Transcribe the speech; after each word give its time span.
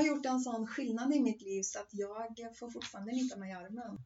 har 0.00 0.06
gjort 0.06 0.26
en 0.26 0.40
sån 0.40 0.66
skillnad 0.66 1.14
i 1.14 1.20
mitt 1.20 1.42
liv 1.42 1.62
så 1.62 1.78
att 1.78 1.88
jag 1.90 2.56
får 2.58 2.70
fortfarande 2.70 3.12
nytta 3.12 3.36
mig 3.36 3.50
i 3.50 3.52
armen. 3.52 3.98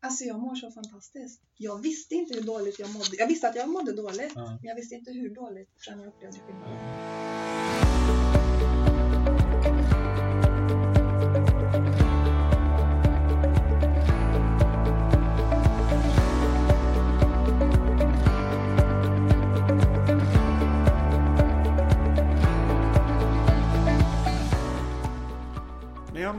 Alltså 0.00 0.24
jag 0.24 0.40
mår 0.40 0.54
så 0.54 0.70
fantastiskt. 0.70 1.42
Jag 1.56 1.82
visste 1.82 2.14
inte 2.14 2.34
hur 2.34 2.42
dåligt 2.42 2.78
jag 2.78 2.90
mådde. 2.90 3.16
Jag 3.18 3.26
visste 3.26 3.48
att 3.48 3.56
jag 3.56 3.68
mådde 3.68 3.92
dåligt, 3.92 4.32
Ja. 4.34 4.44
men 4.44 4.64
jag 4.64 4.74
visste 4.74 4.94
inte 4.94 5.10
hur 5.12 5.34
dåligt 5.34 5.70
förrän 5.84 6.00
jag 6.00 6.08
upplevde 6.08 6.38
skillnaden. 6.38 6.78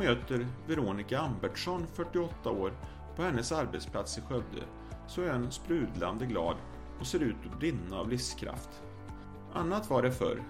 Möter 0.04 0.47
Veronica 0.67 1.20
Ambertsson, 1.20 1.88
48 1.93 2.49
år, 2.49 2.73
på 3.16 3.23
hennes 3.23 3.52
arbetsplats 3.52 4.17
i 4.17 4.21
Skövde 4.21 4.63
så 5.07 5.21
är 5.21 5.34
hon 5.34 5.52
sprudlande 5.52 6.25
glad 6.25 6.55
och 6.99 7.07
ser 7.07 7.20
ut 7.20 7.35
att 7.52 7.59
brinna 7.59 7.98
av 7.98 8.09
livskraft. 8.09 8.70
Annat 9.53 9.89
var 9.89 10.02
det 10.02 10.11
förr. 10.11 10.44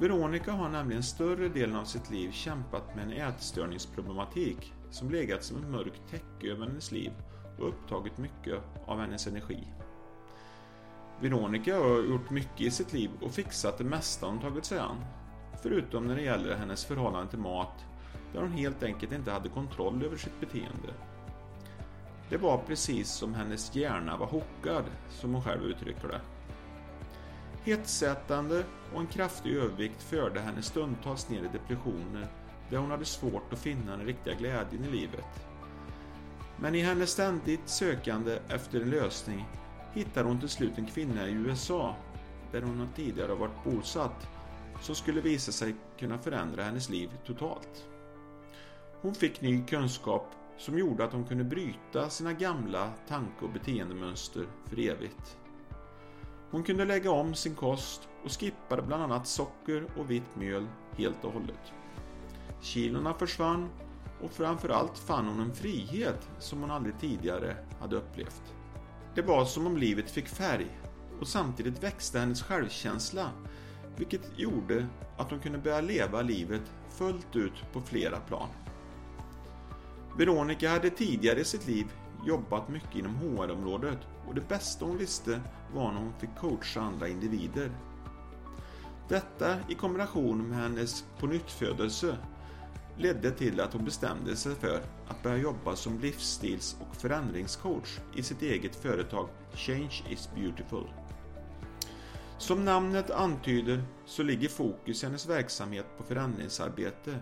Veronica 0.00 0.52
har 0.52 0.68
nämligen 0.68 1.02
större 1.02 1.48
delen 1.48 1.76
av 1.76 1.84
sitt 1.84 2.10
liv 2.10 2.30
kämpat 2.30 2.96
med 2.96 3.04
en 3.04 3.12
ätstörningsproblematik 3.12 4.74
som 4.90 5.10
legat 5.10 5.44
som 5.44 5.56
ett 5.56 5.70
mörkt 5.70 6.10
täcke 6.10 6.52
över 6.52 6.66
hennes 6.66 6.92
liv 6.92 7.12
och 7.58 7.68
upptagit 7.68 8.18
mycket 8.18 8.58
av 8.86 9.00
hennes 9.00 9.26
energi. 9.26 9.68
Veronica 11.20 11.78
har 11.78 12.02
gjort 12.02 12.30
mycket 12.30 12.60
i 12.60 12.70
sitt 12.70 12.92
liv 12.92 13.10
och 13.22 13.30
fixat 13.30 13.78
det 13.78 13.84
mesta 13.84 14.26
hon 14.26 14.40
tagit 14.40 14.64
sig 14.64 14.78
an. 14.78 15.04
Förutom 15.62 16.06
när 16.06 16.16
det 16.16 16.22
gäller 16.22 16.56
hennes 16.56 16.84
förhållande 16.84 17.30
till 17.30 17.38
mat 17.38 17.84
där 18.34 18.40
hon 18.40 18.52
helt 18.52 18.82
enkelt 18.82 19.12
inte 19.12 19.30
hade 19.30 19.48
kontroll 19.48 20.04
över 20.04 20.16
sitt 20.16 20.40
beteende. 20.40 20.94
Det 22.28 22.36
var 22.36 22.58
precis 22.58 23.10
som 23.10 23.34
hennes 23.34 23.74
hjärna 23.74 24.16
var 24.16 24.26
hookad, 24.26 24.84
som 25.10 25.34
hon 25.34 25.42
själv 25.42 25.62
uttrycker 25.62 26.08
det. 26.08 26.20
Hetsätande 27.64 28.64
och 28.94 29.00
en 29.00 29.06
kraftig 29.06 29.56
övervikt 29.56 30.02
förde 30.02 30.40
henne 30.40 30.62
stundtals 30.62 31.28
ner 31.28 31.38
i 31.38 31.48
depressioner 31.52 32.28
där 32.70 32.78
hon 32.78 32.90
hade 32.90 33.04
svårt 33.04 33.52
att 33.52 33.58
finna 33.58 33.96
den 33.96 34.06
riktiga 34.06 34.34
glädjen 34.34 34.84
i 34.84 34.90
livet. 34.90 35.46
Men 36.56 36.74
i 36.74 36.80
hennes 36.80 37.10
ständigt 37.10 37.68
sökande 37.68 38.38
efter 38.48 38.80
en 38.80 38.90
lösning 38.90 39.48
hittade 39.92 40.28
hon 40.28 40.40
till 40.40 40.48
slut 40.48 40.78
en 40.78 40.86
kvinna 40.86 41.28
i 41.28 41.32
USA, 41.32 41.96
där 42.52 42.62
hon 42.62 42.88
tidigare 42.96 43.34
varit 43.34 43.64
bosatt, 43.64 44.28
som 44.80 44.94
skulle 44.94 45.20
visa 45.20 45.52
sig 45.52 45.74
kunna 45.98 46.18
förändra 46.18 46.62
hennes 46.62 46.88
liv 46.88 47.10
totalt. 47.26 47.86
Hon 49.04 49.14
fick 49.14 49.40
ny 49.40 49.62
kunskap 49.66 50.34
som 50.58 50.78
gjorde 50.78 51.04
att 51.04 51.12
hon 51.12 51.24
kunde 51.24 51.44
bryta 51.44 52.10
sina 52.10 52.32
gamla 52.32 52.90
tanke 53.08 53.44
och 53.44 53.52
beteendemönster 53.52 54.46
för 54.66 54.78
evigt. 54.78 55.38
Hon 56.50 56.62
kunde 56.62 56.84
lägga 56.84 57.10
om 57.10 57.34
sin 57.34 57.54
kost 57.54 58.08
och 58.24 58.40
skippade 58.40 58.82
bland 58.82 59.02
annat 59.02 59.26
socker 59.26 59.86
och 59.98 60.10
vitt 60.10 60.36
mjöl 60.36 60.66
helt 60.96 61.24
och 61.24 61.32
hållet. 61.32 61.72
Kilorna 62.60 63.14
försvann 63.14 63.68
och 64.22 64.30
framförallt 64.30 64.98
fann 64.98 65.26
hon 65.26 65.40
en 65.40 65.54
frihet 65.54 66.28
som 66.38 66.60
hon 66.60 66.70
aldrig 66.70 67.00
tidigare 67.00 67.56
hade 67.80 67.96
upplevt. 67.96 68.54
Det 69.14 69.22
var 69.22 69.44
som 69.44 69.66
om 69.66 69.76
livet 69.76 70.10
fick 70.10 70.28
färg 70.28 70.80
och 71.20 71.28
samtidigt 71.28 71.82
växte 71.82 72.18
hennes 72.18 72.42
självkänsla 72.42 73.30
vilket 73.96 74.38
gjorde 74.38 74.86
att 75.16 75.30
hon 75.30 75.40
kunde 75.40 75.58
börja 75.58 75.80
leva 75.80 76.22
livet 76.22 76.72
fullt 76.90 77.36
ut 77.36 77.72
på 77.72 77.80
flera 77.80 78.20
plan. 78.20 78.48
Veronica 80.16 80.70
hade 80.70 80.90
tidigare 80.90 81.40
i 81.40 81.44
sitt 81.44 81.66
liv 81.66 81.86
jobbat 82.26 82.68
mycket 82.68 82.96
inom 82.96 83.14
HR-området 83.14 83.98
och 84.26 84.34
det 84.34 84.48
bästa 84.48 84.84
hon 84.84 84.98
visste 84.98 85.40
var 85.74 85.92
när 85.92 86.00
hon 86.00 86.12
fick 86.18 86.30
coacha 86.38 86.80
andra 86.80 87.08
individer. 87.08 87.70
Detta 89.08 89.56
i 89.68 89.74
kombination 89.74 90.48
med 90.48 90.58
hennes 90.58 91.04
pånyttfödelse 91.18 92.16
ledde 92.96 93.30
till 93.30 93.60
att 93.60 93.72
hon 93.72 93.84
bestämde 93.84 94.36
sig 94.36 94.54
för 94.54 94.80
att 95.08 95.22
börja 95.22 95.36
jobba 95.36 95.76
som 95.76 95.98
livsstils 95.98 96.76
och 96.80 96.96
förändringscoach 96.96 97.98
i 98.16 98.22
sitt 98.22 98.42
eget 98.42 98.76
företag 98.76 99.28
Change 99.54 100.02
is 100.10 100.30
beautiful. 100.34 100.86
Som 102.38 102.64
namnet 102.64 103.10
antyder 103.10 103.82
så 104.06 104.22
ligger 104.22 104.48
fokus 104.48 105.02
i 105.02 105.06
hennes 105.06 105.28
verksamhet 105.28 105.86
på 105.98 106.04
förändringsarbete 106.04 107.18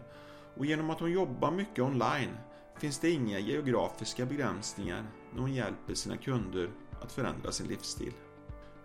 och 0.57 0.67
genom 0.67 0.91
att 0.91 1.01
hon 1.01 1.13
jobbar 1.13 1.51
mycket 1.51 1.85
online 1.85 2.31
finns 2.79 2.99
det 2.99 3.11
inga 3.11 3.39
geografiska 3.39 4.27
begränsningar 4.27 5.05
när 5.33 5.41
hon 5.41 5.55
hjälper 5.55 5.95
sina 5.95 6.17
kunder 6.17 6.71
att 7.01 7.13
förändra 7.13 7.53
sin 7.53 7.67
livsstil. 7.67 8.13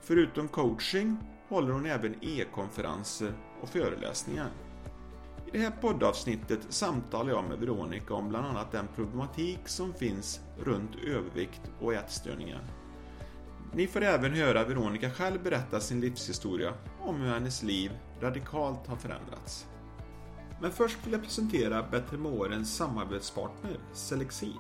Förutom 0.02 0.48
coaching 0.48 1.18
håller 1.50 1.74
hon 1.74 1.86
även 1.86 2.16
e-konferenser 2.22 3.34
och 3.62 3.70
föreläsningar. 3.70 4.50
I 5.48 5.52
det 5.52 5.60
här 5.60 5.72
poddavsnittet 5.82 6.60
samtalar 6.70 7.30
jag 7.30 7.44
med 7.50 7.60
Veronica 7.60 8.14
om 8.14 8.30
bland 8.30 8.46
annat 8.46 8.72
den 8.72 8.88
problematik 8.96 9.60
som 9.66 9.94
finns 9.94 10.40
runt 10.58 10.96
övervikt 10.96 11.62
och 11.80 11.94
ätstörningar. 11.94 12.62
Ni 13.74 13.88
får 13.88 14.04
även 14.04 14.34
höra 14.34 14.64
Veronica 14.64 15.10
själv 15.10 15.44
berätta 15.44 15.80
sin 15.80 16.02
livshistoria 16.02 16.74
om 17.02 17.22
hur 17.22 17.30
hennes 17.30 17.64
liv 17.64 17.92
radikalt 18.22 18.88
har 18.88 18.96
förändrats. 18.96 19.68
Men 20.62 20.72
först 20.72 20.98
vill 21.06 21.14
jag 21.14 21.24
presentera 21.24 21.84
Bättre 21.92 22.18
med 22.18 22.32
årens 22.32 22.76
samarbetspartner 22.76 23.80
Selexir. 23.94 24.60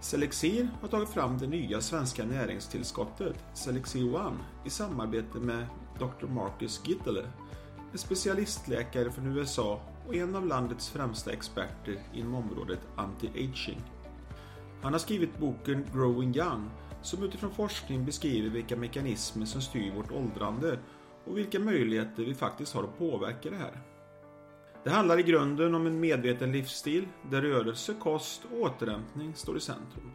Selexir 0.00 0.68
har 0.80 0.88
tagit 0.88 1.08
fram 1.08 1.38
det 1.38 1.46
nya 1.46 1.80
svenska 1.80 2.24
näringstillskottet 2.24 3.44
Selexir 3.54 4.16
One 4.16 4.38
i 4.64 4.70
samarbete 4.70 5.38
med 5.38 5.66
Dr. 5.98 6.26
Marcus 6.26 6.80
Gittele, 6.84 7.22
en 7.92 7.98
specialistläkare 7.98 9.10
från 9.10 9.36
USA 9.38 9.80
och 10.06 10.14
en 10.14 10.36
av 10.36 10.46
landets 10.46 10.88
främsta 10.88 11.32
experter 11.32 11.98
inom 12.14 12.34
området 12.34 12.80
anti-aging. 12.96 13.80
Han 14.82 14.92
har 14.92 15.00
skrivit 15.00 15.38
boken 15.38 15.86
Growing 15.92 16.36
Young 16.36 16.70
som 17.02 17.22
utifrån 17.22 17.50
forskning 17.50 18.04
beskriver 18.04 18.50
vilka 18.50 18.76
mekanismer 18.76 19.46
som 19.46 19.60
styr 19.60 19.94
vårt 19.94 20.12
åldrande 20.12 20.78
och 21.24 21.38
vilka 21.38 21.58
möjligheter 21.60 22.24
vi 22.24 22.34
faktiskt 22.34 22.74
har 22.74 22.84
att 22.84 22.98
påverka 22.98 23.50
det 23.50 23.56
här. 23.56 23.95
Det 24.86 24.92
handlar 24.92 25.18
i 25.18 25.22
grunden 25.22 25.74
om 25.74 25.86
en 25.86 26.00
medveten 26.00 26.52
livsstil 26.52 27.08
där 27.30 27.42
rörelse, 27.42 27.94
kost 28.00 28.42
och 28.44 28.60
återhämtning 28.60 29.34
står 29.34 29.56
i 29.56 29.60
centrum. 29.60 30.10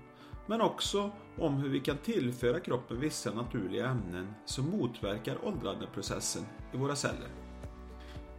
Men 0.47 0.61
också 0.61 1.11
om 1.37 1.55
hur 1.55 1.69
vi 1.69 1.79
kan 1.79 1.97
tillföra 1.97 2.59
kroppen 2.59 2.99
vissa 2.99 3.33
naturliga 3.33 3.87
ämnen 3.87 4.33
som 4.45 4.69
motverkar 4.69 5.45
åldrandeprocessen 5.45 6.43
i 6.73 6.77
våra 6.77 6.95
celler. 6.95 7.27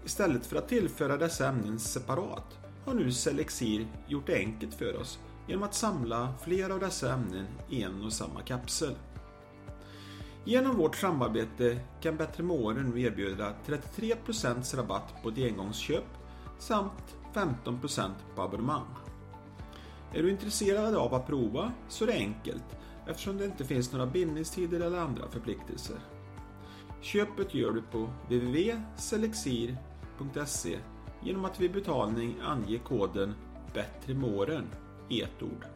Istället 0.04 0.46
för 0.46 0.56
att 0.56 0.68
tillföra 0.68 1.16
dessa 1.16 1.48
ämnen 1.48 1.78
separat 1.78 2.58
har 2.84 2.94
nu 2.94 3.12
Selexir 3.12 3.86
gjort 4.08 4.26
det 4.26 4.36
enkelt 4.36 4.74
för 4.74 4.96
oss 5.00 5.18
genom 5.48 5.62
att 5.62 5.74
samla 5.74 6.34
flera 6.44 6.74
av 6.74 6.80
dessa 6.80 7.12
ämnen 7.12 7.46
i 7.70 7.82
en 7.82 8.04
och 8.04 8.12
samma 8.12 8.40
kapsel. 8.40 8.94
Genom 10.44 10.76
vårt 10.76 10.96
samarbete 10.96 11.80
kan 12.00 12.16
Bättre 12.16 12.42
med 12.42 12.56
åren 12.56 12.90
nu 12.90 13.02
erbjuda 13.02 13.54
33% 13.66 14.76
rabatt 14.76 15.22
på 15.22 15.28
ett 15.28 15.38
engångsköp 15.38 16.04
samt 16.62 17.16
15% 17.34 18.10
på 18.34 18.42
abonnemang. 18.42 18.86
Är 20.12 20.22
du 20.22 20.30
intresserad 20.30 20.94
av 20.94 21.14
att 21.14 21.26
prova 21.26 21.72
så 21.88 22.04
är 22.04 22.08
det 22.08 22.14
enkelt 22.14 22.64
eftersom 23.06 23.38
det 23.38 23.44
inte 23.44 23.64
finns 23.64 23.92
några 23.92 24.06
bindningstider 24.06 24.80
eller 24.80 24.98
andra 24.98 25.28
förpliktelser. 25.28 25.96
Köpet 27.00 27.54
gör 27.54 27.72
du 27.72 27.82
på 27.82 28.08
www.selexir.se 28.28 30.78
genom 31.22 31.44
att 31.44 31.60
vid 31.60 31.72
betalning 31.72 32.36
ange 32.42 32.78
koden 32.78 33.34
Bättre 33.74 34.14
med 34.14 34.34
åren 34.34 34.64
i 35.08 35.22
ett 35.22 35.42
ord. 35.42 35.66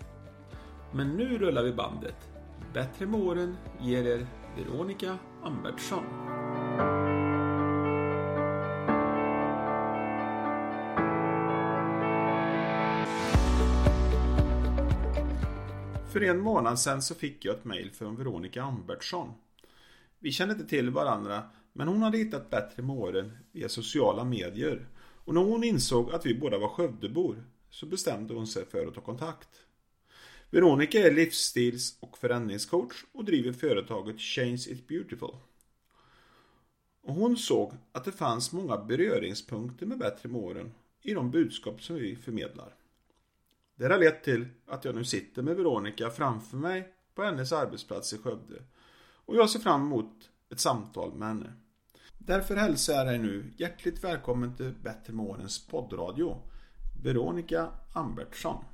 Men 0.92 1.08
nu 1.08 1.38
rullar 1.38 1.62
vi 1.62 1.72
bandet. 1.72 2.28
Bättre 2.72 3.06
med 3.06 3.20
åren 3.20 3.56
ger 3.80 4.04
er 4.04 4.26
Veronica 4.56 5.18
Ambertsson. 5.44 6.04
För 16.16 16.22
en 16.22 16.40
månad 16.40 16.78
sedan 16.78 17.02
så 17.02 17.14
fick 17.14 17.44
jag 17.44 17.56
ett 17.56 17.64
mail 17.64 17.90
från 17.90 18.16
Veronica 18.16 18.62
Ambertsson. 18.62 19.32
Vi 20.18 20.32
kände 20.32 20.54
inte 20.54 20.66
till 20.66 20.90
varandra 20.90 21.42
men 21.72 21.88
hon 21.88 22.02
hade 22.02 22.18
hittat 22.18 22.50
bättre 22.50 22.82
med 22.82 22.96
åren 22.96 23.38
via 23.52 23.68
sociala 23.68 24.24
medier. 24.24 24.88
Och 25.24 25.34
när 25.34 25.40
hon 25.40 25.64
insåg 25.64 26.12
att 26.12 26.26
vi 26.26 26.34
båda 26.34 26.58
var 26.58 26.68
Skövdebor 26.68 27.44
så 27.70 27.86
bestämde 27.86 28.34
hon 28.34 28.46
sig 28.46 28.66
för 28.66 28.86
att 28.86 28.94
ta 28.94 29.00
kontakt. 29.00 29.48
Veronica 30.50 30.98
är 30.98 31.12
livsstils 31.12 31.98
och 32.00 32.18
förändringscoach 32.18 33.04
och 33.12 33.24
driver 33.24 33.52
företaget 33.52 34.20
Change 34.20 34.64
It 34.68 34.88
Beautiful. 34.88 35.36
Och 37.02 37.14
hon 37.14 37.36
såg 37.36 37.72
att 37.92 38.04
det 38.04 38.12
fanns 38.12 38.52
många 38.52 38.76
beröringspunkter 38.76 39.86
med 39.86 39.98
bättre 39.98 40.28
med 40.28 40.40
åren 40.40 40.72
i 41.02 41.14
de 41.14 41.30
budskap 41.30 41.82
som 41.82 41.96
vi 41.96 42.16
förmedlar. 42.16 42.74
Det 43.78 43.86
har 43.86 43.98
lett 43.98 44.24
till 44.24 44.48
att 44.66 44.84
jag 44.84 44.94
nu 44.94 45.04
sitter 45.04 45.42
med 45.42 45.56
Veronica 45.56 46.10
framför 46.10 46.56
mig 46.56 46.94
på 47.14 47.22
hennes 47.22 47.52
arbetsplats 47.52 48.12
i 48.12 48.18
Skövde. 48.18 48.62
Och 49.26 49.36
jag 49.36 49.50
ser 49.50 49.58
fram 49.58 49.82
emot 49.82 50.30
ett 50.50 50.60
samtal 50.60 51.14
med 51.14 51.28
henne. 51.28 51.52
Därför 52.18 52.56
hälsar 52.56 52.92
jag 52.92 53.06
dig 53.06 53.18
nu 53.18 53.54
hjärtligt 53.56 54.04
välkommen 54.04 54.56
till 54.56 54.74
Bättre 54.82 55.12
med 55.12 55.26
årens 55.26 55.66
poddradio. 55.66 56.42
Veronica 57.04 57.72
Ambertsson. 57.94 58.64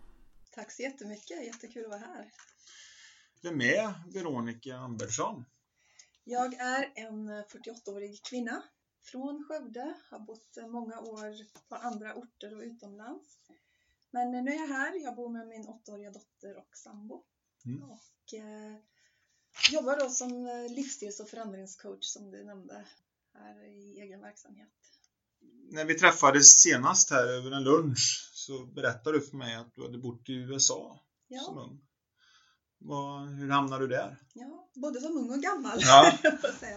Tack 0.54 0.72
så 0.72 0.82
jättemycket, 0.82 1.46
jättekul 1.46 1.84
att 1.84 1.90
vara 1.90 2.00
här. 2.00 2.31
Vem 3.43 3.60
är 3.60 4.12
Veronica 4.14 4.76
Ambertsson? 4.76 5.44
Jag 6.25 6.55
är 6.55 6.93
en 6.94 7.28
48-årig 7.28 8.20
kvinna 8.31 8.62
från 9.05 9.44
Skövde, 9.48 9.94
har 10.10 10.19
bott 10.19 10.56
många 10.69 11.00
år 11.00 11.34
på 11.69 11.75
andra 11.75 12.14
orter 12.14 12.56
och 12.56 12.62
utomlands. 12.62 13.38
Men 14.12 14.44
nu 14.44 14.52
är 14.52 14.56
jag 14.56 14.66
här, 14.66 15.04
jag 15.04 15.16
bor 15.16 15.28
med 15.28 15.48
min 15.48 15.66
åttaåriga 15.66 16.10
dotter 16.10 16.56
och 16.56 16.76
sambo. 16.76 17.24
Mm. 17.64 17.82
Och 17.82 18.34
eh, 18.34 18.76
jobbar 19.70 19.96
då 19.96 20.08
som 20.08 20.46
livsstils 20.70 21.20
och 21.20 21.28
förändringscoach 21.28 22.04
som 22.04 22.30
du 22.30 22.44
nämnde 22.44 22.86
här 23.34 23.64
i 23.64 24.00
egen 24.00 24.20
verksamhet. 24.20 24.68
När 25.70 25.84
vi 25.84 25.94
träffades 25.94 26.62
senast 26.62 27.10
här 27.10 27.26
över 27.26 27.50
en 27.50 27.64
lunch 27.64 28.30
så 28.32 28.66
berättade 28.66 29.18
du 29.18 29.26
för 29.26 29.36
mig 29.36 29.54
att 29.54 29.74
du 29.74 29.82
hade 29.82 29.98
bott 29.98 30.28
i 30.28 30.32
USA 30.32 31.00
ja. 31.28 31.40
som 31.40 31.58
ung. 31.58 31.80
Vad, 32.78 33.28
hur 33.28 33.50
hamnade 33.50 33.84
du 33.84 33.88
där? 33.88 34.16
Ja, 34.32 34.70
både 34.74 35.00
som 35.00 35.16
ung 35.16 35.30
och 35.30 35.42
gammal. 35.42 35.78
Ja, 35.80 36.18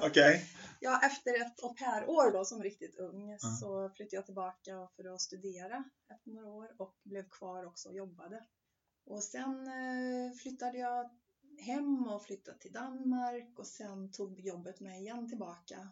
Okay. 0.07 0.41
Ja, 0.85 0.99
efter 1.03 1.41
ett 1.41 1.63
au 1.63 1.73
pair-år 1.73 2.31
då 2.31 2.45
som 2.45 2.63
riktigt 2.63 2.95
ung 2.95 3.23
mm. 3.23 3.39
så 3.39 3.89
flyttade 3.95 4.15
jag 4.15 4.25
tillbaka 4.25 4.89
för 4.95 5.13
att 5.13 5.21
studera 5.21 5.83
efter 6.09 6.31
några 6.31 6.47
år 6.47 6.75
och 6.77 6.95
blev 7.03 7.29
kvar 7.29 7.65
också 7.65 7.89
och 7.89 7.95
jobbade. 7.95 8.45
Och 9.05 9.23
sen 9.23 9.67
eh, 9.67 10.33
flyttade 10.33 10.77
jag 10.77 11.09
hem 11.59 12.07
och 12.07 12.23
flyttade 12.23 12.57
till 12.57 12.71
Danmark 12.71 13.59
och 13.59 13.67
sen 13.67 14.11
tog 14.11 14.39
jobbet 14.39 14.79
mig 14.79 15.01
igen 15.01 15.29
tillbaka 15.29 15.89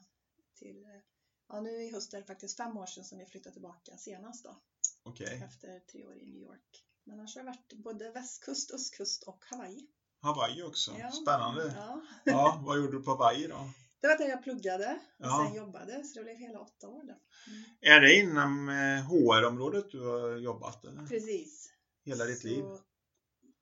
till, 0.56 1.02
ja 1.48 1.62
nu 1.62 1.70
i 1.70 1.92
höst 1.92 2.14
är 2.14 2.18
det 2.18 2.28
faktiskt 2.28 2.58
fem 2.58 2.78
år 2.78 2.86
sedan 2.86 3.04
som 3.04 3.18
vi 3.18 3.26
flyttade 3.26 3.54
tillbaka 3.54 3.98
senast 3.98 4.44
då. 4.44 4.56
Okay. 5.04 5.36
Efter 5.44 5.80
tre 5.80 6.06
år 6.06 6.18
i 6.18 6.26
New 6.26 6.42
York. 6.42 6.86
Men 7.04 7.20
annars 7.20 7.36
har 7.36 7.44
det 7.44 7.50
varit 7.50 7.74
både 7.74 8.12
västkust, 8.12 8.72
östkust 8.72 9.24
och 9.24 9.46
Hawaii. 9.46 9.88
Hawaii 10.22 10.64
också, 10.64 10.92
ja. 11.00 11.12
spännande. 11.12 11.74
Ja. 11.78 12.02
ja, 12.24 12.62
vad 12.66 12.78
gjorde 12.78 12.98
du 12.98 13.04
på 13.04 13.12
Hawaii 13.12 13.48
då? 13.48 13.70
Det 14.04 14.08
var 14.08 14.18
där 14.18 14.30
jag 14.30 14.44
pluggade 14.44 15.00
och 15.20 15.26
ja. 15.26 15.46
sen 15.48 15.58
jobbade, 15.58 16.04
så 16.04 16.20
det 16.20 16.24
blev 16.24 16.36
hela 16.36 16.60
åtta 16.60 16.90
år 16.90 17.04
där. 17.04 17.18
Mm. 17.48 17.64
Är 17.82 18.02
det 18.02 18.16
inom 18.16 18.70
HR-området 19.08 19.86
eh, 19.86 19.92
du 19.92 20.00
har 20.00 20.38
jobbat? 20.38 20.86
Eller? 20.86 21.06
Precis. 21.06 21.70
Hela 22.06 22.26
ditt 22.26 22.42
så, 22.42 22.48
liv? 22.48 22.64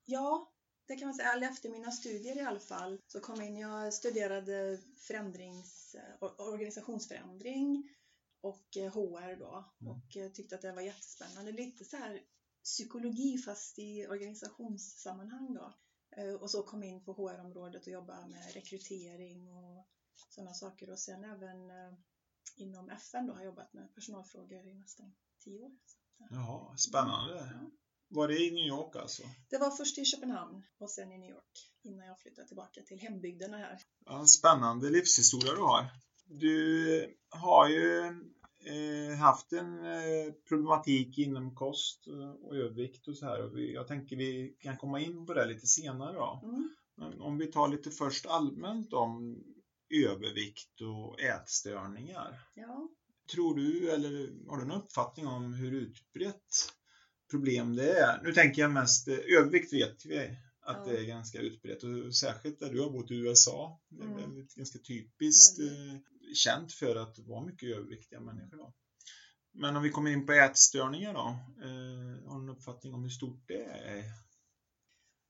Ja, 0.05 0.51
det 0.87 0.95
kan 0.95 1.07
man 1.07 1.13
säga. 1.13 1.31
Eller 1.33 1.47
efter 1.47 1.69
mina 1.69 1.91
studier 1.91 2.37
i 2.37 2.39
alla 2.39 2.59
fall 2.59 2.99
så 3.07 3.19
kom 3.19 3.35
jag 3.35 3.47
in, 3.47 3.57
jag 3.57 3.93
studerade 3.93 4.79
förändrings, 4.97 5.95
organisationsförändring 6.37 7.89
och 8.41 8.67
HR 8.93 9.31
eh, 9.31 9.37
då 9.37 9.65
mm. 9.81 9.93
och 9.93 10.17
eh, 10.17 10.31
tyckte 10.31 10.55
att 10.55 10.61
det 10.61 10.71
var 10.71 10.81
jättespännande. 10.81 11.51
Lite 11.51 11.85
så 11.85 11.97
här 11.97 12.21
psykologi 12.63 13.37
fast 13.37 13.79
i 13.79 14.07
organisationssammanhang 14.07 15.53
då. 15.53 15.73
Och 16.39 16.51
så 16.51 16.63
kom 16.63 16.83
jag 16.83 16.91
in 16.91 17.03
på 17.03 17.13
HR-området 17.13 17.87
och 17.87 17.93
jobbade 17.93 18.27
med 18.27 18.53
rekrytering 18.53 19.51
och 19.51 19.87
sådana 20.29 20.53
saker 20.53 20.89
och 20.89 20.99
sen 20.99 21.23
även 21.23 21.69
eh, 21.69 21.93
inom 22.55 22.89
FN 22.89 23.27
då 23.27 23.33
har 23.33 23.39
jag 23.39 23.45
jobbat 23.45 23.73
med 23.73 23.95
personalfrågor 23.95 24.67
i 24.67 24.73
nästan 24.73 25.13
tio 25.43 25.59
år. 25.59 25.71
Så, 25.85 25.97
Jaha, 26.29 26.77
spännande. 26.77 27.35
Ja. 27.35 27.71
Var 28.07 28.27
det 28.27 28.39
i 28.39 28.51
New 28.51 28.65
York 28.65 28.95
alltså? 28.95 29.23
Det 29.49 29.57
var 29.57 29.71
först 29.71 29.97
i 29.97 30.05
Köpenhamn 30.05 30.63
och 30.77 30.89
sen 30.89 31.11
i 31.11 31.17
New 31.17 31.29
York 31.29 31.71
innan 31.83 32.07
jag 32.07 32.19
flyttade 32.19 32.47
tillbaka 32.47 32.81
till 32.81 32.99
hembygderna 32.99 33.57
här. 33.57 33.79
Ja, 34.05 34.25
spännande 34.25 34.89
livshistoria 34.89 35.53
du 35.53 35.61
har. 35.61 35.85
Du 36.25 37.17
har 37.29 37.69
ju 37.69 38.05
eh, 38.65 39.17
haft 39.17 39.53
en 39.53 39.85
eh, 39.85 40.33
problematik 40.49 41.17
inom 41.17 41.55
kost 41.55 42.07
och 42.41 42.55
övervikt 42.55 43.07
och 43.07 43.17
så 43.17 43.25
här. 43.25 43.43
Och 43.43 43.57
vi, 43.57 43.73
jag 43.73 43.87
tänker 43.87 44.15
vi 44.15 44.57
kan 44.59 44.77
komma 44.77 44.99
in 44.99 45.25
på 45.25 45.33
det 45.33 45.45
lite 45.45 45.67
senare 45.67 46.13
då. 46.13 46.41
Mm. 46.43 46.75
Men 46.95 47.21
om 47.21 47.37
vi 47.37 47.47
tar 47.47 47.67
lite 47.67 47.91
först 47.91 48.25
allmänt 48.25 48.93
om 48.93 49.43
övervikt 49.93 50.81
och 50.81 51.21
ätstörningar. 51.21 52.39
Ja. 52.55 52.89
Tror 53.31 53.55
du, 53.55 53.91
eller 53.91 54.47
har 54.49 54.57
du 54.57 54.65
någon 54.65 54.81
uppfattning 54.81 55.27
om 55.27 55.53
hur 55.53 55.71
utbrett 55.71 56.71
problem 57.31 57.75
det 57.75 57.99
är? 57.99 58.21
Nu 58.23 58.33
tänker 58.33 58.61
jag 58.61 58.71
mest, 58.71 59.07
eh, 59.07 59.17
övervikt 59.37 59.73
vet 59.73 60.05
vi 60.05 60.37
att 60.61 60.87
ja. 60.87 60.91
det 60.91 60.97
är 60.97 61.03
ganska 61.03 61.39
utbrett 61.39 61.83
och 61.83 62.15
särskilt 62.15 62.59
där 62.59 62.73
du 62.73 62.81
har 62.81 62.89
bott 62.89 63.11
i 63.11 63.15
USA. 63.15 63.81
Det 63.89 64.03
är 64.03 64.07
mm. 64.07 64.47
ganska 64.55 64.79
typiskt 64.79 65.59
eh, 65.59 65.99
känt 66.33 66.73
för 66.73 66.95
att 66.95 67.19
vara 67.19 67.45
mycket 67.45 67.69
överviktiga 67.69 68.19
människor. 68.19 68.57
Då. 68.57 68.73
Men 69.53 69.75
om 69.75 69.83
vi 69.83 69.89
kommer 69.89 70.11
in 70.11 70.25
på 70.25 70.31
ätstörningar 70.31 71.13
då, 71.13 71.19
eh, 71.19 72.29
har 72.29 72.39
du 72.39 72.45
någon 72.45 72.49
uppfattning 72.49 72.93
om 72.93 73.03
hur 73.03 73.09
stort 73.09 73.47
det 73.47 73.63
är? 73.63 74.03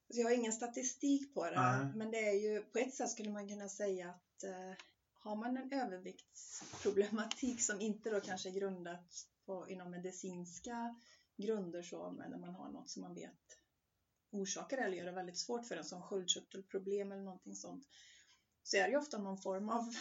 Jag 0.07 0.25
har 0.25 0.31
ingen 0.31 0.53
statistik 0.53 1.33
på 1.33 1.45
det, 1.45 1.61
Nej. 1.61 1.93
men 1.95 2.11
det 2.11 2.17
är 2.17 2.33
ju 2.33 2.61
på 2.61 2.79
ett 2.79 2.93
sätt 2.93 3.09
skulle 3.09 3.29
man 3.29 3.47
kunna 3.47 3.69
säga 3.69 4.09
att 4.09 4.30
eh, 4.43 4.73
har 5.13 5.35
man 5.35 5.57
en 5.57 5.73
överviktsproblematik 5.73 7.61
som 7.61 7.81
inte 7.81 8.09
då 8.09 8.21
kanske 8.21 8.49
är 8.49 8.53
grundat 8.53 9.27
på, 9.45 9.69
inom 9.69 9.91
medicinska 9.91 10.95
grunder 11.37 11.83
så, 11.83 12.11
men 12.11 12.31
när 12.31 12.37
man 12.37 12.55
har 12.55 12.69
något 12.69 12.89
som 12.89 13.01
man 13.01 13.13
vet 13.13 13.57
orsakar 14.31 14.77
eller 14.77 14.97
gör 14.97 15.05
det 15.05 15.11
väldigt 15.11 15.37
svårt 15.37 15.65
för 15.65 15.77
en 15.77 15.83
som 15.83 16.01
sköldkörtelproblem 16.01 17.11
eller 17.11 17.23
någonting 17.23 17.55
sånt 17.55 17.87
så 18.63 18.77
är 18.77 18.83
det 18.83 18.89
ju 18.89 18.97
ofta 18.97 19.17
någon 19.17 19.37
form 19.37 19.69
av 19.69 19.93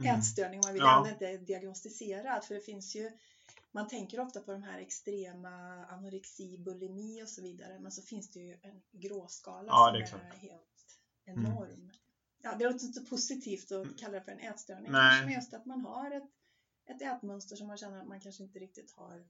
mm. 0.00 0.18
ätstörning 0.18 0.60
man 0.64 0.72
vill 0.72 0.82
ja. 0.82 0.96
ändå 0.96 1.10
inte 1.10 1.36
diagnostisera 1.36 2.40
för 2.40 2.54
det 2.54 2.60
finns 2.60 2.96
ju 2.96 3.12
man 3.70 3.88
tänker 3.88 4.20
ofta 4.20 4.40
på 4.40 4.52
de 4.52 4.62
här 4.62 4.78
extrema 4.78 5.48
anorexi, 5.86 6.58
bulimi 6.58 7.22
och 7.22 7.28
så 7.28 7.42
vidare 7.42 7.78
men 7.78 7.92
så 7.92 8.02
finns 8.02 8.30
det 8.30 8.40
ju 8.40 8.58
en 8.62 8.82
gråskala 8.90 9.68
ja, 9.68 10.06
som 10.06 10.20
är, 10.20 10.24
är 10.24 10.36
helt 10.36 10.98
enorm. 11.24 11.70
Mm 11.70 11.90
ja, 12.50 12.56
det 12.58 12.64
låter 12.64 12.86
inte 12.86 13.00
positivt 13.00 13.72
att 13.72 13.98
kalla 13.98 14.18
det 14.18 14.24
för 14.24 14.32
en 14.32 14.38
ätstörning. 14.38 14.92
Nej. 14.92 15.18
Kanske 15.18 15.34
just 15.34 15.54
att 15.54 15.66
man 15.66 15.80
har 15.80 16.10
ett, 16.10 16.30
ett 16.90 17.02
ätmönster 17.02 17.56
som 17.56 17.66
man 17.66 17.76
känner 17.76 18.00
att 18.00 18.08
man 18.08 18.20
kanske 18.20 18.42
inte 18.42 18.58
riktigt 18.58 18.92
har 18.96 19.26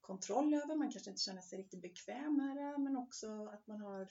kontroll 0.00 0.54
över. 0.54 0.76
Man 0.76 0.92
kanske 0.92 1.10
inte 1.10 1.22
känner 1.22 1.42
sig 1.42 1.58
riktigt 1.58 1.82
bekväm 1.82 2.36
med 2.36 2.56
det, 2.56 2.78
men 2.78 2.96
också 2.96 3.46
att 3.46 3.66
man 3.66 3.80
har, 3.80 4.08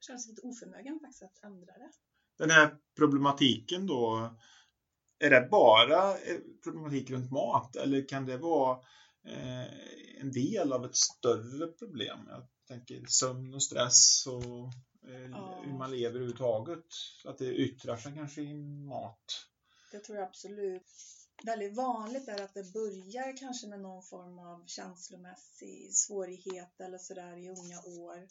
känner 0.00 0.18
sig 0.18 0.30
lite 0.30 0.42
oförmögen 0.42 1.00
faktiskt 1.00 1.22
att 1.22 1.44
ändra 1.44 1.72
det. 1.72 1.90
Den 2.38 2.50
här 2.50 2.76
problematiken 2.96 3.86
då, 3.86 4.30
är 5.18 5.30
det 5.30 5.48
bara 5.50 6.10
eh, 6.12 6.40
problematik 6.64 7.10
runt 7.10 7.30
mat 7.30 7.76
eller 7.76 8.08
kan 8.08 8.26
det 8.26 8.36
vara 8.36 8.78
eh, 9.24 10.20
en 10.20 10.32
del 10.32 10.72
av 10.72 10.84
ett 10.84 10.96
större 10.96 11.66
problem? 11.66 12.18
Jag 12.28 12.48
tänker 12.68 13.04
sömn 13.06 13.54
och 13.54 13.62
stress 13.62 14.26
och 14.26 14.72
ja. 15.30 15.62
hur 15.64 15.72
man 15.72 15.90
lever 15.90 16.08
överhuvudtaget. 16.08 16.86
Att 17.24 17.38
det 17.38 17.54
yttrar 17.54 17.96
sig 17.96 18.14
kanske 18.14 18.42
i 18.42 18.54
mat. 18.54 19.46
Det 19.92 19.98
tror 19.98 20.18
jag 20.18 20.28
absolut. 20.28 20.86
Väldigt 21.44 21.76
vanligt 21.76 22.28
är 22.28 22.42
att 22.42 22.54
det 22.54 22.72
börjar 22.72 23.36
kanske 23.36 23.66
med 23.66 23.80
någon 23.80 24.02
form 24.02 24.38
av 24.38 24.66
känslomässig 24.66 25.94
svårighet 25.94 26.80
eller 26.80 26.98
sådär 26.98 27.36
i 27.36 27.48
unga 27.48 28.02
år. 28.02 28.28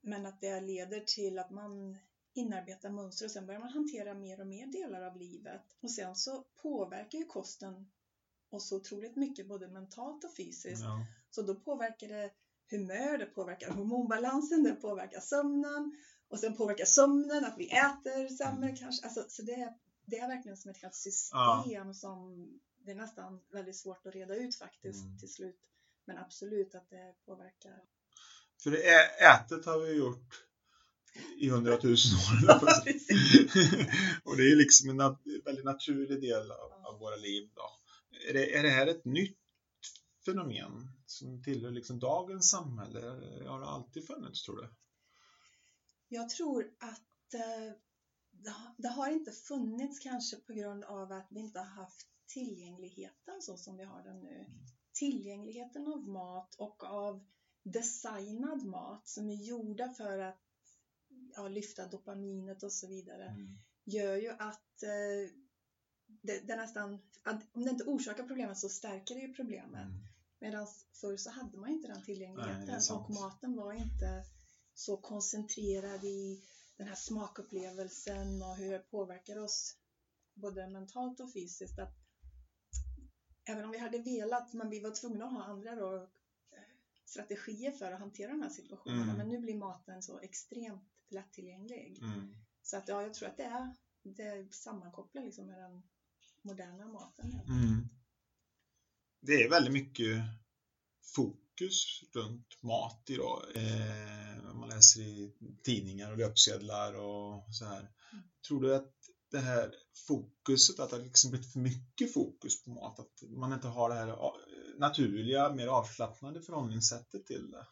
Men 0.00 0.26
att 0.26 0.40
det 0.40 0.60
leder 0.60 1.00
till 1.00 1.38
att 1.38 1.50
man 1.50 1.98
inarbetar 2.34 2.90
mönster 2.90 3.24
och 3.24 3.30
sen 3.30 3.46
börjar 3.46 3.60
man 3.60 3.72
hantera 3.72 4.14
mer 4.14 4.40
och 4.40 4.46
mer 4.46 4.66
delar 4.66 5.02
av 5.02 5.16
livet. 5.16 5.62
Och 5.80 5.90
sen 5.90 6.16
så 6.16 6.44
påverkar 6.62 7.18
ju 7.18 7.24
kosten 7.24 7.90
oss 8.50 8.72
otroligt 8.72 9.16
mycket 9.16 9.48
både 9.48 9.68
mentalt 9.68 10.24
och 10.24 10.36
fysiskt. 10.36 10.82
Ja. 10.82 11.06
Så 11.30 11.42
då 11.42 11.54
påverkar 11.54 12.08
det 12.08 12.30
humör, 12.72 13.18
det 13.18 13.26
påverkar 13.26 13.70
hormonbalansen, 13.70 14.62
det 14.62 14.74
påverkar 14.74 15.20
sömnen 15.20 15.96
och 16.28 16.38
sen 16.38 16.56
påverkar 16.56 16.84
sömnen 16.84 17.44
att 17.44 17.58
vi 17.58 17.66
äter 17.66 18.28
sämre 18.28 18.64
mm. 18.64 18.76
kanske. 18.76 19.06
Alltså, 19.06 19.24
så 19.28 19.42
det, 19.42 19.74
det 20.06 20.18
är 20.18 20.28
verkligen 20.28 20.56
som 20.56 20.70
ett 20.70 20.82
helt 20.82 20.94
system 20.94 21.38
ja. 21.86 21.94
som 21.94 22.48
det 22.84 22.90
är 22.90 22.94
nästan 22.94 23.40
väldigt 23.52 23.76
svårt 23.76 24.06
att 24.06 24.14
reda 24.14 24.36
ut 24.36 24.58
faktiskt 24.58 25.04
mm. 25.04 25.18
till 25.18 25.32
slut. 25.32 25.60
Men 26.06 26.18
absolut 26.18 26.74
att 26.74 26.90
det 26.90 27.14
påverkar. 27.26 27.82
För 28.62 28.70
det 28.70 28.88
är, 28.88 29.34
ätet 29.34 29.66
har 29.66 29.78
vi 29.78 29.92
gjort 29.92 30.44
i 31.36 31.48
hundratusen 31.48 32.18
år. 32.18 32.52
och 34.24 34.36
det 34.36 34.42
är 34.42 34.56
liksom 34.56 34.90
en 34.90 35.16
väldigt 35.44 35.64
naturlig 35.64 36.20
del 36.20 36.50
av, 36.50 36.72
av 36.72 36.98
våra 36.98 37.16
liv. 37.16 37.50
Då. 37.54 37.62
Är, 38.28 38.32
det, 38.32 38.56
är 38.56 38.62
det 38.62 38.70
här 38.70 38.86
ett 38.86 39.04
nytt 39.04 39.41
fenomen 40.24 40.88
som 41.06 41.42
tillhör 41.42 41.70
liksom 41.70 41.98
dagens 41.98 42.50
samhälle? 42.50 43.00
Har 43.48 43.60
det 43.60 43.66
alltid 43.66 44.06
funnits 44.06 44.42
tror 44.42 44.56
du? 44.56 44.68
Jag 46.08 46.30
tror 46.30 46.74
att 46.78 47.34
eh, 47.34 47.76
det 48.76 48.88
har 48.88 49.10
inte 49.10 49.32
funnits 49.32 49.98
kanske 49.98 50.36
på 50.36 50.52
grund 50.52 50.84
av 50.84 51.12
att 51.12 51.26
vi 51.30 51.40
inte 51.40 51.58
har 51.58 51.66
haft 51.66 52.08
tillgängligheten 52.26 53.42
så 53.42 53.56
som 53.56 53.76
vi 53.76 53.84
har 53.84 54.02
den 54.02 54.20
nu. 54.20 54.46
tillgängligheten 54.92 55.88
av 55.88 56.08
mat 56.08 56.54
och 56.54 56.84
av 56.84 57.24
designad 57.62 58.64
mat 58.64 59.08
som 59.08 59.30
är 59.30 59.34
gjorda 59.34 59.88
för 59.88 60.18
att 60.18 60.40
ja, 61.36 61.48
lyfta 61.48 61.86
dopaminet 61.86 62.62
och 62.62 62.72
så 62.72 62.86
vidare 62.88 63.24
Mm. 63.24 63.58
gör 63.84 64.16
ju 64.16 64.30
att 64.30 64.82
eh, 64.82 65.32
det, 66.06 66.46
det 66.46 66.56
nästan, 66.56 67.02
att 67.22 67.42
om 67.52 67.64
det 67.64 67.70
inte 67.70 67.84
orsakar 67.84 68.24
problemet 68.24 68.58
så 68.58 68.68
stärker 68.68 69.14
det 69.14 69.20
ju 69.20 69.34
problemet. 69.34 69.84
Mm. 69.86 70.11
Medan 70.42 70.66
förr 71.00 71.16
så 71.16 71.30
hade 71.30 71.58
man 71.58 71.70
inte 71.70 71.88
den 71.88 71.96
Nej, 71.96 72.04
tillgängligheten 72.04 72.82
sant. 72.82 73.04
och 73.04 73.14
maten 73.14 73.56
var 73.56 73.72
inte 73.72 74.24
så 74.74 74.96
koncentrerad 74.96 76.04
i 76.04 76.44
den 76.76 76.86
här 76.86 76.94
smakupplevelsen 76.94 78.42
och 78.42 78.56
hur 78.56 78.72
det 78.72 78.78
påverkar 78.78 79.38
oss 79.38 79.76
både 80.34 80.68
mentalt 80.68 81.20
och 81.20 81.32
fysiskt. 81.32 81.78
Att 81.78 81.94
även 83.44 83.64
om 83.64 83.70
vi 83.70 83.78
hade 83.78 83.98
velat, 83.98 84.52
men 84.52 84.70
vi 84.70 84.80
var 84.80 84.90
tvungna 84.90 85.24
att 85.24 85.32
ha 85.32 85.44
andra 85.44 85.74
då, 85.74 85.94
eh, 86.50 86.76
strategier 87.04 87.72
för 87.72 87.92
att 87.92 88.00
hantera 88.00 88.30
de 88.30 88.42
här 88.42 88.50
situationerna. 88.50 89.02
Mm. 89.02 89.16
Men 89.16 89.28
nu 89.28 89.38
blir 89.38 89.58
maten 89.58 90.02
så 90.02 90.20
extremt 90.20 90.90
lättillgänglig. 91.08 91.98
Mm. 92.02 92.34
Så 92.62 92.76
att 92.76 92.88
ja, 92.88 93.02
jag 93.02 93.14
tror 93.14 93.28
att 93.28 93.36
det 93.36 93.44
är, 93.44 93.74
det 94.02 94.22
är 94.22 94.48
sammankopplat 94.50 95.24
liksom 95.24 95.46
med 95.46 95.58
den 95.58 95.82
moderna 96.42 96.88
maten. 96.88 97.40
Mm. 97.48 97.88
Det 99.24 99.42
är 99.42 99.50
väldigt 99.50 99.72
mycket 99.72 100.22
fokus 101.14 102.02
runt 102.14 102.62
mat 102.62 103.04
idag. 103.10 103.42
Eh, 103.54 104.54
man 104.54 104.68
läser 104.68 105.00
i 105.00 105.32
tidningar 105.64 106.10
och 106.10 106.18
löpsedlar 106.18 106.94
och 106.94 107.54
så 107.54 107.64
här. 107.64 107.80
Mm. 108.12 108.24
Tror 108.48 108.60
du 108.60 108.74
att 108.74 108.94
det 109.30 109.38
här 109.38 109.74
fokuset, 110.06 110.80
att 110.80 110.90
det 110.90 110.96
har 110.96 111.02
liksom 111.02 111.30
blivit 111.30 111.52
för 111.52 111.58
mycket 111.58 112.14
fokus 112.14 112.64
på 112.64 112.70
mat, 112.70 112.98
att 112.98 113.22
man 113.28 113.52
inte 113.52 113.68
har 113.68 113.88
det 113.88 113.94
här 113.94 114.16
naturliga, 114.78 115.54
mer 115.54 115.66
avslappnade 115.66 116.42
förhållningssättet 116.42 117.26
till 117.26 117.50
det? 117.50 117.66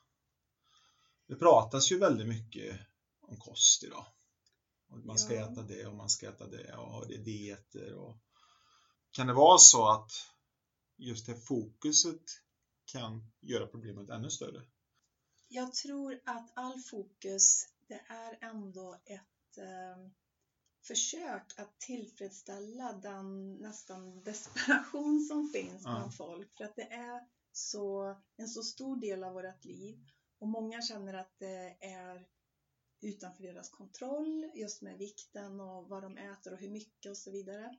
Det 1.28 1.36
pratas 1.36 1.92
ju 1.92 1.98
väldigt 1.98 2.28
mycket 2.28 2.80
om 3.20 3.36
kost 3.36 3.82
idag. 3.82 4.06
Och 4.88 4.98
man 4.98 5.18
ska 5.18 5.34
Ja. 5.34 5.52
äta 5.52 5.62
det 5.62 5.86
och 5.86 5.94
man 5.94 6.08
ska 6.10 6.28
äta 6.28 6.46
det 6.46 6.76
och 6.76 7.08
det 7.08 7.14
är 7.14 7.24
dieter 7.24 7.94
och 7.94 8.16
kan 9.12 9.26
det 9.26 9.32
vara 9.32 9.58
så 9.58 9.88
att 9.90 10.10
just 11.00 11.26
det 11.26 11.36
fokuset 11.36 12.22
kan 12.84 13.30
göra 13.40 13.66
problemet 13.66 14.08
ännu 14.10 14.30
större? 14.30 14.62
Jag 15.48 15.74
tror 15.74 16.20
att 16.24 16.52
all 16.54 16.78
fokus, 16.78 17.66
det 17.88 18.02
är 18.08 18.38
ändå 18.40 19.02
ett 19.04 19.58
eh, 19.58 20.10
försök 20.86 21.52
att 21.56 21.80
tillfredsställa 21.80 22.92
den 22.92 23.54
nästan 23.54 24.22
desperation 24.22 25.20
som 25.20 25.48
finns 25.48 25.82
Ja. 25.84 25.90
bland 25.90 26.16
folk. 26.16 26.56
För 26.56 26.64
att 26.64 26.76
det 26.76 26.92
är 26.92 27.26
så, 27.52 28.16
en 28.36 28.48
så 28.48 28.62
stor 28.62 28.96
del 29.00 29.24
av 29.24 29.32
vårt 29.32 29.64
liv 29.64 29.98
och 30.38 30.48
många 30.48 30.82
känner 30.82 31.14
att 31.14 31.38
det 31.38 31.76
är 31.80 32.26
utanför 33.00 33.42
deras 33.42 33.68
kontroll 33.68 34.50
just 34.54 34.82
med 34.82 34.98
vikten 34.98 35.60
och 35.60 35.88
vad 35.88 36.02
de 36.02 36.16
äter 36.16 36.52
och 36.52 36.58
hur 36.58 36.68
mycket 36.70 37.10
och 37.10 37.16
så 37.18 37.30
vidare. 37.30 37.76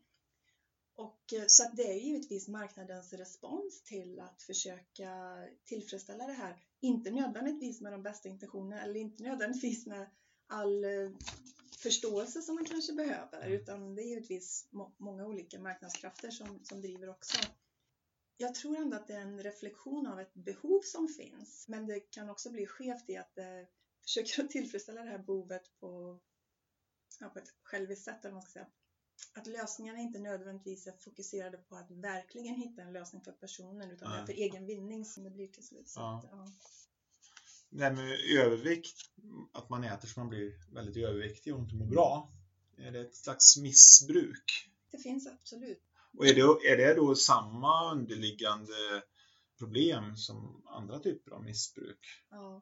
Och, 0.96 1.34
eh, 1.34 1.44
så 1.48 1.64
att 1.64 1.78
det 1.78 1.92
är 1.92 2.00
givetvis 2.00 2.48
marknadens 2.48 3.14
respons 3.14 3.84
till 3.84 4.20
att 4.20 4.42
försöka 4.44 5.44
tillfredsställa 5.66 6.28
det 6.28 6.34
här. 6.34 6.64
Inte 6.80 7.12
nödvändigtvis 7.12 7.82
med 7.82 7.92
de 7.92 8.04
bästa 8.04 8.30
intentionerna 8.30 8.82
eller 8.82 9.00
inte 9.00 9.24
nödvändigtvis 9.24 9.86
med 9.86 10.10
all 10.48 10.84
eh, 10.84 11.12
förståelse 11.78 12.42
som 12.42 12.56
man 12.56 12.66
kanske 12.66 12.94
behöver 12.94 13.48
utan 13.48 13.96
det 13.96 14.02
är 14.02 14.06
givetvis 14.06 14.68
må- 14.72 14.94
många 14.98 15.26
olika 15.26 15.60
marknadskrafter 15.60 16.32
som, 16.32 16.60
som 16.64 16.82
driver 16.82 17.10
också. 17.10 17.38
Jag 18.38 18.56
tror 18.56 18.78
ändå 18.78 18.98
att 18.98 19.08
det 19.08 19.14
är 19.14 19.22
en 19.22 19.44
reflektion 19.44 20.08
av 20.08 20.20
ett 20.20 20.34
behov 20.34 20.82
som 20.84 21.08
finns 21.08 21.68
men 21.68 21.88
det 21.88 22.00
kan 22.00 22.30
också 22.30 22.50
bli 22.50 22.66
skevt 22.66 23.10
i 23.10 23.18
att 23.18 23.36
det 23.36 23.68
försöker 24.04 24.44
att 24.44 24.50
tillfredsställa 24.52 25.04
det 25.04 25.10
här 25.10 25.18
behovet 25.18 25.80
på, 25.80 26.20
ja, 27.20 27.30
på 27.30 27.40
ett 27.40 27.54
själviskt 27.64 28.06
sätt 28.06 28.26
eller 28.26 28.34
man 28.34 28.42
ska 28.42 28.52
säga. 28.52 28.68
Att 29.34 29.48
lösningarna 29.48 30.00
inte 30.00 30.20
nödvändigtvis 30.20 30.88
är 30.88 30.92
fokuserade 30.92 31.58
på 31.58 31.76
att 31.76 31.92
verkligen 31.92 32.56
hitta 32.56 32.82
en 32.82 32.94
lösning 32.94 33.22
för 33.22 33.32
personen 33.32 33.92
utan 33.92 34.12
det 34.12 34.18
är 34.18 34.26
för 34.26 34.34
egen 34.34 34.66
vinning 34.66 35.06
som 35.06 35.24
det 35.24 35.30
blir 35.30 35.48
till 35.48 35.64
slut. 35.64 35.90
Så 35.90 36.00
Ja. 36.00 36.18
att, 36.18 36.30
ja. 36.32 36.52
Det 37.70 37.84
här 37.84 37.92
med 37.92 38.20
övervikt, 38.38 38.98
att 39.52 39.70
man 39.70 39.84
äter 39.84 40.08
så 40.08 40.20
man 40.20 40.30
blir 40.30 40.74
väldigt 40.74 40.98
överviktig 40.98 41.54
och 41.54 41.60
inte 41.60 41.76
mår 41.76 41.86
bra. 41.86 42.32
Är 42.78 42.92
det 42.92 43.02
ett 43.02 43.16
slags 43.16 43.58
missbruk? 43.58 44.70
Det 44.92 44.98
finns 44.98 45.28
absolut. 45.28 45.82
Och 46.18 46.28
är 46.28 46.34
det, 46.36 46.42
är 46.72 46.78
det 46.78 46.94
då 46.94 47.16
samma 47.16 47.92
underliggande 47.92 49.04
problem 49.58 50.18
som 50.18 50.64
andra 50.66 51.00
typer 51.00 51.32
av 51.32 51.44
missbruk? 51.44 52.00
Ja. 52.30 52.62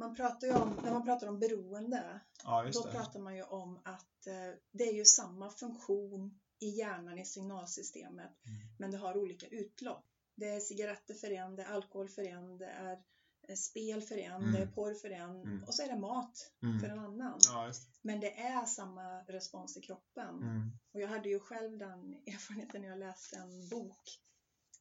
Man 0.00 0.14
pratar 0.14 0.46
ju 0.46 0.54
om, 0.54 0.78
när 0.84 0.92
man 0.92 1.04
pratar 1.04 1.26
om 1.26 1.38
beroende, 1.38 2.20
Ja, 2.44 2.70
då 2.72 2.82
det. 2.84 2.90
pratar 2.92 3.20
man 3.20 3.36
ju 3.36 3.42
om 3.42 3.80
att 3.84 4.26
eh, 4.26 4.58
det 4.72 4.84
är 4.88 4.92
ju 4.94 5.04
samma 5.04 5.50
funktion 5.50 6.40
i 6.58 6.68
hjärnan 6.68 7.18
i 7.18 7.24
signalsystemet, 7.24 8.30
Mm. 8.46 8.58
men 8.78 8.90
det 8.90 8.98
har 8.98 9.16
olika 9.16 9.46
utlopp. 9.46 10.06
Det 10.36 10.48
är 10.48 10.60
cigaretter 10.60 11.14
för 11.14 11.30
en, 11.30 11.56
det 11.56 11.62
är 11.62 11.66
alkohol 11.74 12.08
för 12.08 12.22
en, 12.22 12.58
det 12.58 12.66
är 12.66 13.02
eh, 13.48 13.54
spel 13.56 14.02
för 14.02 14.16
en, 14.18 14.32
Mm. 14.42 14.52
det 14.52 14.58
är 14.58 14.66
porr 14.66 14.94
för 14.94 15.10
en 15.10 15.30
Mm. 15.42 15.64
och 15.64 15.74
så 15.74 15.82
är 15.82 15.88
det 15.88 15.98
mat 15.98 16.52
Mm. 16.62 16.80
för 16.80 16.88
en 16.88 16.98
annan. 16.98 17.38
Ja, 17.48 17.66
det. 17.66 17.74
Men 18.02 18.20
det 18.20 18.38
är 18.40 18.64
samma 18.66 19.20
respons 19.22 19.76
i 19.76 19.80
kroppen. 19.80 20.34
Mm. 20.42 20.70
Och 20.92 21.00
jag 21.00 21.08
hade 21.08 21.28
ju 21.28 21.38
själv 21.40 21.78
den 21.78 22.14
erfarenheten 22.26 22.82
när 22.82 22.88
jag 22.88 22.98
läste 22.98 23.36
en 23.36 23.68
bok 23.68 24.02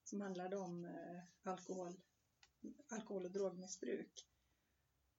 som 0.04 0.22
handlade 0.22 0.58
om 0.58 0.86
eh, 0.86 1.52
alkohol, 1.52 1.94
alkohol 2.92 3.26
och 3.26 3.32
drogmissbruk. 3.32 4.26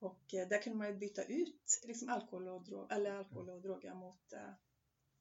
Och 0.01 0.35
eh, 0.35 0.49
där 0.49 0.63
kunde 0.63 0.79
man 0.79 0.87
ju 0.87 0.99
byta 0.99 1.23
ut 1.25 1.81
liksom 1.87 2.09
alkohol, 2.09 2.49
och 2.49 2.65
drog, 2.65 2.93
eller 2.93 3.13
alkohol 3.13 3.51
och 3.51 3.63
droger 3.63 3.95
mot 3.95 4.33
eh, 4.33 4.53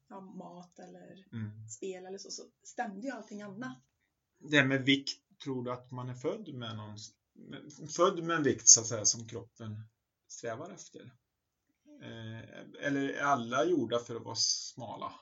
ja, 0.08 0.20
mat 0.20 0.78
eller 0.78 1.26
Mm. 1.32 1.68
spel 1.68 2.06
eller 2.06 2.18
så, 2.18 2.30
så 2.30 2.42
stämde 2.62 3.06
ju 3.06 3.10
allting 3.12 3.42
annat. 3.42 3.78
Det 4.38 4.64
med 4.64 4.84
vikt, 4.84 5.38
tror 5.44 5.64
du 5.64 5.72
att 5.72 5.90
man 5.90 6.08
är 6.08 6.14
född 6.14 6.54
med 6.54 6.76
någon 6.76 6.96
född 7.88 8.22
med 8.22 8.36
en 8.36 8.42
vikt 8.42 8.68
så 8.68 8.80
att 8.80 8.86
säga 8.86 9.04
som 9.04 9.28
kroppen 9.28 9.82
strävar 10.28 10.70
efter? 10.70 11.10
Eh, 12.02 12.84
eller 12.86 13.08
är 13.08 13.22
alla 13.22 13.64
gjorda 13.64 13.98
för 13.98 14.16
att 14.16 14.22
vara 14.24 14.34
smala? 14.34 15.12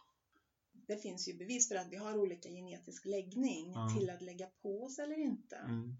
Det 0.72 0.96
finns 0.96 1.28
ju 1.28 1.34
bevis 1.34 1.68
för 1.68 1.74
att 1.76 1.88
vi 1.92 1.96
har 1.96 2.18
olika 2.18 2.48
genetisk 2.48 3.04
läggning 3.04 3.72
Ja. 3.72 3.94
till 3.98 4.10
att 4.10 4.22
lägga 4.22 4.46
på 4.46 4.84
oss 4.84 4.98
eller 4.98 5.18
inte. 5.18 5.56
Mm. 5.56 5.96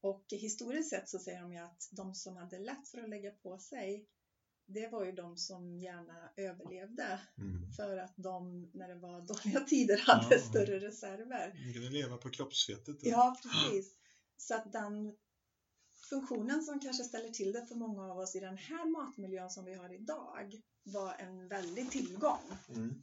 Och 0.00 0.24
historiskt 0.30 0.90
sett 0.90 1.08
så 1.08 1.18
säger 1.18 1.40
de 1.40 1.52
ju 1.52 1.58
att 1.58 1.88
de 1.90 2.14
som 2.14 2.36
hade 2.36 2.58
lätt 2.58 2.88
för 2.88 2.98
att 3.02 3.08
lägga 3.08 3.30
på 3.30 3.58
sig, 3.58 4.06
det 4.66 4.88
var 4.88 5.04
ju 5.04 5.12
de 5.12 5.36
som 5.36 5.78
gärna 5.78 6.32
överlevde. 6.36 7.20
Mm. 7.38 7.72
För 7.72 7.96
att 7.96 8.14
de, 8.16 8.70
när 8.74 8.88
det 8.88 8.94
var 8.94 9.20
dåliga 9.20 9.60
tider, 9.60 9.96
hade 9.96 10.34
Ja. 10.34 10.40
större 10.40 10.78
reserver. 10.78 11.60
Man 11.64 11.72
kunde 11.72 11.90
leva 11.90 12.16
på 12.16 12.30
kroppsfettet. 12.30 12.96
Ja, 13.02 13.36
precis. 13.42 13.96
Så 14.36 14.54
att 14.54 14.72
den 14.72 15.16
funktionen 16.10 16.62
som 16.62 16.80
kanske 16.80 17.04
ställer 17.04 17.28
till 17.28 17.52
det 17.52 17.66
för 17.66 17.74
många 17.74 18.10
av 18.10 18.18
oss 18.18 18.36
i 18.36 18.40
den 18.40 18.56
här 18.56 18.84
matmiljön 18.90 19.50
som 19.50 19.64
vi 19.64 19.74
har 19.74 19.92
idag 19.92 20.60
var 20.82 21.14
en 21.14 21.48
väldig 21.48 21.90
tillgång. 21.90 22.58
Mm. 22.68 23.02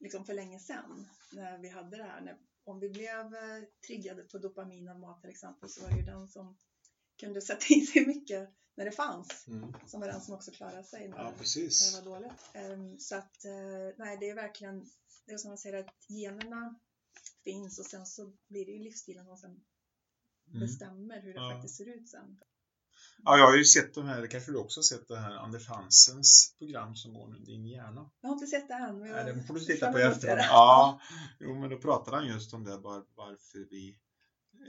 Liksom 0.00 0.24
för 0.24 0.34
länge 0.34 0.58
sedan 0.60 1.08
när 1.32 1.58
vi 1.58 1.68
hade 1.68 1.96
det 1.96 2.02
här. 2.02 2.20
När, 2.20 2.38
om 2.68 2.80
vi 2.80 2.88
blev 2.88 3.34
eh, 3.34 3.62
triggade 3.86 4.22
på 4.22 4.38
dopamin 4.38 4.88
av 4.88 4.98
mat 4.98 5.20
till 5.20 5.30
exempel 5.30 5.68
så 5.68 5.82
var 5.82 5.90
det 5.90 5.96
ju 5.96 6.02
den 6.04 6.28
som 6.28 6.56
kunde 7.20 7.40
sätta 7.42 7.66
i 7.74 7.80
sig 7.86 8.06
mycket 8.06 8.50
när 8.74 8.84
det 8.84 8.92
fanns. 8.92 9.48
Mm. 9.48 9.72
Som 9.86 10.00
var 10.00 10.08
den 10.08 10.20
som 10.20 10.34
också 10.34 10.50
klarade 10.50 10.84
sig 10.84 11.08
när, 11.08 11.16
Ja, 11.16 11.24
när 11.24 12.00
det 12.02 12.10
var 12.10 12.20
dåligt. 12.20 12.40
Ehm, 12.54 12.98
så 12.98 13.16
att, 13.16 13.44
eh, 13.44 13.94
nej 13.98 14.16
det 14.20 14.28
är 14.30 14.34
verkligen, 14.34 14.86
det 15.26 15.32
är 15.32 15.38
som 15.38 15.48
man 15.50 15.58
säger 15.58 15.78
att 15.84 15.94
generna 16.08 16.78
finns 17.44 17.78
och 17.78 17.86
sen 17.86 18.06
så 18.06 18.32
blir 18.48 18.66
det 18.66 18.72
ju 18.72 18.78
livsstilen 18.78 19.26
som 19.26 19.36
sen 19.36 19.64
Mm. 20.48 20.60
bestämmer 20.60 21.20
hur 21.20 21.34
det 21.34 21.40
Ja. 21.40 21.50
faktiskt 21.52 21.76
ser 21.76 21.88
ut 21.88 22.08
sen. 22.08 22.40
Ja, 23.24 23.38
jag 23.38 23.46
har 23.46 23.56
ju 23.56 23.64
sett 23.64 23.94
de 23.94 24.06
här, 24.06 24.26
kanske 24.26 24.52
du 24.52 24.58
också 24.58 24.80
har 24.80 24.82
sett 24.82 25.08
det 25.08 25.18
här 25.18 25.36
Anders 25.36 25.68
Hansens 25.68 26.54
program 26.58 26.96
som 26.96 27.14
går 27.14 27.28
nu, 27.28 27.38
Din 27.38 27.66
hjärna. 27.66 28.10
Jag 28.20 28.28
har 28.28 28.34
inte 28.34 28.46
sett 28.46 28.68
det 28.68 28.74
än. 28.74 28.98
Men 28.98 29.10
Nej, 29.10 29.34
det 29.34 29.42
får 29.42 29.54
du 29.54 29.60
titta 29.60 29.92
på 29.92 29.98
i 29.98 30.02
efterhand. 30.02 30.40
Ja, 30.40 31.00
jo, 31.40 31.54
men 31.54 31.70
då 31.70 31.78
pratar 31.78 32.12
han 32.12 32.26
just 32.26 32.54
om 32.54 32.64
det, 32.64 32.76
var, 32.76 33.04
varför 33.14 33.58
vi 33.70 33.98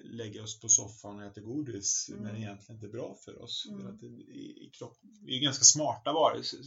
lägger 0.03 0.44
oss 0.44 0.60
på 0.60 0.70
soffan 0.70 1.20
och 1.20 1.24
äter 1.24 1.41
godis 1.41 2.10
Mm. 2.10 2.24
det 2.24 2.39
egentligen 2.39 2.75
inte 2.75 2.88
bra 2.88 3.18
för 3.25 3.41
oss. 3.41 3.68
Mm. 3.70 3.82
För 3.82 3.89
att 3.89 4.00
det, 4.00 4.08
i, 4.08 4.68
i 4.68 4.72
kropp, 4.74 4.98
vi 5.25 5.38
är 5.38 5.41
ganska 5.41 5.63
smarta 5.63 6.13
varelser. 6.13 6.60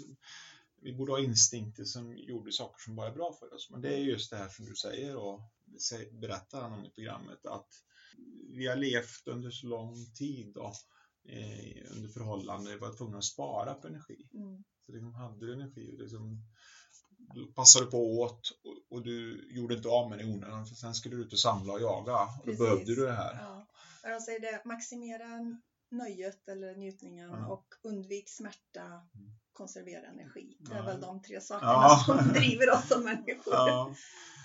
Vi 0.83 0.93
borde 0.93 1.13
ha 1.13 1.21
instinkter 1.21 1.85
som 1.85 2.17
gjorde 2.17 2.53
saker 2.53 2.83
som 2.83 2.97
bara 2.97 3.09
är 3.09 3.15
bra 3.15 3.37
för 3.41 3.55
oss. 3.55 3.71
Men 3.71 3.81
det 3.81 3.95
är 3.95 3.99
just 3.99 4.31
det 4.31 4.37
här 4.37 4.49
som 4.49 4.65
du 4.65 4.75
säger 4.75 5.17
och 5.17 5.41
berättar 6.13 6.61
han 6.61 6.73
om 6.73 6.85
i 6.85 6.91
programmet 6.91 7.47
att 7.47 7.69
vi 8.49 8.67
har 8.67 8.77
levt 8.77 9.27
under 9.27 9.51
så 9.51 9.67
lång 9.67 10.13
tid 10.15 10.53
då, 10.55 10.73
eh, 11.29 11.97
under 11.97 12.09
förhållanden, 12.09 12.79
var 12.81 12.93
tvungna 12.97 13.19
att 13.19 13.25
spara 13.25 13.75
på 13.75 13.87
energi. 13.89 14.29
Mm. 14.35 14.65
Så 14.87 14.93
liksom 14.93 15.15
hade 15.15 15.47
du 15.47 15.53
energi 15.55 15.95
och 15.97 16.01
liksom, 16.01 16.39
du 17.35 17.53
passade 17.53 17.87
på 17.87 17.99
och 17.99 18.19
åt 18.19 18.51
och, 18.65 18.97
och 18.97 19.03
du 19.03 19.49
gjorde 19.51 19.75
inte 19.75 19.89
av 19.89 20.11
med 20.11 20.19
det 20.19 20.25
i 20.25 20.33
onödan 20.35 20.67
för 20.67 20.75
sen 20.75 20.95
skulle 20.95 21.17
du 21.17 21.23
ut 21.23 21.33
och 21.33 21.39
samla 21.39 21.73
och 21.73 21.81
jaga 21.81 22.17
och 22.23 22.29
då 22.39 22.43
Precis. 22.45 22.59
behövde 22.59 22.95
du 22.95 23.05
det 23.07 23.13
här. 23.13 23.35
Ja. 23.41 23.67
De 24.03 24.21
säger 24.21 24.41
det, 24.41 24.63
maximera 24.65 25.27
nöjet 25.91 26.49
eller 26.49 26.77
njutningen 26.77 27.31
Ja. 27.31 27.47
och 27.47 27.67
undvik 27.83 28.29
smärta, 28.31 29.03
konservera 29.53 30.07
energi. 30.07 30.57
Det 30.61 30.73
är 30.73 30.77
Ja. 30.77 30.83
väl 30.85 31.01
de 31.01 31.23
tre 31.23 31.41
sakerna 31.41 31.73
Ja. 31.73 32.03
som 32.07 32.29
driver 32.29 32.71
oss 32.71 32.89
som 32.89 33.05
människor. 33.05 33.55
Ja. 33.55 33.95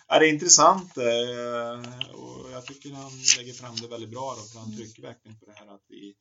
Ja, 0.08 0.20
det 0.20 0.28
är 0.30 0.34
intressant 0.34 0.98
eh, 0.98 2.12
och 2.16 2.52
jag 2.52 2.66
tycker 2.66 2.94
han 2.94 3.12
lägger 3.38 3.54
fram 3.54 3.76
det 3.76 3.88
väldigt 3.88 4.10
bra 4.10 4.36
då, 4.38 4.44
för 4.44 4.60
han 4.60 4.68
Mm. 4.68 4.78
trycker 4.78 5.02
verkligen 5.02 5.40
på 5.40 5.46
det 5.46 5.54
här 5.54 5.68
att 5.76 5.84
vi 5.88 6.16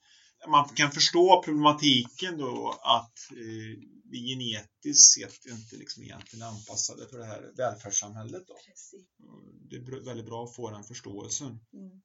man 0.48 0.68
kan 0.68 0.90
förstå 0.90 1.42
problematiken 1.44 2.38
då 2.38 2.80
att 2.82 3.30
eh, 3.30 3.88
vi 4.10 4.18
genetiskt 4.28 5.14
sett 5.14 5.46
inte 5.46 5.76
liksom 5.76 6.02
egentligen 6.02 6.42
är 6.42 6.50
anpassade 6.50 7.08
för 7.08 7.18
det 7.18 7.24
här 7.24 7.52
välfärdssamhället. 7.56 8.46
Då. 8.46 8.54
Precis. 8.66 9.06
Det 9.70 9.76
är 9.76 10.04
väldigt 10.04 10.26
bra 10.26 10.44
att 10.44 10.54
få 10.54 10.70
den 10.70 10.84
förståelsen. 10.84 11.60
Mm. 11.72 12.02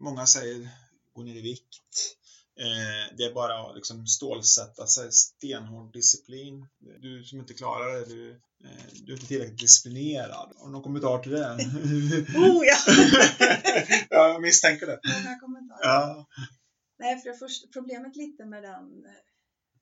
Många 0.00 0.26
säger 0.26 0.68
gå 1.12 1.22
ner 1.22 1.34
i 1.34 1.40
vikt. 1.40 2.16
Eh, 2.60 3.16
det 3.16 3.24
är 3.24 3.34
bara 3.34 3.70
att 3.70 3.76
liksom 3.76 4.06
stålsätta 4.06 4.86
sig, 4.86 5.12
stenhård 5.12 5.92
disciplin. 5.92 6.68
Du 7.00 7.24
som 7.24 7.40
inte 7.40 7.54
klarar 7.54 8.00
det, 8.00 8.04
du, 8.04 8.30
eh, 8.64 8.86
du 8.92 9.12
är 9.12 9.16
inte 9.16 9.26
tillräckligt 9.26 9.60
disciplinerad. 9.60 10.52
Har 10.56 10.66
du 10.66 10.72
någon 10.72 10.82
kommentar 10.82 11.18
till 11.18 11.32
det? 11.32 11.54
Oh 12.38 12.62
ja! 12.66 12.76
ja, 14.10 14.28
jag 14.28 14.42
misstänker 14.42 14.86
det. 14.86 15.00
Många 15.04 15.38
kommentarer. 15.38 15.80
Ja. 15.82 16.26
Nej, 16.98 17.18
för 17.18 17.30
det 17.30 17.36
första, 17.36 17.68
problemet 17.68 18.16
lite 18.16 18.44
med 18.44 18.62
den, 18.62 19.06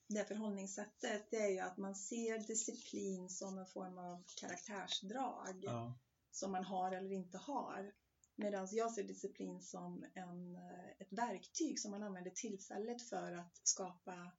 det 0.09 0.25
förhållningssättet 0.25 1.31
det 1.31 1.37
är 1.37 1.51
ju 1.51 1.59
att 1.59 1.77
man 1.77 1.95
ser 1.95 2.39
disciplin 2.39 3.29
som 3.31 3.59
en 3.59 3.67
form 3.67 3.99
av 3.99 4.25
karaktärsdrag 4.37 5.61
Ja. 5.63 5.99
som 6.31 6.53
man 6.53 6.65
har 6.65 6.93
eller 6.93 7.13
inte 7.13 7.39
har. 7.39 7.93
Medan 8.37 8.69
jag 8.71 8.93
ser 8.93 9.03
disciplin 9.03 9.61
som 9.63 10.05
en, 10.15 10.57
ett 10.99 11.13
verktyg 11.13 11.81
som 11.81 11.91
man 11.91 12.03
använder 12.03 12.31
tillfället 12.31 13.09
för 13.09 13.33
att 13.33 13.61
skapa 13.63 14.33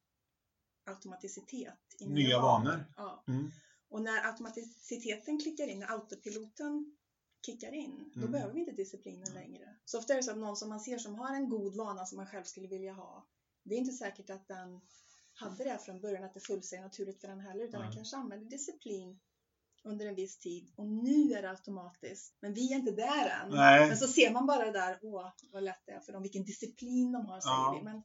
automaticitet. 0.85 1.95
i 1.99 2.05
Nya 2.05 2.41
vanor. 2.41 2.85
Ja. 2.95 3.23
Mm. 3.27 3.51
Och 3.89 4.01
när 4.01 4.27
automaticiteten 4.27 5.39
klickar 5.39 5.67
in, 5.67 5.79
när 5.79 5.91
autopiloten 5.91 6.97
kickar 7.45 7.71
in, 7.73 8.11
då 8.13 8.19
Mm. 8.19 8.31
behöver 8.31 8.53
vi 8.53 8.59
inte 8.59 8.71
disciplinen 8.71 9.33
längre. 9.33 9.75
Så 9.85 9.97
ofta 9.97 10.13
är 10.13 10.17
det 10.17 10.23
så 10.23 10.31
att 10.31 10.37
någon 10.37 10.55
som 10.57 10.69
man 10.69 10.79
ser 10.79 10.97
som 10.97 11.15
har 11.15 11.33
en 11.35 11.49
god 11.49 11.75
vana 11.75 12.05
som 12.05 12.15
man 12.17 12.27
själv 12.27 12.43
skulle 12.43 12.67
vilja 12.67 12.93
ha, 12.93 13.27
det 13.63 13.75
är 13.75 13.79
inte 13.79 13.93
säkert 13.93 14.29
att 14.29 14.47
den 14.47 14.81
hade 15.33 15.63
det 15.63 15.77
från 15.85 16.01
början, 16.01 16.23
att 16.23 16.33
det 16.33 16.39
föll 16.39 16.63
sig 16.63 16.81
naturligt 16.81 17.21
för 17.21 17.27
den 17.27 17.39
heller, 17.39 17.63
utan 17.63 17.79
den 17.79 17.89
Nej. 17.89 17.95
kanske 17.97 18.17
använder 18.17 18.49
disciplin 18.49 19.19
under 19.83 20.05
en 20.05 20.15
viss 20.15 20.37
tid 20.37 20.71
och 20.75 20.87
nu 20.87 21.33
är 21.33 21.41
det 21.41 21.49
automatiskt. 21.49 22.37
Men 22.39 22.53
vi 22.53 22.71
är 22.73 22.75
inte 22.75 22.91
där 22.91 23.29
än. 23.29 23.49
Nej. 23.49 23.87
Men 23.87 23.97
så 23.97 24.07
ser 24.07 24.31
man 24.31 24.45
bara 24.45 24.65
det 24.65 24.71
där, 24.71 24.99
åh 25.01 25.31
vad 25.51 25.63
lätt 25.63 25.85
det 25.85 25.91
är 25.91 25.99
för 25.99 26.13
dem, 26.13 26.21
vilken 26.21 26.43
disciplin 26.43 27.11
de 27.11 27.25
har 27.25 27.41
säger 27.41 27.55
Ja. 27.55 27.75
vi. 27.77 27.83
Men 27.83 28.03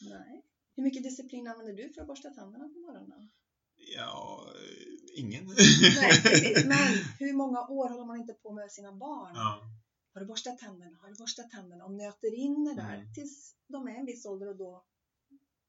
nej. 0.00 0.44
Hur 0.76 0.82
mycket 0.82 1.02
disciplin 1.02 1.46
använder 1.48 1.72
du 1.72 1.88
för 1.92 2.00
att 2.00 2.06
borsta 2.06 2.30
tänderna 2.30 2.68
på 2.68 2.78
morgonen? 2.78 3.30
Ja, 3.76 4.44
ingen. 5.14 5.44
Nej, 5.44 5.56
precis. 6.22 6.64
Men 6.72 6.94
hur 7.18 7.32
många 7.32 7.66
år 7.68 7.88
håller 7.88 8.04
man 8.04 8.16
inte 8.20 8.32
på 8.34 8.52
med 8.52 8.72
sina 8.72 8.92
barn? 8.92 9.32
Ja. 9.34 9.60
Har 10.14 10.20
du 10.20 10.26
borstat 10.26 10.58
tänderna? 10.58 10.98
Har 11.00 11.08
du 11.08 11.14
borstat 11.14 11.50
tänderna? 11.50 11.84
Och 11.84 11.92
nöter 11.92 12.34
in 12.34 12.64
det 12.64 12.74
där 12.74 12.94
Mm. 12.94 13.14
tills 13.14 13.54
de 13.68 13.88
är 13.88 13.92
en 13.94 14.06
viss 14.06 14.26
ålder 14.26 14.46
och 14.48 14.56
då, 14.56 14.84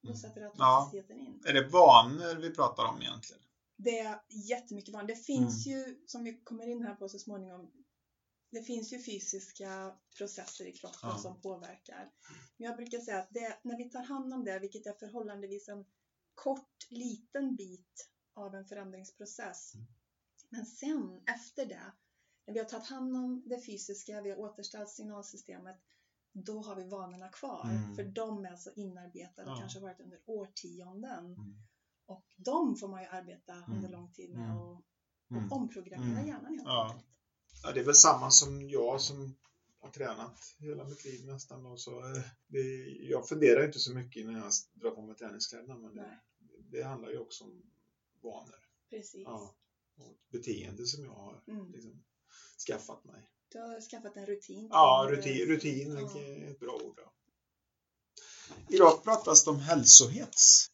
då 0.04 0.10
Mm. 0.10 0.18
sätter 0.22 0.42
Ja. 0.42 0.48
automaticiteten 0.48 1.20
in. 1.20 1.44
Är 1.46 1.54
det 1.54 1.68
vanor 1.68 2.36
vi 2.42 2.50
pratar 2.56 2.86
om 2.86 3.02
egentligen? 3.02 3.42
Det 3.78 4.00
är 4.00 4.20
jättemycket 4.30 4.94
vanligt. 4.94 5.18
Det 5.18 5.24
finns 5.24 5.68
ju, 5.68 6.04
som 6.08 6.24
vi 6.24 6.42
kommer 6.44 6.68
in 6.68 6.84
här 6.84 6.96
på 6.96 7.10
så 7.10 7.20
småningom, 7.20 7.72
det 8.52 8.62
finns 8.64 8.94
ju 8.94 9.04
fysiska 9.04 9.94
processer 10.18 10.66
i 10.66 10.72
kroppen 10.72 11.00
Ja. 11.10 11.18
som 11.18 11.42
påverkar. 11.42 12.10
Men 12.58 12.68
jag 12.68 12.76
brukar 12.78 13.00
säga 13.00 13.20
att 13.20 13.28
det, 13.32 13.60
när 13.64 13.78
vi 13.78 13.90
tar 13.90 14.04
hand 14.04 14.34
om 14.34 14.46
det, 14.46 14.60
vilket 14.60 14.86
är 14.88 14.94
förhållandevis 14.94 15.68
en 15.70 15.86
kort, 16.36 16.88
liten 16.90 17.56
bit 17.56 18.09
av 18.34 18.56
en 18.56 18.66
förändringsprocess. 18.66 19.76
Mm. 19.76 19.88
Men 20.50 20.66
sen, 20.66 21.22
efter 21.28 21.66
det, 21.66 21.92
när 22.48 22.54
vi 22.54 22.60
har 22.60 22.66
tagit 22.66 22.88
hand 22.88 23.16
om 23.16 23.44
det 23.46 23.62
fysiska, 23.66 24.22
vi 24.22 24.30
har 24.30 24.38
återställt 24.40 24.90
signalsystemet, 24.90 25.76
då 26.34 26.62
har 26.62 26.76
vi 26.76 26.84
vanorna 26.84 27.30
kvar. 27.30 27.66
Mm. 27.70 27.96
För 27.96 28.04
de 28.04 28.46
är 28.46 28.52
alltså 28.52 28.72
inarbetade 28.76 29.52
och 29.52 29.58
Ja. 29.58 29.60
kanske 29.60 29.80
varit 29.80 30.00
under 30.00 30.20
årtionden. 30.26 31.26
Mm. 31.26 31.56
Och 32.06 32.26
de 32.38 32.76
får 32.76 32.88
man 32.88 33.02
ju 33.02 33.08
arbeta 33.08 33.54
Mm. 33.54 33.72
under 33.76 33.90
lång 33.90 34.12
tid 34.12 34.30
med 34.30 34.46
Mm. 34.46 34.58
och, 34.58 34.76
och 35.30 35.38
Mm. 35.38 35.52
omprogrammera 35.52 36.12
Mm. 36.20 36.28
hjärnan 36.28 36.54
helt 36.54 36.64
Ja. 36.68 36.84
enkelt. 36.92 37.06
Ja, 37.64 37.72
det 37.72 37.80
är 37.80 37.84
väl 37.86 37.96
samma 37.96 38.32
som 38.32 38.70
jag 38.70 39.02
som 39.02 39.36
har 39.80 39.90
tränat 39.90 40.56
hela 40.58 40.84
mitt 40.84 41.06
liv 41.06 41.26
nästan. 41.26 41.66
Och 41.66 41.80
så, 41.82 42.00
eh, 42.00 42.22
det, 42.48 42.60
jag 43.02 43.28
funderar 43.28 43.66
inte 43.66 43.80
så 43.80 43.94
mycket 43.94 44.22
innan 44.22 44.36
jag 44.36 44.52
drar 44.74 44.92
på 44.92 45.02
mig 45.02 45.16
träningskläderna. 45.16 45.78
Men 45.78 45.96
det, 45.96 46.20
det 46.72 46.84
handlar 46.84 47.10
ju 47.10 47.18
också 47.18 47.44
om 47.44 47.62
vanor 48.22 48.66
precis. 48.90 49.22
ja, 49.26 49.56
och 49.98 50.18
beteende 50.30 50.86
som 50.86 51.04
jag 51.06 51.12
har 51.14 51.44
Mm. 51.48 51.72
liksom, 51.72 52.04
skaffat 52.68 53.04
mig. 53.04 53.30
Du 53.50 53.60
har 53.60 53.82
skaffat 53.82 54.18
en 54.18 54.26
rutin. 54.26 54.68
Ja, 54.72 55.08
rutin, 55.10 55.46
rutin 55.48 55.92
Ja. 55.98 56.20
är 56.20 56.52
ett 56.52 56.60
bra 56.60 56.74
ord. 56.86 57.00
Ja. 57.04 57.14
Idag 58.70 59.04
pratas 59.04 59.44
det 59.44 59.50
om 59.52 59.60
hälsohets. 59.60 60.72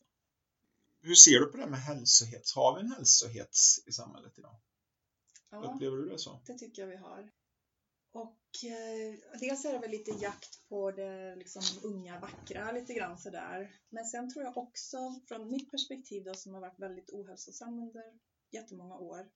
Hur 1.02 1.16
ser 1.16 1.40
du 1.40 1.46
på 1.46 1.58
det 1.58 1.64
här 1.64 1.70
med 1.70 1.80
hälsohets? 1.80 2.56
Har 2.56 2.76
vi 2.76 2.82
en 2.82 2.92
hälsohets 2.92 3.84
i 3.88 3.92
samhället 3.92 4.38
idag? 4.38 4.56
Ja, 5.50 5.74
Upplever 5.74 5.98
du 5.98 6.10
det 6.10 6.20
så? 6.20 6.40
det 6.46 6.58
tycker 6.58 6.82
jag 6.82 6.90
vi 6.90 6.96
har. 6.96 7.32
Och 8.15 8.65
eh, 8.65 9.39
dels 9.39 9.65
är 9.65 9.73
det 9.73 9.80
väl 9.80 9.91
lite 9.91 10.12
jakt 10.12 10.67
på 10.69 10.91
det 10.91 11.36
liksom, 11.36 11.62
unga, 11.84 12.19
vackra 12.19 12.71
lite 12.71 12.93
grann 12.93 13.17
sådär. 13.17 13.75
Men 13.89 14.06
sen 14.06 14.34
tror 14.34 14.45
jag 14.45 14.58
också 14.58 15.21
från 15.28 15.51
mitt 15.51 15.71
perspektiv 15.71 16.23
då 16.23 16.34
som 16.34 16.54
har 16.54 16.62
varit 16.62 16.80
väldigt 16.80 17.10
ohälsosam 17.10 17.80
under 17.80 18.04
jättemånga 18.51 18.97
år. 18.97 19.30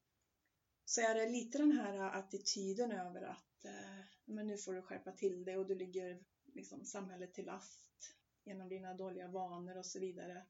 Så 0.85 1.01
är 1.01 1.15
det 1.15 1.29
lite 1.29 1.57
den 1.57 1.71
här 1.71 1.99
attityden 1.99 2.91
över 2.91 3.21
att 3.21 3.65
eh, 3.65 3.99
men 4.25 4.47
nu 4.47 4.57
får 4.57 4.73
du 4.73 4.81
skärpa 4.81 5.11
till 5.11 5.45
dig 5.45 5.57
och 5.57 5.67
du 5.67 5.75
ligger 5.75 6.23
liksom, 6.53 6.85
samhället 6.85 7.33
till 7.33 7.45
last 7.45 8.13
genom 8.43 8.69
dina 8.69 8.93
dåliga 8.93 9.27
vanor 9.27 9.77
och 9.77 9.85
så 9.85 9.99
vidare. 9.99 10.45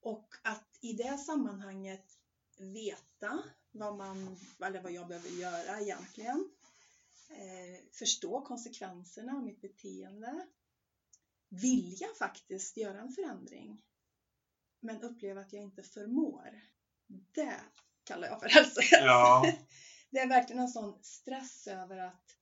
Och 0.00 0.34
att 0.42 0.78
i 0.80 0.92
det 0.92 1.18
sammanhanget 1.18 2.18
veta 2.58 3.42
vad, 3.70 3.96
man, 3.96 4.38
eller 4.66 4.82
vad 4.82 4.92
jag 4.92 5.08
behöver 5.08 5.28
göra 5.28 5.80
egentligen. 5.80 6.50
Eh, 7.30 7.90
förstå 7.92 8.40
konsekvenserna 8.40 9.32
av 9.32 9.44
mitt 9.44 9.60
beteende. 9.60 10.46
Vilja 11.48 12.06
faktiskt 12.18 12.76
göra 12.76 13.00
en 13.00 13.12
förändring. 13.12 13.82
Men 14.80 15.02
uppleva 15.02 15.40
att 15.40 15.52
jag 15.52 15.62
inte 15.62 15.82
förmår. 15.82 16.60
Det 17.32 17.60
kallar 18.04 18.28
jag 18.28 18.40
för 18.40 18.48
hälsohets. 18.48 18.92
Ja. 18.92 19.52
Det 20.10 20.18
är 20.18 20.28
verkligen 20.28 20.62
en 20.62 20.68
sån 20.68 20.98
stress 21.02 21.66
över 21.66 21.98
att 21.98 22.36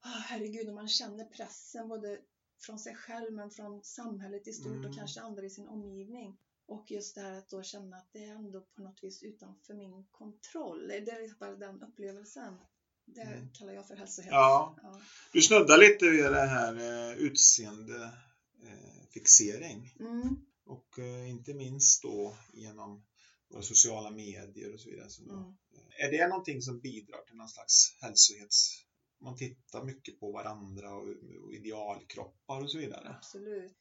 ah, 0.00 0.08
herregud, 0.08 0.68
om 0.68 0.74
man 0.74 0.88
känner 0.88 1.24
pressen 1.24 1.88
både 1.88 2.20
från 2.60 2.78
sig 2.78 2.94
själv 2.94 3.32
men 3.32 3.50
från 3.50 3.84
samhället 3.84 4.48
i 4.48 4.52
stort 4.52 4.72
Mm. 4.72 4.90
och 4.90 4.96
kanske 4.96 5.20
andra 5.20 5.44
i 5.44 5.50
sin 5.50 5.68
omgivning. 5.68 6.38
Och 6.66 6.90
just 6.90 7.14
det 7.14 7.20
här 7.20 7.32
att 7.38 7.48
då 7.48 7.62
känna 7.62 7.96
att 7.96 8.12
det 8.12 8.24
är 8.24 8.34
ändå 8.34 8.60
på 8.60 8.82
något 8.82 9.04
vis 9.04 9.22
utanför 9.22 9.74
min 9.74 10.04
kontroll. 10.10 10.88
Det 10.88 11.10
är 11.10 11.22
liksom 11.22 11.38
bara 11.38 11.56
den 11.56 11.82
upplevelsen. 11.82 12.58
Det 13.06 13.20
Mm. 13.22 13.48
kallar 13.52 13.72
jag 13.72 13.88
för 13.88 13.96
hälsohets. 13.96 14.32
Ja. 14.32 14.76
Ja. 14.82 15.00
Du 15.32 15.42
snuddar 15.42 15.78
lite 15.78 16.08
vid 16.10 16.24
det 16.24 16.46
här 16.46 16.74
eh, 17.10 17.16
utseendefixering. 17.18 19.94
Mm. 20.00 20.36
Och 20.66 20.98
eh, 20.98 21.30
inte 21.30 21.54
minst 21.54 22.02
då 22.02 22.36
genom 22.52 23.04
våra 23.50 23.62
sociala 23.62 24.10
medier 24.10 24.74
och 24.74 24.80
så 24.80 24.90
vidare. 24.90 25.08
Mm. 25.30 25.54
Är 25.98 26.10
det 26.10 26.28
någonting 26.28 26.62
som 26.62 26.80
bidrar 26.80 27.22
till 27.26 27.36
någon 27.36 27.48
slags 27.48 27.96
hälsohets... 28.00 28.84
Man 29.20 29.36
tittar 29.36 29.84
mycket 29.84 30.20
på 30.20 30.32
varandra 30.32 30.94
och, 30.94 31.08
och 31.44 31.52
idealkroppar 31.52 32.62
och 32.62 32.70
så 32.70 32.78
vidare. 32.78 33.14
Absolut. 33.18 33.72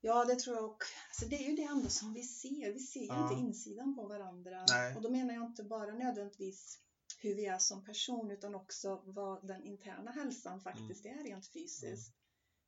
Ja, 0.00 0.24
det 0.24 0.36
tror 0.36 0.56
jag 0.56 0.64
också. 0.64 0.88
Alltså, 1.08 1.26
det 1.26 1.36
är 1.36 1.48
ju 1.50 1.56
det 1.56 1.62
ändå 1.62 1.88
som 1.88 2.14
vi 2.14 2.22
ser. 2.22 2.72
Vi 2.72 2.80
ser 2.80 3.00
ju 3.00 3.06
Ja. 3.06 3.30
inte 3.32 3.42
insidan 3.42 3.94
på 3.96 4.06
varandra. 4.06 4.64
Nej. 4.68 4.96
Och 4.96 5.02
då 5.02 5.10
menar 5.10 5.34
jag 5.34 5.46
inte 5.46 5.62
bara 5.64 5.94
nödvändigtvis 5.94 6.78
hur 7.20 7.34
vi 7.34 7.46
är 7.46 7.58
som 7.58 7.84
person 7.84 8.30
utan 8.30 8.54
också 8.54 9.02
vad 9.06 9.46
den 9.46 9.64
interna 9.64 10.10
hälsan 10.10 10.60
faktiskt 10.60 11.06
Mm. 11.06 11.18
är 11.18 11.24
rent 11.24 11.52
fysiskt. 11.52 12.14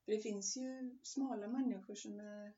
För 0.05 0.13
det 0.13 0.19
finns 0.19 0.57
ju 0.57 0.99
smala 1.03 1.49
människor 1.49 1.95
som 1.95 2.21
är 2.21 2.55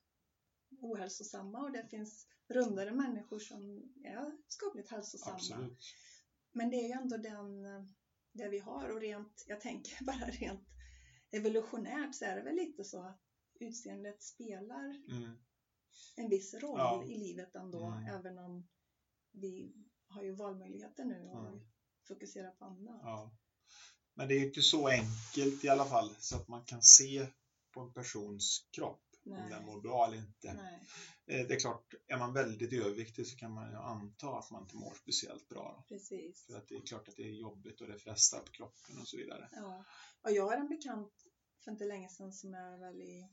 ohälsosamma 0.81 1.63
och 1.63 1.73
det 1.73 1.87
finns 1.87 2.27
rundare 2.49 2.93
människor 2.93 3.39
som 3.39 3.93
är 4.05 4.39
skapligt 4.49 4.91
hälsosamma. 4.91 5.35
Absolut. 5.37 5.79
Men 6.53 6.71
det 6.71 6.77
är 6.77 6.87
ju 6.87 6.93
ändå 6.93 7.17
den, 7.17 7.63
det 8.33 8.49
vi 8.49 8.59
har 8.59 8.89
och 8.89 9.01
rent, 9.01 9.45
jag 9.47 9.61
tänker 9.61 10.05
bara 10.05 10.31
rent 10.31 10.69
evolutionärt 11.31 12.15
så 12.15 12.25
är 12.25 12.37
det 12.37 12.43
väl 12.43 12.55
lite 12.55 12.85
så 12.85 13.03
att 13.03 13.21
utseendet 13.61 14.23
spelar 14.23 14.89
Mm. 15.09 15.39
en 16.17 16.29
viss 16.29 16.55
roll 16.55 16.79
Ja. 16.79 17.05
i 17.05 17.17
livet 17.17 17.55
ändå, 17.57 17.85
Mm. 17.85 18.07
även 18.07 18.39
om 18.39 18.69
vi 19.33 19.75
har 20.07 20.23
ju 20.23 20.33
valmöjligheter 20.33 21.05
nu 21.05 21.29
och 21.29 21.49
Mm. 21.49 21.61
Fokuserar 22.15 22.51
på 22.51 22.65
annat. 22.65 23.01
Ja. 23.03 23.31
Men 24.15 24.29
det 24.29 24.35
är 24.35 24.47
inte 24.47 24.63
så 24.63 24.89
enkelt 24.89 25.65
i 25.65 25.69
alla 25.69 25.85
fall 25.85 26.15
så 26.19 26.37
att 26.37 26.49
man 26.49 26.65
kan 26.65 26.83
se 26.83 27.27
på 27.75 27.81
en 27.81 27.93
persons 27.93 28.69
kropp 28.71 29.03
Nej. 29.23 29.43
om 29.43 29.51
den 29.51 29.65
mår 29.67 29.81
bra 29.81 30.07
eller 30.07 30.17
inte. 30.19 30.53
Nej. 30.55 30.81
Eh, 31.27 31.47
Det 31.47 31.55
är 31.55 31.61
klart, 31.61 31.95
är 32.07 32.19
man 32.19 32.33
väldigt 32.33 32.73
överviktig 32.73 33.27
så 33.27 33.37
kan 33.37 33.53
man 33.53 33.71
ju 33.71 33.77
anta 33.77 34.39
att 34.39 34.51
man 34.51 34.63
inte 34.63 34.77
mår 34.77 34.95
speciellt 34.95 35.49
bra. 35.49 35.85
Precis. 35.89 36.47
För 36.47 36.55
att 36.59 36.69
det 36.69 36.77
är 36.77 36.81
klart 36.81 37.09
att 37.09 37.17
det 37.17 37.23
är 37.23 37.33
jobbigt 37.33 37.81
och 37.81 37.87
det 37.89 37.99
frestar 37.99 38.39
på 38.41 38.53
kroppen 38.53 38.99
och 39.01 39.09
så 39.09 39.17
vidare. 39.17 39.49
Ja. 39.53 39.85
Och 40.23 40.31
jag 40.33 40.47
har 40.47 40.57
en 40.57 40.69
bekant 40.69 41.13
för 41.65 41.71
inte 41.71 41.85
länge 41.85 42.09
sedan 42.09 42.33
som 42.33 42.55
är 42.55 42.79
väl 42.79 43.01
i 43.01 43.29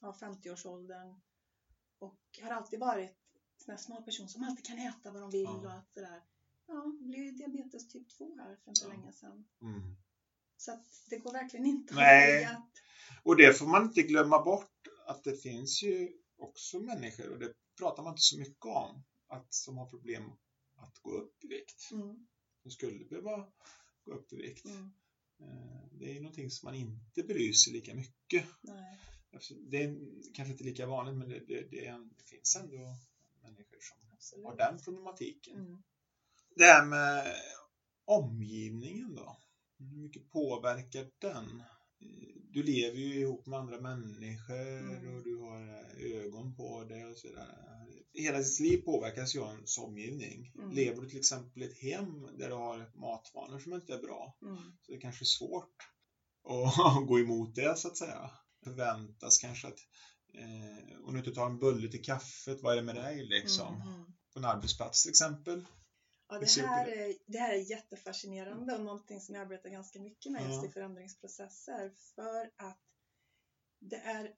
ja, 0.00 0.16
50-årsåldern 0.20 1.20
och 1.98 2.20
har 2.42 2.50
alltid 2.50 2.80
varit 2.80 3.10
en 3.10 3.64
sån 3.64 3.72
här 3.72 3.78
smal 3.78 4.02
person 4.02 4.28
som 4.28 4.42
alltid 4.44 4.64
kan 4.66 4.78
äta 4.78 5.10
vad 5.10 5.22
de 5.22 5.30
vill 5.30 5.44
Ja. 5.44 5.50
och 5.56 5.70
allt 5.72 5.94
det 5.94 6.00
där. 6.00 6.22
Ja, 6.66 6.96
det 7.00 7.04
blev 7.04 7.22
ju 7.24 7.30
diabetes 7.30 7.88
typ 7.88 8.08
2 8.08 8.36
här 8.36 8.56
för 8.64 8.70
inte 8.70 8.84
Ja. 8.84 8.88
länge 8.88 9.12
sedan. 9.12 9.48
Mm. 9.62 9.96
Så 10.56 10.72
att 10.72 10.86
det 11.10 11.18
går 11.18 11.32
verkligen 11.32 11.66
inte 11.66 11.94
Nej. 11.94 12.44
att 12.44 12.70
Och 13.22 13.36
det 13.36 13.58
får 13.58 13.66
man 13.66 13.82
inte 13.84 14.02
glömma 14.02 14.42
bort 14.44 14.88
att 15.06 15.24
det 15.24 15.36
finns 15.36 15.82
ju 15.82 16.12
också 16.36 16.80
människor 16.80 17.30
och 17.32 17.38
det 17.38 17.54
pratar 17.78 18.02
man 18.02 18.12
inte 18.12 18.22
så 18.22 18.38
mycket 18.38 18.64
om 18.66 19.02
att 19.26 19.54
som 19.54 19.76
har 19.78 19.86
problem 19.90 20.30
att 20.76 20.98
gå 20.98 21.10
upp 21.10 21.44
i 21.44 21.48
vikt. 21.48 21.88
mm, 21.92 22.26
skulle 22.68 23.04
behöva 23.04 23.52
gå 24.04 24.12
upp 24.12 24.32
i 24.32 24.36
vikt. 24.36 24.64
mm, 24.66 24.90
Eh, 25.40 25.88
Det 25.92 26.10
är 26.10 26.14
ju 26.14 26.20
någonting 26.20 26.50
som 26.50 26.66
man 26.66 26.74
inte 26.74 27.22
bryr 27.22 27.52
sig 27.52 27.72
lika 27.72 27.94
mycket. 27.94 28.46
nej, 28.60 28.98
Det 29.70 29.82
är 29.82 29.96
kanske 30.34 30.52
inte 30.52 30.64
lika 30.64 30.86
vanligt 30.86 31.14
men 31.16 31.28
det, 31.28 31.38
det, 31.38 31.60
det, 31.70 32.08
det 32.18 32.24
finns 32.24 32.56
ändå 32.56 32.76
människor 33.42 33.78
som 33.80 33.98
absolut. 34.12 34.44
har 34.46 34.56
den 34.56 34.78
problematiken. 34.82 35.58
Mm, 35.58 35.82
Det 36.56 36.64
här 36.64 36.84
med 36.86 37.34
omgivningen 38.06 39.14
då. 39.14 39.36
Hur 39.78 39.96
mycket 40.02 40.30
påverkar 40.30 41.06
den? 41.20 41.62
Du 42.52 42.62
lever 42.62 42.98
ju 42.98 43.20
ihop 43.20 43.46
med 43.46 43.58
andra 43.58 43.80
människor 43.80 44.78
Mm. 44.78 45.16
och 45.16 45.22
du 45.24 45.36
har 45.36 45.60
ögon 45.98 46.56
på 46.56 46.84
dig 46.84 47.04
och 47.06 47.16
sådär. 47.18 47.48
Hela 48.14 48.38
ditt 48.38 48.60
liv 48.60 48.76
påverkas 48.84 49.34
ju 49.36 49.40
av 49.40 49.54
ens 49.54 49.78
omgivning. 49.78 50.52
Mm. 50.54 50.70
Lever 50.70 51.02
du 51.02 51.08
till 51.08 51.18
exempel 51.18 51.62
i 51.62 51.66
ett 51.66 51.78
hem 51.78 52.28
där 52.38 52.48
du 52.48 52.54
har 52.54 52.90
matvanor 52.94 53.58
som 53.58 53.72
inte 53.72 53.94
är 53.94 53.98
bra 53.98 54.36
mm, 54.42 54.76
så 54.82 54.92
det 54.92 54.98
kanske 54.98 55.22
är 55.22 55.26
svårt 55.26 55.76
att 56.48 57.06
gå 57.08 57.18
emot 57.20 57.54
det 57.54 57.78
så 57.78 57.88
att 57.88 57.96
säga. 57.96 58.30
Förväntas 58.64 59.38
kanske 59.38 59.68
att 59.68 59.78
eh, 60.34 61.00
om 61.04 61.12
du 61.12 61.18
inte 61.18 61.32
tar 61.34 61.46
en 61.46 61.58
bulle 61.58 61.88
till 61.90 62.04
kaffet, 62.04 62.62
vad 62.62 62.72
är 62.72 62.76
det 62.76 62.82
med 62.82 62.94
dig 62.94 63.24
liksom? 63.26 63.74
mm, 63.74 63.94
mm. 63.94 64.12
På 64.32 64.38
en 64.38 64.44
arbetsplats 64.44 65.02
till 65.02 65.10
exempel. 65.10 65.64
Ja, 66.34 66.40
det 66.62 66.68
här, 66.68 66.86
är, 66.88 67.14
det 67.26 67.38
här 67.38 67.54
är 67.54 67.70
jättefascinerande 67.70 68.74
och 68.74 68.80
någonting 68.80 69.20
som 69.20 69.34
jag 69.34 69.42
arbetar 69.42 69.70
ganska 69.70 70.00
mycket 70.00 70.32
med 70.32 70.46
just 70.50 70.64
i 70.64 70.68
förändringsprocesser 70.68 71.90
för 72.14 72.50
att 72.56 72.80
det 73.78 73.96
är 73.96 74.36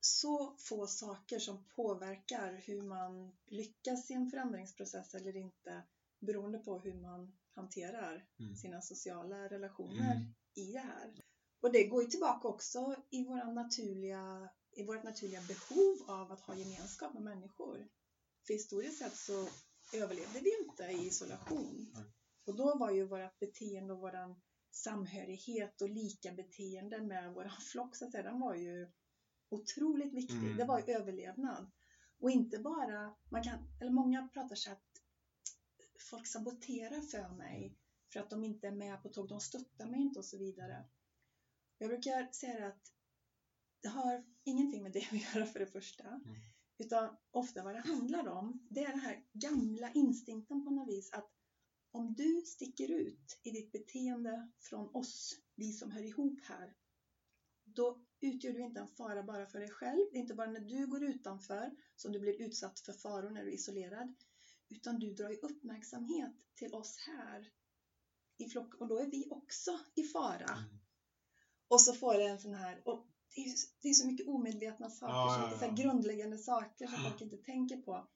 så 0.00 0.56
få 0.58 0.86
saker 0.86 1.38
som 1.38 1.64
påverkar 1.64 2.52
hur 2.64 2.82
man 2.82 3.32
lyckas 3.46 4.10
i 4.10 4.14
en 4.14 4.30
förändringsprocess 4.30 5.14
eller 5.14 5.36
inte 5.36 5.82
beroende 6.18 6.58
på 6.58 6.78
hur 6.78 6.94
man 6.94 7.32
hanterar 7.54 8.26
Mm. 8.38 8.56
sina 8.56 8.82
sociala 8.82 9.48
relationer 9.48 10.12
Mm. 10.14 10.34
i 10.54 10.72
det 10.72 10.78
här. 10.78 11.14
Och 11.60 11.72
det 11.72 11.84
går 11.84 12.02
ju 12.02 12.08
tillbaka 12.10 12.48
också 12.48 12.96
i, 13.10 13.24
våra 13.24 13.52
naturliga, 13.52 14.48
i 14.72 14.84
vårt 14.84 15.02
naturliga 15.02 15.40
behov 15.40 16.10
av 16.10 16.32
att 16.32 16.40
ha 16.40 16.54
gemenskap 16.54 17.14
med 17.14 17.22
människor. 17.22 17.88
För 18.46 18.54
historiskt 18.54 18.98
sett 18.98 19.16
så 19.16 19.48
överlevde 19.92 20.40
vi 20.40 20.50
inte 20.62 20.84
i 20.84 21.06
isolation. 21.06 21.94
Och 22.46 22.56
då 22.56 22.78
var 22.78 22.90
ju 22.90 23.06
vårt 23.06 23.38
beteende 23.38 23.92
och 23.92 24.00
vår 24.00 24.36
samhörighet 24.70 25.82
och 25.82 25.88
lika 25.88 26.32
beteende 26.32 27.00
med 27.00 27.34
vår 27.34 27.48
flock 27.72 27.96
så 27.96 28.04
att 28.04 28.12
säga, 28.12 28.22
den 28.22 28.40
var 28.40 28.54
ju 28.54 28.88
otroligt 29.48 30.14
viktig. 30.14 30.36
Mm. 30.36 30.56
Det 30.56 30.64
var 30.64 30.78
ju 30.78 30.94
överlevnad. 30.94 31.70
Och 32.18 32.30
inte 32.30 32.58
bara, 32.58 33.16
man 33.30 33.42
kan, 33.42 33.68
eller 33.80 33.90
många 33.90 34.28
pratar 34.28 34.56
så 34.56 34.70
att 34.70 34.86
folk 36.10 36.26
saboterar 36.26 37.00
för 37.00 37.36
mig 37.36 37.76
för 38.12 38.20
att 38.20 38.30
de 38.30 38.44
inte 38.44 38.66
är 38.66 38.72
med 38.72 39.02
på 39.02 39.08
tåg, 39.08 39.28
de 39.28 39.40
stöttar 39.40 39.86
mig 39.86 40.00
inte 40.00 40.18
och 40.18 40.24
så 40.24 40.38
vidare. 40.38 40.84
Jag 41.78 41.90
brukar 41.90 42.32
säga 42.32 42.68
att 42.68 42.92
det 43.82 43.88
har 43.88 44.24
ingenting 44.44 44.82
med 44.82 44.92
det 44.92 45.08
att 45.12 45.34
göra 45.34 45.46
för 45.46 45.58
det 45.58 45.66
första. 45.66 46.20
Utan 46.80 47.16
ofta 47.30 47.64
vad 47.64 47.74
det 47.74 47.80
handlar 47.80 48.28
om, 48.28 48.68
det 48.70 48.84
är 48.84 48.88
den 48.88 49.00
här 49.00 49.24
gamla 49.32 49.92
instinkten 49.92 50.64
på 50.64 50.70
något 50.70 50.88
vis 50.88 51.12
att 51.12 51.30
om 51.92 52.14
du 52.14 52.42
sticker 52.46 52.90
ut 52.90 53.40
i 53.42 53.50
ditt 53.50 53.72
beteende 53.72 54.50
från 54.60 54.94
oss, 54.94 55.32
vi 55.54 55.72
som 55.72 55.90
hör 55.90 56.02
ihop 56.02 56.40
här, 56.42 56.74
då 57.64 58.04
utgör 58.20 58.52
du 58.52 58.60
inte 58.60 58.80
en 58.80 58.88
fara 58.88 59.22
bara 59.22 59.46
för 59.46 59.58
dig 59.58 59.70
själv. 59.70 59.98
Det 60.12 60.18
är 60.18 60.20
inte 60.20 60.34
bara 60.34 60.50
när 60.50 60.60
du 60.60 60.86
går 60.86 61.02
utanför 61.02 61.76
som 61.96 62.12
du 62.12 62.20
blir 62.20 62.40
utsatt 62.40 62.80
för 62.80 62.92
faror 62.92 63.30
när 63.30 63.44
du 63.44 63.50
är 63.50 63.54
isolerad, 63.54 64.14
utan 64.68 64.98
du 64.98 65.14
drar 65.14 65.30
ju 65.30 65.36
uppmärksamhet 65.36 66.34
till 66.54 66.74
oss 66.74 66.96
här 66.98 67.50
i 68.36 68.48
flock 68.48 68.74
och 68.74 68.88
då 68.88 68.98
är 68.98 69.06
vi 69.06 69.28
också 69.30 69.80
i 69.94 70.02
fara. 70.02 70.50
Mm. 70.50 70.78
Och 71.68 71.80
så 71.80 71.92
får 71.92 72.14
det 72.14 72.24
en 72.24 72.40
sån 72.40 72.54
här, 72.54 72.88
och 72.88 73.09
det 73.34 73.40
är, 73.40 73.52
det 73.82 73.88
är 73.88 73.94
så 73.94 74.06
mycket 74.06 74.28
omedvetna 74.28 74.90
saker, 74.90 75.12
Ja, 75.14 75.36
ja, 75.38 75.44
mycket 75.46 75.58
så 75.60 75.64
ja. 75.64 75.84
grundläggande 75.84 76.38
saker 76.38 76.86
som 76.86 77.04
Ja. 77.04 77.10
folk 77.10 77.20
inte 77.20 77.36
tänker 77.36 77.76
på. 77.76 78.08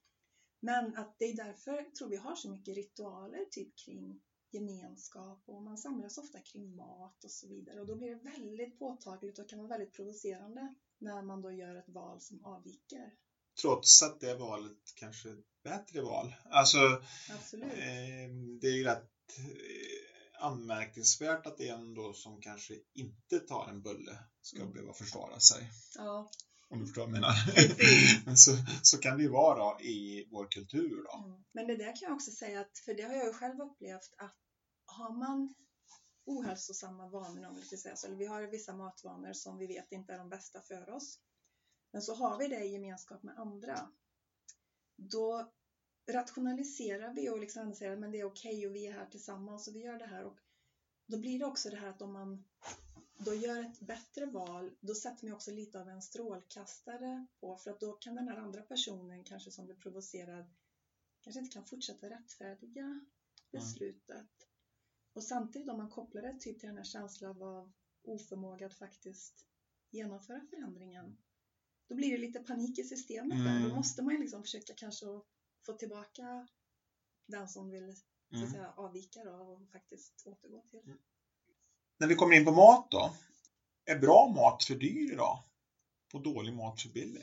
Men 0.60 0.96
att 0.96 1.18
det 1.18 1.24
är 1.24 1.36
därför 1.36 1.82
tror 1.82 2.08
vi 2.08 2.16
har 2.16 2.34
så 2.34 2.50
mycket 2.50 2.74
ritualer 2.74 3.44
typ 3.50 3.78
kring 3.84 4.20
gemenskap 4.50 5.42
och 5.46 5.62
man 5.62 5.78
samlas 5.78 6.18
ofta 6.18 6.38
kring 6.40 6.76
mat 6.76 7.24
och 7.24 7.30
så 7.30 7.46
vidare 7.48 7.80
och 7.80 7.86
då 7.86 7.94
blir 7.96 8.08
det 8.10 8.30
väldigt 8.30 8.78
påtagligt 8.78 9.38
och 9.38 9.48
kan 9.48 9.58
vara 9.58 9.68
väldigt 9.68 9.92
provocerande 9.92 10.74
när 10.98 11.22
man 11.22 11.40
då 11.42 11.52
gör 11.52 11.74
ett 11.74 11.88
val 11.88 12.20
som 12.20 12.44
avviker. 12.44 13.12
Trots 13.60 14.02
att 14.02 14.20
det 14.20 14.34
valet 14.34 14.78
kanske 14.94 15.28
är 15.28 15.32
ett 15.32 15.62
bättre 15.62 16.00
val. 16.00 16.34
Alltså, 16.44 17.02
Absolut. 17.30 17.72
eh, 17.72 18.28
det 18.60 18.68
är 18.68 18.76
ju 18.76 18.84
rätt 18.84 19.38
anmärkningsvärt 20.38 21.46
att 21.46 21.58
det 21.58 21.68
är 21.68 21.74
en 21.74 21.94
då 21.94 22.12
som 22.14 22.40
kanske 22.40 22.74
inte 22.94 23.40
tar 23.40 23.68
en 23.68 23.82
bulle 23.82 24.18
ska 24.42 24.60
Mm. 24.60 24.72
behöva 24.72 24.92
försvara 24.92 25.40
sig. 25.40 25.70
Ja. 25.94 26.30
Om 26.68 26.78
du 26.80 26.86
förstår 26.86 27.02
vad 27.02 27.10
jag 27.10 27.20
menar. 27.20 28.36
Så, 28.36 28.56
så 28.82 28.98
kan 28.98 29.16
det 29.16 29.22
ju 29.22 29.28
vara 29.30 29.58
då, 29.58 29.80
i 29.80 30.28
vår 30.30 30.46
kultur. 30.50 31.04
Då. 31.04 31.24
Mm. 31.26 31.44
Men 31.52 31.66
det 31.66 31.76
där 31.76 31.96
kan 31.96 32.08
jag 32.08 32.12
också 32.14 32.30
säga 32.30 32.60
att, 32.60 32.78
för 32.84 32.94
det 32.94 33.02
har 33.02 33.14
jag 33.14 33.26
ju 33.26 33.32
själv 33.32 33.60
upplevt 33.60 34.14
att 34.18 34.36
har 34.86 35.12
man 35.12 35.54
ohälsosamma 36.26 37.08
vanor 37.08 37.46
om 37.46 37.54
vi 37.54 37.62
ska 37.62 37.76
säga 37.76 37.96
så, 37.96 38.06
eller 38.06 38.16
vi 38.16 38.26
har 38.26 38.42
vissa 38.42 38.74
matvanor 38.74 39.32
som 39.32 39.58
vi 39.58 39.66
vet 39.66 39.92
inte 39.92 40.12
är 40.12 40.18
de 40.18 40.28
bästa 40.28 40.60
för 40.60 40.90
oss. 40.90 41.18
Men 41.92 42.02
så 42.02 42.14
har 42.14 42.38
vi 42.38 42.48
det 42.48 42.64
i 42.64 42.72
gemenskap 42.72 43.22
med 43.22 43.38
andra. 43.38 43.90
Då 44.96 45.52
rationaliserar 46.06 47.14
vi 47.14 47.28
och 47.28 47.40
liksom 47.40 47.74
säger 47.74 47.92
att 47.92 48.12
det 48.12 48.20
är 48.20 48.24
okej 48.24 48.66
och 48.66 48.74
vi 48.74 48.86
är 48.86 48.92
här 48.92 49.06
tillsammans 49.06 49.68
och 49.68 49.76
vi 49.76 49.80
gör 49.80 49.98
det 49.98 50.06
här. 50.06 50.24
Och 50.24 50.38
då 51.06 51.18
blir 51.18 51.38
det 51.38 51.44
också 51.44 51.70
det 51.70 51.76
här 51.76 51.88
att 51.90 52.02
om 52.02 52.12
man 52.12 52.44
då 53.18 53.34
gör 53.34 53.62
ett 53.62 53.80
bättre 53.80 54.26
val, 54.26 54.70
då 54.80 54.94
sätter 54.94 55.26
man 55.26 55.34
också 55.34 55.50
lite 55.50 55.80
av 55.80 55.88
en 55.88 56.02
strålkastare 56.02 57.26
på 57.40 57.56
för 57.56 57.70
att 57.70 57.80
då 57.80 57.92
kan 57.92 58.14
den 58.14 58.28
här 58.28 58.36
andra 58.36 58.62
personen 58.62 59.24
kanske 59.24 59.50
som 59.50 59.64
blir 59.64 59.76
provocerad 59.76 60.54
kanske 61.20 61.40
inte 61.40 61.52
kan 61.52 61.64
fortsätta 61.64 62.10
rättfärdiga 62.10 63.04
beslutet. 63.50 64.48
Och 65.12 65.24
samtidigt 65.24 65.68
om 65.68 65.76
man 65.76 65.90
kopplar 65.90 66.22
det 66.22 66.40
typ 66.40 66.60
till 66.60 66.68
den 66.68 66.76
här 66.76 66.84
känslan 66.84 67.42
av 67.42 67.72
oförmåga 68.02 68.66
att 68.66 68.74
faktiskt 68.74 69.46
genomföra 69.90 70.40
förändringen, 70.50 71.16
då 71.86 71.94
blir 71.94 72.10
det 72.10 72.18
lite 72.18 72.40
panik 72.40 72.78
i 72.78 72.84
systemet 72.84 73.44
där. 73.44 73.56
Mm. 73.56 73.68
Då 73.68 73.74
måste 73.74 74.02
man 74.02 74.14
liksom 74.14 74.42
försöka 74.42 74.74
kanske 74.74 75.06
få 75.66 75.72
tillbaka 75.72 76.48
den 77.26 77.48
som 77.48 77.70
vill 77.70 77.96
så 77.96 78.36
att 78.36 78.40
Mm. 78.40 78.50
säga, 78.52 78.72
avvika 78.76 79.24
då 79.24 79.30
och 79.30 79.70
faktiskt 79.72 80.22
återgå 80.26 80.62
till. 80.70 80.80
När 81.98 82.06
vi 82.06 82.14
kommer 82.14 82.36
in 82.36 82.44
på 82.44 82.52
mat 82.52 82.90
då. 82.90 83.10
Är 83.84 83.98
bra 83.98 84.32
mat 84.36 84.64
för 84.64 84.74
dyr 84.74 85.12
idag? 85.12 85.42
Och 86.12 86.22
dålig 86.22 86.54
mat 86.54 86.80
för 86.82 86.88
billig? 86.88 87.22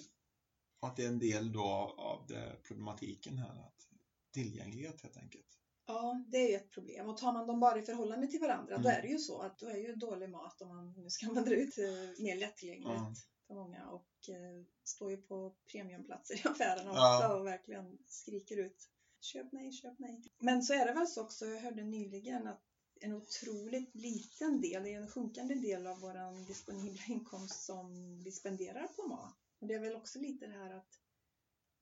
Och 0.79 0.87
att 0.87 0.95
det 0.95 1.03
är 1.03 1.07
en 1.07 1.19
del 1.19 1.51
då 1.53 1.63
av 1.97 2.31
problematiken 2.67 3.37
här. 3.37 3.59
Att 3.59 3.87
tillgänglighet 4.33 5.01
helt 5.01 5.17
enkelt. 5.17 5.57
Ja, 5.85 6.25
det 6.27 6.37
är 6.37 6.49
ju 6.49 6.55
ett 6.55 6.71
problem. 6.71 7.09
Och 7.09 7.17
tar 7.17 7.33
man 7.33 7.47
dem 7.47 7.59
bara 7.59 7.79
i 7.79 7.81
förhållande 7.81 8.27
till 8.27 8.39
varandra, 8.39 8.77
då 8.77 8.89
Mm. 8.89 8.97
är 8.97 9.01
det 9.01 9.07
ju 9.07 9.17
så 9.17 9.41
att 9.41 9.59
då 9.59 9.67
är 9.67 9.77
ju 9.77 9.95
dålig 9.95 10.29
mat, 10.29 10.61
om 10.61 10.67
man 10.69 10.93
nu 10.97 11.09
ska 11.09 11.25
använda 11.29 11.49
det 11.49 11.55
ut, 11.55 11.77
eh, 11.77 12.23
mer 12.23 12.35
lättillgängligt 12.37 12.89
Ja. 12.89 13.13
För 13.51 13.55
många 13.55 13.89
och 13.89 14.29
eh, 14.29 14.63
står 14.83 15.11
ju 15.11 15.17
på 15.17 15.55
premiumplatser 15.71 16.35
i 16.35 16.49
affärerna 16.49 16.89
också 16.89 16.99
Ja. 16.99 17.35
och 17.35 17.47
verkligen 17.47 17.97
skriker 18.07 18.57
ut 18.57 18.89
köp 19.19 19.51
mig, 19.51 19.71
köp 19.71 19.99
mig. 19.99 20.21
Men 20.39 20.63
så 20.63 20.73
är 20.73 20.85
det 20.85 20.93
väl 20.93 21.07
så 21.07 21.21
också, 21.21 21.45
jag 21.45 21.61
hörde 21.61 21.83
nyligen 21.83 22.47
att 22.47 22.63
en 23.01 23.13
otroligt 23.13 23.95
liten 23.95 24.61
del, 24.61 24.83
det 24.83 24.93
är 24.93 25.01
en 25.01 25.07
sjunkande 25.11 25.55
del 25.55 25.87
av 25.87 25.99
vår 25.99 26.47
disponibla 26.47 27.01
inkomst 27.07 27.63
som 27.65 28.17
vi 28.23 28.31
spenderar 28.31 28.87
på 28.87 29.07
mat. 29.07 29.35
Och 29.59 29.67
det 29.67 29.73
är 29.73 29.79
väl 29.79 29.95
också 29.95 30.19
lite 30.19 30.47
det 30.47 30.53
här 30.53 30.73
att 30.73 30.99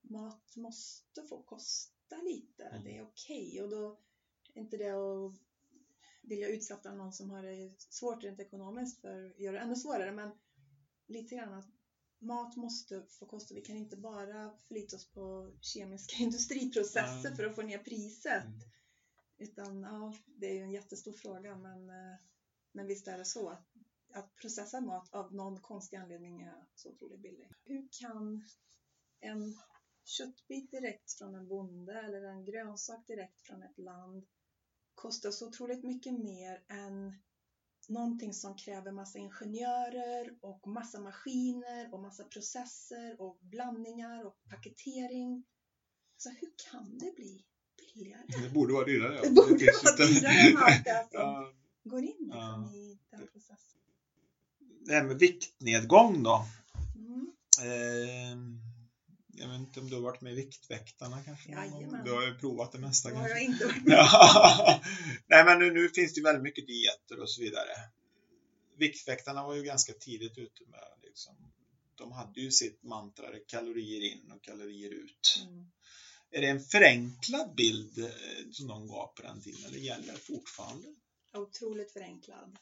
mat 0.02 0.56
måste 0.56 1.24
få 1.24 1.44
kosta 1.44 2.16
lite. 2.16 2.64
Mm. 2.64 2.84
Det 2.84 2.98
är 2.98 3.04
okej 3.04 3.62
och 3.62 3.70
då 3.70 4.00
är 4.54 4.62
inte 4.62 4.78
det 4.78 4.90
att 4.92 5.34
vilja 6.22 6.48
utsätta 6.48 6.94
någon 6.94 7.14
som 7.14 7.30
har 7.30 7.44
det 7.44 7.74
svårt 7.78 8.24
rent 8.24 8.40
ekonomiskt 8.40 9.02
för 9.02 9.26
att 9.26 9.40
göra 9.40 9.56
det 9.56 9.62
ännu 9.62 9.76
svårare. 9.76 10.12
Men 10.12 10.32
lite 11.10 11.36
grann 11.36 11.54
att 11.54 11.70
mat 12.20 12.56
måste 12.56 13.04
få 13.10 13.26
kosta. 13.26 13.56
Vi 13.56 13.62
kan 13.62 13.78
inte 13.78 13.98
bara 13.98 14.58
förlita 14.68 14.96
oss 14.96 15.12
på 15.12 15.52
kemiska 15.62 16.16
industriprocesser 16.24 17.26
Mm. 17.26 17.38
för 17.38 17.46
att 17.46 17.56
få 17.56 17.62
ner 17.62 17.78
priset. 17.84 18.46
Mm. 18.46 18.60
Utan 19.38 19.82
ja, 19.84 20.14
det 20.26 20.48
är 20.50 20.54
ju 20.54 20.62
en 20.62 20.72
jättestor 20.72 21.14
fråga 21.14 21.56
men, 21.56 21.90
eh, 21.90 22.18
men 22.72 22.88
visst 22.88 23.08
är 23.08 23.18
det 23.18 23.26
så 23.26 23.50
att, 23.50 23.68
att 24.14 24.36
processad 24.36 24.84
mat 24.84 25.14
av 25.14 25.36
någon 25.36 25.62
konstig 25.62 25.98
anledning 25.98 26.42
är 26.42 26.66
så 26.76 26.90
otroligt 26.90 27.20
billig. 27.22 27.52
Hur 27.66 27.88
kan 27.92 28.44
en 29.20 29.58
köttbit 30.04 30.72
direkt 30.72 31.14
från 31.14 31.36
en 31.36 31.48
bonde 31.48 31.94
eller 31.94 32.22
en 32.22 32.46
grönsak 32.46 33.08
direkt 33.08 33.42
från 33.42 33.64
ett 33.64 33.78
land 33.78 34.26
kosta 34.96 35.32
så 35.32 35.48
otroligt 35.48 35.84
mycket 35.84 36.14
mer 36.14 36.64
än 36.68 37.14
någonting 37.90 38.34
som 38.34 38.56
kräver 38.58 38.92
massa 38.92 39.20
ingenjörer 39.20 40.34
och 40.42 40.68
massa 40.68 41.00
maskiner 41.00 41.94
och 41.94 42.00
massa 42.02 42.24
processer 42.24 43.22
och 43.22 43.38
blandningar 43.42 44.26
och 44.26 44.36
paketering. 44.50 45.46
Så 46.18 46.30
hur 46.30 46.50
kan 46.72 46.98
det 46.98 47.16
bli 47.16 47.46
billigare? 47.78 48.22
Det 48.44 48.50
borde 48.54 48.74
vara 48.74 48.86
dyrare. 48.86 49.16
ja. 49.16 49.22
Det 49.22 49.30
borde 49.36 49.60
finns 49.60 49.84
vara 49.84 49.96
dyrare 49.96 50.50
än 50.50 50.58
allt 50.58 50.84
det 50.86 51.08
som 51.12 51.20
Ja, 51.22 51.54
går 51.84 52.00
in 52.04 52.16
liksom 52.20 52.40
Ja. 52.40 52.74
i 52.74 53.00
den 53.12 53.28
processen. 53.28 53.80
Det 54.86 54.94
här 54.94 55.04
med 55.04 55.20
viktnedgång 55.20 56.24
då. 56.24 56.46
Mm. 56.96 57.32
Eh, 57.60 58.38
jag 59.40 59.48
vet 59.48 59.60
inte 59.60 59.80
om 59.80 59.90
du 59.90 59.96
har 59.96 60.02
varit 60.02 60.22
med 60.22 60.34
i 60.34 60.36
Viktväktarna 60.36 61.24
kanske? 61.24 61.50
Jajamän. 61.52 62.06
Du 62.06 62.12
har 62.12 62.26
ju 62.28 62.36
provat 62.38 62.72
det 62.72 62.80
mesta 62.80 63.10
Det 63.10 63.16
har 63.16 63.22
kanske? 63.22 63.40
jag 63.40 63.52
inte 63.52 63.66
varit 63.66 63.86
med. 63.86 64.82
Nej 65.28 65.46
men 65.46 65.60
nu, 65.60 65.72
nu 65.74 65.90
finns 65.90 66.14
det 66.14 66.22
väldigt 66.22 66.44
mycket 66.44 66.68
dieter 66.68 67.20
och 67.20 67.30
så 67.30 67.42
vidare. 67.42 67.72
Viktväktarna 68.78 69.48
var 69.48 69.56
ju 69.56 69.64
ganska 69.64 69.94
tidigt 69.94 70.38
ute 70.38 70.64
med 70.68 70.84
liksom, 71.04 71.36
de 71.96 72.12
hade 72.12 72.42
ju 72.42 72.52
sitt 72.52 72.84
mantra 72.84 73.26
kalorier 73.48 74.02
in 74.14 74.32
och 74.32 74.44
kalorier 74.44 74.90
ut. 74.92 75.46
mm. 75.50 75.66
Är 76.32 76.42
det 76.42 76.48
en 76.48 76.60
förenklad 76.60 77.56
bild 77.56 77.98
eh, 78.00 78.10
som 78.52 78.68
de 78.68 78.88
gav 78.88 79.08
på 79.08 79.22
den 79.22 79.42
tiden 79.42 79.66
eller 79.66 79.78
gäller 79.80 80.14
det 80.14 80.20
fortfarande? 80.20 80.88
Otroligt 81.34 81.92
förenklad. 81.94 82.58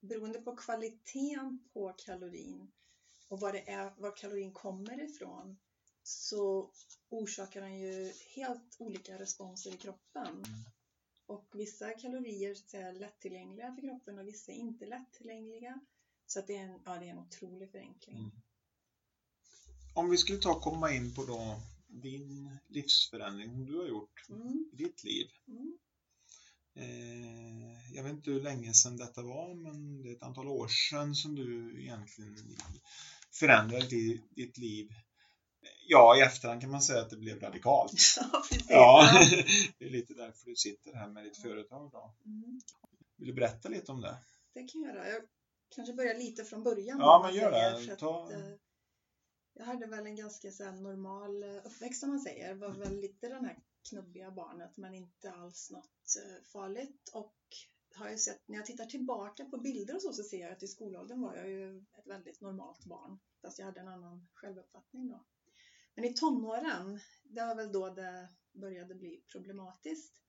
Beroende 0.00 0.38
på 0.40 0.56
kvaliteten 0.56 1.58
på 1.72 1.92
kalorin 1.92 2.72
och 3.28 3.40
vad 3.40 3.54
det 3.54 3.70
är, 3.70 3.92
var 3.96 4.16
kalorin 4.16 4.52
kommer 4.52 5.04
ifrån 5.04 5.56
så 6.04 6.70
orsakar 7.08 7.60
den 7.60 7.78
ju 7.80 8.12
helt 8.34 8.76
olika 8.78 9.18
responser 9.18 9.74
i 9.74 9.76
kroppen. 9.76 10.44
Och 11.26 11.46
vissa 11.54 11.90
kalorier 11.94 12.54
så 12.54 12.76
är 12.76 12.92
lättillgängliga 12.92 13.74
för 13.74 13.82
kroppen 13.82 14.18
och 14.18 14.28
vissa 14.28 14.52
är 14.52 14.56
inte 14.56 14.86
lättillgängliga. 14.86 15.80
Så 16.26 16.38
att 16.38 16.46
det, 16.46 16.56
är 16.56 16.64
en, 16.64 16.80
ja, 16.84 16.98
det 16.98 17.06
är 17.06 17.10
en 17.10 17.18
otrolig 17.18 17.70
förenkling. 17.70 18.16
Mm. 18.18 18.30
Om 19.94 20.10
vi 20.10 20.16
skulle 20.18 20.38
ta 20.38 20.52
och 20.54 20.62
komma 20.62 20.92
in 20.92 21.14
på 21.14 21.24
då 21.24 21.60
din 21.86 22.56
livsförändring 22.68 23.50
som 23.50 23.66
du 23.66 23.78
har 23.78 23.86
gjort 23.86 24.26
Mm, 24.28 24.70
i 24.72 24.76
ditt 24.76 25.04
liv. 25.04 25.26
mm. 25.48 25.78
Eh, 26.76 27.94
jag 27.94 28.02
vet 28.02 28.12
inte 28.12 28.30
hur 28.30 28.40
länge 28.42 28.74
sedan 28.74 28.96
detta 28.96 29.22
var, 29.22 29.54
men 29.54 30.02
det 30.02 30.08
är 30.08 30.12
ett 30.16 30.22
antal 30.22 30.48
år 30.48 30.68
sedan 30.68 31.14
som 31.14 31.34
du 31.34 31.80
egentligen 31.82 32.56
förändrade 33.30 33.86
di- 33.86 34.20
ditt 34.30 34.58
liv. 34.58 34.94
Ja, 35.86 36.16
i 36.18 36.20
efterhand 36.20 36.60
kan 36.60 36.70
man 36.70 36.82
säga 36.82 37.00
att 37.02 37.10
det 37.10 37.16
blev 37.16 37.40
radikalt. 37.40 37.92
Ja, 38.20 38.42
precis. 38.50 38.66
Ja, 38.70 39.08
det 39.78 39.84
är 39.84 39.90
lite 39.90 40.14
därför 40.14 40.46
du 40.46 40.56
sitter 40.56 40.92
här 40.94 41.08
med 41.08 41.24
ditt 41.24 41.36
företag. 41.36 41.90
Då. 41.92 42.14
Mm, 42.26 42.60
Vill 43.16 43.26
du 43.28 43.34
berätta 43.34 43.68
lite 43.68 43.92
om 43.92 44.00
det? 44.00 44.16
det 44.54 44.68
kan 44.68 44.80
jag 44.82 44.94
göra. 44.94 45.08
Jag 45.08 45.22
kanske 45.74 45.94
börjar 45.94 46.14
lite 46.14 46.44
från 46.44 46.62
början. 46.62 46.98
Ja, 46.98 47.20
men 47.26 47.34
gör 47.34 47.52
säger, 47.52 47.70
det. 47.78 47.84
för 47.86 47.92
att, 47.92 47.98
Ta- 47.98 48.32
eh, 48.32 48.54
Jag 49.54 49.64
hade 49.64 49.86
väl 49.86 50.06
en 50.06 50.16
ganska 50.16 50.50
så 50.50 50.70
normal 50.72 51.42
eh, 51.42 51.56
uppväxt 51.66 52.00
som 52.00 52.08
man 52.10 52.20
säger. 52.20 52.54
Var 52.54 52.70
väl 52.70 53.00
lite 53.00 53.28
den 53.28 53.44
här 53.44 53.58
knubbiga 53.88 54.30
barnet 54.30 54.76
men 54.76 54.94
inte 54.94 55.32
alls 55.32 55.70
något 55.70 56.16
eh, 56.24 56.42
farligt. 56.52 57.10
Och 57.12 57.34
har 57.94 58.10
ju 58.10 58.18
sett, 58.18 58.42
när 58.46 58.56
jag 58.56 58.66
tittar 58.66 58.86
tillbaka 58.86 59.44
på 59.44 59.58
bilder 59.58 59.94
och 59.94 60.02
så, 60.02 60.12
så 60.12 60.22
ser 60.22 60.40
jag 60.40 60.52
att 60.52 60.62
i 60.62 60.66
skolåldern 60.68 61.20
var 61.20 61.34
jag 61.36 61.48
ju 61.50 61.78
ett 61.78 62.06
väldigt 62.06 62.40
normalt 62.40 62.84
barn. 62.84 63.18
Fast 63.42 63.58
jag 63.58 63.66
hade 63.66 63.80
en 63.80 63.88
annan 63.88 64.28
självuppfattning 64.34 65.08
då. 65.08 65.24
Men 65.94 66.04
i 66.04 66.14
tonåren, 66.14 67.00
det 67.24 67.40
var 67.40 67.54
väl 67.54 67.72
då 67.72 67.90
det 67.90 68.28
började 68.52 68.94
bli 68.94 69.24
problematiskt. 69.32 70.22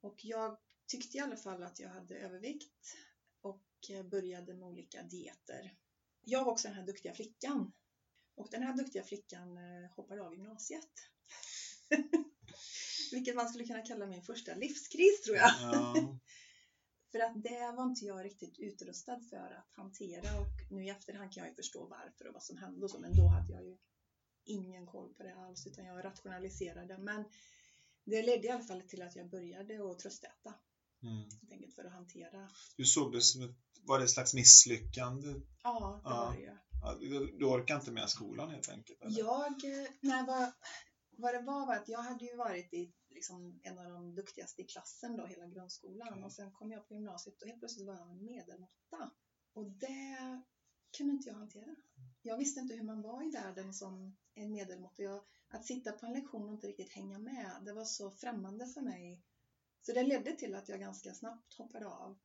Och 0.00 0.24
jag 0.24 0.58
tyckte 0.86 1.16
i 1.16 1.20
alla 1.20 1.36
fall 1.36 1.62
att 1.62 1.80
jag 1.80 1.88
hade 1.88 2.16
övervikt 2.16 2.96
och 3.40 3.64
började 4.10 4.54
med 4.54 4.68
olika 4.68 5.02
dieter. 5.02 5.74
Jag 6.20 6.44
var 6.44 6.52
också 6.52 6.68
den 6.68 6.76
här 6.76 6.86
duktiga 6.86 7.14
flickan. 7.14 7.72
Och 8.34 8.48
den 8.50 8.62
här 8.62 8.76
duktiga 8.76 9.02
flickan 9.02 9.56
eh, 9.56 9.90
hoppade 9.90 10.22
av 10.22 10.34
gymnasiet. 10.34 10.90
Vilket 13.12 13.36
man 13.36 13.48
skulle 13.48 13.66
kunna 13.66 13.82
kalla 13.82 14.06
min 14.06 14.22
första 14.22 14.54
livskris 14.54 15.22
tror 15.22 15.36
jag. 15.36 15.50
Ja, 15.60 16.18
För 17.12 17.18
att 17.18 17.42
det 17.42 17.72
var 17.76 17.84
inte 17.84 18.04
jag 18.04 18.24
riktigt 18.24 18.58
utrustad 18.58 19.20
för 19.20 19.50
att 19.50 19.72
hantera 19.72 20.40
och 20.40 20.70
nu 20.70 20.84
i 20.84 20.88
efterhand 20.88 21.32
kan 21.32 21.40
jag 21.40 21.50
ju 21.50 21.54
förstå 21.54 21.86
varför 21.86 22.26
och 22.26 22.34
vad 22.34 22.42
som 22.42 22.56
hände 22.56 22.84
och 22.84 22.90
så 22.90 22.98
men 22.98 23.16
då 23.16 23.26
hade 23.26 23.52
jag 23.52 23.64
ju 23.64 23.76
ingen 24.46 24.86
koll 24.86 25.14
på 25.14 25.22
det 25.22 25.34
alls 25.34 25.66
utan 25.66 25.84
jag 25.84 26.04
rationaliserade. 26.04 26.98
Men 26.98 27.24
det 28.04 28.22
ledde 28.22 28.46
i 28.46 28.50
alla 28.50 28.64
fall 28.64 28.82
till 28.82 29.02
att 29.02 29.16
jag 29.16 29.30
började 29.30 29.90
att 29.90 29.98
tröstäta 29.98 30.54
mm. 31.02 31.22
helt 31.30 31.52
enkelt 31.52 31.74
för 31.74 31.84
att 31.84 31.92
hantera. 31.92 32.50
Du 32.76 32.84
såg 32.84 33.12
det 33.12 33.20
som 33.20 33.42
ett, 33.42 33.56
var 33.82 33.98
det 33.98 34.04
ett 34.04 34.10
slags 34.10 34.34
misslyckande? 34.34 35.28
Ja, 35.62 36.00
det 36.04 36.10
Ja. 36.10 36.26
var 36.26 36.32
det 36.34 36.40
ju. 36.40 36.56
Ja, 36.82 36.94
Du, 37.00 37.36
du 37.38 37.44
orkar 37.44 37.74
inte 37.76 37.90
med 37.92 38.10
skolan 38.10 38.50
helt 38.50 38.68
enkelt? 38.68 39.02
Eller? 39.02 39.18
Jag, 39.18 39.54
nej, 40.00 40.24
vad, 40.26 40.52
vad 41.10 41.34
det 41.34 41.40
var 41.40 41.66
var 41.66 41.74
att 41.74 41.88
jag 41.88 42.02
hade 42.02 42.24
ju 42.24 42.36
varit 42.36 42.72
i 42.72 42.92
liksom, 43.08 43.60
en 43.62 43.78
av 43.78 43.84
de 43.84 44.14
duktigaste 44.14 44.62
i 44.62 44.64
klassen 44.64 45.16
då, 45.16 45.26
hela 45.26 45.46
grundskolan. 45.46 46.08
Okej. 46.08 46.24
Och 46.24 46.32
sen 46.32 46.52
kom 46.52 46.70
jag 46.70 46.88
på 46.88 46.94
gymnasiet 46.94 47.42
och 47.42 47.48
helt 47.48 47.60
plötsligt 47.60 47.86
var 47.86 47.94
jag 47.94 48.10
en 48.10 48.24
medelmåtta. 48.24 49.10
Och 49.52 49.70
det 49.70 50.42
kunde 50.96 51.12
inte 51.12 51.28
jag 51.28 51.36
hantera. 51.36 51.76
Jag 52.22 52.38
visste 52.38 52.60
inte 52.60 52.74
hur 52.74 52.82
man 52.82 53.02
var 53.02 53.28
i 53.28 53.30
världen 53.30 53.74
som 53.74 54.16
en 54.36 54.52
medelmåtta. 54.52 55.02
Jag, 55.02 55.20
att 55.48 55.66
sitta 55.66 55.92
på 55.92 56.06
en 56.06 56.12
lektion 56.12 56.48
och 56.48 56.54
inte 56.54 56.66
riktigt 56.66 56.92
hänga 56.92 57.18
med, 57.18 57.62
det 57.64 57.72
var 57.72 57.84
så 57.84 58.10
främmande 58.10 58.66
för 58.66 58.80
mig. 58.80 59.22
Så 59.80 59.92
det 59.92 60.02
ledde 60.02 60.32
till 60.32 60.54
att 60.54 60.68
jag 60.68 60.80
ganska 60.80 61.14
snabbt 61.14 61.54
hoppade 61.54 61.86
av. 61.86 62.18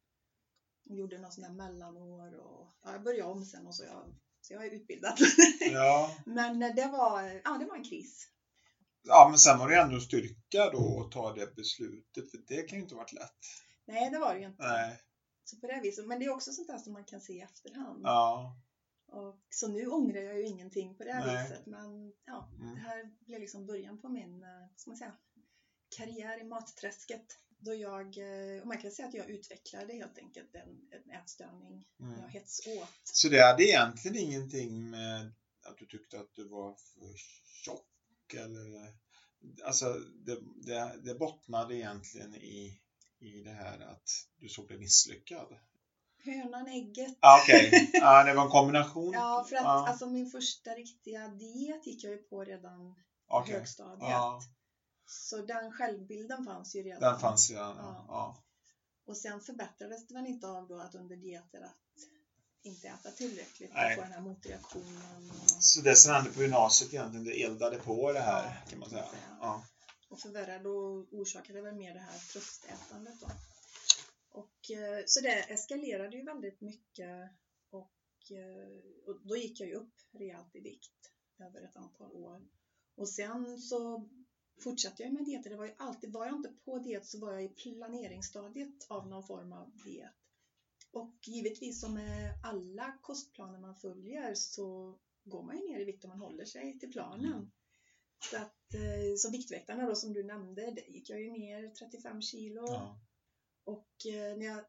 Och 0.89 0.95
gjorde 0.95 1.17
någon 1.17 1.31
sån 1.31 1.43
där 1.43 1.51
mellanår 1.51 2.35
och 2.39 2.67
ja, 2.83 2.91
jag 2.91 3.03
började 3.03 3.31
om 3.31 3.45
sen 3.45 3.67
och 3.67 3.75
så 3.75 3.83
jag, 3.83 4.15
så 4.41 4.53
jag 4.53 4.65
är 4.65 4.71
utbildad. 4.71 5.17
Ja. 5.71 6.15
Men 6.25 6.63
eh, 6.63 6.75
det 6.75 6.87
var, 6.87 7.41
ja, 7.43 7.57
det 7.57 7.65
var 7.65 7.75
en 7.75 7.83
kris. 7.83 8.27
ja, 9.03 9.27
men 9.29 9.39
sen 9.39 9.59
var 9.59 9.69
det 9.69 9.81
ändå 9.81 9.99
styrka 9.99 10.69
då 10.71 11.03
att 11.05 11.11
ta 11.11 11.33
det 11.33 11.55
beslutet, 11.55 12.31
för 12.31 12.37
det 12.47 12.61
kan 12.61 12.77
ju 12.77 12.83
inte 12.83 12.95
ha 12.95 13.01
varit 13.01 13.13
lätt. 13.13 13.39
Nej, 13.85 14.09
det 14.11 14.19
var 14.19 14.33
det 14.33 14.39
ju 14.39 14.45
inte. 14.45 14.63
Nej. 14.63 15.01
Så 15.43 15.57
på 15.59 15.67
det 15.67 15.79
viset. 15.83 16.07
Men 16.07 16.19
det 16.19 16.25
är 16.25 16.29
också 16.29 16.51
sånt 16.51 16.67
där 16.67 16.77
som 16.77 16.93
man 16.93 17.05
kan 17.05 17.21
se 17.21 17.33
i 17.33 17.41
efterhand. 17.41 18.01
Ja. 18.03 18.55
Och, 19.11 19.41
så 19.49 19.67
nu 19.67 19.87
ångrar 19.87 20.21
jag 20.21 20.37
ju 20.37 20.45
ingenting 20.45 20.95
på 20.97 21.03
det 21.03 21.11
här 21.13 21.25
Nej. 21.25 21.43
viset. 21.43 21.65
Men 21.65 22.13
ja, 22.25 22.51
Mm. 22.59 22.75
det 22.75 22.81
här 22.81 23.11
blev 23.19 23.39
liksom 23.39 23.65
början 23.65 24.01
på 24.01 24.09
min, 24.09 24.43
eh, 24.43 24.67
ska 24.75 24.89
man 24.89 24.97
säga, 24.97 25.17
karriär 25.97 26.41
i 26.41 26.43
matträsket. 26.43 27.25
Då 27.57 27.73
jag, 27.73 28.17
eh, 28.17 28.61
och 28.61 28.67
man 28.67 28.81
kan 28.81 28.91
säga 28.91 29.07
att 29.07 29.13
jag 29.13 29.29
utvecklade 29.29 29.93
helt 29.93 30.17
enkelt 30.17 30.55
en, 30.55 30.87
en 30.91 31.11
ätstörning. 31.11 31.87
Mm. 31.99 32.19
Jag 32.19 32.29
hetsåt. 32.29 32.89
Så 33.03 33.29
det 33.29 33.41
hade 33.41 33.63
egentligen 33.63 34.17
ingenting 34.17 34.89
med 34.89 35.31
att 35.65 35.77
du 35.77 35.85
tyckte 35.85 36.19
att 36.19 36.33
du 36.33 36.47
var 36.47 36.73
för 36.73 37.15
tjock 37.65 38.33
eller 38.33 38.93
alltså 39.63 39.93
det, 40.25 40.39
det, 40.65 40.99
det 41.03 41.15
bottnade 41.15 41.75
egentligen 41.75 42.35
i, 42.35 42.81
i 43.19 43.41
det 43.41 43.51
här 43.51 43.79
att 43.79 44.09
du 44.37 44.49
såg 44.49 44.67
dig 44.67 44.77
misslyckad. 44.77 45.59
Hönan, 46.23 46.67
ägget. 46.67 47.13
Ah, 47.19 47.37
Okej, 47.37 47.89
ja, 47.93 48.23
det 48.23 48.33
var 48.33 48.43
en 48.43 48.49
kombination. 48.49 49.13
Ja, 49.13 49.43
för 49.49 49.55
att 49.55 49.63
Ja, 49.63 49.87
alltså 49.87 50.05
min 50.05 50.27
första 50.27 50.69
riktiga 50.71 51.27
diet 51.27 51.85
gick 51.87 52.03
jag 52.03 52.11
ju 52.11 52.17
på 52.17 52.43
redan 52.43 52.95
okej. 53.27 53.53
högstadiet. 53.53 54.09
Ja, 54.09 54.41
Så 55.05 55.41
den 55.41 55.71
självbilden 55.71 56.43
fanns 56.43 56.75
ju 56.75 56.83
redan. 56.83 56.99
den 57.01 57.19
fanns 57.19 57.49
ju. 57.49 57.53
Ja, 57.53 58.03
Ja. 58.07 58.35
Och 59.05 59.17
sen 59.17 59.41
förbättrades 59.41 60.07
det 60.07 60.13
väl 60.13 60.25
inte 60.25 60.47
av 60.47 60.67
då 60.67 60.79
att 60.79 60.95
under 60.95 61.15
dieter 61.15 61.61
att 61.61 61.77
inte 62.63 62.87
äta 62.87 63.11
tillräckligt 63.11 63.71
Nej. 63.73 63.89
och 63.89 63.95
få 63.95 64.01
den 64.01 64.11
här 64.11 64.19
motreaktionen. 64.21 65.31
Och, 65.31 65.63
Så 65.63 65.81
det 65.81 65.95
som 65.95 66.11
hände 66.11 66.29
på 66.31 66.41
gymnasiet 66.41 66.93
egentligen, 66.93 67.23
det 67.25 67.43
eldade 67.43 67.77
på 67.77 68.11
det 68.11 68.19
här 68.19 68.43
Ja, 68.65 68.69
kan 68.69 68.79
man 68.79 68.89
säga. 68.89 69.05
Ja. 69.41 69.63
och 70.09 70.19
förvärrade 70.19 70.69
och 70.69 71.07
orsakade 71.11 71.61
väl 71.61 71.75
mer 71.75 71.93
det 71.93 71.99
här 71.99 72.19
tröstätandet 72.33 73.19
då. 73.19 73.27
Och, 74.31 74.71
eh, 74.71 75.03
så 75.05 75.21
det 75.21 75.51
eskalerade 75.53 76.17
ju 76.17 76.23
väldigt 76.23 76.61
mycket 76.61 77.31
och, 77.69 78.31
eh, 78.31 79.05
och 79.05 79.27
då 79.27 79.37
gick 79.37 79.59
jag 79.59 79.69
ju 79.69 79.75
upp 79.75 79.93
rejält 80.11 80.55
i 80.55 80.59
vikt 80.59 81.11
över 81.39 81.61
ett 81.61 81.75
antal 81.75 82.11
år. 82.11 82.47
Och 82.95 83.09
sen 83.09 83.57
så 83.57 84.09
fortsatte 84.63 85.03
jag 85.03 85.13
med 85.13 85.25
dieter. 85.25 85.49
Det 85.49 85.55
var 85.55 85.65
ju 85.65 85.75
alltid, 85.77 86.13
var 86.13 86.25
jag 86.25 86.35
inte 86.35 86.53
på 86.65 86.79
diet 86.79 87.05
så 87.05 87.19
var 87.19 87.33
jag 87.33 87.43
i 87.43 87.49
planeringsstadiet 87.49 88.85
av 88.89 89.07
någon 89.07 89.27
form 89.27 89.53
av 89.53 89.77
diet. 89.83 90.11
Och 90.91 91.15
givetvis 91.21 91.81
som 91.81 91.93
med 91.93 92.39
alla 92.43 92.97
kostplaner 93.01 93.59
man 93.59 93.75
följer 93.75 94.33
så 94.35 94.97
går 95.23 95.43
man 95.43 95.57
ju 95.57 95.63
ner 95.69 95.79
i 95.79 95.85
vikt 95.85 96.03
om 96.03 96.09
man 96.09 96.19
håller 96.19 96.45
sig 96.45 96.79
till 96.79 96.91
planen. 96.91 97.33
Mm. 97.33 97.51
Så 98.29 98.37
att 98.37 98.73
eh, 98.73 99.15
som 99.17 99.31
Viktväktarna 99.31 99.87
då 99.87 99.95
som 99.95 100.13
du 100.13 100.23
nämnde, 100.23 100.71
det 100.71 100.87
gick 100.87 101.09
jag 101.09 101.21
ju 101.21 101.31
ner 101.31 101.69
35 101.69 102.21
kilo. 102.21 102.65
Ja. 102.67 102.99
Och 103.63 104.05
eh, 104.05 104.37
när 104.37 104.45
jag 104.45 104.65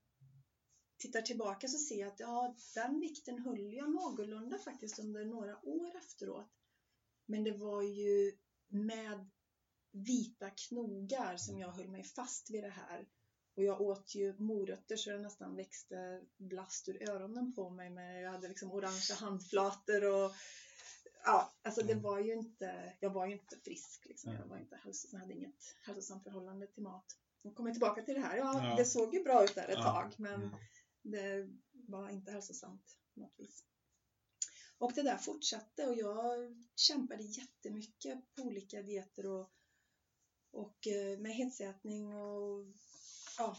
tittar 0.98 1.22
tillbaka 1.22 1.68
så 1.68 1.78
ser 1.78 2.00
jag 2.00 2.08
att 2.08 2.20
ja, 2.20 2.56
den 2.74 3.00
vikten 3.00 3.38
höll 3.38 3.74
jag 3.74 3.90
någorlunda 3.90 4.58
faktiskt 4.58 4.98
under 4.98 5.24
några 5.24 5.64
år 5.64 5.96
efteråt. 5.96 6.50
Men 7.26 7.44
det 7.44 7.52
var 7.52 7.82
ju 7.82 8.32
med 8.68 9.30
vita 9.92 10.50
knogar 10.50 11.36
som 11.36 11.58
jag 11.58 11.72
höll 11.72 11.88
mig 11.88 12.04
fast 12.04 12.50
vid 12.50 12.64
det 12.64 12.70
här. 12.70 13.08
Och 13.56 13.62
jag 13.62 13.80
åt 13.80 14.14
ju 14.14 14.38
morötter 14.38 14.96
så 14.96 15.10
det 15.10 15.18
nästan 15.18 15.56
växte 15.56 16.22
blast 16.36 16.88
ur 16.88 17.08
öronen 17.10 17.54
på 17.54 17.70
mig. 17.70 17.90
Med, 17.90 18.22
jag 18.22 18.30
hade 18.32 18.48
liksom 18.48 18.72
orangea 18.72 19.16
handflator 19.16 20.04
och 20.04 20.32
ja, 21.24 21.52
alltså 21.62 21.82
det 21.82 21.92
Mm. 21.92 22.02
var 22.02 22.20
ju 22.20 22.32
inte, 22.32 22.96
jag 23.00 23.10
var 23.10 23.26
ju 23.26 23.32
inte 23.32 23.56
frisk 23.56 24.06
liksom. 24.08 24.32
Jag 24.32 24.46
var 24.46 24.58
inte 24.58 24.76
hälsos, 24.76 25.12
jag 25.12 25.20
hade 25.20 25.34
inget 25.34 25.76
hälsosamt 25.82 26.24
förhållande 26.24 26.66
till 26.66 26.82
mat. 26.82 27.16
Nu 27.42 27.52
kommer 27.52 27.70
tillbaka 27.70 28.02
till 28.02 28.14
det 28.14 28.20
här. 28.20 28.36
Ja, 28.36 28.68
Ja. 28.68 28.76
det 28.76 28.84
såg 28.84 29.14
ju 29.14 29.22
bra 29.22 29.44
ut 29.44 29.54
där 29.54 29.68
ett 29.68 29.78
Ja. 29.78 29.82
tag, 29.84 30.12
men 30.18 30.34
Mm. 30.42 30.50
det 31.02 31.48
var 31.72 32.08
inte 32.10 32.30
hälsosamt 32.32 32.96
på 33.14 33.20
något 33.20 33.34
vis. 33.38 33.64
Och 34.78 34.92
det 34.94 35.02
där 35.02 35.16
fortsatte 35.18 35.86
och 35.86 35.94
jag 35.94 36.56
kämpade 36.76 37.22
jättemycket 37.22 38.34
på 38.34 38.42
olika 38.42 38.82
dieter 38.82 39.26
och, 39.26 39.50
och 40.50 40.86
eh, 40.86 41.18
med 41.18 41.32
hetsätning 41.34 42.14
och 42.14 42.66
ja, 43.38 43.56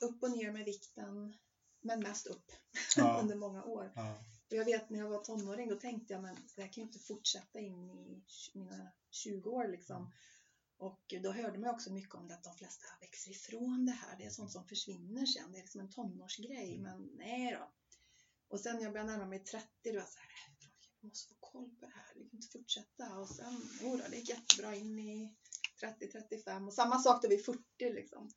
upp 0.00 0.22
och 0.22 0.30
ner 0.30 0.52
med 0.52 0.64
vikten, 0.64 1.36
men 1.80 2.00
mest 2.00 2.26
upp 2.26 2.52
Ja. 2.96 3.20
under 3.20 3.34
många 3.36 3.64
år. 3.64 3.92
Ja. 3.94 4.18
Och 4.50 4.56
jag 4.56 4.64
vet 4.64 4.90
när 4.90 4.98
jag 4.98 5.08
var 5.08 5.24
tonåring, 5.24 5.68
då 5.68 5.76
tänkte 5.76 6.12
jag 6.12 6.22
men 6.22 6.36
det 6.56 6.62
här 6.62 6.72
kan 6.72 6.82
ju 6.82 6.86
inte 6.86 6.98
fortsätta 6.98 7.60
in 7.60 7.90
i 7.90 8.22
mina 8.54 8.92
20 9.10 9.50
år 9.50 9.68
liksom. 9.68 10.12
Och 10.82 11.14
då 11.22 11.32
hörde 11.32 11.58
man 11.58 11.70
också 11.70 11.92
mycket 11.92 12.14
om 12.14 12.28
det 12.28 12.34
att 12.34 12.44
de 12.44 12.54
flesta 12.56 12.86
växer 13.00 13.30
ifrån 13.30 13.86
det 13.86 13.92
här. 13.92 14.16
Det 14.18 14.24
är 14.24 14.30
sånt 14.30 14.52
som 14.52 14.64
försvinner 14.68 15.26
sen. 15.26 15.52
Det 15.52 15.58
är 15.58 15.62
liksom 15.62 15.80
en 15.80 15.90
tonårsgrej. 15.90 16.78
Men 16.78 17.10
nej 17.14 17.52
då. 17.52 17.72
Och 18.48 18.60
sen 18.60 18.76
när 18.76 18.82
jag 18.82 18.92
började 18.92 19.10
närma 19.12 19.26
mig 19.26 19.38
30 19.44 19.66
då 19.84 19.90
var 19.92 19.98
jag 19.98 20.08
så 20.08 20.18
här, 20.18 20.26
"Äh, 20.26 20.68
jag 21.00 21.08
måste 21.08 21.28
få 21.28 21.34
koll 21.40 21.70
på 21.80 21.86
det 21.86 21.92
här. 21.94 22.12
Det 22.14 22.20
kan 22.30 22.36
inte 22.38 22.48
fortsätta. 22.48 23.18
Och 23.18 23.28
sen, 23.28 23.60
jo 23.80 23.96
då, 23.96 24.02
det 24.10 24.16
gick 24.16 24.28
jättebra 24.28 24.74
in 24.74 24.98
i 24.98 25.34
30-35. 25.80 26.66
Och 26.66 26.74
samma 26.74 26.98
sak 26.98 27.22
då 27.22 27.28
vid 27.28 27.44
40 27.44 27.60
liksom. 27.80 28.30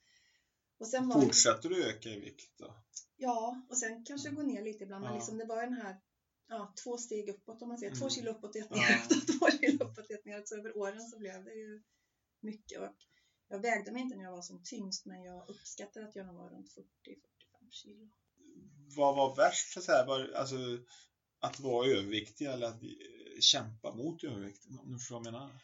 Och 0.78 0.88
sen 0.88 1.10
var 1.10 1.20
det- 1.20 1.26
Fortsätter 1.26 1.70
du 1.70 1.86
öka 1.86 2.10
i 2.10 2.20
vikt 2.20 2.52
då? 2.58 2.76
Ja, 3.16 3.66
och 3.70 3.78
sen 3.78 4.06
kanske 4.06 4.30
gå 4.30 4.42
ner 4.42 4.62
lite 4.62 4.84
ibland. 4.84 5.02
Men 5.04 5.12
Ja. 5.14 5.18
liksom 5.18 5.38
det 5.38 5.46
var 5.46 5.56
ju 5.62 5.68
den 5.70 5.82
här 5.82 6.02
ja, 6.48 6.74
två 6.84 6.98
steg 6.98 7.30
uppåt 7.30 7.62
om 7.62 7.68
man 7.68 7.78
säger. 7.78 7.96
Två 7.96 8.06
Mm. 8.06 8.10
kilo 8.10 8.32
uppåt 8.32 8.56
och 8.56 8.62
ett 8.62 8.68
Ja. 8.70 8.78
neråt 8.78 9.12
och 9.12 9.40
två 9.40 9.50
kilo 9.60 9.86
uppåt 9.86 9.98
och 10.06 10.12
ett 10.12 10.26
neråt. 10.26 10.48
Så 10.48 10.56
över 10.56 10.78
åren 10.78 11.02
så 11.10 11.18
blev 11.20 11.44
det 11.44 11.54
ju 11.54 11.84
mycket. 12.46 12.80
Och 12.80 12.90
jag 13.48 13.60
vägde 13.60 13.92
mig 13.92 14.02
inte 14.02 14.16
när 14.16 14.24
jag 14.24 14.32
var 14.32 14.42
som 14.42 14.64
tyngst 14.64 15.06
men 15.06 15.24
jag 15.24 15.50
uppskattar 15.50 16.02
att 16.02 16.16
jag 16.16 16.26
nog 16.26 16.36
var 16.36 16.50
runt 16.50 16.70
40-45 16.70 17.72
kilo. 17.72 18.10
Vad 18.96 19.16
var 19.16 19.36
värst 19.36 19.74
för 19.74 19.82
så 19.82 19.92
här, 19.92 20.08
var, 20.08 20.32
alltså, 20.36 20.56
att 21.40 21.60
vara 21.60 21.88
överviktig 21.88 22.46
eller 22.46 22.68
att 22.68 22.82
kämpa 23.44 23.96
mot 23.96 24.24
övervikten? 24.24 24.80
Om 24.80 24.92
du 24.92 25.00
förstår 25.00 25.16
vad 25.16 25.26
jag 25.28 25.34
menar? 25.34 25.60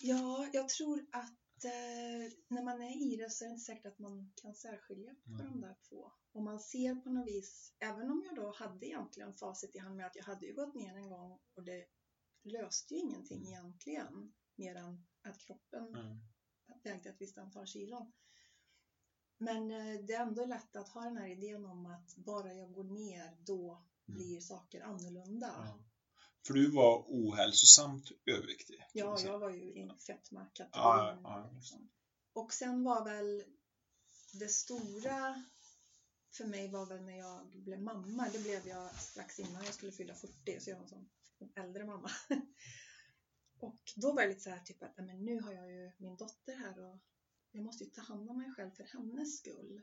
Ja, 0.00 0.48
jag 0.52 0.68
tror 0.68 1.06
att 1.12 1.64
eh, 1.64 2.32
när 2.48 2.62
man 2.62 2.82
är 2.82 3.12
i 3.12 3.16
det 3.16 3.30
så 3.30 3.44
är 3.44 3.48
det 3.48 3.52
inte 3.52 3.64
säkert 3.64 3.86
att 3.86 3.98
man 3.98 4.32
kan 4.42 4.54
särskilja 4.54 5.14
på 5.24 5.42
Mm. 5.42 5.52
de 5.52 5.60
där 5.60 5.76
två. 5.88 6.12
Och 6.32 6.42
man 6.42 6.60
ser 6.60 6.94
på 6.94 7.10
något 7.10 7.26
vis, 7.26 7.74
även 7.78 8.10
om 8.10 8.22
jag 8.26 8.36
då 8.36 8.52
hade 8.56 8.86
egentligen 8.86 9.34
facit 9.34 9.74
i 9.74 9.78
hand 9.78 9.96
med 9.96 10.06
att 10.06 10.16
jag 10.16 10.24
hade 10.24 10.46
ju 10.46 10.54
gått 10.54 10.74
ner 10.74 10.96
en 10.96 11.08
gång 11.08 11.38
och 11.54 11.64
det 11.64 11.86
löste 12.44 12.94
ju 12.94 13.00
ingenting 13.00 13.46
egentligen 13.46 14.32
mer 14.56 14.74
än 14.74 15.06
att 15.30 15.38
kroppen 15.40 15.94
Mm. 15.94 16.18
vägde 16.82 17.08
ett 17.08 17.20
visst 17.20 17.38
antal 17.38 17.66
kilon. 17.66 18.12
Men 19.38 19.70
eh, 19.70 20.00
det 20.06 20.12
är 20.14 20.22
ändå 20.22 20.44
lätt 20.46 20.76
att 20.76 20.88
ha 20.88 21.00
den 21.00 21.16
här 21.16 21.26
idén 21.28 21.64
om 21.64 21.86
att 21.86 22.16
bara 22.16 22.54
jag 22.54 22.72
går 22.72 22.84
ner 22.84 23.36
då 23.46 23.70
Mm. 24.08 24.18
blir 24.18 24.40
saker 24.40 24.80
annorlunda. 24.80 25.46
Ja. 25.56 25.84
För 26.46 26.54
du 26.54 26.70
var 26.70 27.04
ohälsosamt 27.08 28.10
överviktig? 28.26 28.84
Ja, 28.92 29.18
jag 29.20 29.38
var 29.38 29.50
ju 29.50 29.62
i 29.62 29.90
fetma-kategorin. 30.06 31.20
Ja. 31.22 31.50
liksom. 31.54 31.88
Och 32.32 32.52
sen 32.52 32.84
var 32.84 33.04
väl 33.04 33.44
det 34.32 34.48
stora 34.48 35.44
för 36.36 36.44
mig 36.44 36.68
var 36.70 36.86
väl 36.86 37.02
när 37.04 37.18
jag 37.18 37.46
blev 37.46 37.82
mamma. 37.82 38.28
Det 38.32 38.38
blev 38.38 38.66
jag 38.68 38.94
strax 38.94 39.38
innan 39.40 39.64
jag 39.64 39.74
skulle 39.74 39.92
fylla 39.92 40.14
40, 40.14 40.60
så 40.60 40.70
jag 40.70 40.76
var 40.76 40.82
en 40.84 40.88
sån 40.88 41.08
äldre 41.54 41.84
mamma. 41.84 42.10
Och 43.58 43.92
då 43.96 44.12
var 44.12 44.22
det 44.22 44.28
lite 44.28 44.40
så 44.40 44.50
här 44.50 44.60
typ 44.60 44.82
att 44.82 44.96
"Nej, 44.96 45.06
men 45.06 45.24
nu 45.24 45.40
har 45.40 45.52
jag 45.52 45.70
ju 45.72 45.92
min 45.98 46.16
dotter 46.16 46.54
här 46.54 46.78
och 46.78 46.98
jag 47.50 47.64
måste 47.64 47.84
ju 47.84 47.90
ta 47.90 48.00
hand 48.00 48.30
om 48.30 48.38
mig 48.38 48.52
själv 48.52 48.70
för 48.70 48.84
hennes 48.84 49.38
skull. 49.38 49.82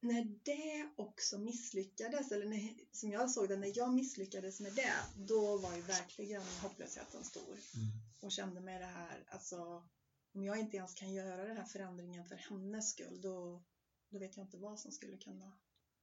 När 0.00 0.24
det 0.44 0.92
också 0.96 1.38
misslyckades, 1.38 2.32
eller 2.32 2.46
när, 2.46 2.74
som 2.92 3.10
jag 3.10 3.30
såg 3.30 3.48
det, 3.48 3.56
när 3.56 3.72
jag 3.78 3.94
misslyckades 3.94 4.60
med 4.60 4.74
det, 4.74 4.94
då 5.16 5.58
var 5.58 5.76
ju 5.76 5.82
verkligen 5.82 6.42
hopplösheten 6.62 7.24
stor 7.24 7.42
Mm. 7.74 7.88
och 8.20 8.32
kände 8.32 8.60
med 8.60 8.80
det 8.80 8.86
här, 8.86 9.24
alltså 9.30 9.88
om 10.32 10.44
jag 10.44 10.58
inte 10.58 10.76
ens 10.76 10.94
kan 10.94 11.12
göra 11.12 11.44
den 11.44 11.56
här 11.56 11.64
förändringen 11.64 12.24
för 12.24 12.36
hennes 12.36 12.90
skull, 12.90 13.20
då, 13.20 13.64
då 14.08 14.18
vet 14.18 14.36
jag 14.36 14.46
inte 14.46 14.56
vad 14.58 14.80
som 14.80 14.92
skulle 14.92 15.16
kunna 15.16 15.58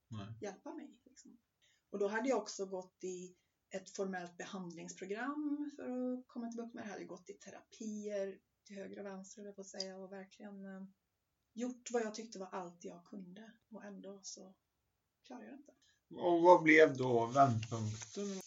Nej. 0.08 0.28
hjälpa 0.42 0.74
mig. 0.74 0.98
Liksom. 1.04 1.38
Och 1.90 2.00
då 2.00 2.08
hade 2.08 2.30
jag 2.30 2.38
också 2.38 2.66
gått 2.66 3.04
i 3.04 3.36
ett 3.70 3.90
formellt 3.90 4.38
behandlingsprogram 4.38 5.72
för 5.76 6.14
att 6.14 6.28
komma 6.28 6.48
till 6.52 6.58
bukt 6.58 6.74
med 6.74 6.84
det. 6.84 6.88
Jag 6.88 6.94
hade 6.94 7.06
gått 7.06 7.30
i 7.30 7.34
terapier 7.34 8.40
till 8.64 8.76
höger 8.76 9.00
och 9.00 9.06
vänster, 9.06 9.38
höll 9.38 9.46
jag 9.46 9.56
på 9.56 9.62
att 9.62 9.68
säga, 9.68 9.98
och 9.98 10.12
verkligen 10.12 10.66
eh, 10.66 10.84
gjort 11.54 11.92
vad 11.92 12.02
jag 12.02 12.16
tyckte 12.16 12.40
var 12.40 12.48
allt 12.48 12.84
jag 12.84 13.06
kunde. 13.06 13.52
Och 13.70 13.84
ändå 13.84 14.20
så 14.24 14.54
klarade 15.24 15.46
jag 15.46 15.54
det 15.54 15.58
inte. 15.58 15.74
Och 16.10 16.42
vad 16.42 16.64
blev 16.64 16.98
då 16.98 17.26
vändpunkten? 17.26 18.42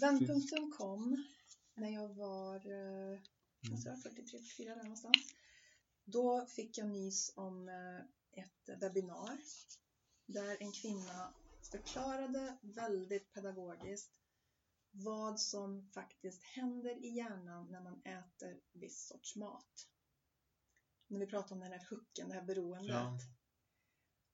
Vändpunkten 0.00 0.72
kom 0.72 1.24
när 1.74 1.90
jag 1.90 2.08
var 2.08 2.56
eh, 2.56 3.20
jag 3.60 3.82
tror 3.82 3.92
43-44 3.92 4.64
där 4.64 4.82
någonstans. 4.82 5.34
Då 6.04 6.46
fick 6.46 6.78
jag 6.78 6.88
nys 6.88 7.32
om 7.36 7.68
eh, 7.68 8.40
ett 8.42 8.80
webbinar 8.80 9.38
där 10.26 10.56
en 10.60 10.72
kvinna 10.72 11.34
förklarade 11.70 12.56
väldigt 12.60 13.32
pedagogiskt 13.32 14.10
vad 15.04 15.40
som 15.40 15.90
faktiskt 15.94 16.42
händer 16.42 17.04
i 17.04 17.08
hjärnan 17.08 17.70
när 17.70 17.80
man 17.80 18.02
äter 18.04 18.60
viss 18.72 19.06
sorts 19.06 19.36
mat. 19.36 19.88
När 21.06 21.20
vi 21.20 21.26
pratar 21.26 21.54
om 21.54 21.60
den 21.60 21.72
här 21.72 21.86
hooken, 21.90 22.28
det 22.28 22.34
här 22.34 22.42
beroendet. 22.42 22.90
Ja. 22.90 23.18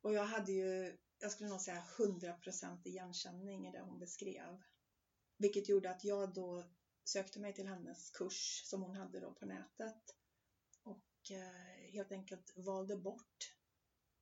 Och 0.01 0.13
jag 0.13 0.25
hade 0.25 0.53
ju, 0.53 0.99
jag 1.19 1.33
skulle 1.33 1.51
nog 1.51 1.61
säga 1.61 1.85
100% 1.99 2.81
igenkänning 2.85 3.67
i 3.67 3.73
det 3.73 3.81
hon 3.81 3.99
beskrev. 3.99 4.63
Vilket 5.37 5.69
gjorde 5.69 5.91
att 5.91 6.05
jag 6.05 6.35
då 6.35 6.71
sökte 7.05 7.41
mig 7.41 7.55
till 7.55 7.69
hennes 7.69 8.11
kurs 8.11 8.63
som 8.65 8.83
hon 8.83 8.97
hade 8.97 9.21
då 9.21 9.35
på 9.35 9.47
nätet. 9.47 10.03
Och 10.83 11.31
eh, 11.31 11.93
helt 11.93 12.13
enkelt 12.13 12.53
valde 12.57 12.97
bort 12.97 13.52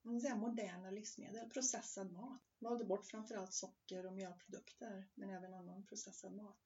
man 0.03 0.21
säga, 0.21 0.37
moderna 0.37 0.91
livsmedel, 0.91 1.51
processad 1.51 2.13
mat. 2.13 2.43
Valde 2.59 2.85
bort 2.85 3.07
framförallt 3.07 3.53
socker 3.53 4.07
och 4.07 4.13
mjölprodukter, 4.13 5.09
men 5.15 5.31
även 5.31 5.55
annan 5.55 5.87
processad 5.87 6.33
mat. 6.33 6.61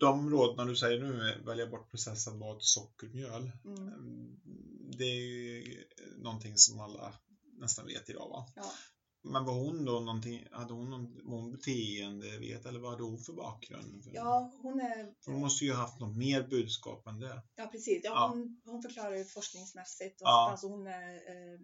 De 0.00 0.30
råden 0.30 0.66
du 0.66 0.76
säger 0.76 1.02
nu, 1.02 1.42
välja 1.46 1.66
bort 1.66 1.90
processad 1.90 2.38
mat, 2.38 2.62
socker, 2.62 3.08
mjöl. 3.08 3.52
Mm. 3.64 4.40
Det 4.98 5.04
är 5.04 5.16
ju 5.16 5.84
någonting 6.16 6.56
som 6.56 6.80
alla 6.80 7.14
nästan 7.58 7.86
vet 7.86 8.10
idag 8.10 8.28
va? 8.28 8.52
Ja. 8.56 8.72
Men 9.22 9.44
var 9.44 9.54
hon 9.54 9.84
då 9.84 10.00
någonting, 10.00 10.46
hade 10.50 10.74
hon 10.74 10.90
någon 10.90 11.20
hon 11.24 11.52
beteende, 11.52 12.38
vet 12.38 12.66
eller 12.66 12.80
vad 12.80 12.90
hade 12.90 13.02
hon 13.02 13.18
för 13.18 13.32
bakgrund? 13.32 14.02
ja, 14.12 14.52
hon 14.62 14.80
är... 14.80 15.14
Hon 15.26 15.40
måste 15.40 15.64
ju 15.64 15.72
ha 15.72 15.80
haft 15.80 16.00
något 16.00 16.16
mer 16.16 16.42
budskap 16.42 17.06
än 17.06 17.20
det. 17.20 17.42
Ja, 17.54 17.66
precis. 17.66 18.00
Ja, 18.04 18.10
Ja. 18.10 18.28
Hon, 18.28 18.60
hon 18.64 18.82
förklarar 18.82 19.16
ju 19.16 19.24
forskningsmässigt. 19.24 20.20
Och, 20.20 20.28
Ja. 20.28 20.48
Alltså 20.50 20.66
hon 20.66 20.86
är 20.86 21.14
eh, 21.14 21.60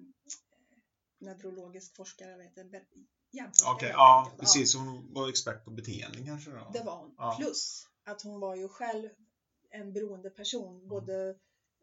neurologisk 1.22 1.96
forskare, 1.96 2.36
vet 2.36 2.56
hjärnforskare. 3.32 3.74
Okej, 3.74 3.88
ja 3.92 4.22
enkelt. 4.24 4.40
precis. 4.40 4.74
Hon 4.74 5.14
var 5.14 5.28
expert 5.28 5.64
på 5.64 5.70
beteenden 5.70 6.26
kanske 6.26 6.50
då? 6.50 6.70
Det 6.72 6.82
var 6.82 6.96
hon. 6.96 7.14
Ja. 7.18 7.36
Plus 7.40 7.86
att 8.04 8.22
hon 8.22 8.40
var 8.40 8.56
ju 8.56 8.68
själv 8.68 9.08
en 9.70 9.92
beroende 9.92 10.28
Mm. 10.28 10.36
person. 10.36 10.88
Både 10.88 11.30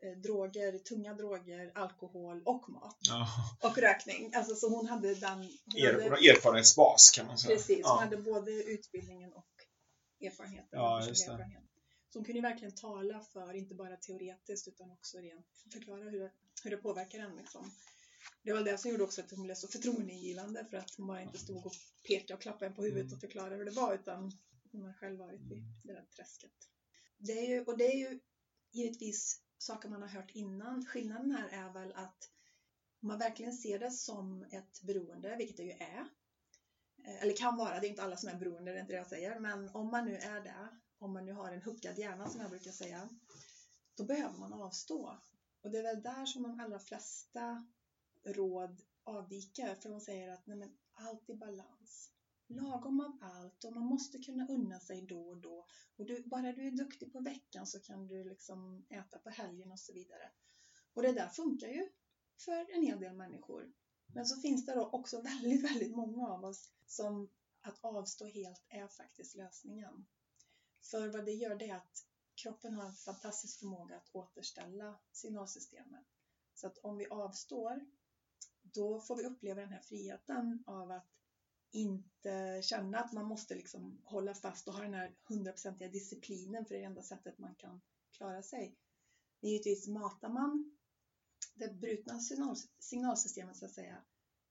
eh, 0.02 0.18
droger, 0.24 0.78
tunga 0.80 1.14
droger, 1.14 1.72
alkohol 1.76 2.42
och 2.46 2.70
mat. 2.70 2.98
Ja. 3.10 3.28
Och 3.70 3.78
rökning. 3.78 4.34
Alltså 4.36 4.56
så 4.56 4.70
hon 4.70 4.88
hade 4.88 5.16
den... 5.16 5.38
Hon 5.38 5.78
Er, 5.78 5.94
hade, 5.94 6.30
erfarenhetsbas 6.30 7.12
kan 7.12 7.28
man 7.28 7.38
säga. 7.38 7.56
precis, 7.56 7.76
hon 7.86 7.96
Ja. 7.98 8.00
hade 8.00 8.18
både 8.18 8.52
utbildningen 8.52 9.34
och 9.34 9.48
erfarenheten. 10.22 10.70
Ja, 10.72 11.06
just 11.08 11.28
erfarenhet. 11.28 11.64
Så 12.14 12.20
hon 12.20 12.26
kunde 12.26 12.42
verkligen 12.42 12.76
tala 12.76 13.20
för, 13.34 13.54
inte 13.54 13.76
bara 13.76 13.96
teoretiskt 13.98 14.68
utan 14.68 14.92
också 14.92 15.18
rent 15.18 15.46
förklara 15.74 16.04
hur 16.04 16.32
hur 16.64 16.72
det 16.72 16.78
påverkar 16.78 17.20
en. 17.20 17.36
Liksom. 17.36 17.72
Det 18.44 18.54
var 18.54 18.64
det 18.64 18.78
som 18.78 18.92
gjorde 18.92 19.04
också 19.04 19.22
att 19.22 19.32
hon 19.32 19.44
blev 19.44 19.56
så 19.56 19.68
förtroendeingivande 19.68 20.66
för 20.70 20.78
att 20.78 20.96
hon 20.96 21.08
bara 21.08 21.22
inte 21.22 21.38
stod 21.38 21.66
och 21.66 21.74
pekade 22.08 22.34
och 22.34 22.42
klappade 22.42 22.66
en 22.66 22.74
på 22.74 22.84
huvudet 22.84 23.14
och 23.14 23.20
förklarade 23.20 23.56
hur 23.56 23.66
det 23.66 23.72
var 23.72 23.94
utan 23.94 24.32
hon 24.72 24.82
har 24.82 24.94
själv 24.94 25.20
varit 25.20 25.42
i 25.42 25.64
det 25.84 25.94
där 25.94 26.06
träsket. 26.16 26.70
Det 27.18 27.32
är 27.32 27.48
ju, 27.48 27.64
och 27.64 27.78
det 27.78 27.84
är 27.84 27.98
ju 27.98 28.20
givetvis 28.72 29.42
saker 29.58 29.90
man 29.90 30.02
har 30.02 30.10
hört 30.10 30.32
innan. 30.32 30.86
Skillnaden 30.86 31.32
här 31.32 31.50
är 31.50 31.74
väl 31.74 31.92
att 31.92 32.30
om 33.02 33.08
man 33.08 33.20
verkligen 33.20 33.54
ser 33.54 33.80
det 33.80 33.92
som 33.92 34.44
ett 34.44 34.82
beroende, 34.82 35.36
vilket 35.36 35.58
det 35.58 35.64
ju 35.64 35.72
är, 35.72 36.10
eh, 37.06 37.22
eller 37.22 37.38
kan 37.38 37.58
vara, 37.58 37.80
det 37.80 37.88
är 37.88 37.90
inte 37.90 38.04
alla 38.04 38.18
som 38.18 38.30
är 38.30 38.36
beroende, 38.36 38.72
det 38.72 38.78
är 38.78 38.82
inte 38.82 38.94
det 38.94 38.98
jag 38.98 39.08
säger, 39.08 39.40
men 39.40 39.70
om 39.70 39.88
man 39.88 40.06
nu 40.06 40.16
är 40.16 40.42
det, 40.42 40.80
om 40.98 41.14
man 41.14 41.26
nu 41.26 41.34
har 41.34 41.52
en 41.52 41.62
huckad 41.62 41.98
hjärna 41.98 42.30
som 42.30 42.42
jag 42.42 42.50
brukar 42.50 42.72
säga, 42.72 43.10
då 43.98 44.04
behöver 44.04 44.38
man 44.38 44.54
avstå. 44.54 45.20
Och 45.62 45.72
det 45.72 45.78
är 45.78 45.84
väl 45.84 46.02
där 46.02 46.26
som 46.26 46.44
de 46.44 46.60
allra 46.60 46.80
flesta 46.80 47.68
råd 48.24 48.82
avviker, 49.04 49.76
för 49.76 49.90
de 49.90 50.02
säger 50.02 50.30
att 50.30 50.48
nej 50.48 50.58
men, 50.58 50.78
allt 50.94 51.30
i 51.30 51.36
balans. 51.36 52.12
Lagom 52.48 53.00
av 53.00 53.18
allt 53.22 53.64
och 53.64 53.74
man 53.74 53.86
måste 53.86 54.20
kunna 54.20 54.48
unna 54.48 54.80
sig 54.80 55.02
då 55.02 55.28
och 55.28 55.38
då. 55.38 55.68
Och 55.96 56.06
du, 56.06 56.24
bara 56.24 56.52
du 56.52 56.68
är 56.68 56.72
duktig 56.72 57.14
på 57.14 57.20
veckan 57.20 57.68
så 57.68 57.80
kan 57.80 58.08
du 58.08 58.24
liksom 58.24 58.86
äta 58.90 59.20
på 59.20 59.30
helgen 59.30 59.72
och 59.72 59.80
så 59.80 59.94
vidare. 59.94 60.32
Och 60.94 61.02
det 61.02 61.12
där 61.12 61.28
funkar 61.28 61.68
ju 61.68 61.90
för 62.46 62.76
en 62.76 62.84
hel 62.84 63.00
del 63.00 63.16
människor. 63.16 63.74
Men 64.14 64.26
så 64.26 64.42
finns 64.42 64.66
det 64.66 64.76
då 64.76 64.90
också 64.90 65.22
väldigt, 65.22 65.64
väldigt 65.64 65.96
många 65.96 66.28
av 66.28 66.46
oss 66.46 66.72
som 66.86 67.30
att 67.62 67.80
avstå 67.82 68.26
helt 68.26 68.66
är 68.70 68.88
faktiskt 68.88 69.36
lösningen. 69.36 70.06
För 70.82 71.08
vad 71.08 71.26
det 71.26 71.32
gör 71.32 71.56
det 71.56 71.70
är 71.70 71.76
att 71.76 72.06
kroppen 72.36 72.74
har 72.74 72.86
en 72.86 72.96
fantastisk 72.96 73.60
förmåga 73.60 73.98
att 73.98 74.16
återställa 74.16 75.00
signalsystemet. 75.12 76.06
Så 76.54 76.68
att 76.68 76.78
om 76.78 76.98
vi 76.98 77.08
avstår, 77.08 77.86
då 78.74 79.02
får 79.02 79.16
vi 79.16 79.26
uppleva 79.26 79.62
den 79.62 79.70
här 79.70 79.82
friheten 79.82 80.64
av 80.68 80.92
att 80.92 81.08
inte 81.72 82.62
känna 82.64 83.00
att 83.00 83.14
man 83.14 83.26
måste 83.26 83.56
liksom 83.56 84.02
hålla 84.04 84.34
fast 84.34 84.68
och 84.68 84.74
ha 84.74 84.82
den 84.82 84.94
här 84.94 85.16
hundraprocentiga 85.24 85.90
disciplinen 85.90 86.66
för 86.66 86.74
det 86.74 86.78
är 86.78 86.82
det 86.82 86.86
enda 86.86 87.02
sättet 87.02 87.38
man 87.38 87.56
kan 87.56 87.82
klara 88.12 88.44
sig. 88.44 88.78
Givetvis 89.42 89.88
matar 89.88 90.30
man 90.30 90.78
det 91.56 91.74
brutna 91.74 92.20
signal, 92.20 92.56
signalsystemet 92.80 93.58
så 93.58 93.66
att 93.66 93.74
säga, 93.74 94.04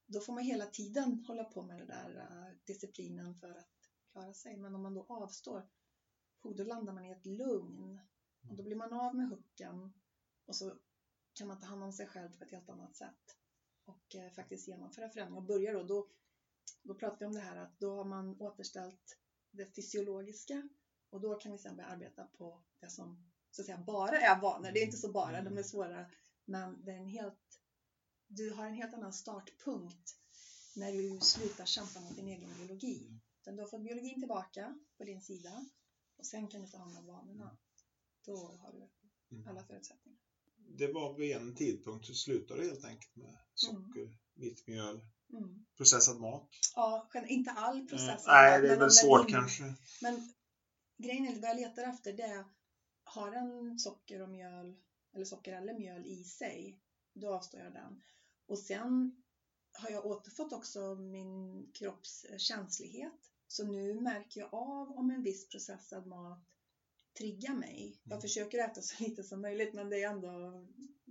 då 0.06 0.20
får 0.20 0.32
man 0.32 0.44
hela 0.44 0.66
tiden 0.66 1.24
hålla 1.26 1.44
på 1.44 1.62
med 1.62 1.78
den 1.78 1.86
där 1.86 2.16
äh, 2.16 2.56
disciplinen 2.64 3.34
för 3.34 3.50
att 3.50 3.90
klara 4.12 4.34
sig. 4.34 4.56
Men 4.56 4.74
om 4.74 4.82
man 4.82 4.94
då 4.94 5.06
avstår, 5.08 5.68
oh, 6.42 6.56
då 6.56 6.64
landar 6.64 6.92
man 6.92 7.04
i 7.04 7.10
ett 7.10 7.26
lugn 7.26 8.00
och 8.48 8.56
då 8.56 8.62
blir 8.62 8.76
man 8.76 8.92
av 8.92 9.16
med 9.16 9.28
hucken 9.28 9.92
och 10.46 10.56
så 10.56 10.78
kan 11.32 11.48
man 11.48 11.60
ta 11.60 11.66
hand 11.66 11.82
om 11.82 11.92
sig 11.92 12.06
själv 12.06 12.38
på 12.38 12.44
ett 12.44 12.50
helt 12.50 12.68
annat 12.68 12.96
sätt 12.96 13.38
och 13.89 14.14
uh, 14.14 14.30
faktiskt 14.30 14.68
genomföra 14.68 15.09
förändringar 15.09 15.41
och 15.41 15.47
börja 15.47 15.72
då, 15.72 15.82
då, 15.82 16.09
då 16.82 16.95
pratar 16.95 17.18
vi 17.18 17.24
om 17.24 17.34
det 17.34 17.41
här 17.41 17.57
att 17.57 17.80
då 17.80 17.97
har 17.97 18.05
man 18.05 18.41
återställt 18.41 19.18
det 19.51 19.74
fysiologiska 19.76 20.68
och 21.11 21.20
då 21.20 21.34
kan 21.34 21.53
vi 21.53 21.59
sedan 21.59 21.76
börja 21.76 21.89
arbeta 21.89 22.24
på 22.24 22.62
det 22.80 22.89
som 22.89 23.30
så 23.51 23.62
att 23.62 23.66
säga 23.66 23.78
bara 23.86 24.20
är 24.20 24.41
vanor. 24.41 24.72
Det 24.72 24.80
är 24.80 24.84
inte 24.84 24.97
så 24.97 25.12
bara, 25.12 25.43
de 25.43 25.59
är 25.59 25.62
svåra 25.62 26.07
men 26.45 26.84
det 26.84 26.91
är 26.91 26.97
en 26.97 27.09
helt, 27.09 27.61
du 28.26 28.51
har 28.51 28.66
en 28.66 28.74
helt 28.74 28.95
annan 28.95 29.12
startpunkt 29.12 30.16
när 30.76 30.93
du 30.93 31.20
slutar 31.20 31.64
kämpa 31.64 32.01
mot 32.01 32.16
din 32.16 32.28
egen 32.28 32.55
biologi. 32.59 33.20
Utan 33.41 33.57
du 33.57 33.62
har 33.62 33.68
fått 33.68 33.82
biologin 33.82 34.20
tillbaka 34.20 34.78
på 34.97 35.05
din 35.05 35.20
sida 35.20 35.66
och 36.16 36.26
sen 36.26 36.49
kan 36.49 36.61
du 36.61 36.66
ta 36.66 36.78
hand 36.78 36.99
om 36.99 37.07
vanorna. 37.07 37.57
Då 38.24 38.36
har 38.36 38.72
du 38.72 38.89
mm. 39.36 39.49
alla 39.49 39.64
förutsättningar. 39.64 40.27
Det 40.68 40.92
var 40.92 41.18
vid 41.18 41.36
en 41.36 41.54
tidpunkt 41.54 42.06
så 42.06 42.14
slutade 42.14 42.64
helt 42.64 42.84
enkelt 42.84 43.16
med 43.16 43.38
socker, 43.54 44.02
mm. 44.02 44.18
vitt 44.34 44.66
mjöl, 44.66 45.00
mm. 45.32 45.66
processad 45.76 46.20
mat? 46.20 46.48
Ja, 46.74 47.10
inte 47.28 47.50
all 47.50 47.88
processad 47.88 48.16
mat. 48.16 48.26
Nej, 48.26 48.62
det 48.62 48.68
är 48.68 48.78
väl 48.78 48.90
svårt 48.90 49.28
kanske. 49.28 49.74
Men 50.02 50.32
grejen 50.98 51.26
är, 51.26 51.40
vad 51.40 51.50
jag 51.50 51.56
letar 51.56 51.82
efter 51.82 52.12
det 52.12 52.22
är, 52.22 52.44
har 53.04 53.30
den 53.30 53.78
socker 53.78 54.22
och 54.22 54.28
mjöl 54.28 54.76
eller 55.14 55.24
socker 55.24 55.52
eller 55.52 55.78
mjöl 55.78 56.06
i 56.06 56.24
sig, 56.24 56.80
då 57.12 57.34
avstår 57.34 57.60
jag 57.60 57.72
den. 57.72 58.02
Och 58.46 58.58
sen 58.58 59.22
har 59.72 59.90
jag 59.90 60.06
återfått 60.06 60.52
också 60.52 60.94
min 60.94 61.66
kropps 61.72 62.26
känslighet. 62.38 63.32
Så 63.46 63.64
nu 63.64 64.00
märker 64.00 64.40
jag 64.40 64.54
av 64.54 64.90
om 64.90 65.10
en 65.10 65.22
viss 65.22 65.48
processad 65.48 66.06
mat 66.06 66.44
triggar 67.18 67.54
mig. 67.54 68.00
Jag 68.04 68.12
mm. 68.12 68.20
försöker 68.20 68.58
äta 68.58 68.82
så 68.82 69.04
lite 69.04 69.22
som 69.22 69.40
möjligt 69.40 69.74
men 69.74 69.90
det 69.90 70.02
är 70.02 70.10
ändå 70.10 70.64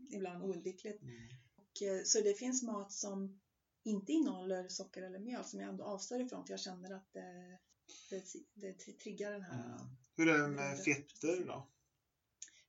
ibland 0.09 0.43
oundvikligt. 0.43 1.01
Mm. 1.01 1.29
Och, 1.55 1.81
eh, 1.81 2.03
så 2.03 2.21
det 2.21 2.33
finns 2.33 2.63
mat 2.63 2.91
som 2.91 3.39
inte 3.83 4.11
innehåller 4.11 4.67
socker 4.69 5.01
eller 5.01 5.19
mjöl 5.19 5.43
som 5.43 5.59
jag 5.59 5.69
ändå 5.69 5.83
avstår 5.83 6.21
ifrån 6.21 6.45
för 6.45 6.53
jag 6.53 6.59
känner 6.59 6.91
att 6.91 7.13
det, 7.13 7.59
det, 8.09 8.23
det 8.53 8.73
triggar 8.73 9.31
den 9.31 9.41
här. 9.41 9.65
Mm. 9.65 9.87
Hur 10.15 10.27
är 10.27 10.41
det 10.41 10.47
med 10.47 10.79
fetter 10.79 11.45
då? 11.45 11.67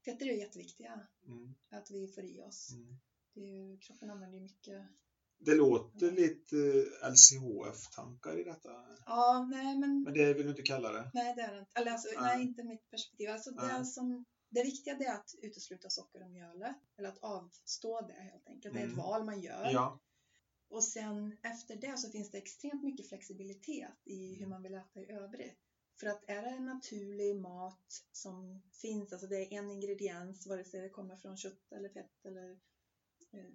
Fetter 0.05 0.27
är 0.27 0.33
jätteviktiga. 0.33 1.07
Mm. 1.27 1.55
Att 1.71 1.91
vi 1.91 2.09
får 2.09 2.25
i 2.25 2.41
oss. 2.41 2.73
Mm. 2.73 2.99
Det 3.35 3.41
är 3.41 3.47
ju, 3.47 3.79
kroppen 3.79 4.11
använder 4.11 4.39
ju 4.39 4.43
mycket. 4.43 4.87
Det 5.41 5.55
låter 5.55 6.11
lite 6.11 6.57
LCHF-tankar 7.11 8.41
i 8.41 8.45
detta. 8.45 8.71
Ja, 9.07 9.49
nej 9.51 9.79
men... 9.79 10.03
Men 10.03 10.15
det 10.15 10.35
vill 10.35 10.43
du 10.43 10.51
inte 10.51 10.63
kalla 10.63 10.93
det? 10.93 11.11
Nej, 11.15 11.35
det 11.37 11.43
är 11.43 11.53
det 11.53 11.59
inte. 11.59 11.81
Eller 11.81 11.93
alltså, 11.93 12.09
nej. 12.21 12.37
nej, 12.37 12.47
inte 12.47 12.65
mitt 12.65 12.91
perspektiv. 12.91 13.31
Alltså, 13.31 13.51
det, 13.51 13.85
som, 13.85 14.25
det 14.51 14.63
viktiga 14.63 14.97
är 14.97 15.15
att 15.15 15.35
utesluta 15.43 15.91
socker 15.91 16.23
och 16.23 16.31
mjölet. 16.31 16.77
Eller 16.99 17.09
att 17.09 17.19
avstå 17.19 18.01
det 18.01 18.23
helt 18.23 18.49
enkelt. 18.49 18.75
Det 18.75 18.81
är 18.81 18.85
ett 18.85 18.93
mm. 18.93 19.05
val 19.05 19.25
man 19.25 19.41
gör. 19.41 19.71
Ja. 19.73 20.01
Och 20.71 20.85
sen 20.85 21.37
efter 21.43 21.77
det 21.77 21.99
så 21.99 22.11
finns 22.11 22.31
det 22.31 22.39
extremt 22.39 22.83
mycket 22.83 23.09
flexibilitet 23.09 24.01
i 24.05 24.35
hur 24.35 24.47
man 24.47 24.63
vill 24.63 24.75
äta 24.75 25.01
i 25.01 25.11
övrigt. 25.11 25.59
För 26.01 26.07
att 26.07 26.31
är 26.31 26.43
det 26.43 26.49
en 26.49 26.65
naturlig 26.65 27.37
mat 27.37 28.05
som 28.13 28.63
finns, 28.73 29.13
alltså 29.13 29.27
det 29.27 29.37
är 29.37 29.59
en 29.59 29.71
ingrediens, 29.71 30.47
vare 30.47 30.65
sig 30.65 30.81
det 30.81 30.89
kommer 30.89 31.17
från 31.17 31.37
kött 31.37 31.73
eller 31.73 31.89
fett 31.89 32.25
eller 32.25 32.51
eh, 33.33 33.51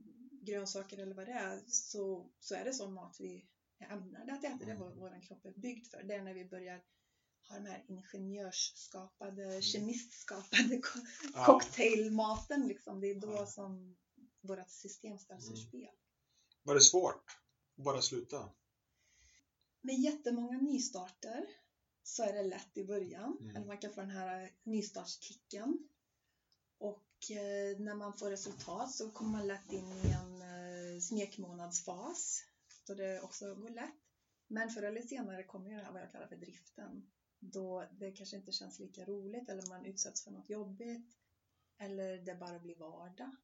grönsaker 0.45 0.97
eller 0.97 1.15
vad 1.15 1.25
det 1.25 1.31
är, 1.31 1.61
så, 1.67 2.29
så 2.39 2.55
är 2.55 2.65
det 2.65 2.73
sån 2.73 2.93
mat 2.93 3.15
vi 3.19 3.45
är 3.79 3.93
ämnade 3.93 4.33
att 4.33 4.43
äta. 4.43 4.65
Det 4.65 4.71
är 4.71 4.75
vad 4.75 4.87
mm. 4.87 4.99
vår 4.99 5.21
kropp 5.21 5.45
är 5.45 5.51
byggd 5.51 5.87
för. 5.87 6.03
Det 6.03 6.13
är 6.13 6.21
när 6.21 6.33
vi 6.33 6.45
börjar 6.45 6.83
ha 7.49 7.55
den 7.55 7.65
här 7.65 7.85
ingenjörsskapade, 7.87 9.43
mm. 9.43 9.61
kemistskapade 9.61 10.81
ja. 11.33 11.45
cocktailmaten. 11.45 12.67
Liksom. 12.67 12.99
Det 12.99 13.07
är 13.07 13.15
då 13.15 13.33
ja. 13.33 13.45
som 13.45 13.97
vårt 14.41 14.69
system 14.69 15.17
ställs 15.17 15.49
ur 15.49 15.53
mm. 15.53 15.67
spel. 15.67 15.95
Var 16.63 16.75
det 16.75 16.81
svårt 16.81 17.37
att 17.77 17.83
bara 17.83 18.01
sluta? 18.01 18.49
Med 19.81 19.95
jättemånga 19.95 20.57
nystarter 20.57 21.45
så 22.03 22.23
är 22.23 22.33
det 22.33 22.43
lätt 22.43 22.77
i 22.77 22.83
början. 22.83 23.37
Mm. 23.41 23.55
Eller 23.55 23.67
man 23.67 23.77
kan 23.77 23.93
få 23.93 24.01
den 24.01 24.09
här 24.09 24.51
nystartskicken. 24.63 25.89
Och 26.77 27.31
eh, 27.31 27.79
när 27.79 27.95
man 27.95 28.17
får 28.17 28.29
resultat 28.29 28.91
så 28.91 29.11
kommer 29.11 29.31
man 29.31 29.47
lätt 29.47 29.71
in 29.71 29.91
i 29.91 30.11
en 30.11 30.32
smekmånadsfas. 31.07 32.43
Så 32.87 32.93
det 32.93 33.21
också 33.21 33.55
går 33.55 33.69
lätt. 33.69 33.93
Men 34.47 34.69
förr 34.69 34.83
eller 34.83 35.01
senare 35.01 35.43
kommer 35.43 35.69
ju 35.69 35.75
det 35.75 35.83
här 35.83 35.93
vad 35.93 36.01
jag 36.01 36.11
kallar 36.11 36.27
för 36.27 36.35
driften. 36.35 37.11
Då 37.39 37.85
det 37.91 38.11
kanske 38.11 38.35
inte 38.35 38.51
känns 38.51 38.79
lika 38.79 39.05
roligt 39.05 39.49
eller 39.49 39.67
man 39.69 39.85
utsätts 39.85 40.23
för 40.23 40.31
något 40.31 40.49
jobbigt. 40.49 41.17
Eller 41.77 42.17
det 42.17 42.35
bara 42.35 42.59
blir 42.59 42.75
vardag. 42.75 43.35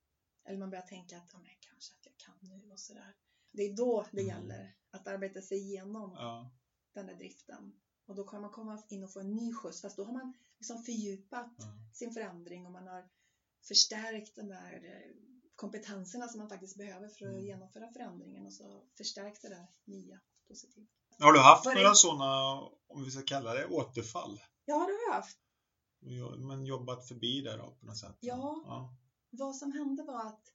Eller 0.45 0.57
man 0.57 0.69
börjar 0.69 0.87
tänka 0.87 1.17
att 1.17 1.33
men 1.33 1.43
kanske 1.59 1.93
att 1.93 2.05
jag 2.05 2.17
kan 2.17 2.37
nu 2.41 2.71
och 2.71 2.79
sådär. 2.79 3.15
Det 3.51 3.63
är 3.63 3.75
då 3.75 4.05
det 4.11 4.21
mm. 4.21 4.35
gäller 4.35 4.75
att 4.91 5.07
arbeta 5.07 5.41
sig 5.41 5.57
igenom 5.57 6.11
ja. 6.15 6.51
den 6.93 7.05
där 7.05 7.15
driften. 7.15 7.79
Och 8.05 8.15
då 8.15 8.23
kan 8.23 8.41
man 8.41 8.51
komma 8.51 8.83
in 8.89 9.03
och 9.03 9.13
få 9.13 9.19
en 9.19 9.35
ny 9.35 9.53
skjuts, 9.53 9.81
fast 9.81 9.97
då 9.97 10.03
har 10.03 10.13
man 10.13 10.33
liksom 10.59 10.83
fördjupat 10.83 11.63
mm. 11.63 11.93
sin 11.93 12.13
förändring 12.13 12.65
och 12.65 12.71
man 12.71 12.87
har 12.87 13.09
förstärkt 13.67 14.35
de 14.35 14.47
där 14.47 15.03
kompetenserna 15.59 16.27
som 16.27 16.39
man 16.39 16.49
faktiskt 16.49 16.77
behöver 16.77 17.07
för 17.07 17.25
att 17.25 17.31
mm. 17.31 17.45
genomföra 17.45 17.91
förändringen 17.91 18.45
och 18.45 18.53
så 18.53 18.83
förstärkt 18.97 19.41
det 19.41 19.49
där 19.49 19.67
nya 19.85 20.19
positiva. 20.47 20.87
Har 21.19 21.33
du 21.33 21.39
haft 21.39 21.65
några 21.65 21.95
sådana, 21.95 22.59
om 22.87 23.03
vi 23.03 23.11
ska 23.11 23.21
kalla 23.21 23.53
det, 23.53 23.65
återfall? 23.65 24.41
Ja, 24.65 24.75
det 24.75 24.79
har 24.81 25.07
jag 25.07 25.13
haft. 25.13 25.37
Men 26.37 26.65
jobbat 26.65 27.07
förbi 27.07 27.41
det 27.41 27.57
då 27.57 27.71
på 27.71 27.85
något 27.85 27.97
sätt? 27.97 28.17
Ja. 28.19 28.63
ja. 28.65 28.95
Vad 29.29 29.55
som 29.55 29.71
hände 29.71 30.03
var 30.03 30.27
att 30.27 30.53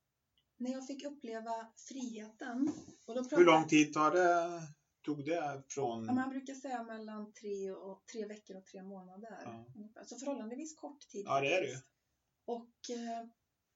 när 0.57 0.73
jag 0.73 0.87
fick 0.87 1.05
uppleva 1.05 1.67
friheten. 1.77 2.73
Och 3.07 3.15
då 3.15 3.21
pratade... 3.21 3.37
Hur 3.37 3.47
lång 3.47 3.69
tid 3.69 3.93
tar 3.93 4.11
det 4.11 4.63
tog 5.05 5.25
det 5.25 5.63
från? 5.69 6.07
Ja, 6.07 6.13
man 6.13 6.31
brukar 6.31 6.55
säga 6.55 6.83
mellan 6.83 7.33
tre, 7.33 7.71
och, 7.71 8.07
tre 8.13 8.27
veckor 8.27 8.57
och 8.57 8.67
tre 8.67 8.83
månader. 8.83 9.39
Ja. 9.45 10.05
Så 10.07 10.19
förhållandevis 10.19 10.77
kort 10.77 11.09
tid. 11.09 11.25
Ja, 11.27 11.41
det 11.41 11.55
är 11.55 11.61
det 11.61 11.69
ju. 11.69 11.79
Och 12.45 12.91
eh, 12.91 13.27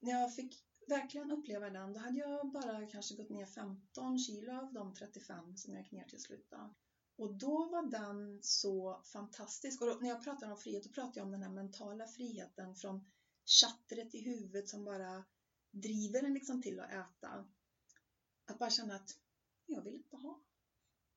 när 0.01 0.13
jag 0.13 0.35
fick 0.35 0.68
verkligen 0.89 1.31
uppleva 1.31 1.71
den, 1.71 1.93
då 1.93 1.99
hade 1.99 2.19
jag 2.19 2.53
bara 2.53 2.87
kanske 2.87 3.15
gått 3.15 3.31
ner 3.31 3.47
15 3.47 4.19
kilo 4.19 4.53
av 4.53 4.73
de 4.73 4.95
35 4.95 5.57
som 5.57 5.75
jag 5.75 5.83
gick 5.83 5.93
ner 5.93 6.05
till 6.05 6.21
slut. 6.21 6.47
Då. 6.51 6.75
Och 7.17 7.35
då 7.35 7.69
var 7.69 7.91
den 7.91 8.43
så 8.43 9.03
fantastisk. 9.13 9.81
Och 9.81 9.87
då, 9.87 9.95
när 9.95 10.09
jag 10.09 10.25
pratar 10.25 10.51
om 10.51 10.57
frihet, 10.57 10.85
då 10.85 10.91
pratar 10.91 11.21
jag 11.21 11.25
om 11.25 11.33
den 11.33 11.43
här 11.43 11.51
mentala 11.51 12.07
friheten 12.07 12.75
från 12.75 13.11
chattret 13.45 14.15
i 14.15 14.21
huvudet 14.21 14.69
som 14.69 14.85
bara 14.85 15.25
driver 15.71 16.23
en 16.23 16.35
liksom 16.35 16.63
till 16.63 16.81
att 16.81 16.91
äta. 16.91 17.49
Att 18.45 18.59
bara 18.59 18.71
känna 18.71 18.95
att 18.95 19.11
jag 19.67 19.83
vill 19.83 19.95
inte 19.95 20.17
ha. 20.17 20.43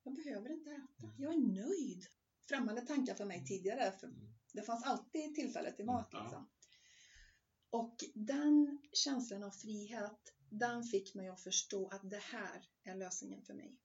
Jag 0.02 0.14
behöver 0.14 0.50
inte 0.52 0.70
äta. 0.70 1.12
Jag 1.18 1.34
är 1.34 1.38
nöjd. 1.38 2.06
Främmande 2.48 2.80
tankar 2.80 3.14
för 3.14 3.24
mig 3.24 3.44
tidigare. 3.46 3.92
För 3.92 4.12
det 4.52 4.62
fanns 4.62 4.84
alltid 4.84 5.34
tillfälle 5.34 5.72
till 5.72 5.84
mat. 5.84 6.12
Liksom. 6.12 6.48
Och 7.72 8.04
den 8.14 8.78
känslan 8.92 9.42
av 9.42 9.50
frihet, 9.50 10.34
den 10.50 10.84
fick 10.84 11.14
mig 11.14 11.28
att 11.28 11.40
förstå 11.40 11.88
att 11.88 12.10
det 12.10 12.22
här 12.22 12.68
är 12.84 12.94
lösningen 12.94 13.42
för 13.42 13.54
mig. 13.54 13.78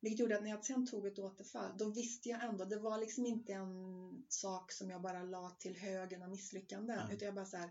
Vilket 0.00 0.20
gjorde 0.20 0.36
att 0.36 0.42
när 0.42 0.50
jag 0.50 0.64
sen 0.64 0.86
tog 0.86 1.06
ett 1.06 1.18
återfall, 1.18 1.78
då 1.78 1.90
visste 1.90 2.28
jag 2.28 2.44
ändå, 2.44 2.64
det 2.64 2.78
var 2.78 2.98
liksom 2.98 3.26
inte 3.26 3.52
en 3.52 4.24
sak 4.28 4.72
som 4.72 4.90
jag 4.90 5.02
bara 5.02 5.22
la 5.22 5.50
till 5.50 5.76
högen 5.76 6.22
av 6.22 6.30
misslyckanden, 6.30 6.98
mm. 6.98 7.16
utan 7.16 7.26
jag 7.26 7.34
bara 7.34 7.46
så 7.46 7.56
här, 7.56 7.70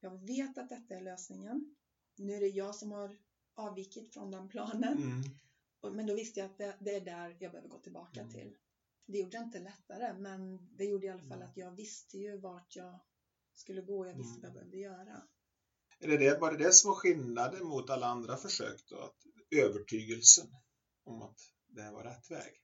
jag 0.00 0.26
vet 0.26 0.58
att 0.58 0.68
detta 0.68 0.94
är 0.94 1.00
lösningen. 1.00 1.76
Nu 2.16 2.32
är 2.32 2.40
det 2.40 2.48
jag 2.48 2.74
som 2.74 2.92
har 2.92 3.18
avvikit 3.54 4.14
från 4.14 4.30
den 4.30 4.48
planen. 4.48 4.98
Mm. 5.82 5.96
Men 5.96 6.06
då 6.06 6.14
visste 6.14 6.40
jag 6.40 6.50
att 6.50 6.58
det, 6.58 6.76
det, 6.80 6.94
är 6.94 7.00
där 7.00 7.36
jag 7.40 7.52
behöver 7.52 7.68
gå 7.68 7.78
tillbaka 7.78 8.20
mm. 8.20 8.32
till. 8.32 8.56
Det 9.06 9.18
gjorde 9.18 9.38
det 9.38 9.44
inte 9.44 9.58
lättare, 9.58 10.18
men 10.18 10.68
det 10.76 10.84
gjorde 10.84 11.06
i 11.06 11.10
alla 11.10 11.22
fall 11.22 11.42
att 11.42 11.56
jag 11.56 11.70
visste 11.70 12.18
ju 12.18 12.38
vart 12.38 12.76
jag 12.76 13.00
skulle 13.60 13.80
gå 13.80 13.98
och 13.98 14.08
jag 14.08 14.14
visste 14.14 14.40
vad 14.40 14.50
jag 14.50 14.56
mm. 14.56 14.70
behövde 14.70 14.76
göra. 14.76 15.22
Är 15.98 16.18
det 16.18 16.40
var 16.40 16.52
det 16.52 16.64
det 16.64 16.72
som 16.72 16.88
var 16.88 16.96
skillnaden 16.96 17.66
mot 17.66 17.90
alla 17.90 18.06
andra 18.06 18.36
försök 18.36 18.86
då? 18.88 18.98
Att 18.98 19.16
övertygelsen 19.50 20.46
om 21.04 21.22
att 21.22 21.38
det 21.66 21.82
här 21.82 21.92
var 21.92 22.04
rätt 22.04 22.30
väg? 22.30 22.62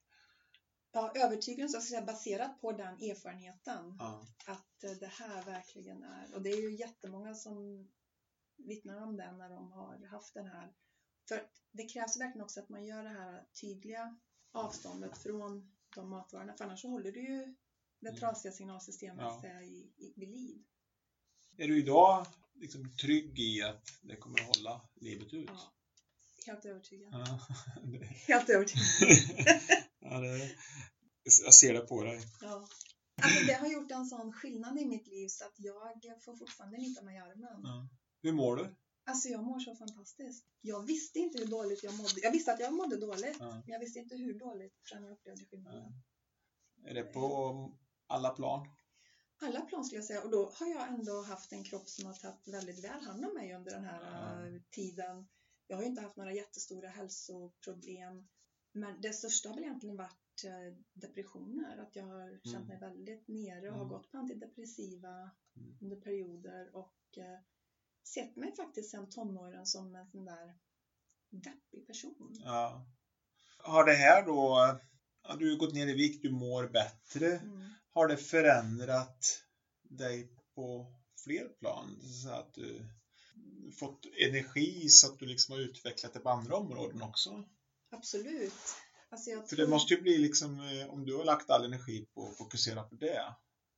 Ja, 0.93 1.13
övertygelsen 1.15 1.83
så 1.83 2.03
baserat 2.03 2.61
på 2.61 2.73
den 2.73 2.95
erfarenheten. 2.95 3.97
Ja. 3.99 4.27
Att 4.47 4.85
eh, 4.85 4.91
det 4.91 5.07
här 5.07 5.45
verkligen 5.45 6.03
är, 6.03 6.35
och 6.35 6.43
det 6.43 6.51
är 6.51 6.61
ju 6.61 6.77
jättemånga 6.77 7.35
som 7.35 7.89
vittnar 8.57 9.03
om 9.03 9.17
det 9.17 9.33
när 9.33 9.49
de 9.49 9.73
har 9.73 10.07
haft 10.07 10.35
den 10.35 10.47
här. 10.47 10.75
För 11.29 11.51
det 11.73 11.89
krävs 11.89 12.21
verkligen 12.21 12.45
också 12.45 12.61
att 12.61 12.69
man 12.69 12.85
gör 12.85 13.03
det 13.03 13.09
här 13.09 13.47
tydliga 13.61 14.19
avståndet 14.53 15.19
från 15.19 15.77
de 15.95 16.09
matvarorna, 16.09 16.55
för 16.57 16.65
annars 16.65 16.81
så 16.81 16.89
håller 16.89 17.13
du 17.13 17.21
ju 17.21 17.55
det 18.01 18.09
mm. 18.09 18.21
trasiga 18.21 18.53
signalsystemet 18.53 19.41
ja. 19.43 19.63
i, 19.63 19.93
i, 19.97 20.13
vid 20.17 20.29
liv. 20.29 20.65
Är 21.59 21.69
du 21.69 21.79
idag 21.79 22.27
liksom 22.55 22.97
trygg 22.97 23.39
i 23.39 23.63
att 23.63 23.83
det 24.03 24.17
kommer 24.17 24.41
att 24.41 24.57
hålla 24.57 24.81
livet 24.95 25.35
ut? 25.35 25.51
Ja, 25.53 25.73
helt 26.47 26.65
övertygad. 26.65 27.13
Ja, 27.13 27.41
Helt 28.27 28.49
övertygad. 28.49 28.87
ja, 30.01 30.21
det, 30.21 30.51
jag 31.45 31.55
ser 31.55 31.73
det 31.73 31.81
på 31.81 32.05
dig. 32.05 32.21
Ja. 32.41 32.69
Alltså, 33.23 33.47
det 33.47 33.53
har 33.53 33.67
gjort 33.67 33.91
en 33.91 34.07
sån 34.07 34.33
skillnad 34.33 34.79
i 34.79 34.85
mitt 34.85 35.07
liv 35.07 35.29
så 35.29 35.45
att 35.45 35.55
jag 35.57 36.23
får 36.25 36.37
fortfarande 36.37 36.79
nytta 36.79 37.03
mig 37.03 37.17
i 37.17 37.19
armen. 37.19 37.61
Ja. 37.63 37.89
Hur 38.23 38.33
mår 38.33 38.57
du? 38.57 38.75
Alltså 39.05 39.29
jag 39.29 39.45
mår 39.45 39.61
så 39.61 39.75
fantastiskt. 39.75 40.47
Jag 40.61 40.87
visste 40.87 41.19
inte 41.19 41.39
hur 41.39 41.47
dåligt 41.47 41.83
jag 41.83 41.95
mådde. 41.95 42.21
Jag 42.23 42.33
visste 42.33 42.53
att 42.53 42.61
jag 42.61 42.75
mådde 42.75 42.97
dåligt, 42.97 43.37
ja. 43.39 43.51
men 43.51 43.69
jag 43.69 43.81
visste 43.81 43.99
inte 43.99 44.17
hur 44.17 44.39
dåligt 44.39 44.75
förrän 44.89 45.05
jag 45.05 45.13
upplevde 45.13 45.45
skillnaden. 45.45 46.03
Ja. 46.83 46.91
Är 46.91 46.95
det 46.95 47.03
på 47.03 47.77
alla 48.07 48.31
plan? 48.31 48.69
Alla 49.39 49.61
plan 49.61 49.85
skulle 49.85 49.99
jag 49.99 50.07
säga. 50.07 50.23
Och 50.23 50.31
då 50.31 50.51
har 50.55 50.67
jag 50.67 50.89
ändå 50.89 51.23
haft 51.23 51.53
en 51.53 51.65
kropp 51.65 51.89
som 51.89 52.07
har 52.07 52.15
tagit 52.15 52.49
väldigt 52.49 52.85
väl 52.85 53.01
hand 53.01 53.25
om 53.25 53.35
mig 53.35 53.55
under 53.55 53.71
den 53.71 53.85
här 53.85 54.47
ja. 54.47 54.61
tiden. 54.71 55.29
Jag 55.67 55.77
har 55.77 55.83
ju 55.83 55.89
inte 55.89 56.03
haft 56.03 56.17
några 56.17 56.33
jättestora 56.33 56.89
hälsoproblem. 56.89 58.29
Men 58.73 59.01
det 59.01 59.13
största 59.13 59.49
har 59.49 59.55
väl 59.55 59.65
egentligen 59.65 59.97
varit 59.97 60.45
eh, 60.45 60.77
depressioner. 60.95 61.79
Att 61.79 61.97
jag 61.97 62.05
har 62.05 62.29
mm. 62.29 62.41
känt 62.45 62.69
mig 62.69 62.79
väldigt 62.79 63.29
nere 63.29 63.61
och 63.61 63.77
mm. 63.77 63.79
har 63.79 63.85
gått 63.85 64.11
på 64.11 64.19
antidepressiva 64.19 65.31
mm. 65.57 65.79
under 65.81 65.97
perioder 65.97 66.77
och 66.77 67.19
eh, 67.19 67.41
sett 68.05 68.37
mig 68.37 68.57
faktiskt 68.57 68.91
sen 68.91 69.11
tonåren 69.11 69.67
som 69.67 69.95
en 69.95 70.11
sån 70.11 70.25
där 70.25 70.59
deppig 71.31 71.87
person. 71.87 72.35
Ja. 72.45 72.87
Har 73.59 73.85
det 73.85 73.95
här 73.95 74.27
då, 74.27 74.59
ja, 75.23 75.37
du 75.37 75.51
har 75.51 75.59
gått 75.59 75.75
ner 75.75 75.87
i 75.87 75.95
vikt, 75.95 76.23
du 76.23 76.31
mår 76.31 76.69
bättre. 76.69 77.39
Mm. 77.39 77.71
Har 77.97 78.09
det 78.09 78.17
förändrat 78.17 79.43
dig 79.83 80.29
på 80.55 80.87
fler 81.25 81.49
plan? 81.49 82.01
Så 82.03 82.31
att 82.31 82.55
du 82.55 82.89
fått 83.79 84.07
energi 84.21 84.89
så 84.89 85.13
att 85.13 85.19
du 85.19 85.27
liksom 85.27 85.53
har 85.53 85.61
utvecklat 85.61 86.13
det 86.13 86.21
på 86.21 86.31
andra 86.31 86.57
områden 86.57 87.03
också? 87.03 87.45
Absolut. 87.91 88.53
Alltså 89.11 89.31
tror... 89.31 89.43
För 89.43 89.57
det 89.57 89.67
måste 89.67 89.95
ju 89.95 90.01
bli 90.01 90.19
liksom, 90.19 90.61
eh, 90.61 90.89
om 90.89 91.05
du 91.05 91.17
har 91.17 91.25
lagt 91.25 91.51
all 91.51 91.65
energi 91.65 92.07
på 92.15 92.29
att 92.29 92.37
fokusera 92.37 92.83
på 92.83 92.95
det, 92.95 93.35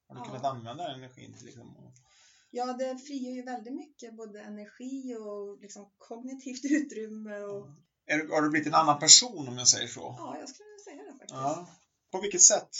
har 0.08 0.14
du 0.14 0.20
ja. 0.20 0.24
kunnat 0.24 0.44
använda 0.44 0.88
den 0.88 0.98
energin 0.98 1.34
till 1.36 1.46
liksom 1.46 1.92
Ja, 2.50 2.72
det 2.72 2.98
frigör 2.98 3.32
ju 3.32 3.42
väldigt 3.42 3.74
mycket 3.74 4.16
både 4.16 4.40
energi 4.40 5.16
och 5.16 5.60
liksom 5.60 5.90
kognitivt 5.98 6.64
utrymme. 6.70 7.40
Och... 7.40 7.68
Är, 8.06 8.28
har 8.28 8.42
du 8.42 8.50
blivit 8.50 8.68
en 8.68 8.74
annan 8.74 8.98
person 8.98 9.48
om 9.48 9.58
jag 9.58 9.68
säger 9.68 9.88
så? 9.88 10.14
Ja, 10.18 10.36
jag 10.38 10.48
skulle 10.48 10.78
säga 10.84 11.02
det 11.02 11.12
faktiskt. 11.12 11.30
Ja. 11.30 11.68
På 12.10 12.20
vilket 12.20 12.42
sätt? 12.42 12.70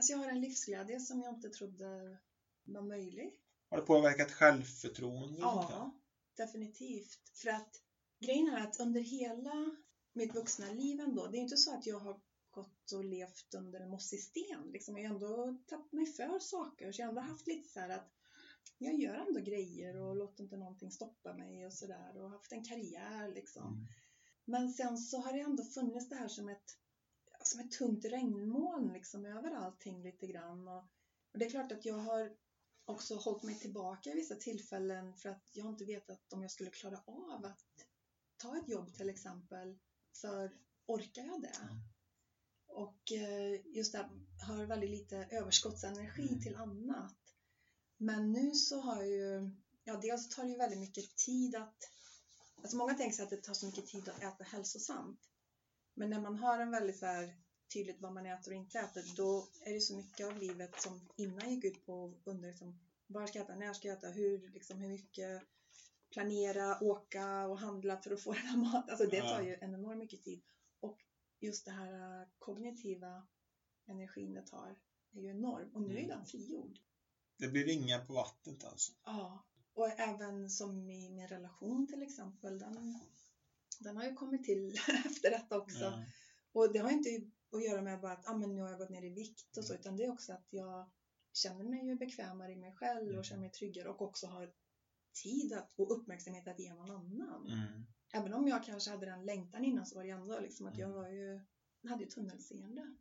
Alltså 0.00 0.12
jag 0.12 0.18
har 0.18 0.28
en 0.28 0.40
livsglädje 0.40 1.00
som 1.00 1.22
jag 1.22 1.34
inte 1.34 1.50
trodde 1.50 2.18
var 2.64 2.82
möjlig. 2.82 3.30
Har 3.70 3.80
det 3.80 3.86
påverkat 3.86 4.32
självförtroende? 4.32 5.40
Ja, 5.40 5.94
definitivt. 6.36 7.30
För 7.34 7.48
att 7.48 7.82
grejen 8.20 8.48
är 8.48 8.62
att 8.62 8.80
under 8.80 9.00
hela 9.00 9.76
mitt 10.12 10.34
vuxna 10.34 10.70
liv 10.70 11.00
ändå, 11.00 11.26
det 11.26 11.36
är 11.36 11.40
inte 11.40 11.56
så 11.56 11.74
att 11.74 11.86
jag 11.86 11.98
har 11.98 12.20
gått 12.50 12.92
och 12.92 13.04
levt 13.04 13.54
under 13.54 13.80
en 13.80 13.90
mossig 13.90 14.20
sten. 14.20 14.70
Liksom. 14.72 14.98
Jag 14.98 15.08
har 15.08 15.14
ändå 15.14 15.58
tagit 15.66 15.92
mig 15.92 16.06
för 16.06 16.38
saker. 16.38 16.92
Så 16.92 17.00
jag 17.00 17.06
har 17.06 17.10
ändå 17.10 17.20
haft 17.20 17.46
lite 17.46 17.68
så 17.68 17.80
här 17.80 17.88
att 17.88 18.12
jag 18.78 18.94
gör 18.94 19.14
ändå 19.14 19.40
grejer 19.40 19.96
och 19.96 20.16
låter 20.16 20.42
inte 20.42 20.56
någonting 20.56 20.90
stoppa 20.90 21.32
mig 21.32 21.66
och 21.66 21.72
sådär 21.72 22.16
och 22.16 22.30
haft 22.30 22.52
en 22.52 22.64
karriär 22.64 23.28
liksom. 23.28 23.66
Mm. 23.74 23.86
Men 24.44 24.68
sen 24.68 24.98
så 24.98 25.20
har 25.20 25.32
det 25.32 25.40
ändå 25.40 25.64
funnits 25.64 26.08
det 26.08 26.16
här 26.16 26.28
som 26.28 26.48
ett, 26.48 26.76
som 27.50 27.60
ett 27.60 27.70
tunt 27.70 28.04
regnmoln 28.04 28.92
liksom 28.92 29.24
över 29.24 29.50
allting 29.50 30.02
lite 30.02 30.26
grann. 30.26 30.68
Och, 30.68 30.84
och 31.32 31.38
det 31.38 31.44
är 31.44 31.50
klart 31.50 31.72
att 31.72 31.84
jag 31.84 31.98
har 31.98 32.36
också 32.84 33.16
hållit 33.16 33.42
mig 33.42 33.58
tillbaka 33.58 34.10
i 34.10 34.14
vissa 34.14 34.34
tillfällen 34.34 35.14
för 35.14 35.28
att 35.28 35.50
jag 35.52 35.66
inte 35.66 35.84
vetat 35.84 36.32
om 36.32 36.42
jag 36.42 36.50
skulle 36.50 36.70
klara 36.70 37.02
av 37.06 37.44
att 37.44 37.86
ta 38.36 38.56
ett 38.56 38.68
jobb 38.68 38.94
till 38.94 39.08
exempel. 39.08 39.78
För 40.12 40.52
orkar 40.86 41.22
jag 41.22 41.42
det? 41.42 41.58
Mm. 41.62 41.76
Och 42.66 43.12
eh, 43.12 43.66
just 43.66 43.92
det, 43.92 44.10
har 44.46 44.64
väldigt 44.64 44.90
lite 44.90 45.16
överskottsenergi 45.30 46.28
mm. 46.28 46.40
till 46.40 46.56
annat. 46.56 47.16
Men 47.96 48.32
nu 48.32 48.54
så 48.54 48.80
har 48.80 49.02
jag 49.02 49.10
ju, 49.10 49.50
ja 49.84 49.96
dels 49.96 50.28
tar 50.28 50.42
det 50.42 50.50
ju 50.50 50.56
väldigt 50.56 50.80
mycket 50.80 51.16
tid 51.16 51.56
att, 51.56 51.76
alltså 52.56 52.76
många 52.76 52.94
tänker 52.94 53.16
sig 53.16 53.22
att 53.22 53.30
det 53.30 53.42
tar 53.42 53.54
så 53.54 53.66
mycket 53.66 53.86
tid 53.86 54.08
att 54.08 54.22
äta 54.22 54.44
hälsosamt. 54.44 55.20
Men 56.00 56.10
när 56.10 56.20
man 56.20 56.36
har 56.36 56.58
en 56.58 56.70
väldigt 56.70 56.98
så 56.98 57.06
här 57.06 57.34
tydligt 57.72 58.00
vad 58.00 58.12
man 58.12 58.26
äter 58.26 58.52
och 58.52 58.56
inte 58.56 58.78
äter, 58.78 59.04
då 59.16 59.48
är 59.64 59.74
det 59.74 59.80
så 59.80 59.96
mycket 59.96 60.26
av 60.26 60.38
livet 60.38 60.80
som 60.80 61.08
innan 61.16 61.50
gick 61.50 61.64
ut 61.64 61.86
på 61.86 62.04
att 62.04 62.26
undra 62.26 62.48
liksom, 62.48 62.80
var 63.06 63.26
ska 63.26 63.38
jag 63.38 63.44
äta, 63.44 63.56
när 63.56 63.72
ska 63.72 63.88
jag 63.88 63.98
äta, 63.98 64.08
hur, 64.08 64.48
liksom, 64.48 64.78
hur 64.78 64.88
mycket 64.88 65.42
planera, 66.10 66.82
åka 66.82 67.46
och 67.46 67.58
handla 67.58 67.96
för 67.96 68.10
att 68.10 68.20
få 68.20 68.32
den 68.32 68.42
här 68.42 68.56
maten. 68.56 68.90
Alltså 68.90 69.06
det 69.06 69.20
tar 69.20 69.42
ju 69.42 69.58
enormt 69.60 69.98
mycket 69.98 70.22
tid. 70.22 70.42
Och 70.80 70.98
just 71.40 71.64
det 71.64 71.70
här 71.70 72.28
kognitiva 72.38 73.26
energin 73.86 74.34
det 74.34 74.46
tar 74.46 74.76
är 75.12 75.20
ju 75.20 75.30
enorm. 75.30 75.70
Och 75.74 75.82
nu 75.82 75.94
är 75.94 75.98
mm. 75.98 76.08
den 76.08 76.26
frigjord. 76.26 76.78
Det 77.36 77.48
blir 77.48 77.64
ringar 77.64 78.04
på 78.04 78.12
vattnet 78.12 78.64
alltså? 78.64 78.92
Ja, 79.04 79.44
och 79.74 79.88
även 79.88 80.50
som 80.50 80.90
i 80.90 81.10
min 81.10 81.28
relation 81.28 81.86
till 81.86 82.02
exempel. 82.02 82.58
Den, 82.58 83.00
den 83.80 83.96
har 83.96 84.04
ju 84.04 84.14
kommit 84.14 84.44
till 84.44 84.74
efter 85.06 85.30
detta 85.30 85.58
också. 85.58 85.84
Ja. 85.84 86.04
Och 86.52 86.72
det 86.72 86.78
har 86.78 86.90
inte 86.90 87.08
att 87.52 87.64
göra 87.64 87.82
med 87.82 88.00
bara 88.00 88.12
att 88.12 88.28
ah, 88.28 88.36
men 88.36 88.54
nu 88.54 88.60
har 88.60 88.68
jag 88.68 88.78
gått 88.78 88.90
ner 88.90 89.04
i 89.04 89.10
vikt 89.10 89.56
och 89.56 89.64
så, 89.64 89.74
utan 89.74 89.96
det 89.96 90.04
är 90.04 90.12
också 90.12 90.32
att 90.32 90.46
jag 90.50 90.90
känner 91.32 91.64
mig 91.64 91.86
ju 91.86 91.96
bekvämare 91.96 92.52
i 92.52 92.56
mig 92.56 92.72
själv 92.74 93.06
och 93.06 93.12
mm. 93.12 93.24
känner 93.24 93.40
mig 93.40 93.50
tryggare 93.50 93.88
och 93.88 94.02
också 94.02 94.26
har 94.26 94.52
tid 95.22 95.52
att, 95.52 95.72
och 95.76 95.98
uppmärksamhet 95.98 96.48
att 96.48 96.58
ge 96.58 96.74
någon 96.74 96.90
annan. 96.90 97.46
Mm. 97.48 97.86
Även 98.12 98.34
om 98.34 98.48
jag 98.48 98.64
kanske 98.64 98.90
hade 98.90 99.06
den 99.06 99.24
längtan 99.24 99.64
innan 99.64 99.86
så 99.86 99.96
var 99.96 100.04
det 100.04 100.10
ändå 100.10 100.40
liksom 100.40 100.66
att 100.66 100.78
jag 100.78 100.90
mm. 100.90 101.02
var 101.02 101.08
ju, 101.08 101.40
hade 101.88 102.04
ju 102.04 102.10
tunnelseende. 102.10 102.96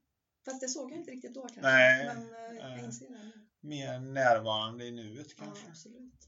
Fast 0.46 0.62
det 0.62 0.68
såg 0.68 0.92
jag 0.92 1.00
inte 1.00 1.12
riktigt 1.12 1.34
då 1.34 1.42
kanske. 1.42 1.62
Nej, 1.62 2.06
men 2.06 2.18
äh, 2.58 2.58
jag 2.58 2.86
inser 2.86 3.10
det 3.10 3.24
nu. 3.24 3.48
Mer 3.60 4.00
närvarande 4.00 4.86
i 4.86 4.92
nuet 4.92 5.36
kanske. 5.36 5.64
Ja, 5.64 5.70
absolut. 5.70 6.28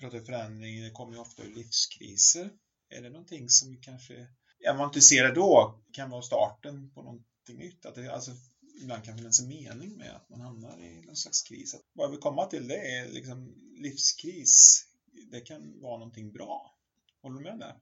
Pratar 0.00 0.20
förändring, 0.20 0.82
det 0.82 0.90
kommer 0.90 1.12
ju 1.12 1.18
ofta 1.18 1.42
ur 1.42 1.54
livskriser. 1.54 2.50
Är 2.88 3.02
det 3.02 3.10
någonting 3.10 3.48
som 3.48 3.80
kanske, 3.82 4.26
om 4.70 4.76
man 4.78 4.88
inte 4.88 5.00
ser 5.00 5.24
det 5.24 5.34
då, 5.34 5.82
kan 5.92 6.10
vara 6.10 6.22
starten 6.22 6.90
på 6.90 7.02
någonting 7.02 7.56
nytt? 7.58 7.86
Att 7.86 7.94
det, 7.94 8.14
alltså, 8.14 8.30
ibland 8.82 9.04
kan 9.04 9.16
finnas 9.18 9.40
en 9.40 9.48
mening 9.48 9.96
med 9.96 10.16
att 10.16 10.28
man 10.28 10.40
hamnar 10.40 10.80
i 10.82 11.02
någon 11.02 11.16
slags 11.16 11.42
kris. 11.42 11.74
Att 11.74 11.82
vad 11.92 12.04
jag 12.06 12.10
vill 12.10 12.20
komma 12.20 12.46
till 12.46 12.68
det 12.68 12.96
är 12.96 13.08
liksom 13.08 13.54
livskris. 13.82 14.84
Det 15.30 15.40
kan 15.40 15.80
vara 15.80 15.98
någonting 15.98 16.32
bra. 16.32 16.78
Håller 17.22 17.36
du 17.36 17.42
med 17.42 17.58
där? 17.58 17.80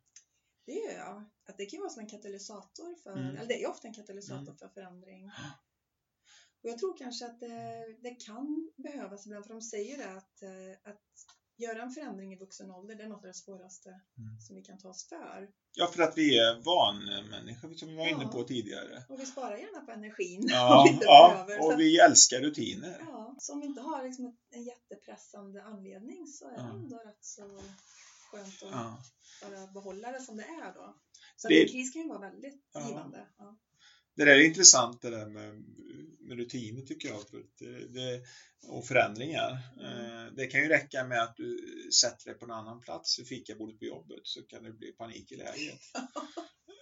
Det 0.66 0.72
gör 0.72 0.92
jag. 0.92 1.24
Att 1.48 1.57
det 1.59 1.66
kan 1.66 1.80
vara 1.80 1.90
som 1.90 2.00
en 2.03 2.09
katalysator 2.09 2.96
för, 3.03 3.12
Mm. 3.12 3.36
eller 3.36 3.48
det 3.48 3.62
är 3.62 3.70
ofta 3.70 3.88
en 3.88 3.94
katalysator 3.94 4.42
Mm. 4.42 4.57
för 4.57 4.68
förändring. 4.68 5.24
Och 6.62 6.68
jag 6.68 6.78
tror 6.78 6.98
kanske 6.98 7.26
att 7.26 7.40
det, 7.40 7.86
det 8.03 8.14
kan 8.14 8.72
behövas 8.76 9.26
ibland, 9.26 9.44
för 9.46 9.53
de 9.55 9.62
säger 9.62 9.98
det 9.98 10.11
att, 10.16 10.42
eh, 10.42 10.90
att 10.90 11.03
göra 11.57 11.82
en 11.82 11.90
förändring 11.90 12.32
i 12.32 12.36
vuxen 12.38 12.70
ålder, 12.70 12.94
det 12.94 13.03
är 13.03 13.09
något 13.09 13.16
av 13.18 13.26
det 13.26 13.34
svåraste 13.34 13.88
Mm. 13.88 14.40
som 14.40 14.57
vi 14.57 14.62
kan 14.62 14.78
ta 14.78 14.88
oss 14.88 15.09
för. 15.09 15.48
Ja, 15.74 15.86
för 15.86 16.03
att 16.03 16.18
vi 16.18 16.38
är 16.38 16.62
vanmänniskor 16.64 17.74
som 17.74 17.88
vi 17.88 17.96
var 17.96 18.07
inne 18.09 18.22
Ja. 18.22 18.28
på 18.28 18.42
tidigare. 18.44 19.03
Och 19.09 19.20
vi 19.20 19.26
sparar 19.26 19.57
gärna 19.57 19.80
på 19.80 19.92
energin 19.92 20.46
Ja, 20.48 20.78
om 20.92 20.98
vi 20.98 21.05
ja 21.05 21.28
behöver. 21.46 21.64
Och 21.66 21.72
att- 21.72 21.78
vi 21.78 21.98
älskar 21.98 22.40
rutiner. 22.40 22.96
Ja, 23.07 23.36
så 23.38 23.53
om 23.53 23.61
vi 23.61 23.66
inte 23.66 23.80
har 23.80 24.03
liksom 24.05 24.36
en 24.50 24.62
jättepressande 24.64 25.62
anledning 25.64 26.26
så 26.26 26.46
är 26.46 26.50
det 26.50 26.57
Ja. 26.59 26.70
ändå 26.70 26.96
rätt 26.96 27.24
så 27.24 27.42
skönt 28.30 28.62
att 28.62 28.70
Ja. 28.70 29.03
bara 29.42 29.66
behålla 29.66 30.12
det 30.12 30.20
som 30.20 30.36
det 30.36 30.42
är 30.44 30.74
då. 30.74 30.96
Så 31.36 31.48
Det- 31.48 31.62
en 31.62 31.68
kris 31.68 31.92
kan 31.92 32.03
ju 32.03 32.09
vara 32.09 32.18
väldigt 32.30 32.62
Ja. 32.72 32.88
givande. 32.88 33.26
Ja. 33.38 33.57
Det 34.14 34.24
där 34.24 34.36
är 34.36 34.44
intressant 34.44 35.02
det 35.02 35.10
där 35.10 35.26
med, 35.26 35.64
med 36.20 36.36
rutiner 36.36 36.82
tycker 36.82 37.08
jag. 37.08 37.24
Det, 37.58 37.88
det, 37.88 38.22
och 38.62 38.86
förändringar. 38.86 39.58
Mm. 39.80 40.34
Det 40.36 40.46
kan 40.46 40.60
ju 40.60 40.68
räcka 40.68 41.04
med 41.04 41.22
att 41.22 41.36
du 41.36 41.58
sätter 42.00 42.24
dig 42.24 42.34
på 42.34 42.44
en 42.44 42.50
annan 42.50 42.80
plats 42.80 43.18
vid 43.18 43.28
fikabordet 43.28 43.78
på 43.78 43.84
jobbet 43.84 44.20
så 44.22 44.42
kan 44.42 44.62
det 44.62 44.72
bli 44.72 44.92
panik 44.92 45.32
i 45.32 45.36
läget. 45.36 45.80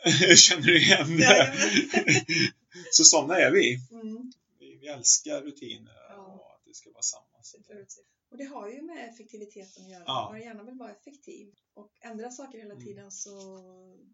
Känner 0.39 0.63
du 0.63 0.83
igen 0.83 1.17
det? 1.17 1.55
Så 2.93 3.05
sådana 3.05 3.37
är 3.39 3.51
vi. 3.51 3.81
Mm, 3.93 4.33
Vi, 4.59 4.79
vi 4.81 4.87
älskar 4.87 5.43
rutiner 5.43 6.19
och 6.19 6.55
att 6.55 6.63
det 6.65 6.75
ska 6.75 6.91
vara 6.91 7.03
samma. 7.03 7.27
Och 8.31 8.37
det 8.39 8.45
har 8.45 8.69
ju 8.69 8.83
med 8.83 9.09
effektiviteten 9.11 9.85
att 9.85 9.91
göra. 9.91 10.05
Ja. 10.07 10.29
Man 10.33 10.41
gärna 10.41 10.63
vill 10.63 10.79
vara 10.79 10.91
effektiv 10.91 11.55
och 11.75 11.93
ändra 12.01 12.31
saker 12.31 12.59
hela 12.59 12.75
Mm. 12.75 12.87
tiden 12.87 13.11
så 13.11 13.31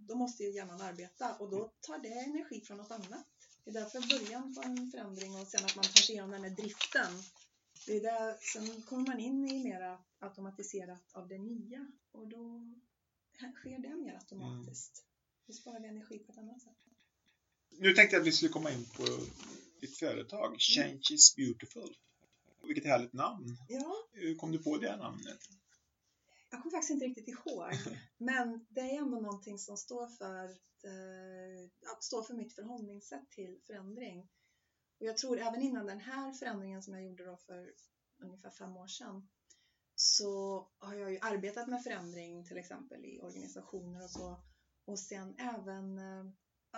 då 0.09 0.15
måste 0.15 0.43
ju 0.43 0.51
hjärnan 0.51 0.81
arbeta 0.81 1.35
och 1.35 1.51
då 1.51 1.73
tar 1.81 1.99
det 1.99 2.09
energi 2.09 2.61
från 2.61 2.77
något 2.77 2.91
annat. 2.91 3.27
Det 3.65 3.71
är 3.71 3.75
därför 3.75 4.01
början 4.19 4.55
på 4.55 4.63
en 4.63 4.91
förändring 4.91 5.35
och 5.35 5.47
sen 5.47 5.65
att 5.65 5.77
man 5.77 5.85
tar 5.85 6.03
sig 6.03 6.13
igenom 6.15 6.31
den 6.31 6.43
här 6.43 6.51
driften. 6.51 7.13
Det 7.87 7.97
är 7.97 8.01
där, 8.01 8.37
sen 8.41 8.83
kommer 8.83 9.07
man 9.07 9.21
in 9.21 9.49
i 9.49 9.65
mera 9.65 9.99
automatiserat 10.19 11.03
av 11.13 11.29
det 11.29 11.39
nya 11.39 11.93
och 12.13 12.29
då 12.29 12.73
sker 13.55 13.79
det 13.79 13.95
mer 13.97 14.15
automatiskt. 14.15 15.05
Då 15.47 15.53
sparar 15.53 15.81
vi 15.81 15.89
energi 15.89 16.19
på 16.19 16.33
ett 16.33 16.39
annat 16.39 16.63
sätt. 16.63 16.77
Nu 17.71 17.93
tänkte 17.93 18.17
jag 18.17 18.21
att 18.21 18.27
vi 18.27 18.33
skulle 18.33 18.53
komma 18.53 18.71
in 18.71 18.85
på 18.97 19.05
ditt 19.81 19.99
företag, 19.99 20.57
Change 20.59 21.03
is 21.13 21.37
beautiful. 21.37 21.97
Vilket 22.67 22.85
härligt 22.85 23.13
namn. 23.13 23.57
Ja, 23.69 23.97
Hur 24.13 24.35
kom 24.35 24.53
du 24.53 24.59
på 24.63 24.77
det 24.77 24.97
namnet? 24.97 25.39
Jag 26.51 26.63
kommer 26.63 26.71
faktiskt 26.71 26.91
inte 26.91 27.07
riktigt 27.07 27.29
ihåg, 27.29 27.71
men 28.19 28.67
det 28.69 28.81
är 28.81 28.99
ändå 28.99 29.21
någonting 29.21 29.59
som 29.59 29.77
står 29.77 30.07
för, 30.07 30.45
eh, 30.85 31.71
står 32.01 32.23
för 32.23 32.35
mitt 32.35 32.55
förhållningssätt 32.55 33.31
till 33.31 33.61
förändring. 33.67 34.21
Och 35.01 35.07
jag 35.07 35.17
tror 35.17 35.39
även 35.39 35.63
innan 35.63 35.87
den 35.87 36.01
här 36.01 36.33
förändringen 36.33 36.83
som 36.83 36.95
jag 36.95 37.05
gjorde 37.05 37.25
då 37.25 37.37
för 37.37 37.73
ungefär 38.23 38.51
fem 38.51 38.77
år 38.77 38.87
sedan 38.87 39.29
så 39.95 40.63
har 40.79 40.95
jag 40.95 41.13
ju 41.13 41.19
arbetat 41.21 41.69
med 41.69 41.83
förändring 41.83 42.45
till 42.45 42.59
exempel 42.59 43.05
i 43.05 43.21
organisationer 43.21 44.05
och 44.05 44.11
så 44.11 44.43
och 44.85 44.99
sen 44.99 45.35
även 45.39 45.99
eh, 45.99 46.25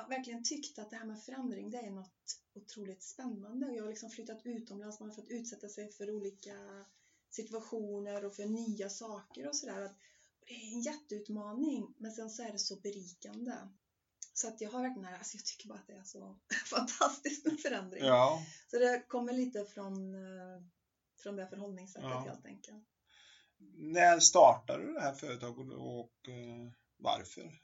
verkligen 0.08 0.44
tyckt 0.44 0.78
att 0.78 0.90
det 0.90 0.96
här 0.96 1.04
med 1.06 1.22
förändring 1.22 1.70
det 1.70 1.78
är 1.78 1.90
något 1.90 2.40
otroligt 2.54 3.02
spännande 3.02 3.74
jag 3.74 3.82
har 3.82 3.90
liksom 3.90 4.10
flyttat 4.10 4.40
utomlands, 4.44 5.00
man 5.00 5.08
har 5.08 5.16
fått 5.16 5.30
utsätta 5.30 5.68
sig 5.68 5.92
för 5.92 6.10
olika 6.10 6.86
situationer 7.30 8.24
och 8.24 8.34
för 8.34 8.46
nya 8.46 8.90
saker 8.90 9.48
och 9.48 9.56
sådär. 9.56 9.90
Det 10.46 10.54
är 10.54 10.72
en 10.74 10.80
jätteutmaning 10.80 11.94
men 11.98 12.12
sen 12.12 12.30
så 12.30 12.42
är 12.42 12.52
det 12.52 12.58
så 12.58 12.76
berikande. 12.76 13.52
Så 14.32 14.48
att 14.48 14.60
jag 14.60 14.70
har 14.70 14.82
verkligen, 14.82 15.14
alltså 15.14 15.36
jag 15.36 15.44
tycker 15.44 15.68
bara 15.68 15.78
att 15.78 15.86
det 15.86 15.92
är 15.92 16.04
så 16.04 16.38
fantastiskt 16.66 17.44
med 17.46 17.60
förändring. 17.60 18.04
Ja, 18.04 18.42
Så 18.70 18.78
det 18.78 19.04
kommer 19.08 19.32
lite 19.32 19.64
från, 19.64 20.14
eh, 20.14 20.62
från 21.22 21.36
det 21.36 21.46
förhållningssättet 21.46 22.10
Ja. 22.10 22.20
helt 22.20 22.46
enkelt. 22.46 22.84
när 23.76 24.20
startade 24.20 24.86
du 24.86 24.92
det 24.92 25.00
här 25.00 25.14
företaget 25.14 25.72
och 25.72 26.28
eh, 26.28 26.72
varför? 26.96 27.60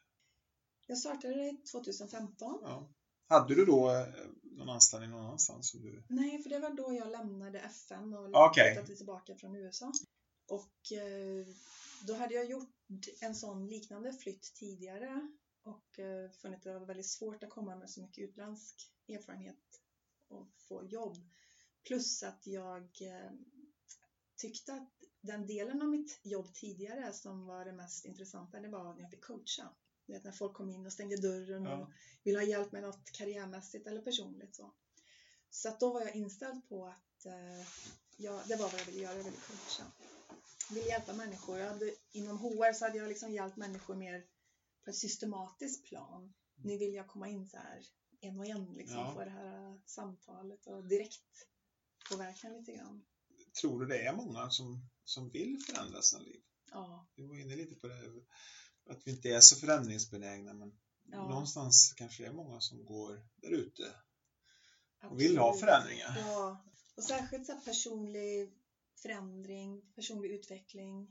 Jag 0.86 0.98
startade 0.98 1.34
det 1.34 1.56
2015. 1.72 2.58
Ja. 2.62 2.88
Hade 3.26 3.54
du 3.54 3.64
då 3.64 3.90
eh, 3.90 4.06
någon 4.42 4.68
anställning 4.68 5.10
någon 5.10 5.24
annanstans? 5.24 5.72
Du... 5.72 6.04
Nej, 6.08 6.42
för 6.42 6.50
det 6.50 6.58
var 6.58 6.70
då 6.70 6.94
jag 6.94 7.10
lämnade 7.10 7.60
FN 7.60 8.14
och 8.14 8.30
Okej. 8.34 8.74
flyttade 8.74 8.96
tillbaka 8.96 9.36
från 9.36 9.56
USA. 9.56 9.92
Och 10.48 10.92
eh, 10.92 11.46
då 12.06 12.14
hade 12.14 12.34
jag 12.34 12.50
gjort 12.50 12.74
en 13.20 13.34
sån 13.34 13.66
liknande 13.68 14.12
flytt 14.12 14.54
tidigare 14.54 15.28
och 15.62 15.98
eh, 15.98 16.30
funnit 16.30 16.58
att 16.58 16.62
det 16.62 16.78
var 16.78 16.86
väldigt 16.86 17.10
svårt 17.10 17.42
att 17.42 17.50
komma 17.50 17.76
med 17.76 17.90
så 17.90 18.02
mycket 18.02 18.24
utländsk 18.24 18.92
erfarenhet 19.08 19.82
och 20.28 20.52
få 20.68 20.84
jobb. 20.84 21.16
Plus 21.86 22.22
att 22.22 22.46
jag 22.46 22.88
tyckte 24.36 24.74
att 24.74 24.90
den 25.20 25.46
delen 25.46 25.82
av 25.82 25.88
mitt 25.88 26.20
jobb 26.22 26.54
tidigare 26.54 27.12
som 27.12 27.46
var 27.46 27.64
det 27.64 27.72
mest 27.72 28.04
intressanta, 28.04 28.60
det 28.60 28.68
var 28.68 28.94
när 28.94 29.02
jag 29.02 29.10
fick 29.10 29.24
coacha. 29.24 29.74
Du 30.06 30.12
vet, 30.12 30.24
när 30.24 30.32
folk 30.32 30.52
kom 30.54 30.70
in 30.70 30.86
och 30.86 30.92
stängde 30.92 31.16
dörren 31.16 31.66
och 31.66 31.72
Ja. 31.80 31.92
ville 32.24 32.38
ha 32.38 32.44
hjälp 32.44 32.72
med 32.72 32.82
något 32.82 33.10
karriärmässigt 33.12 33.86
eller 33.86 34.00
personligt. 34.02 34.54
Så, 34.54 34.74
så 35.50 35.68
att 35.68 35.80
då 35.80 35.92
var 35.92 36.00
jag 36.00 36.14
inställd 36.16 36.68
på 36.68 36.86
att 36.86 37.26
eh, 37.26 37.66
jag, 38.16 38.48
det 38.48 38.56
var 38.56 38.70
vad 38.70 38.80
jag 38.80 38.84
ville 38.86 39.00
göra, 39.02 39.16
jag 39.16 39.24
ville 39.24 39.36
coacha. 39.36 39.92
Jag 40.68 40.74
ville 40.74 40.88
hjälpa 40.88 41.12
människor. 41.12 41.58
Jag 41.58 41.68
hade, 41.68 41.94
inom 42.12 42.38
HR 42.38 42.72
så 42.72 42.84
hade 42.84 42.98
jag 42.98 43.08
liksom 43.08 43.32
hjälpt 43.32 43.56
människor 43.56 43.94
mer 43.94 44.26
på 44.84 44.90
ett 44.90 44.96
systematiskt 44.96 45.84
plan. 45.84 46.34
Nu 46.54 46.76
vill 46.78 46.94
jag 46.94 47.08
komma 47.08 47.28
in 47.28 47.48
så 47.48 47.56
här 47.56 47.86
en 48.20 48.38
och 48.38 48.46
en 48.46 48.74
liksom, 48.74 48.98
Ja. 48.98 49.14
få 49.14 49.24
det 49.24 49.30
här 49.30 49.80
samtalet 49.86 50.66
och 50.66 50.84
direkt 50.84 51.46
påverka 52.10 52.48
lite 52.48 52.72
grann. 52.72 53.04
Tror 53.60 53.80
du 53.80 53.86
det 53.86 54.06
är 54.06 54.12
många 54.12 54.50
som, 54.50 54.88
som 55.04 55.30
vill 55.30 55.58
förändra 55.66 56.02
sina 56.02 56.22
liv? 56.22 56.40
Ja, 56.70 57.06
Vi 57.16 57.26
var 57.26 57.36
inne 57.36 57.56
lite 57.56 57.74
på 57.74 57.86
det, 57.88 58.22
att 58.86 59.06
vi 59.06 59.10
inte 59.10 59.30
är 59.30 59.40
så 59.40 59.56
förändringsbenägna 59.56 60.52
men 60.52 60.74
Ja. 61.06 61.28
någonstans 61.28 61.92
kanske 61.96 62.22
det 62.22 62.26
är 62.26 62.30
många 62.32 62.60
som 62.60 62.84
går 62.84 63.20
där 63.36 63.50
ute 63.50 63.94
och 65.10 65.20
vill 65.20 65.38
ha 65.38 65.52
förändringar. 65.52 66.12
Ja, 66.18 66.58
och 66.96 67.04
särskilt 67.04 67.46
så 67.46 67.54
personlig 67.64 68.52
förändring, 69.02 69.86
personlig 69.94 70.30
utveckling, 70.30 71.08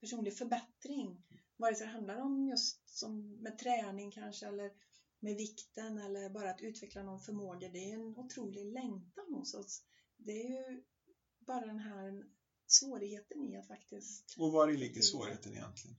personlig 0.00 0.34
förbättring. 0.34 1.18
Vare 1.56 1.74
sig 1.74 1.86
det 1.86 1.90
handlar 1.90 2.18
om 2.18 2.48
just 2.48 2.98
som 2.98 3.42
med 3.42 3.58
träning 3.58 4.10
kanske 4.10 4.46
eller 4.46 4.72
med 5.20 5.36
vikten 5.36 5.98
eller 5.98 6.28
bara 6.28 6.50
att 6.50 6.60
utveckla 6.60 7.02
någon 7.02 7.18
förmåga. 7.18 7.68
Det 7.68 7.78
är 7.78 7.94
en 7.94 8.14
otrolig 8.16 8.64
längtan 8.64 9.34
hos 9.34 9.54
oss. 9.54 9.82
Det 10.16 10.32
är 10.32 10.46
ju 10.46 10.80
bara 11.38 11.64
den 11.66 11.78
här 11.78 12.24
svårigheten 12.66 13.42
i 13.44 13.56
att 13.56 13.66
faktiskt 13.66 14.34
Och 14.36 14.50
var 14.50 14.66
ligger 14.66 15.02
svårigheten 15.02 15.54
egentligen? 15.54 15.96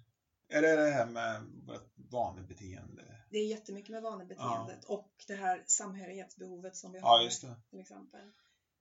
Är 0.47 0.61
det 0.61 0.75
det 0.75 0.89
här 0.91 1.05
med 1.05 1.41
vårt 1.67 1.93
vanebeteende? 2.11 3.21
det 3.29 3.37
är 3.37 3.45
jättemycket 3.47 3.89
med 3.89 4.01
vanebeteendet 4.01 4.83
och 4.85 5.11
det 5.27 5.33
här 5.35 5.63
samhörighetsbehovet 5.67 6.75
som 6.77 6.91
vi 6.91 6.99
Ja, 6.99 7.07
har 7.07 7.23
just 7.23 7.41
det. 7.41 7.55
till 7.69 7.79
exempel. 7.79 8.31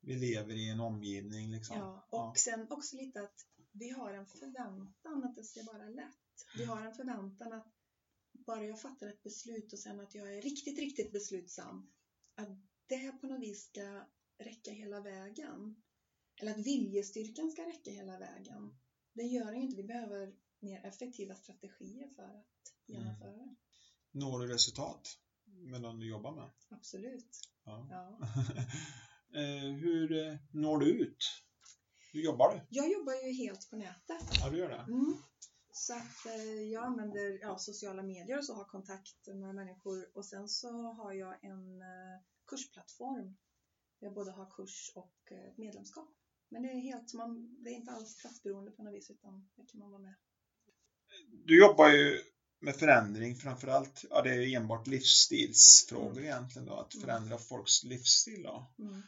Vi 0.01 0.17
lever 0.17 0.55
i 0.55 0.69
en 0.69 0.81
omgivning 0.81 1.51
liksom. 1.51 1.77
Ja, 1.77 2.07
och 2.11 2.19
Ja. 2.19 2.35
sen 2.37 2.67
också 2.71 2.97
lite 2.97 3.23
att 3.23 3.47
vi 3.73 3.91
har 3.91 4.13
en 4.13 4.27
förväntan 4.27 5.25
att 5.25 5.35
det 5.35 5.45
ska 5.45 5.63
vara 5.63 5.89
lätt. 5.89 6.47
Vi 6.57 6.65
har 6.65 6.83
en 6.83 6.95
förväntan 6.95 7.53
att 7.53 7.67
bara 8.47 8.65
jag 8.65 8.81
fattar 8.81 9.09
ett 9.09 9.23
beslut 9.23 9.73
och 9.73 9.79
sen 9.79 10.01
att 10.01 10.15
jag 10.15 10.37
är 10.37 10.41
riktigt, 10.43 10.79
riktigt 10.79 11.13
beslutsam, 11.13 11.91
att 12.35 12.49
det 12.87 13.13
på 13.21 13.27
något 13.27 13.41
vis 13.43 13.65
ska 13.65 14.05
räcka 14.39 14.71
hela 14.71 15.01
vägen. 15.01 15.83
Eller 16.41 16.51
att 16.51 16.67
viljestyrkan 16.67 17.51
ska 17.51 17.63
räcka 17.63 17.91
hela 17.91 18.19
vägen. 18.19 18.79
Det 19.13 19.23
gör 19.23 19.51
det 19.53 19.57
inte. 19.59 19.77
Vi 19.77 19.83
behöver 19.83 20.35
mer 20.65 20.87
effektiva 20.87 21.35
strategier 21.35 22.09
för 22.09 22.23
att 22.23 22.75
genomföra 22.87 23.33
det. 23.33 23.55
Når 24.11 24.39
du 24.39 24.47
resultat 24.47 25.19
med 25.45 25.83
den 25.83 25.99
du 25.99 26.09
jobbar 26.09 26.35
med? 26.35 26.51
Absolut. 26.69 27.31
Ja. 27.65 27.89
Ja. 27.91 28.19
Eh, 29.35 29.73
Hur 29.73 30.13
eh, 30.13 30.37
når 30.51 30.79
du 30.79 31.03
ut? 31.03 31.25
Hur 32.13 32.21
jobbar 32.21 32.55
du? 32.55 32.61
Jag 32.71 32.93
jobbar 32.93 33.13
ju 33.13 33.33
helt 33.33 33.71
på 33.71 33.77
nätet. 33.77 34.39
Ja, 34.41 34.51
du 34.51 34.59
gör 34.59 34.69
det? 34.69 34.85
Mm. 34.93 35.17
Så 35.73 35.95
att 35.95 36.27
eh, 36.27 36.63
jag 36.63 36.85
använder 36.85 37.39
ja, 37.41 37.59
sociala 37.59 38.03
medier 38.03 38.39
och 38.39 38.45
så 38.45 38.55
har 38.55 38.65
kontakt 38.65 39.27
med 39.27 39.55
människor 39.55 40.11
och 40.15 40.27
sen 40.27 40.49
så 40.49 40.93
har 40.93 41.13
jag 41.13 41.45
en 41.45 41.83
kursplattform. 42.47 43.37
Jag 43.99 44.15
både 44.15 44.31
har 44.31 44.51
kurs 44.51 44.93
och 44.95 45.33
medlemskap. 45.57 46.11
Men 46.49 46.63
det 46.63 46.69
är 46.69 46.81
helt 46.81 47.15
man, 47.15 47.63
det 47.65 47.71
är 47.71 47.75
inte 47.75 47.93
alls 47.93 48.17
platsberoende 48.17 48.71
på 48.71 48.83
något 48.83 48.95
vis 48.95 49.11
utan 49.11 49.51
det 49.55 49.67
kan 49.67 49.81
man 49.81 49.91
vara 49.91 50.03
med. 50.03 50.15
Du 51.47 51.59
jobbar 51.59 51.89
ju 51.89 52.21
med 52.61 52.77
förändring 52.77 53.37
framförallt, 53.37 54.05
ja 54.11 54.23
det 54.23 54.31
är 54.35 54.57
enbart 54.57 54.87
livsstilsfrågor 54.87 56.11
Mm. 56.13 56.25
egentligen 56.25 56.67
då, 56.67 56.75
att 56.75 56.95
Mm. 56.95 57.07
förändra 57.07 57.39
folks 57.39 57.83
livsstil 57.85 58.43
då. 58.43 58.75
Mm. 58.79 59.03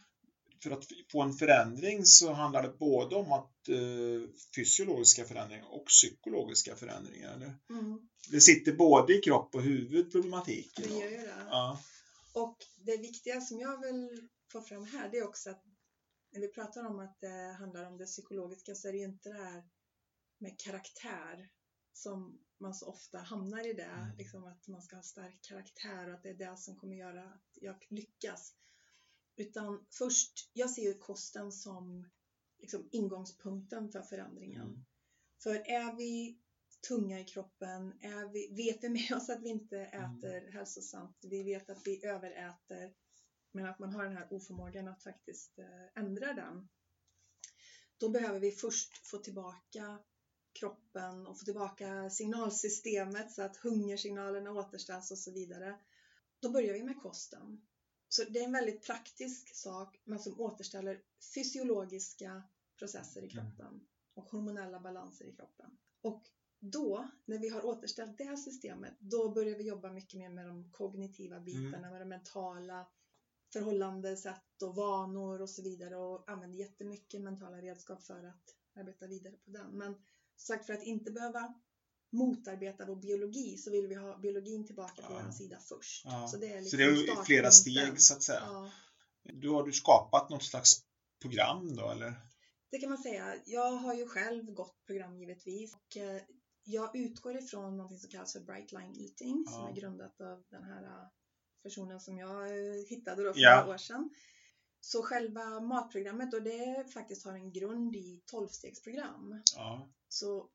för 0.63 0.71
att 0.71 0.85
få 1.13 1.23
en 1.23 1.33
förändring 1.33 2.05
så 2.07 2.33
handlar 2.33 2.63
det 2.63 2.69
både 2.79 3.17
om 3.17 3.33
att 3.33 3.69
eh, 3.69 4.31
fysiologiska 4.57 5.25
förändringar 5.25 5.67
och 5.75 5.87
psykologiska 5.87 6.77
förändringar. 6.77 7.35
Eller? 7.35 7.55
Mm. 7.71 8.09
Det 8.31 8.41
sitter 8.41 8.73
både 8.73 9.15
i 9.19 9.21
kropp 9.21 9.55
och 9.55 9.63
huvud 9.63 10.13
problematiken. 10.13 10.85
Det 10.89 10.95
gör 10.99 11.11
ju 11.11 11.17
det. 11.17 11.47
Ja. 11.51 11.81
Och 12.33 12.57
det 12.77 12.97
viktiga 12.97 13.41
som 13.41 13.61
jag 13.61 13.81
vill 13.81 14.29
få 14.53 14.61
fram 14.63 14.85
här 14.87 15.09
det 15.09 15.19
är 15.19 15.25
också 15.29 15.51
att 15.51 15.63
när 16.33 16.41
vi 16.41 16.49
pratar 16.49 16.87
om 16.87 16.99
att 16.99 17.21
det 17.21 17.57
handlar 17.59 17.85
om 17.85 17.99
det 17.99 18.07
psykologiska 18.07 18.75
så 18.75 18.89
är 18.89 18.93
det 18.93 18.99
ju 18.99 19.05
inte 19.05 19.29
det 19.29 19.43
här 19.43 19.63
med 20.39 20.59
karaktär 20.61 21.49
som 21.97 22.39
man 22.59 22.75
så 22.75 22.87
ofta 22.87 23.19
hamnar 23.19 23.67
i 23.67 23.73
det, 23.73 23.83
Mm. 23.85 24.17
liksom 24.17 24.45
att 24.45 24.69
man 24.69 24.83
ska 24.83 24.97
ha 24.97 25.03
stark 25.03 25.39
karaktär 25.43 26.09
och 26.09 26.15
att 26.15 26.23
det 26.23 26.29
är 26.31 26.35
det 26.35 26.57
som 26.57 26.77
kommer 26.77 26.97
göra 26.97 27.25
att 27.25 27.59
jag 27.61 27.87
lyckas. 27.91 28.55
Utan 29.37 29.87
först, 29.91 30.51
jag 30.53 30.71
ser 30.71 30.83
ju 30.83 30.95
kosten 30.99 31.53
som 31.53 32.09
liksom 32.59 32.89
ingångspunkten 32.93 33.89
för 33.91 34.03
förändringen. 34.03 34.67
Mm. 34.69 34.85
För 35.43 35.55
är 35.55 35.97
vi 35.97 36.39
tunga 36.89 37.21
i 37.21 37.25
kroppen, 37.25 37.93
är 38.01 38.33
vi, 38.33 38.55
vet 38.57 38.85
vi 38.85 38.89
med 38.89 39.13
oss 39.17 39.29
att 39.31 39.43
vi 39.43 39.49
inte 39.49 39.79
Mm. 39.85 40.19
äter 40.19 40.51
hälsosamt, 40.53 41.19
vi 41.23 41.43
vet 41.43 41.71
att 41.71 41.87
vi 41.87 42.05
överäter, 42.07 42.95
men 43.53 43.67
att 43.67 43.79
man 43.79 43.93
har 43.93 44.03
den 44.05 44.17
här 44.17 44.33
oförmågan 44.33 44.89
att 44.89 45.03
faktiskt 45.03 45.59
eh, 45.59 45.87
ändra 45.95 46.35
den. 46.35 46.69
Då 47.97 48.09
behöver 48.09 48.41
vi 48.41 48.51
först 48.51 49.07
få 49.07 49.19
tillbaka 49.19 50.03
kroppen 50.59 51.27
och 51.27 51.39
få 51.39 51.45
tillbaka 51.45 52.11
signalsystemet 52.11 53.33
så 53.33 53.43
att 53.43 53.57
hungersignalerna 53.57 54.53
återställs 54.53 55.11
och 55.11 55.19
så 55.19 55.31
vidare. 55.33 55.79
Då 56.41 56.51
börjar 56.51 56.75
vi 56.75 56.83
med 56.83 57.03
kosten. 57.03 57.61
Så 58.09 58.25
det 58.25 58.39
är 58.39 58.45
en 58.45 58.53
väldigt 58.53 58.87
praktisk 58.87 59.57
sak, 59.57 60.01
men 60.05 60.19
som 60.19 60.41
återställer 60.41 61.01
fysiologiska 61.35 62.43
processer 62.79 63.23
i 63.23 63.29
kroppen 63.29 63.87
och 64.15 64.31
hormonella 64.31 64.81
balanser 64.81 65.25
i 65.25 65.33
kroppen. 65.33 65.79
Och 66.03 66.23
då, 66.59 67.09
när 67.25 67.39
vi 67.39 67.49
har 67.49 67.67
återställt 67.67 68.19
det 68.19 68.25
här 68.25 68.37
systemet, 68.37 68.95
då 68.99 69.29
börjar 69.29 69.57
vi 69.57 69.65
jobba 69.65 69.91
mycket 69.91 70.19
mer 70.19 70.29
med 70.29 70.47
de 70.47 70.71
kognitiva 70.71 71.41
bitarna, 71.41 71.91
med 71.91 72.01
de 72.01 72.09
mentala 72.09 72.87
förhållandesätt 73.53 74.63
och 74.63 74.75
vanor 74.75 75.41
och 75.41 75.51
så 75.51 75.63
vidare 75.63 75.97
och 75.97 76.31
använder 76.31 76.59
jättemycket 76.59 77.21
mentala 77.21 77.61
redskap 77.61 78.03
för 78.03 78.25
att 78.25 78.55
arbeta 78.75 79.07
vidare 79.07 79.37
på 79.37 79.51
den. 79.51 79.71
Men 79.71 79.95
sagt, 80.37 80.67
för 80.67 80.73
att 80.73 80.83
inte 80.83 81.11
behöva 81.11 81.55
motarbeta 82.13 82.87
vår 82.87 82.97
biologi 82.97 83.57
så 83.57 83.71
vill 83.71 83.87
vi 83.87 83.95
ha 83.95 84.19
biologin 84.19 84.67
tillbaka 84.67 85.03
på 85.03 85.13
Ja. 85.13 85.21
vår 85.27 85.33
sida 85.33 85.59
först. 85.69 86.05
Ja. 86.05 86.29
Så 86.29 86.37
det 86.37 86.47
är, 86.47 86.57
Så 86.57 86.61
liksom 86.63 86.79
det 86.79 86.85
är 86.85 86.89
startpunkten. 86.97 87.25
flera 87.25 87.51
steg 87.51 88.01
så 88.01 88.15
att 88.15 88.23
säga. 88.23 88.43
Ja. 88.45 88.71
Då 89.43 89.55
har 89.55 89.63
du 89.67 89.73
skapat 89.73 90.31
något 90.31 90.43
slags 90.45 90.81
program 91.23 91.77
då 91.77 91.91
eller? 91.91 92.15
Det 92.71 92.79
kan 92.79 92.89
man 92.91 92.99
säga. 92.99 93.35
Jag 93.47 93.71
har 93.73 93.95
ju 93.95 94.07
själv 94.09 94.45
gått 94.53 94.87
program 94.87 95.19
givetvis. 95.19 95.75
Och 95.75 95.97
eh, 95.97 96.23
jag 96.65 96.97
utgår 96.97 97.37
ifrån 97.37 97.77
något 97.77 98.01
som 98.01 98.11
kallas 98.11 98.33
för 98.33 98.41
Bright 98.41 98.73
Line 98.73 98.95
Eating 99.01 99.45
som 99.49 99.61
Ja. 99.63 99.69
är 99.71 99.75
grundat 99.75 100.21
av 100.21 100.43
den 100.51 100.65
här 100.65 100.83
eh, 100.83 101.09
personen 101.63 102.01
som 102.01 102.19
jag 102.19 102.43
eh, 102.49 102.85
hittade 102.89 103.25
då 103.25 103.33
för 103.33 103.41
några 103.41 103.75
år 103.75 103.79
sedan. 103.79 104.11
Så 104.87 105.03
själva 105.03 105.61
matprogrammet 105.61 106.35
och 106.35 106.43
det 106.43 106.93
faktiskt 106.93 107.25
har 107.25 107.33
en 107.33 107.53
grund 107.53 107.97
i 107.97 108.23
12-stegsprogram. 108.33 109.43
Ja. 109.57 109.89
Så, 110.09 110.51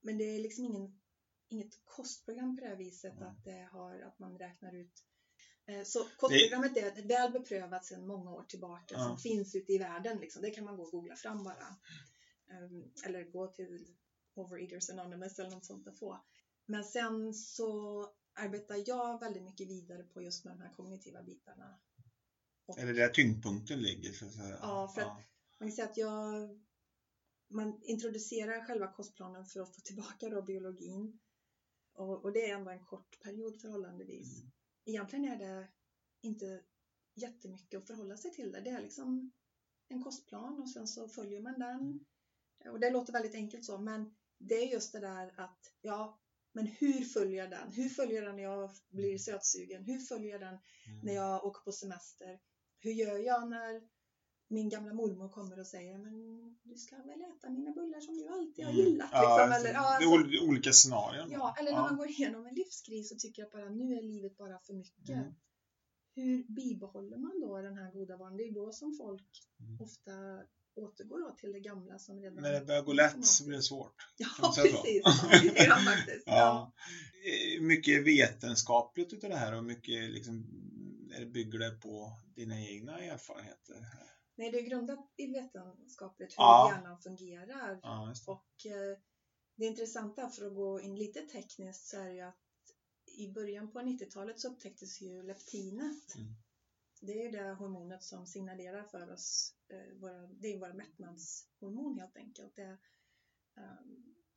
men 0.00 0.18
det 0.18 0.24
är 0.24 0.38
liksom 0.40 0.64
ingen, 0.64 1.00
inget 1.48 1.84
kostprogram 1.84 2.56
på 2.56 2.60
det 2.62 2.68
här 2.68 2.76
viset 2.76 3.12
Mm. 3.16 3.28
att, 3.28 3.44
det 3.44 3.68
har, 3.72 4.00
att 4.00 4.18
man 4.18 4.38
räknar 4.38 4.74
ut 4.74 5.02
Eh, 5.68 5.82
Så 5.84 6.04
kostprogrammet 6.16 6.76
är 6.76 7.02
väl 7.08 7.32
beprövat 7.32 7.84
sedan 7.84 8.06
många 8.06 8.30
år 8.32 8.42
tillbaka 8.42 8.94
Ja. 8.98 9.04
som 9.04 9.18
finns 9.18 9.54
ute 9.54 9.72
i 9.72 9.78
världen. 9.78 10.18
Liksom. 10.18 10.42
Det 10.42 10.50
kan 10.50 10.64
man 10.64 10.76
gå 10.76 10.82
och 10.82 10.90
googla 10.90 11.16
fram 11.16 11.44
bara. 11.44 11.76
Ehm, 12.50 12.92
Eller 13.06 13.24
gå 13.30 13.46
till 13.46 13.96
Overeaters 14.34 14.90
Anonymous 14.90 15.38
eller 15.38 15.50
något 15.50 15.64
sånt 15.64 15.86
och 15.86 15.98
få. 15.98 16.24
Men 16.66 16.84
sen 16.84 17.34
så 17.34 18.00
arbetar 18.34 18.82
jag 18.86 19.20
väldigt 19.20 19.42
mycket 19.42 19.68
vidare 19.68 20.02
på 20.02 20.22
just 20.22 20.44
med 20.44 20.54
de 20.54 20.60
här 20.60 20.72
kognitiva 20.72 21.22
bitarna. 21.22 21.78
Och 22.66 22.78
Eller 22.78 22.94
där 22.94 23.08
tyngdpunkten 23.08 23.82
ligger 23.82 24.12
så 24.12 24.30
säga. 24.30 24.58
Ja, 24.62 24.92
för 24.94 25.00
att- 25.00 25.22
man 25.58 25.68
kan 25.68 25.72
säga 25.76 25.88
att 25.88 25.96
jag, 25.96 26.48
man 27.48 27.80
introducerar 27.82 28.64
själva 28.66 28.92
kostplanen 28.92 29.44
för 29.46 29.60
att 29.60 29.74
få 29.74 29.80
tillbaka 29.80 30.28
då 30.28 30.42
biologin. 30.42 31.20
Och, 31.92 32.24
och 32.24 32.32
det 32.32 32.50
är 32.50 32.54
ändå 32.54 32.70
en 32.70 32.84
kort 32.84 33.20
period 33.22 33.60
förhållandevis. 33.60 34.38
Mm. 34.40 34.52
Egentligen 34.84 35.24
är 35.24 35.38
det 35.38 35.68
inte 36.20 36.62
jättemycket 37.14 37.78
att 37.80 37.86
förhålla 37.86 38.16
sig 38.16 38.32
till 38.34 38.52
det. 38.52 38.60
Det 38.60 38.70
är 38.70 38.82
liksom 38.82 39.32
en 39.88 40.02
kostplan 40.02 40.60
och 40.62 40.70
sen 40.70 40.88
så 40.88 41.08
följer 41.08 41.40
man 41.40 41.58
den. 41.58 42.04
Och 42.72 42.80
det 42.80 42.90
låter 42.90 43.12
väldigt 43.12 43.34
enkelt 43.34 43.64
så, 43.64 43.78
men 43.78 44.14
det 44.38 44.54
är 44.54 44.72
just 44.72 44.92
det 44.92 45.00
där 45.00 45.34
att, 45.40 45.72
ja, 45.80 46.20
men 46.52 46.66
hur 46.66 47.04
följer 47.04 47.42
jag 47.42 47.50
den? 47.50 47.72
Hur 47.72 47.88
följer 47.88 48.16
jag 48.16 48.24
den 48.24 48.36
när 48.36 48.42
jag 48.42 48.70
blir 48.88 49.18
sötsugen? 49.18 49.84
Hur 49.84 49.98
följer 49.98 50.30
jag 50.30 50.40
den 50.40 50.58
Mm. 50.86 51.00
när 51.02 51.12
jag 51.14 51.44
åker 51.44 51.60
på 51.62 51.72
semester? 51.72 52.40
Hur 52.80 52.92
gör 52.92 53.18
jag 53.18 53.48
när 53.50 53.82
min 54.48 54.68
gamla 54.68 54.92
mormor 54.94 55.28
kommer 55.28 55.60
och 55.60 55.66
säger 55.66 55.98
men 55.98 56.14
du 56.62 56.76
ska 56.76 56.96
väl 56.96 57.20
äta 57.20 57.50
mina 57.50 57.72
bullar 57.72 58.00
som 58.00 58.18
du 58.18 58.28
alltid 58.28 58.64
har 58.64 58.72
Mm. 58.72 58.86
gillat? 58.86 59.08
Ja, 59.12 59.20
liksom, 59.20 59.52
alltså, 59.52 59.68
eller, 59.68 59.74
ja, 59.80 59.98
det 59.98 60.04
är 60.04 60.08
alltså, 60.18 60.38
ol- 60.38 60.48
olika 60.48 60.72
scenarion. 60.72 61.30
ja, 61.30 61.54
eller 61.58 61.70
när 61.72 61.78
Ja. 61.78 61.84
man 61.84 61.96
går 61.96 62.08
igenom 62.08 62.46
en 62.46 62.54
livskris 62.54 63.12
och 63.12 63.18
tycker 63.18 63.42
att 63.42 63.52
bara, 63.52 63.68
nu 63.68 63.96
är 63.98 64.02
livet 64.02 64.36
bara 64.36 64.58
för 64.58 64.72
mycket. 64.74 65.08
Mm. 65.08 65.34
Hur 66.14 66.44
bibehåller 66.48 67.16
man 67.16 67.40
då 67.40 67.62
den 67.62 67.76
här 67.78 67.92
goda 67.92 68.16
vanan? 68.16 68.36
Det 68.36 68.42
är 68.48 68.54
då 68.54 68.72
som 68.72 68.94
folk 68.96 69.30
Mm. 69.60 69.80
ofta 69.80 70.12
återgår 70.74 71.32
till 71.36 71.52
det 71.52 71.60
gamla 71.60 71.98
som 71.98 72.20
redan 72.20 72.42
När 72.42 72.52
det 72.52 72.66
börjar 72.66 72.82
gå 72.82 72.92
lätt 72.92 73.26
så 73.26 73.44
blir 73.46 73.56
det 73.56 73.62
svårt. 73.62 73.94
Ja, 74.16 74.26
precis. 74.54 75.00
Ja, 75.04 75.40
lite 75.42 75.64
grann 75.66 75.78
faktiskt. 75.84 76.22
Ja. 76.26 76.72
Eh, 77.56 77.62
Mycket 77.62 78.04
vetenskapligt 78.06 79.12
utav 79.12 79.30
det 79.30 79.36
här 79.36 79.54
och 79.54 79.64
mycket 79.64 80.10
liksom, 80.10 80.46
bygger 81.32 81.58
det 81.58 81.70
på 81.70 82.12
dina 82.36 82.60
egna 82.60 82.98
erfarenheter? 82.98 83.86
Nej, 84.34 84.50
det 84.50 84.58
är 84.58 84.62
grundat 84.62 85.12
i 85.16 85.26
vetenskapligt 85.26 86.30
hur 86.32 86.36
Ja. 86.44 86.70
hjärnan 86.72 87.00
fungerar. 87.02 87.80
Ja, 87.82 88.14
det. 88.14 88.32
Och 88.32 88.66
eh, 88.66 88.98
det 89.54 89.66
intressanta, 89.66 90.28
för 90.28 90.46
att 90.46 90.54
gå 90.54 90.80
in 90.80 90.96
lite 90.96 91.20
tekniskt, 91.22 91.86
så 91.86 91.96
är 91.96 92.10
ju 92.10 92.20
att 92.20 92.40
i 93.18 93.32
början 93.32 93.72
på 93.72 93.78
90-talet 93.80 94.40
så 94.40 94.48
upptäcktes 94.48 95.00
ju 95.00 95.22
leptinet. 95.22 96.14
Mm. 96.16 96.34
Det 97.00 97.22
är 97.26 97.32
det 97.32 97.54
hormonet 97.54 98.02
som 98.02 98.26
signalerar 98.26 98.84
för 98.84 99.12
oss, 99.12 99.54
eh, 99.68 99.96
våra, 99.98 100.26
det 100.26 100.48
är 100.48 100.58
våra 100.58 100.72
mättnadshormon 100.74 101.98
helt 101.98 102.16
enkelt. 102.16 102.56
Det, 102.56 102.62
är, 102.62 102.78
eh, 103.56 103.80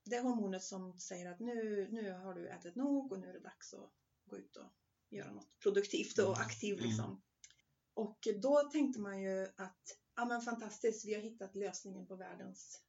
det 0.03 0.15
är 0.15 0.21
hormonet 0.23 0.63
som 0.63 0.99
säger 0.99 1.31
att 1.31 1.39
nu, 1.39 1.87
nu 1.91 2.11
har 2.11 2.33
du 2.33 2.47
ätit 2.47 2.75
nog 2.75 3.11
och 3.11 3.19
nu 3.19 3.29
är 3.29 3.33
det 3.33 3.39
dags 3.39 3.73
att 3.73 3.91
gå 4.25 4.37
ut 4.37 4.55
och 4.57 4.71
göra 5.09 5.31
något 5.31 5.59
produktivt 5.59 6.17
och 6.19 6.25
Mm. 6.37 6.41
aktivt. 6.41 6.79
Mm. 6.79 6.89
Liksom. 6.89 7.21
Och 7.99 8.27
då 8.41 8.69
tänkte 8.71 8.99
man 8.99 9.21
ju 9.21 9.47
att 9.55 9.99
ja, 10.15 10.25
men 10.25 10.41
fantastiskt, 10.41 11.05
vi 11.05 11.13
har 11.13 11.21
hittat 11.21 11.55
lösningen 11.55 12.07
på 12.07 12.15
världens 12.15 12.81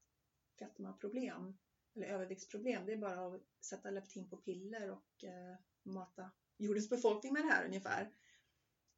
fetmaproblem 0.58 1.58
eller 1.94 2.06
överviktsproblem. 2.06 2.86
Det 2.86 2.92
är 2.92 2.96
bara 2.96 3.26
att 3.26 3.42
sätta 3.61 3.90
leptin 3.90 4.28
på 4.28 4.36
piller 4.36 4.90
och 4.90 5.24
eh, 5.24 5.56
mata 5.82 6.30
jordens 6.56 6.90
befolkning 6.90 7.32
med 7.32 7.44
det 7.44 7.48
här 7.48 7.66
ungefär. 7.66 8.12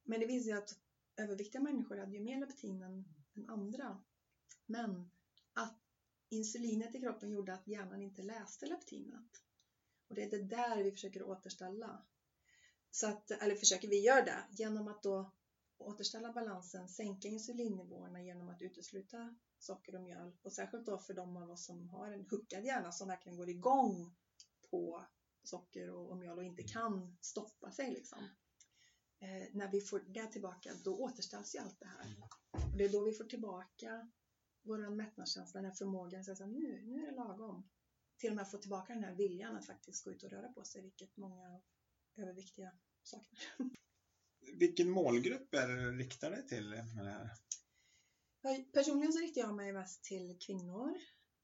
Men 0.03 0.19
det 0.19 0.25
visade 0.25 0.43
sig 0.43 0.53
att 0.53 0.79
överviktiga 1.17 1.61
människor 1.61 1.97
hade 1.97 2.13
ju 2.15 2.19
mer 2.19 2.39
leptin 2.39 2.81
än, 2.81 3.05
än 3.35 3.49
andra. 3.49 4.03
Men 4.65 5.11
att 5.53 5.79
insulinet 6.29 6.95
i 6.95 6.99
kroppen 6.99 7.31
gjorde 7.31 7.53
att 7.53 7.67
hjärnan 7.67 8.01
inte 8.01 8.21
läste 8.21 8.65
leptinet. 8.65 9.43
Och 10.07 10.15
det 10.15 10.23
är 10.23 10.29
det 10.29 10.43
där 10.43 10.83
vi 10.83 10.91
försöker 10.91 11.23
återställa. 11.23 12.05
Så 12.91 13.07
att, 13.07 13.31
eller 13.31 13.55
försöker 13.55 13.87
vi 13.87 13.99
göra 13.99 14.25
det 14.25 14.43
genom 14.51 14.87
att 14.87 15.03
då 15.03 15.31
återställa 15.87 16.33
balansen, 16.33 16.89
sänka 16.89 17.27
insulinnivåerna 17.27 18.23
genom 18.23 18.49
att 18.49 18.61
utesluta 18.61 19.35
socker 19.59 19.95
och 19.95 20.01
mjöl. 20.01 20.31
Och 20.41 20.53
särskilt 20.53 20.85
då 20.85 20.97
för 20.97 21.13
de 21.13 21.37
av 21.37 21.51
oss 21.51 21.65
som 21.65 21.89
har 21.89 22.11
en 22.11 22.25
huckad 22.29 22.65
hjärna 22.65 22.91
som 22.91 23.07
verkligen 23.07 23.37
går 23.37 23.49
igång 23.49 24.15
på 24.69 25.05
socker 25.43 25.89
och, 25.89 26.09
och 26.09 26.17
mjöl 26.17 26.37
och 26.37 26.43
inte 26.43 26.63
kan 26.63 27.17
stoppa 27.21 27.71
sig. 27.71 27.91
Liksom. 27.91 28.19
Eh, 29.19 29.47
när 29.51 29.71
vi 29.71 29.81
får 29.81 29.99
det 29.99 30.27
tillbaka, 30.27 30.71
då 30.83 30.97
återställs 30.97 31.55
ju 31.55 31.59
allt 31.59 31.79
det 31.79 31.87
här. 31.87 32.15
Och 32.51 32.77
det 32.77 32.85
är 32.85 32.89
då 32.89 33.03
vi 33.03 33.13
får 33.13 33.25
tillbaka 33.25 34.11
vår 34.61 34.89
mättnadskänsla, 34.89 35.61
den 35.61 35.69
här 35.69 35.77
förmågan 35.77 36.19
att 36.19 36.25
säga 36.25 36.35
så 36.35 36.43
här, 36.43 36.51
nu, 36.51 36.81
nu 36.85 37.03
är 37.03 37.11
det 37.11 37.15
lagom. 37.15 37.69
Till 38.17 38.29
och 38.29 38.35
med 38.35 38.51
få 38.51 38.57
tillbaka 38.57 38.93
den 38.93 39.03
här 39.03 39.15
viljan 39.15 39.55
att 39.55 39.65
faktiskt 39.65 40.05
gå 40.05 40.11
ut 40.11 40.23
och 40.23 40.29
röra 40.29 40.53
på 40.53 40.63
sig, 40.63 40.81
vilket 40.81 41.17
många 41.17 41.61
överviktiga 42.15 42.71
saknar. 43.03 43.39
Vilken 44.53 44.89
målgrupp 44.89 45.53
är 45.53 45.67
det 45.67 45.75
du 45.75 45.97
riktar 45.97 46.31
dig 46.31 46.47
till 46.47 46.69
med 46.69 47.05
det 47.05 47.11
här? 47.11 47.29
Personligen 48.73 49.13
så 49.13 49.19
riktar 49.19 49.41
jag 49.41 49.55
mig 49.55 49.73
mest 49.73 50.03
till 50.03 50.37
kvinnor 50.39 50.97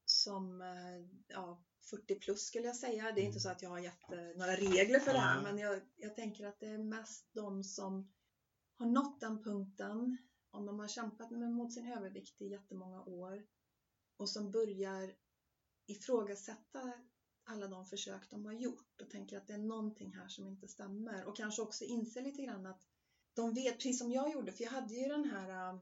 som 0.04 0.62
eh, 0.62 1.06
ja, 1.26 1.64
40 1.90 2.14
plus 2.14 2.46
skulle 2.46 2.66
jag 2.66 2.76
säga. 2.76 3.12
Det 3.12 3.20
är 3.20 3.24
inte 3.24 3.40
så 3.40 3.48
att 3.48 3.62
jag 3.62 3.70
har 3.70 3.78
gett 3.78 4.12
eh, 4.12 4.36
några 4.36 4.56
regler 4.56 5.00
för 5.00 5.12
det 5.12 5.18
här 5.18 5.42
men 5.42 5.58
jag, 5.58 5.80
jag 5.96 6.14
tänker 6.16 6.46
att 6.46 6.60
det 6.60 6.66
är 6.68 6.78
mest 6.78 7.28
de 7.32 7.64
som 7.64 8.12
har 8.76 8.86
nått 8.86 9.20
den 9.20 9.42
punkten 9.42 10.16
om 10.50 10.66
de 10.66 10.78
har 10.78 10.88
kämpat 10.88 11.30
mot 11.30 11.72
sin 11.72 11.92
övervikt 11.92 12.40
i 12.40 12.48
jättemånga 12.48 13.02
år 13.02 13.46
och 14.16 14.28
som 14.28 14.50
börjar 14.50 15.14
ifrågasätta 15.86 16.92
alla 17.44 17.68
de 17.68 17.86
försök 17.86 18.30
de 18.30 18.44
har 18.44 18.52
gjort 18.52 19.00
och 19.00 19.10
tänker 19.10 19.36
att 19.36 19.46
det 19.46 19.52
är 19.52 19.58
någonting 19.58 20.14
här 20.14 20.28
som 20.28 20.46
inte 20.46 20.68
stämmer 20.68 21.24
och 21.24 21.36
kanske 21.36 21.62
också 21.62 21.84
inser 21.84 22.22
lite 22.22 22.42
grann 22.42 22.66
att 22.66 22.89
de 23.40 23.54
vet, 23.54 23.74
precis 23.74 23.98
som 23.98 24.12
jag 24.12 24.32
gjorde, 24.32 24.52
för 24.52 24.64
jag 24.64 24.70
hade 24.70 24.94
ju 24.94 25.08
den 25.08 25.30
här 25.30 25.72
äh, 25.72 25.78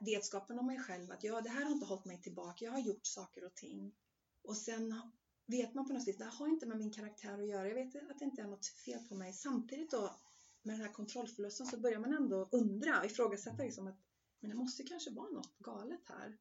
vetskapen 0.00 0.58
om 0.58 0.66
mig 0.66 0.78
själv 0.78 1.12
att 1.12 1.24
ja, 1.24 1.40
det 1.40 1.50
här 1.50 1.64
har 1.64 1.72
inte 1.72 1.86
hållit 1.86 2.04
mig 2.04 2.20
tillbaka, 2.22 2.64
jag 2.64 2.72
har 2.72 2.80
gjort 2.80 3.06
saker 3.06 3.44
och 3.44 3.54
ting. 3.54 3.94
Och 4.42 4.56
sen 4.56 5.00
vet 5.46 5.74
man 5.74 5.86
på 5.86 5.92
något 5.92 6.04
sätt, 6.04 6.18
det 6.18 6.24
här 6.24 6.30
har 6.30 6.48
inte 6.48 6.66
med 6.66 6.78
min 6.78 6.92
karaktär 6.92 7.38
att 7.38 7.48
göra, 7.48 7.68
jag 7.68 7.74
vet 7.74 8.10
att 8.10 8.18
det 8.18 8.24
inte 8.24 8.42
är 8.42 8.46
något 8.46 8.66
fel 8.66 9.08
på 9.08 9.14
mig. 9.14 9.32
Samtidigt 9.32 9.90
då 9.90 10.16
med 10.62 10.74
den 10.74 10.86
här 10.86 10.92
kontrollförlusten 10.92 11.66
så 11.66 11.80
börjar 11.80 11.98
man 11.98 12.14
ändå 12.14 12.48
undra 12.52 12.98
och 12.98 13.06
ifrågasätta 13.06 13.62
liksom 13.62 13.86
att 13.86 13.98
men 14.40 14.50
det 14.50 14.56
måste 14.56 14.82
kanske 14.82 15.10
vara 15.10 15.30
något 15.30 15.58
galet 15.58 16.00
här. 16.04 16.38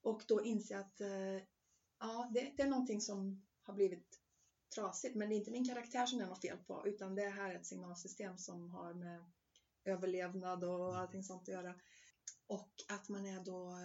Och 0.00 0.22
då 0.28 0.44
inse 0.44 0.78
att 0.78 1.00
äh, 1.00 1.42
ja, 1.98 2.30
det, 2.34 2.52
det 2.56 2.62
är 2.62 2.70
någonting 2.70 3.00
som 3.00 3.46
har 3.62 3.74
blivit 3.74 4.20
trasigt, 4.74 5.14
men 5.14 5.28
det 5.28 5.34
är 5.34 5.36
inte 5.36 5.50
min 5.50 5.68
karaktär 5.68 6.06
som 6.06 6.18
det 6.18 6.24
är 6.24 6.28
något 6.28 6.40
fel 6.40 6.58
på, 6.58 6.86
utan 6.86 7.14
det 7.14 7.28
här 7.28 7.50
är 7.50 7.54
ett 7.54 7.66
signalsystem 7.66 8.38
som 8.38 8.70
har 8.70 8.94
med 8.94 9.24
överlevnad 9.88 10.64
och 10.64 10.98
allting 10.98 11.22
sånt 11.22 11.42
att 11.42 11.48
göra. 11.48 11.74
Och 12.46 12.72
att 12.88 13.08
man 13.08 13.26
är 13.26 13.44
då 13.44 13.78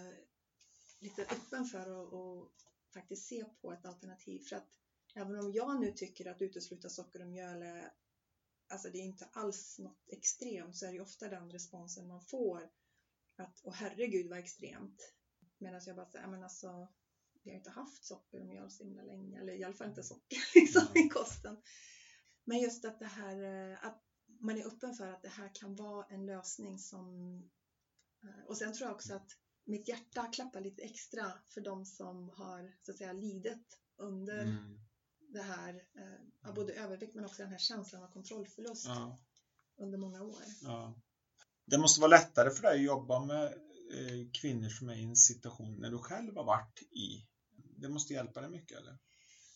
lite 1.00 1.22
öppen 1.22 1.64
för 1.64 1.80
att 1.80 2.12
och 2.12 2.52
faktiskt 2.94 3.28
se 3.28 3.44
på 3.44 3.72
ett 3.72 3.86
alternativ. 3.86 4.40
För 4.40 4.56
att 4.56 4.68
även 5.14 5.36
om 5.36 5.52
jag 5.52 5.80
nu 5.80 5.92
tycker 5.92 6.26
att 6.26 6.42
utesluta 6.42 6.88
socker 6.88 7.20
och 7.20 7.28
mjöl 7.28 7.62
är, 7.62 7.92
alltså 8.68 8.90
det 8.90 8.98
är 8.98 9.02
inte 9.02 9.28
alls 9.32 9.78
något 9.78 10.08
extremt, 10.08 10.76
så 10.76 10.86
är 10.86 10.92
det 10.92 11.00
ofta 11.00 11.28
den 11.28 11.50
responsen 11.50 12.08
man 12.08 12.22
får. 12.22 12.70
Att, 13.36 13.60
åh 13.62 13.74
herregud 13.74 14.28
vad 14.28 14.38
extremt. 14.38 15.14
Medan 15.58 15.80
jag 15.86 15.96
bara 15.96 16.06
säger, 16.06 16.26
men 16.26 16.42
alltså, 16.42 16.88
vi 17.42 17.50
har 17.50 17.56
inte 17.56 17.70
haft 17.70 18.04
socker 18.04 18.40
och 18.40 18.46
mjöl 18.46 18.70
så 18.70 18.84
himla 18.84 19.02
länge, 19.02 19.40
eller 19.40 19.52
i 19.52 19.64
alla 19.64 19.74
fall 19.74 19.88
inte 19.88 20.02
socker 20.02 20.38
liksom, 20.54 20.82
i 20.94 21.08
kosten. 21.08 21.56
Men 22.44 22.60
just 22.60 22.84
att 22.84 22.98
det 22.98 23.06
här 23.06 23.78
att 23.82 24.02
man 24.40 24.58
är 24.58 24.66
öppen 24.66 24.94
för 24.94 25.06
att 25.06 25.22
det 25.22 25.28
här 25.28 25.50
kan 25.54 25.74
vara 25.76 26.06
en 26.10 26.26
lösning 26.26 26.78
som... 26.78 27.36
Eh, 28.22 28.44
och 28.46 28.56
sen 28.56 28.72
tror 28.72 28.88
jag 28.88 28.94
också 28.94 29.14
att 29.14 29.30
mitt 29.64 29.88
hjärta 29.88 30.26
klappar 30.26 30.60
lite 30.60 30.82
extra 30.82 31.32
för 31.46 31.60
de 31.60 31.86
som 31.86 32.28
har 32.28 32.76
så 32.82 32.92
att 32.92 32.98
säga 32.98 33.12
lidit 33.12 33.78
under 33.96 34.42
mm. 34.42 34.80
det 35.28 35.42
här, 35.42 35.82
eh, 36.44 36.54
både 36.54 36.72
övervikt 36.72 37.14
men 37.14 37.24
också 37.24 37.42
den 37.42 37.50
här 37.50 37.58
känslan 37.58 38.02
av 38.02 38.08
kontrollförlust 38.08 38.86
ja. 38.86 39.18
under 39.76 39.98
många 39.98 40.22
år. 40.22 40.42
Ja. 40.62 40.94
Det 41.66 41.78
måste 41.78 42.00
vara 42.00 42.10
lättare 42.10 42.50
för 42.50 42.62
dig 42.62 42.78
att 42.78 42.84
jobba 42.84 43.24
med 43.24 43.44
eh, 43.92 44.30
kvinnor 44.40 44.68
som 44.68 44.88
är 44.88 44.94
i 44.94 45.04
en 45.04 45.16
situation 45.16 45.76
när 45.80 45.90
du 45.90 45.98
själv 45.98 46.36
har 46.36 46.44
varit 46.44 46.82
i. 46.82 47.26
Det 47.76 47.88
måste 47.88 48.12
hjälpa 48.14 48.40
dig 48.40 48.50
mycket 48.50 48.78
eller? 48.78 48.98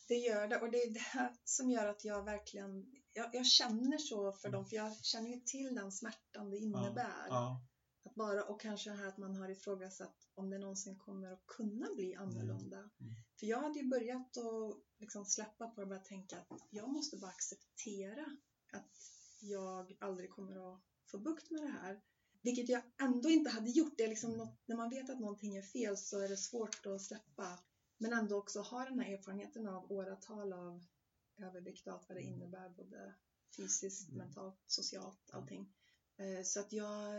Det 0.08 0.14
gör 0.14 0.48
det 0.48 0.60
och 0.60 0.70
det 0.70 0.82
är 0.82 0.90
det 0.90 1.36
som 1.44 1.70
gör 1.70 1.86
att 1.86 2.04
jag 2.04 2.24
verkligen 2.24 2.86
jag, 3.12 3.34
jag, 3.34 3.46
känner 3.46 3.98
så 3.98 4.32
för 4.32 4.50
dem, 4.50 4.66
för 4.66 4.76
jag 4.76 5.04
känner 5.04 5.30
ju 5.30 5.40
till 5.40 5.74
den 5.74 5.92
smärtan 5.92 6.50
det 6.50 6.58
innebär. 6.58 7.26
Ja, 7.28 7.28
ja. 7.28 7.64
Att 8.04 8.14
bara, 8.14 8.44
och 8.44 8.60
kanske 8.60 8.90
här 8.90 9.08
att 9.08 9.18
man 9.18 9.36
har 9.36 9.48
ifrågasatt 9.48 10.28
om 10.34 10.50
det 10.50 10.58
någonsin 10.58 10.98
kommer 10.98 11.32
att 11.32 11.46
kunna 11.46 11.86
bli 11.94 12.14
annorlunda. 12.14 12.76
Mm. 12.76 12.90
Mm. 13.00 13.14
För 13.40 13.46
jag 13.46 13.60
hade 13.60 13.78
ju 13.78 13.88
börjat 13.88 14.36
att 14.36 14.76
liksom 14.98 15.24
släppa 15.24 15.66
på 15.66 15.74
det 15.76 15.82
och 15.82 15.88
börja 15.88 16.02
tänka 16.02 16.38
att 16.38 16.46
jag 16.70 16.88
måste 16.88 17.16
bara 17.16 17.30
acceptera 17.30 18.36
att 18.72 18.96
jag 19.40 19.96
aldrig 20.00 20.30
kommer 20.30 20.74
att 20.74 20.82
få 21.10 21.18
bukt 21.18 21.50
med 21.50 21.62
det 21.62 21.68
här. 21.68 22.00
Vilket 22.42 22.68
jag 22.68 22.82
ändå 23.02 23.28
inte 23.28 23.50
hade 23.50 23.70
gjort. 23.70 23.94
Det 23.96 24.04
är 24.04 24.08
liksom 24.08 24.36
något, 24.36 24.62
när 24.66 24.76
man 24.76 24.90
vet 24.90 25.10
att 25.10 25.20
någonting 25.20 25.56
är 25.56 25.62
fel 25.62 25.96
så 25.96 26.18
är 26.18 26.28
det 26.28 26.36
svårt 26.36 26.86
att 26.86 27.02
släppa. 27.02 27.58
Men 27.98 28.12
ändå 28.12 28.36
också 28.36 28.60
ha 28.60 28.84
den 28.84 29.00
här 29.00 29.12
erfarenheten 29.12 29.66
av 29.66 29.92
åratal 29.92 30.52
av 30.52 30.84
övervikt 31.42 31.86
och 31.86 31.92
allt 31.92 32.08
vad 32.08 32.18
det 32.18 32.22
mm. 32.22 32.34
innebär, 32.34 32.68
både 32.68 33.14
fysiskt, 33.56 34.08
mm. 34.08 34.18
mentalt, 34.18 34.58
socialt, 34.66 35.30
allting. 35.32 35.72
Eh, 36.16 36.42
så 36.44 36.60
att 36.60 36.72
jag, 36.72 37.14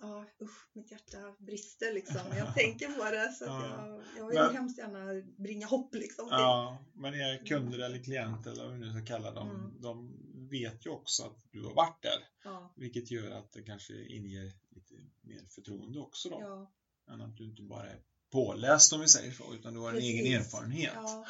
ja 0.00 0.26
usch, 0.42 0.68
mitt 0.72 0.90
hjärta 0.90 1.34
brister 1.38 1.94
liksom. 1.94 2.20
Jag 2.36 2.54
tänker 2.54 2.88
på 2.88 3.10
det 3.10 3.32
så 3.32 3.44
att 3.44 3.70
jag, 3.70 4.02
jag 4.16 4.26
vill 4.26 4.38
men, 4.38 4.54
hemskt 4.54 4.78
gärna 4.78 5.22
bringa 5.36 5.66
hopp 5.66 5.94
liksom. 5.94 6.28
Ja, 6.30 6.84
men 6.92 7.14
era 7.14 7.38
kunder 7.38 7.78
eller 7.78 7.98
klienter 7.98 8.50
eller 8.50 8.64
vad 8.64 8.72
vi 8.72 8.78
nu 8.78 8.92
ska 8.92 9.04
kalla 9.04 9.30
dem, 9.30 9.50
mm. 9.50 9.80
de 9.80 10.20
vet 10.50 10.86
ju 10.86 10.90
också 10.90 11.24
att 11.24 11.36
du 11.50 11.64
har 11.64 11.74
varit 11.74 12.02
där. 12.02 12.28
Ja. 12.44 12.72
Vilket 12.76 13.10
gör 13.10 13.30
att 13.30 13.52
det 13.52 13.62
kanske 13.62 14.04
inger 14.04 14.52
lite 14.68 14.94
mer 15.20 15.44
förtroende 15.48 16.00
också 16.00 16.28
då. 16.28 16.38
Ja. 16.40 16.72
Än 17.12 17.20
att 17.20 17.36
du 17.36 17.44
inte 17.44 17.62
bara 17.62 17.90
är 17.90 18.02
påläst 18.34 18.92
om 18.92 19.00
vi 19.00 19.08
säger 19.08 19.32
så, 19.32 19.54
utan 19.54 19.74
du 19.74 19.80
har 19.80 19.92
Precis. 19.92 20.10
en 20.10 20.16
egen 20.16 20.40
erfarenhet. 20.40 20.92
Ja 20.94 21.26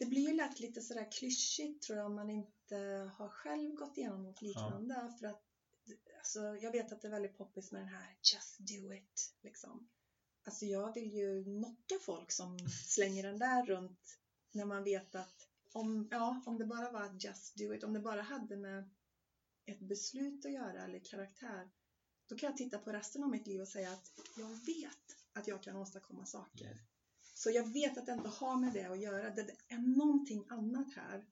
det 0.00 0.06
blir 0.06 0.28
ju 0.28 0.36
lätt 0.36 0.60
lite 0.60 0.82
sådär 0.82 1.12
klyschigt 1.12 1.82
tror 1.82 1.98
jag 1.98 2.06
om 2.06 2.14
man 2.14 2.30
inte 2.30 2.76
har 3.16 3.28
själv 3.28 3.74
gått 3.74 3.98
igenom 3.98 4.22
något 4.22 4.42
liknande. 4.42 4.94
Ja. 4.94 5.16
För 5.18 5.26
att 5.26 5.42
alltså, 6.18 6.40
jag 6.40 6.70
vet 6.70 6.92
att 6.92 7.02
det 7.02 7.08
är 7.08 7.12
väldigt 7.12 7.36
poppis 7.36 7.72
med 7.72 7.80
den 7.80 7.88
här 7.88 8.16
just 8.32 8.58
do 8.58 8.94
it. 8.94 9.34
Liksom. 9.42 9.88
Alltså 10.44 10.66
jag 10.66 10.94
vill 10.94 11.14
ju 11.14 11.44
knocka 11.44 11.94
folk 12.00 12.32
som 12.32 12.58
slänger 12.86 13.22
den 13.22 13.38
där 13.38 13.66
runt 13.66 14.18
när 14.52 14.64
man 14.64 14.84
vet 14.84 15.14
att 15.14 15.48
om, 15.72 16.08
ja, 16.10 16.42
om 16.46 16.58
det 16.58 16.64
bara 16.64 16.90
var 16.90 17.18
just 17.20 17.56
do 17.56 17.74
it, 17.74 17.84
om 17.84 17.92
det 17.92 18.00
bara 18.00 18.22
hade 18.22 18.56
med 18.56 18.90
ett 19.66 19.80
beslut 19.80 20.44
att 20.44 20.52
göra 20.52 20.84
eller 20.84 21.04
karaktär, 21.04 21.70
då 22.26 22.36
kan 22.36 22.46
jag 22.46 22.56
titta 22.56 22.78
på 22.78 22.92
resten 22.92 23.22
av 23.22 23.30
mitt 23.30 23.46
liv 23.46 23.60
och 23.60 23.68
säga 23.68 23.92
att 23.92 24.12
jag 24.36 24.48
vet 24.48 25.19
att 25.32 25.48
jag 25.48 25.62
kan 25.62 25.76
åstadkomma 25.76 26.26
saker. 26.26 26.82
Så 27.34 27.50
jag 27.50 27.72
vet 27.72 27.98
att 27.98 28.06
det 28.06 28.12
inte 28.12 28.28
har 28.28 28.56
med 28.56 28.72
det 28.72 28.84
att 28.84 29.00
göra. 29.00 29.30
Det 29.30 29.56
är 29.68 29.96
någonting 29.96 30.46
annat 30.48 30.94
här. 30.94 31.26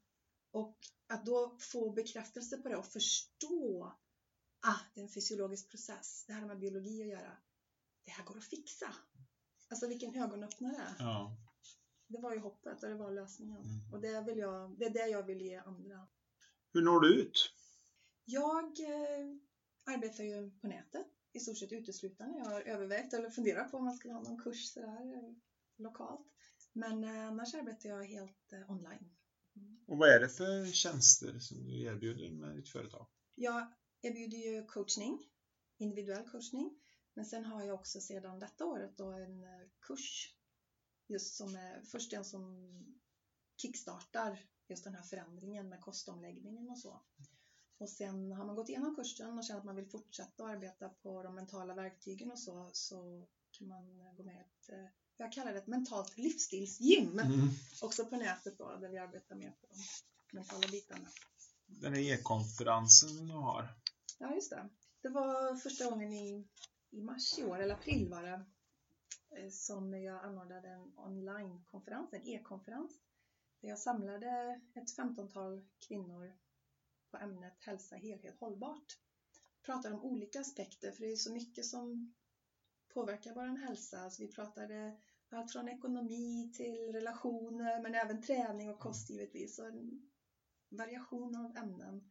Och 0.50 0.78
att 1.06 1.26
då 1.26 1.56
få 1.60 1.90
bekräftelse 1.90 2.58
på 2.58 2.68
det 2.68 2.76
och 2.76 2.86
förstå 2.86 3.84
att 4.60 4.74
ah, 4.74 4.80
det 4.94 5.00
är 5.00 5.04
en 5.04 5.10
fysiologisk 5.10 5.70
process. 5.70 6.24
Det 6.26 6.32
här 6.32 6.40
har 6.40 6.48
med 6.48 6.58
biologi 6.58 7.02
att 7.02 7.08
göra. 7.08 7.36
Det 8.04 8.10
här 8.10 8.24
går 8.24 8.38
att 8.38 8.44
fixa. 8.44 8.94
Alltså 9.68 9.86
vilken 9.86 10.14
ögonöppnare. 10.14 10.94
Ja. 10.98 11.36
Det 12.06 12.18
var 12.18 12.32
ju 12.32 12.38
hoppet 12.38 12.82
och 12.82 12.88
det 12.88 12.94
var 12.94 13.10
lösningen. 13.10 13.62
Mm. 13.62 13.92
Och 13.92 14.00
det, 14.00 14.20
vill 14.20 14.38
jag, 14.38 14.78
det 14.78 14.84
är 14.84 14.90
det 14.90 15.06
jag 15.06 15.22
vill 15.22 15.40
ge 15.40 15.56
andra. 15.56 16.08
Hur 16.72 16.82
når 16.82 17.00
du 17.00 17.22
ut? 17.22 17.54
Jag 18.24 18.80
eh, 18.80 19.36
arbetar 19.84 20.24
ju 20.24 20.50
på 20.50 20.66
nätet 20.66 21.06
i 21.38 21.40
stort 21.40 21.58
sett 21.58 21.72
uteslutande. 21.72 22.38
Jag 22.38 22.44
har 22.44 22.60
övervägt 22.60 23.12
eller 23.12 23.30
funderat 23.30 23.70
på 23.70 23.76
om 23.76 23.84
man 23.84 23.96
skulle 23.96 24.14
ha 24.14 24.22
någon 24.22 24.42
kurs 24.42 24.72
sådär 24.72 25.34
lokalt. 25.76 26.26
Men 26.72 27.04
eh, 27.04 27.26
annars 27.26 27.54
arbetar 27.54 27.88
jag 27.88 28.04
helt 28.04 28.52
eh, 28.52 28.70
online. 28.70 29.10
Mm. 29.56 29.84
Och 29.86 29.98
vad 29.98 30.08
är 30.08 30.20
det 30.20 30.28
för 30.28 30.66
tjänster 30.66 31.38
som 31.38 31.64
du 31.64 31.82
erbjuder 31.82 32.30
med 32.30 32.56
ditt 32.56 32.68
företag? 32.68 33.06
Jag 33.34 33.72
erbjuder 34.02 34.38
ju 34.38 34.64
coachning, 34.66 35.18
individuell 35.78 36.28
coachning. 36.28 36.78
Men 37.14 37.24
sen 37.24 37.44
har 37.44 37.64
jag 37.64 37.74
också 37.74 38.00
sedan 38.00 38.38
detta 38.38 38.64
året 38.64 38.96
då 38.96 39.06
en 39.06 39.44
eh, 39.44 39.68
kurs 39.80 40.34
just 41.08 41.36
som 41.36 41.54
är 41.56 41.82
först 41.82 42.12
en 42.12 42.24
som 42.24 42.68
kickstartar 43.62 44.46
just 44.68 44.84
den 44.84 44.94
här 44.94 45.02
förändringen 45.02 45.68
med 45.68 45.80
kostomläggningen 45.80 46.70
och 46.70 46.78
så. 46.78 47.02
Och 47.78 47.88
sen 47.88 48.32
har 48.32 48.44
man 48.44 48.56
gått 48.56 48.68
igenom 48.68 48.94
kursen 48.94 49.38
och 49.38 49.44
känner 49.44 49.60
att 49.60 49.66
man 49.66 49.76
vill 49.76 49.86
fortsätta 49.86 50.44
arbeta 50.44 50.88
på 50.88 51.22
de 51.22 51.34
mentala 51.34 51.74
verktygen 51.74 52.30
och 52.30 52.38
så, 52.38 52.70
så 52.72 53.26
kan 53.50 53.68
man 53.68 54.14
gå 54.16 54.22
med 54.22 54.40
ett 54.40 54.70
jag 55.18 55.32
kallar 55.32 55.52
det 55.52 55.58
ett 55.58 55.66
mentalt 55.66 56.18
livsstilsgym. 56.18 57.18
Mm. 57.18 57.48
Också 57.82 58.06
på 58.06 58.16
nätet 58.16 58.58
då, 58.58 58.76
där 58.76 58.88
vi 58.88 58.98
arbetar 58.98 59.34
med 59.34 59.60
på 59.60 59.66
de 59.70 60.36
mentala 60.36 60.68
bitarna. 60.70 61.08
Den 61.66 61.94
är 61.94 61.98
e-konferensen 61.98 63.28
du 63.28 63.34
har. 63.34 63.68
Ja, 64.18 64.34
just 64.34 64.50
det. 64.50 64.68
Det 65.02 65.08
var 65.08 65.56
första 65.56 65.90
gången 65.90 66.12
i, 66.12 66.48
i 66.90 67.00
mars 67.00 67.38
i 67.38 67.44
år, 67.44 67.58
eller 67.58 67.74
april 67.74 68.08
var 68.08 68.22
det, 68.22 68.44
eh, 69.36 69.50
som 69.50 70.02
jag 70.02 70.24
anordnade 70.24 70.68
en 70.68 70.92
onlinekonferens, 70.96 72.12
en 72.12 72.26
e-konferens. 72.26 72.92
Där 73.60 73.68
jag 73.68 73.78
samlade 73.78 74.60
ett 74.74 74.96
femtontal 74.96 75.66
kvinnor 75.88 76.36
på 77.10 77.16
ämnet 77.16 77.64
hälsa, 77.64 77.96
helhet, 77.96 78.36
hållbart. 78.40 78.98
Pratar 79.62 79.92
om 79.92 80.04
olika 80.04 80.40
aspekter, 80.40 80.92
för 80.92 81.02
det 81.02 81.12
är 81.12 81.16
så 81.16 81.32
mycket 81.32 81.66
som 81.66 82.14
påverkar 82.94 83.34
vår 83.34 83.66
hälsa. 83.66 84.00
Alltså 84.00 84.22
vi 84.22 84.32
pratade 84.32 85.00
allt 85.30 85.52
från 85.52 85.68
ekonomi 85.68 86.52
till 86.56 86.92
relationer 86.92 87.82
men 87.82 87.94
även 87.94 88.22
träning 88.22 88.70
och 88.70 88.80
kost 88.80 89.10
givetvis. 89.10 89.58
Och 89.58 89.66
en 89.66 90.10
variation 90.68 91.36
av 91.36 91.56
ämnen 91.56 92.10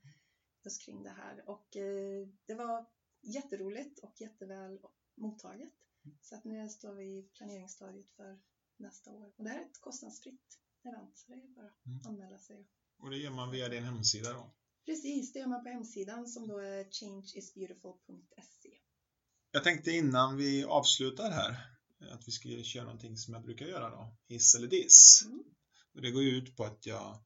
just 0.64 0.86
kring 0.86 1.04
det 1.04 1.10
här. 1.10 1.50
Och 1.50 1.76
eh, 1.76 2.28
det 2.46 2.56
var 2.56 2.86
jätteroligt 3.22 4.00
och 4.00 4.22
jätteväl 4.22 4.80
mottaget. 5.16 5.74
Så 6.22 6.36
att 6.36 6.44
nu 6.44 6.70
står 6.70 6.94
vi 6.94 7.06
i 7.06 7.30
planeringsstadiet 7.34 8.12
för 8.16 8.40
nästa 8.78 9.14
år. 9.14 9.34
Och 9.38 9.44
det 9.44 9.50
här 9.50 9.60
är 9.60 9.66
ett 9.66 9.82
kostnadsfritt 9.82 10.60
event, 10.84 11.18
så 11.18 11.32
det 11.32 11.38
är 11.38 11.48
bara 11.48 11.66
att 11.66 11.86
mm. 11.86 12.02
anmäla 12.06 12.40
sig. 12.40 12.68
Och 12.98 13.10
det 13.10 13.18
gör 13.18 13.32
man 13.32 13.52
via 13.52 13.70
din 13.70 13.84
hemsida 13.84 14.34
då? 14.34 14.54
Precis, 14.88 15.34
det 15.34 15.40
gör 15.40 15.48
man 15.48 15.64
på 15.64 15.70
hemsidan 15.70 16.28
som 16.28 16.48
då 16.48 16.58
är 16.58 16.88
changeisbeautiful.se. 16.92 18.70
Jag 19.52 19.64
tänkte 19.64 19.92
innan 19.92 20.38
vi 20.38 20.64
avslutar 20.64 21.32
här 21.32 21.78
att 22.12 22.28
vi 22.28 22.32
ska 22.32 22.50
köra 22.64 22.84
någonting 22.84 23.18
som 23.18 23.34
jag 23.34 23.44
brukar 23.44 23.66
göra 23.66 23.90
då, 23.90 24.16
hiss 24.28 24.56
eller 24.56 24.68
diss. 24.68 25.24
Mm. 25.26 25.40
Och 25.96 26.02
det 26.02 26.12
går 26.12 26.24
ju 26.24 26.30
ut 26.30 26.56
på 26.56 26.66
att 26.66 26.86
jag 26.86 27.24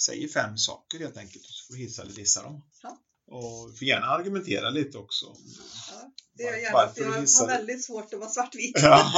säger 0.00 0.28
fem 0.28 0.56
saker 0.56 0.98
helt 0.98 1.16
enkelt 1.16 1.44
och 1.44 1.50
så 1.50 1.66
får 1.66 1.74
du 1.74 1.80
hissa 1.80 2.02
eller 2.02 2.12
dissa 2.12 2.42
dem. 2.42 2.62
Ja. 2.82 2.98
Och 3.26 3.70
du 3.70 3.76
får 3.76 3.88
gärna 3.88 4.06
argumentera 4.06 4.70
lite 4.70 4.98
också. 4.98 5.26
Ja, 5.90 6.12
det 6.32 6.42
gör 6.42 6.52
jag 6.52 6.62
gärna, 6.62 6.92
för 6.92 7.02
jag 7.02 7.10
har 7.10 7.46
väldigt 7.46 7.84
svårt 7.84 8.14
att 8.14 8.20
vara 8.20 8.30
svartvit. 8.30 8.76
Ja. 8.76 9.12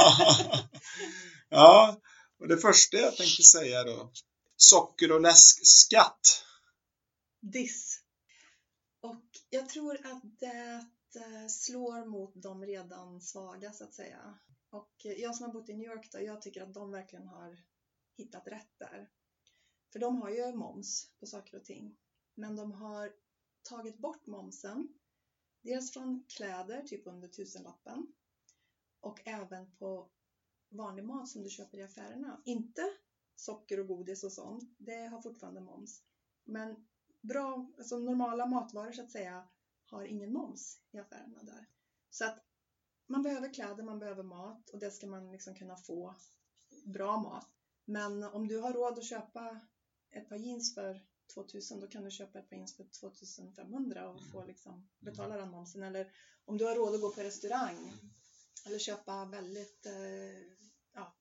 ja, 1.49 2.01
och 2.39 2.47
det 2.47 2.57
första 2.57 2.97
jag 2.97 3.17
tänkte 3.17 3.43
säga 3.43 3.83
då. 3.83 4.11
Socker 4.57 5.11
och 5.11 5.21
läskskatt. 5.21 6.44
Diss. 7.51 8.03
Och 8.99 9.29
jag 9.49 9.69
tror 9.69 10.05
att 10.05 10.39
det 10.39 10.85
eh, 11.15 11.47
slår 11.47 12.05
mot 12.05 12.33
de 12.35 12.65
redan 12.65 13.21
svaga 13.21 13.73
så 13.73 13.83
att 13.83 13.93
säga. 13.93 14.39
Och 14.69 14.93
jag 14.99 15.35
som 15.35 15.45
har 15.45 15.53
bott 15.53 15.69
i 15.69 15.73
New 15.73 15.87
York 15.87 16.11
då, 16.11 16.21
jag 16.21 16.41
tycker 16.41 16.61
att 16.61 16.73
de 16.73 16.91
verkligen 16.91 17.27
har 17.27 17.63
hittat 18.17 18.47
rätt 18.47 18.79
där. 18.79 19.09
För 19.91 19.99
de 19.99 20.21
har 20.21 20.29
ju 20.29 20.53
moms 20.53 21.11
på 21.19 21.25
saker 21.25 21.57
och 21.57 21.65
ting. 21.65 21.97
Men 22.35 22.55
de 22.55 22.71
har 22.71 23.13
tagit 23.63 23.97
bort 23.97 24.27
momsen. 24.27 24.87
Dels 25.61 25.93
från 25.93 26.25
kläder, 26.27 26.83
typ 26.83 27.07
under 27.07 27.27
tusenlappen. 27.27 28.13
Och 28.99 29.27
även 29.27 29.75
på 29.75 30.11
vanlig 30.69 31.05
mat 31.05 31.29
som 31.29 31.43
du 31.43 31.49
köper 31.49 31.77
i 31.77 31.83
affärerna. 31.83 32.41
Inte 32.45 32.81
socker 33.35 33.79
och 33.79 33.87
godis 33.87 34.23
och 34.23 34.33
sånt. 34.33 34.75
Det 34.77 35.05
har 35.05 35.21
fortfarande 35.21 35.61
moms. 35.61 36.03
Men 36.43 36.87
bra, 37.27 37.71
alltså 37.77 37.97
normala 37.97 38.45
matvaror 38.45 38.91
så 38.91 39.01
att 39.01 39.11
säga, 39.11 39.47
har 39.85 40.05
ingen 40.05 40.33
moms 40.33 40.79
i 40.91 40.97
affärerna 40.97 41.43
där. 41.43 41.65
Så 42.09 42.25
att 42.25 42.39
man 43.07 43.23
behöver 43.23 43.53
kläder, 43.53 43.83
man 43.83 43.99
behöver 43.99 44.23
mat 44.23 44.69
och 44.69 44.79
det 44.79 44.91
ska 44.91 45.07
man 45.07 45.31
liksom 45.31 45.55
kunna 45.55 45.77
få 45.77 46.15
bra 46.85 47.17
mat. 47.17 47.47
Men 47.85 48.23
om 48.23 48.47
du 48.47 48.59
har 48.59 48.73
råd 48.73 48.99
att 48.99 49.05
köpa 49.05 49.59
ett 50.11 50.29
par 50.29 50.35
jeans 50.35 50.75
för 50.75 51.01
2000 51.33 51.79
då 51.79 51.87
kan 51.87 52.03
du 52.03 52.11
köpa 52.11 52.39
ett 52.39 52.49
par 52.49 52.55
jeans 52.55 52.75
för 52.75 52.83
2500 52.83 54.09
och 54.09 54.31
få 54.31 54.45
liksom 54.45 54.87
betala 54.99 55.35
den 55.35 55.49
momsen. 55.49 55.83
Eller 55.83 56.11
om 56.45 56.57
du 56.57 56.65
har 56.65 56.75
råd 56.75 56.95
att 56.95 57.01
gå 57.01 57.09
på 57.09 57.21
restaurang 57.21 57.91
eller 58.65 58.79
köpa 58.79 59.25
väldigt 59.25 59.85
eh, 59.85 59.93
ja, 60.93 61.15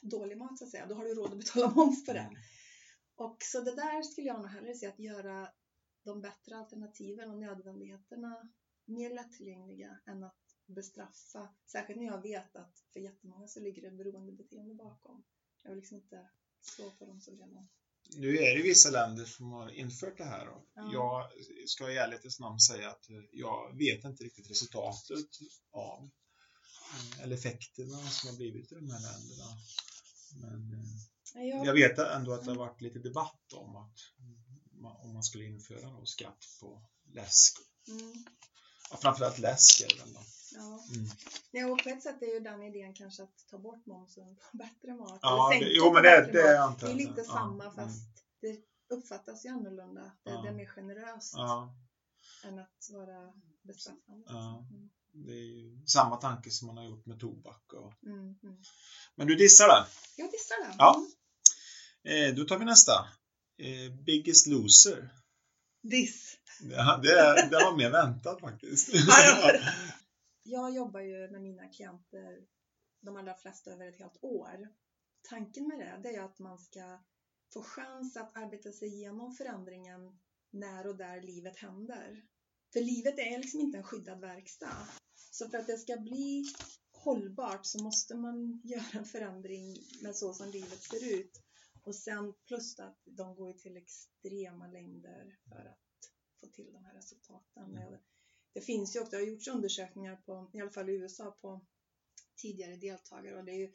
dålig 0.00 0.36
mat 0.36 0.58
så 0.58 0.64
att 0.64 0.70
säga, 0.70 0.86
då 0.86 0.94
har 0.94 1.04
du 1.04 1.14
råd 1.14 1.32
att 1.32 1.38
betala 1.38 1.74
moms 1.74 2.04
på 2.04 2.12
det. 2.12 2.30
Och 3.16 3.36
så 3.40 3.60
det 3.60 3.74
där 3.74 4.02
skulle 4.02 4.26
jag 4.26 4.38
nog 4.38 4.50
hellre 4.50 4.74
se 4.74 4.86
att 4.86 4.98
göra 4.98 5.48
de 6.04 6.20
bättre 6.20 6.56
alternativen 6.56 7.30
och 7.30 7.38
nödvändigheterna 7.38 8.48
mer 8.84 9.14
lättillgängliga 9.14 9.98
än 10.06 10.24
att 10.24 10.56
bestraffa. 10.66 11.48
Särskilt 11.66 12.00
när 12.00 12.06
jag 12.06 12.22
vet 12.22 12.56
att 12.56 12.84
för 12.92 13.00
jättemånga 13.00 13.48
så 13.48 13.60
ligger 13.60 13.82
det 13.82 13.90
beroendebeteende 13.90 14.74
bakom. 14.74 15.24
Jag 15.62 15.70
vill 15.70 15.78
liksom 15.78 15.96
inte 15.96 16.28
slå 16.60 16.90
på 16.90 17.06
dem 17.06 17.20
som 17.20 17.36
redan... 17.36 17.68
Nu 18.16 18.36
är 18.36 18.56
det 18.56 18.62
vissa 18.62 18.90
länder 18.90 19.24
som 19.24 19.52
har 19.52 19.70
infört 19.70 20.18
det 20.18 20.24
här. 20.24 20.46
Ja. 20.74 20.92
Jag 20.92 21.30
ska 21.68 21.90
i 21.90 21.96
ärlighetens 21.96 22.40
namn 22.40 22.60
säga 22.60 22.90
att 22.90 23.06
jag 23.32 23.78
vet 23.78 24.04
inte 24.04 24.24
riktigt 24.24 24.50
resultatet 24.50 25.28
av 25.70 26.10
eh, 26.92 27.22
eller 27.22 27.36
effekterna 27.36 28.10
som 28.10 28.30
har 28.30 28.36
blivit 28.36 28.72
i 28.72 28.74
de 28.74 28.90
här 28.90 29.00
länderna. 29.00 29.58
Men 30.40 30.72
eh, 30.72 31.15
Jag, 31.42 31.72
vet 31.74 31.98
ändå 31.98 32.32
att 32.32 32.44
det 32.44 32.50
har 32.50 32.58
varit 32.58 32.80
lite 32.80 32.98
debatt 32.98 33.52
om 33.52 33.76
att 33.76 33.98
om 35.04 35.12
man 35.12 35.22
skulle 35.22 35.44
införa 35.44 35.90
då 35.90 36.06
skatt 36.06 36.44
på 36.60 36.82
läsk. 37.12 37.58
mm, 37.88 38.24
Ja, 38.90 38.96
framförallt 38.96 39.38
läsk 39.38 39.80
är 39.80 39.88
det 39.88 40.00
väl 40.04 40.12
då. 40.12 40.20
ja. 40.52 40.84
Mm. 41.54 41.72
Och 41.72 41.82
på 41.82 41.88
ett 41.88 42.02
sätt 42.02 42.22
är 42.22 42.26
ju 42.34 42.40
den 42.40 42.62
idén 42.62 42.94
kanske 42.94 43.22
att 43.22 43.46
ta 43.50 43.58
bort 43.58 43.86
momsen 43.86 44.36
på 44.36 44.42
bättre 44.56 44.94
mat. 44.94 45.18
Ja, 45.22 45.56
det, 45.60 45.66
jo 45.68 45.92
men 45.92 46.02
det, 46.02 46.32
det 46.32 46.58
mat. 46.58 46.70
antar 46.70 46.86
Det 46.86 46.92
är 46.92 46.96
lite 46.96 47.24
Ja, 47.26 47.32
samma 47.32 47.64
mm. 47.64 47.74
fast 47.76 48.02
det 48.40 48.58
uppfattas 48.88 49.44
ju 49.44 49.48
annorlunda. 49.48 50.00
Det, 50.24 50.30
Ja. 50.30 50.42
det 50.42 50.48
är 50.48 50.52
mer 50.52 50.66
generöst 50.66 51.34
Ja, 51.36 51.74
än 52.44 52.58
att 52.58 52.88
vara 52.92 53.32
bestraffande. 53.62 54.26
Ja. 54.28 54.66
Mm, 54.70 54.90
det 55.12 55.32
är 55.32 55.44
ju 55.44 55.86
samma 55.86 56.16
tanke 56.16 56.50
som 56.50 56.66
man 56.66 56.76
har 56.76 56.84
gjort 56.84 57.06
med 57.06 57.20
tobak. 57.20 57.72
Och... 57.72 57.92
mm, 58.06 58.38
mm. 58.42 58.62
Men 59.14 59.26
du 59.26 59.34
dissar 59.34 59.68
den. 59.68 59.84
Jag 60.16 60.30
dissar 60.32 60.68
den. 60.68 60.74
Ja. 60.78 61.06
Eh, 62.06 62.34
då 62.34 62.44
tar 62.44 62.58
vi 62.58 62.64
nästa. 62.64 62.92
Eh, 63.58 63.92
Biggest 64.04 64.46
Loser. 64.46 65.08
Diss. 65.82 66.38
Ja, 66.60 67.00
det, 67.02 67.48
det 67.50 67.56
var 67.56 67.76
mer 67.76 67.90
väntat 67.90 68.40
faktiskt. 68.40 68.92
Det 68.92 69.52
det. 69.52 69.74
Jag 70.42 70.74
jobbar 70.74 71.00
ju 71.00 71.30
med 71.30 71.42
mina 71.42 71.68
klienter, 71.68 72.38
de 73.00 73.16
allra 73.16 73.34
flesta 73.34 73.70
över 73.70 73.88
ett 73.88 73.98
helt 73.98 74.18
år. 74.20 74.68
Tanken 75.28 75.68
med 75.68 75.78
det, 75.78 76.00
det 76.02 76.16
är 76.16 76.22
att 76.22 76.38
man 76.38 76.58
ska 76.58 76.98
få 77.52 77.62
chans 77.62 78.16
att 78.16 78.36
arbeta 78.36 78.72
sig 78.72 78.88
igenom 78.88 79.34
förändringen 79.34 80.18
när 80.50 80.86
och 80.86 80.96
där 80.96 81.22
livet 81.22 81.58
händer. 81.58 82.22
För 82.72 82.80
livet 82.80 83.18
är 83.18 83.38
liksom 83.38 83.60
inte 83.60 83.78
en 83.78 83.84
skyddad 83.84 84.20
verkstad. 84.20 84.88
Så 85.30 85.48
för 85.48 85.58
att 85.58 85.66
det 85.66 85.78
ska 85.78 85.96
bli 85.96 86.44
hållbart 86.92 87.66
så 87.66 87.82
måste 87.82 88.14
man 88.14 88.60
göra 88.64 88.98
en 88.98 89.04
förändring 89.04 89.76
med 90.02 90.16
så 90.16 90.34
som 90.34 90.50
livet 90.50 90.82
ser 90.82 91.14
ut. 91.14 91.42
Och 91.86 91.94
sen 91.94 92.34
plus 92.46 92.78
att 92.78 93.02
de 93.04 93.36
går 93.36 93.52
till 93.52 93.76
extrema 93.76 94.66
längder 94.66 95.38
för 95.48 95.64
att 95.64 96.10
få 96.40 96.46
till 96.46 96.72
de 96.72 96.84
här 96.84 96.94
resultaten. 96.94 97.70
Med 97.70 97.98
det 98.52 98.60
finns 98.60 98.96
ju 98.96 99.00
också, 99.00 99.10
det 99.10 99.16
har 99.16 99.24
gjorts 99.24 99.48
undersökningar 99.48 100.16
på, 100.16 100.50
i 100.54 100.60
alla 100.60 100.70
fall 100.70 100.88
i 100.88 100.92
USA, 100.92 101.30
på 101.30 101.66
tidigare 102.36 102.76
deltagare 102.76 103.36
och 103.36 103.44
det 103.44 103.52
är 103.52 103.56
ju 103.56 103.72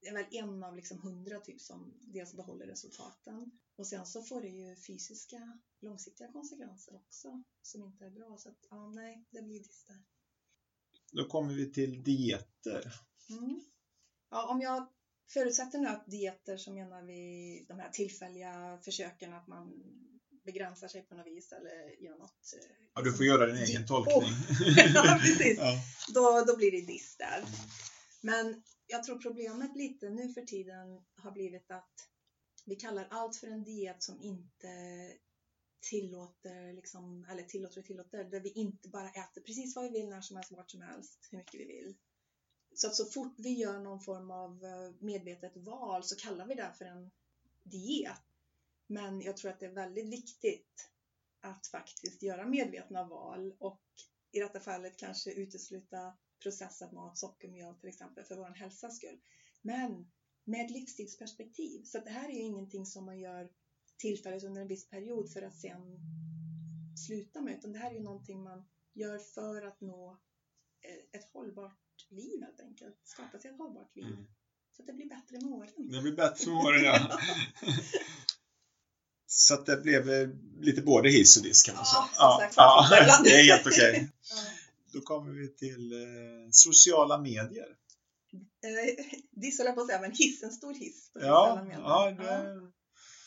det 0.00 0.08
är 0.08 0.12
väl 0.12 0.26
en 0.30 0.62
av 0.62 0.76
liksom 0.76 1.00
hundra 1.00 1.40
typ 1.40 1.60
som 1.60 1.98
dels 2.00 2.34
behåller 2.34 2.66
resultaten 2.66 3.58
och 3.76 3.86
sen 3.86 4.06
så 4.06 4.22
får 4.22 4.40
det 4.40 4.48
ju 4.48 4.76
fysiska 4.76 5.58
långsiktiga 5.80 6.32
konsekvenser 6.32 6.94
också 6.94 7.42
som 7.62 7.82
inte 7.82 8.04
är 8.04 8.10
bra. 8.10 8.38
Så 8.38 8.48
att, 8.48 8.66
ja, 8.70 8.90
nej, 8.90 9.24
det 9.30 9.42
blir 9.42 9.58
diss 9.58 9.84
där. 9.84 10.02
Då 11.12 11.24
kommer 11.24 11.54
vi 11.54 11.72
till 11.72 12.02
dieter. 12.02 12.92
Mm. 13.30 13.64
Ja, 14.30 14.50
om 14.50 14.60
jag 14.60 14.86
förutsätter 15.28 15.78
nu 15.78 15.88
att 15.88 16.06
dieter 16.06 16.56
så 16.56 16.70
menar 16.72 17.02
vi 17.02 17.64
de 17.68 17.78
här 17.78 17.90
tillfälliga 17.90 18.78
försöken 18.84 19.32
att 19.32 19.46
man 19.46 19.82
begränsar 20.44 20.88
sig 20.88 21.02
på 21.02 21.14
något 21.14 21.26
vis 21.26 21.52
eller 21.52 22.02
gör 22.02 22.18
något. 22.18 22.54
eh, 22.56 22.76
Ja, 22.94 23.02
du 23.02 23.12
får 23.12 23.26
göra 23.26 23.46
din 23.46 23.56
egen 23.56 23.86
tolkning. 23.86 24.22
ja, 24.94 25.18
precis. 25.22 25.58
Ja. 25.58 25.80
då, 26.14 26.44
då 26.46 26.56
blir 26.56 26.70
det 26.70 26.86
diss 26.86 27.16
där. 27.16 27.44
Men 28.20 28.62
jag 28.86 29.04
tror 29.04 29.18
problemet 29.18 29.76
lite 29.76 30.10
nu 30.10 30.32
för 30.32 30.42
tiden 30.42 31.02
har 31.16 31.30
blivit 31.30 31.70
att 31.70 32.08
vi 32.64 32.76
kallar 32.76 33.06
allt 33.10 33.36
för 33.36 33.46
en 33.46 33.64
diet 33.64 34.02
som 34.02 34.20
inte 34.20 34.68
tillåter, 35.90 36.72
liksom, 36.72 37.26
eller 37.30 37.42
tillåter 37.42 37.78
och 37.80 37.86
tillåter, 37.86 38.24
där 38.24 38.40
vi 38.40 38.52
inte 38.52 38.88
bara 38.88 39.10
äter 39.10 39.40
precis 39.40 39.76
vad 39.76 39.84
vi 39.84 39.90
vill, 40.00 40.08
när 40.08 40.20
som 40.20 40.36
helst, 40.36 40.52
vart 40.52 40.70
som 40.70 40.80
helst, 40.82 41.28
hur 41.30 41.38
mycket 41.38 41.60
vi 41.60 41.64
vill. 41.64 41.94
Så 42.74 42.86
att 42.86 42.96
så 42.96 43.04
fort 43.04 43.34
vi 43.36 43.52
gör 43.52 43.78
någon 43.78 44.00
form 44.00 44.30
av 44.30 44.64
eh, 44.64 44.92
medvetet 45.00 45.56
val 45.56 46.04
så 46.04 46.16
kallar 46.16 46.46
vi 46.46 46.54
det 46.54 46.72
för 46.78 46.84
en 46.84 47.10
diet. 47.62 48.22
Men 48.86 49.20
jag 49.20 49.36
tror 49.36 49.50
att 49.50 49.60
det 49.60 49.66
är 49.66 49.74
väldigt 49.74 50.12
viktigt 50.12 50.90
att 51.40 51.66
faktiskt 51.66 52.22
göra 52.22 52.46
medvetna 52.46 53.04
val 53.04 53.52
och 53.58 53.82
i 54.32 54.40
detta 54.40 54.60
fallet 54.60 54.96
kanske 54.96 55.32
utesluta 55.32 56.14
processad 56.42 56.92
mat, 56.92 57.18
sockermjöl 57.18 57.74
till 57.74 57.88
exempel 57.88 58.24
för 58.24 58.36
vår 58.36 58.54
hälsas 58.54 58.96
skull. 58.96 59.18
Men 59.62 60.10
med 60.44 60.64
ett 60.64 60.70
livsstilsperspektiv. 60.70 61.82
Så 61.84 61.98
att 61.98 62.04
det 62.04 62.10
här 62.10 62.28
är 62.28 62.32
ju 62.32 62.42
ingenting 62.42 62.86
som 62.86 63.04
man 63.04 63.18
gör 63.18 63.50
tillfälligt 63.96 64.44
under 64.44 64.60
en 64.60 64.68
viss 64.68 64.88
period 64.88 65.32
för 65.32 65.42
att 65.42 65.56
sen 65.56 65.98
sluta 67.06 67.40
med. 67.40 67.54
Utan 67.58 67.72
det 67.72 67.78
här 67.78 67.90
är 67.90 67.94
ju 67.94 68.00
någonting 68.00 68.42
man 68.42 68.64
gör 68.92 69.18
för 69.18 69.62
att 69.62 69.80
nå 69.80 70.18
eh, 70.80 71.20
ett 71.20 71.24
hållbart 71.32 71.78
liv 72.10 72.40
helt 72.42 72.60
enkelt. 72.60 72.96
Skapa 73.04 73.38
sig 73.38 73.50
ett 73.50 73.58
hållbart 73.58 73.96
liv. 73.96 74.04
Mm. 74.06 74.24
Så 74.76 74.82
att 74.82 74.86
det 74.86 74.92
blir 74.92 75.08
bättre 75.08 75.40
med 75.40 75.52
åren. 75.52 75.70
Det 75.92 76.00
blir 76.02 76.12
bättre 76.16 76.50
med 76.50 76.64
åren, 76.64 76.84
ja. 76.84 76.98
Så 79.26 79.54
att 79.54 79.66
det 79.66 79.76
blev 79.76 80.10
eh, 80.10 80.28
lite 80.60 80.82
både 80.82 81.08
hiss 81.10 81.36
och 81.36 81.42
diss 81.42 81.62
kan 81.62 81.74
man 81.74 81.84
Ja, 81.86 82.10
säga. 82.14 82.38
som 82.38 82.40
sagt, 82.40 82.54
ja, 82.56 83.02
ibland. 83.02 83.24
det 83.24 83.30
är 83.40 83.44
helt 83.44 83.66
okej. 83.66 84.08
Ja. 84.30 84.36
Då 84.92 85.00
kommer 85.00 85.32
vi 85.32 85.48
till 85.48 85.92
eh, 85.92 86.48
sociala 86.50 87.18
medier. 87.18 87.76
Eh, 88.64 89.04
Diss 89.30 89.58
höll 89.58 89.66
jag 89.66 89.74
på 89.74 89.80
att 89.80 89.86
säga, 89.86 90.00
men 90.00 90.10
hiss, 90.12 90.42
en 90.42 90.52
stor 90.52 90.74
hiss. 90.74 91.10
på 91.12 91.20
Ja, 91.20 91.24
sociala 91.24 91.62
medier. 91.64 91.80
ja, 91.80 92.10
Ja. 92.10 92.22
det, 92.42 92.70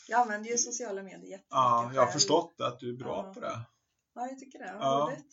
Jag 0.08 0.20
använder 0.20 0.50
ju 0.50 0.58
sociala 0.58 1.02
medier 1.02 1.20
jättemycket. 1.30 1.46
ja, 1.50 1.90
jag 1.94 2.06
har 2.06 2.12
förstått 2.12 2.60
att 2.60 2.80
du 2.80 2.88
är 2.90 2.96
bra 2.96 3.24
Ja. 3.26 3.34
på 3.34 3.40
det. 3.40 3.60
Ja, 4.14 4.28
jag 4.28 4.38
tycker 4.38 4.58
det. 4.58 4.74
Vad 4.78 4.82
Ja. 4.86 5.08
roligt. 5.10 5.26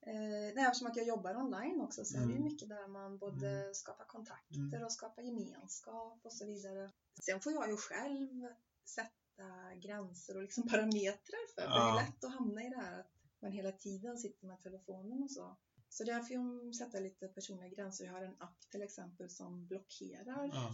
Eh, 0.00 0.54
nej, 0.54 0.64
eftersom 0.66 0.86
att 0.86 0.96
jag 0.96 1.06
jobbar 1.06 1.36
online 1.36 1.80
också 1.80 2.04
så 2.04 2.16
är 2.16 2.20
det 2.20 2.26
ju 2.26 2.32
Mm. 2.36 2.42
mycket 2.44 2.68
där 2.68 2.88
man 2.88 3.18
både 3.18 3.74
skapar 3.74 4.04
kontakter 4.04 4.56
Mm. 4.56 4.84
och 4.84 4.92
skapar 4.92 5.22
gemenskap 5.22 6.20
och 6.24 6.32
så 6.32 6.46
vidare. 6.46 6.90
Sen 7.22 7.40
får 7.40 7.52
jag 7.52 7.70
ju 7.70 7.76
själv 7.76 8.46
sätta 8.84 9.74
gränser 9.82 10.36
och 10.36 10.42
liksom 10.42 10.62
parametrar 10.68 11.54
för. 11.54 11.62
för 11.62 11.68
Det 11.68 11.74
är 11.74 11.88
Ja. 11.88 11.94
lätt 12.06 12.24
att 12.24 12.32
hamna 12.34 12.62
i 12.66 12.68
det 12.70 12.76
här 12.76 12.98
att 13.00 13.12
man 13.40 13.52
hela 13.52 13.72
tiden 13.72 14.18
sitter 14.18 14.46
med 14.46 14.62
telefonen 14.62 15.22
och 15.22 15.30
så. 15.30 15.56
Så 15.90 16.04
där 16.04 16.20
får 16.22 16.32
jag 16.36 16.74
sätta 16.74 17.00
lite 17.00 17.28
personliga 17.28 17.68
gränser. 17.68 18.04
Jag 18.04 18.12
har 18.12 18.22
en 18.22 18.36
app 18.42 18.60
till 18.70 18.82
exempel 18.82 19.30
som 19.30 19.66
blockerar 19.66 20.50
Ja. 20.54 20.70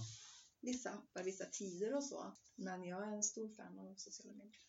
vissa 0.61 0.91
appar, 0.91 1.23
vissa 1.23 1.45
tider 1.45 1.95
och 1.95 2.05
så. 2.05 2.33
Men 2.55 2.85
jag 2.85 3.03
är 3.09 3.13
en 3.13 3.23
stor 3.23 3.49
fan 3.49 3.79
av 3.79 3.95
sociala 3.95 4.33
medier. 4.35 4.63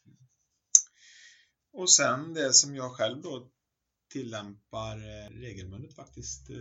Och 1.71 1.91
sen 1.91 2.33
det 2.33 2.53
som 2.53 2.75
jag 2.75 2.91
själv 2.95 3.21
då 3.21 3.49
tillämpar 4.19 4.97
eh, 4.97 5.29
regelbundet 5.29 5.95
faktiskt. 5.95 6.49
eh, 6.49 6.57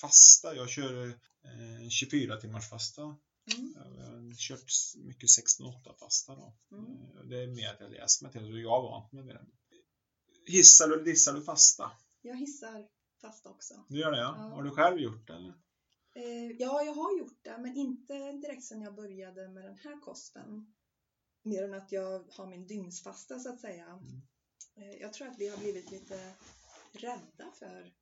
Fasta. 0.00 0.54
Jag 0.56 0.68
kör 0.70 1.08
eh, 1.08 1.88
24 1.88 2.36
timmars 2.36 2.68
fasta. 2.70 3.02
Mm. 3.02 3.74
Jag 3.76 3.82
har 3.84 4.34
kört 4.34 4.72
mycket 5.06 5.28
16-8 5.28 5.98
fasta 6.00 6.34
då. 6.34 6.56
Mm. 6.72 6.84
Eh, 6.92 7.24
Det 7.28 7.42
är 7.42 7.46
mer 7.46 7.68
att 7.70 7.80
jag 7.80 7.90
läser 7.90 8.24
mig 8.24 8.32
till 8.32 8.42
det 8.54 8.60
jag 8.60 8.70
har 8.70 8.82
vant 8.82 9.12
mig 9.12 9.24
med 9.24 9.34
det. 9.34 9.46
Hissar 10.52 10.88
du 10.88 10.94
eller 10.94 11.04
dissar 11.04 11.32
du 11.34 11.42
fasta? 11.42 11.90
Jag 12.22 12.36
hissar 12.36 12.86
fasta 13.20 13.50
också. 13.50 13.74
Du 13.88 13.98
gör 13.98 14.10
det 14.12 14.18
ja? 14.18 14.34
Ja. 14.38 14.42
Har 14.42 14.62
du 14.62 14.70
själv 14.70 14.98
gjort 15.00 15.26
det 15.26 15.32
eller? 15.34 15.54
Eh, 16.14 16.50
ja, 16.58 16.82
jag 16.82 16.94
har 16.94 17.18
gjort 17.18 17.38
det, 17.44 17.58
men 17.58 17.76
inte 17.76 18.32
direkt 18.32 18.64
sedan 18.64 18.82
jag 18.82 18.94
började 18.94 19.48
med 19.48 19.64
den 19.64 19.76
här 19.78 20.00
kosten. 20.00 20.74
Mer 21.42 21.62
än 21.64 21.74
att 21.74 21.92
jag 21.92 22.24
har 22.30 22.46
min 22.46 22.66
dygnsfasta 22.66 23.38
så 23.38 23.48
att 23.52 23.60
säga. 23.60 23.86
Mm. 23.86 24.22
Eh, 24.76 24.96
jag 25.00 25.12
tror 25.12 25.28
att 25.28 25.38
vi 25.38 25.48
har 25.48 25.58
blivit 25.58 25.90
lite 25.90 26.34
rädda 26.92 27.52
för 27.52 27.94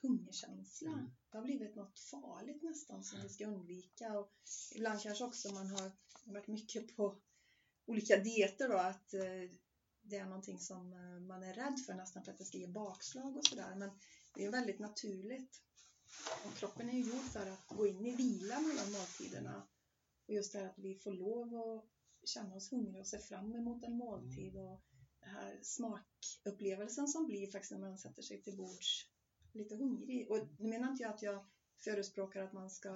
hungerkänsla. 0.00 0.92
Mm. 0.92 1.10
Det 1.30 1.38
har 1.38 1.44
blivit 1.44 1.74
något 1.74 2.00
farligt 2.00 2.62
nästan 2.62 3.04
som 3.04 3.20
vi 3.22 3.28
ska 3.28 3.46
undvika. 3.46 4.18
Och 4.18 4.32
ibland 4.74 5.02
kanske 5.02 5.24
också 5.24 5.54
man 5.54 5.66
har 5.66 5.92
varit 6.24 6.46
mycket 6.46 6.96
på 6.96 7.20
olika 7.86 8.16
dieter 8.16 8.68
då, 8.68 8.76
att 8.76 9.14
eh, 9.14 9.50
det 10.02 10.16
är 10.16 10.24
någonting 10.24 10.58
som 10.58 10.92
eh, 10.92 11.20
man 11.20 11.42
är 11.42 11.54
rädd 11.54 11.78
för 11.86 11.94
nästan 11.94 12.24
för 12.24 12.32
att 12.32 12.38
det 12.38 12.44
ska 12.44 12.58
ge 12.58 12.66
bakslag 12.66 13.36
och 13.36 13.46
sådär. 13.46 13.74
Men 13.74 13.90
det 14.34 14.44
är 14.44 14.50
väldigt 14.50 14.78
naturligt. 14.78 15.62
Och 16.46 16.54
kroppen 16.54 16.88
är 16.88 16.92
ju 16.92 17.00
gjord 17.00 17.24
för 17.24 17.50
att 17.50 17.66
gå 17.66 17.86
in 17.86 18.06
i 18.06 18.16
vila 18.16 18.60
mellan 18.60 18.92
måltiderna. 18.92 19.68
Och 20.26 20.34
just 20.34 20.52
det 20.52 20.58
här 20.58 20.66
att 20.66 20.78
vi 20.78 20.94
får 20.94 21.12
lov 21.12 21.54
att 21.54 21.84
känna 22.28 22.54
oss 22.56 22.72
hungriga 22.72 23.00
och 23.00 23.06
se 23.06 23.18
fram 23.18 23.54
emot 23.54 23.84
en 23.84 23.96
måltid 23.96 24.56
och 24.56 24.84
den 25.28 25.36
här 25.36 25.58
smakupplevelsen 25.62 27.08
som 27.08 27.26
blir 27.26 27.50
faktiskt 27.50 27.72
när 27.72 27.78
man 27.78 27.98
sätter 27.98 28.22
sig 28.22 28.42
till 28.42 28.56
bords 28.56 29.06
lite 29.52 29.76
hungrig. 29.76 30.30
Och 30.30 30.38
nu 30.58 30.68
menar 30.68 30.90
inte 30.90 31.02
jag 31.02 31.14
att 31.14 31.22
jag 31.22 31.44
förespråkar 31.84 32.42
att 32.42 32.52
man 32.52 32.70
ska 32.70 32.88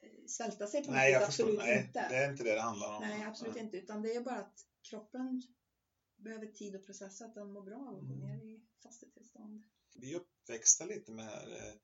eh, 0.00 0.26
svälta 0.28 0.66
sig 0.66 0.80
på 0.84 0.86
något 0.90 0.96
Nej, 0.96 1.12
förstår. 1.12 1.26
absolut 1.26 1.58
Nej, 1.58 1.84
inte. 1.86 2.08
det 2.08 2.16
är 2.16 2.30
inte 2.30 2.44
det 2.44 2.54
det 2.54 2.60
handlar 2.60 2.94
om. 2.96 3.02
Nej, 3.02 3.24
absolut 3.24 3.56
inte. 3.56 3.76
Utan 3.76 4.02
det 4.02 4.14
är 4.14 4.20
bara 4.20 4.38
att 4.38 4.64
kroppen 4.90 5.42
behöver 6.16 6.46
tid 6.46 6.76
att 6.76 6.86
processa 6.86 7.24
att 7.24 7.34
den 7.34 7.52
mår 7.52 7.62
bra 7.62 7.76
av 7.76 7.98
att 7.98 8.08
gå 8.08 8.14
Mm. 8.14 8.28
ner 8.28 8.44
i 8.44 8.60
fastetillstånd. 8.82 9.62
Vi 9.94 10.12
är 10.12 10.16
uppväxta 10.16 10.84
lite 10.84 11.12
med 11.12 11.34
eh, 11.34 11.74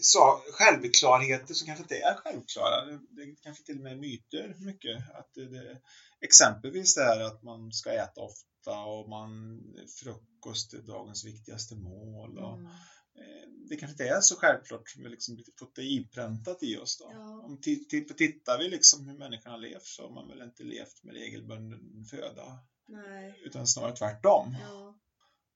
så, 0.00 0.42
självklarheter 0.52 1.54
som 1.54 1.66
kanske 1.66 1.82
inte 1.82 1.96
är 1.98 2.14
självklara. 2.14 2.84
Det, 2.84 3.00
det 3.10 3.36
kanske 3.42 3.64
till 3.64 3.76
och 3.76 3.82
med 3.82 3.92
är 3.92 3.96
myter 3.96 4.54
mycket. 4.58 5.10
Att 5.14 5.30
det, 5.34 5.48
det, 5.48 5.80
exempelvis 6.20 6.94
det 6.94 7.04
här 7.04 7.20
att 7.20 7.42
man 7.42 7.72
ska 7.72 7.92
äta 7.92 8.20
ofta 8.20 8.48
och 8.70 9.08
man 9.08 9.60
frukost 10.00 10.74
är 10.74 10.82
dagens 10.82 11.24
viktigaste 11.24 11.74
mål. 11.76 12.38
Och, 12.38 12.58
Mm. 12.58 12.66
eh, 12.66 13.48
det 13.68 13.76
kanske 13.76 13.92
inte 13.92 14.08
är 14.16 14.20
så 14.20 14.36
självklart 14.36 14.88
som 14.90 15.02
vi 15.02 15.08
liksom 15.08 15.44
fått 15.58 15.74
det 15.76 15.84
inpräntat 15.84 16.62
i 16.62 16.76
oss. 16.76 16.98
Då. 16.98 17.08
Ja. 17.12 17.42
Om 17.44 17.58
ti- 17.58 17.88
ti- 17.90 18.14
tittar 18.14 18.58
vi 18.58 18.68
liksom 18.68 19.06
hur 19.08 19.18
människan 19.18 19.52
har 19.52 19.58
levt 19.58 19.84
så 19.84 20.02
har 20.02 20.10
man 20.14 20.28
väl 20.28 20.42
inte 20.42 20.62
levt 20.62 21.02
med 21.02 21.14
regelbunden 21.14 22.04
föda 22.10 22.58
Nej. 22.88 23.40
utan 23.44 23.66
snarare 23.66 23.96
tvärtom. 23.96 24.56
Ja. 24.60 24.98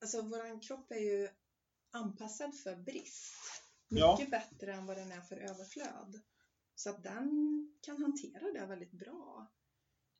Alltså 0.00 0.22
våran 0.22 0.60
kropp 0.60 0.90
är 0.90 1.00
ju 1.00 1.28
anpassad 1.92 2.58
för 2.58 2.76
brist. 2.76 3.34
Ja. 3.88 4.16
Mycket 4.18 4.30
bättre 4.30 4.72
än 4.74 4.86
vad 4.86 4.96
den 4.96 5.12
är 5.12 5.20
för 5.20 5.36
överflöd. 5.36 6.20
Så 6.74 6.90
att 6.90 7.02
den 7.02 7.30
kan 7.82 8.02
hantera 8.02 8.52
det 8.52 8.66
väldigt 8.66 8.92
bra. 8.92 9.52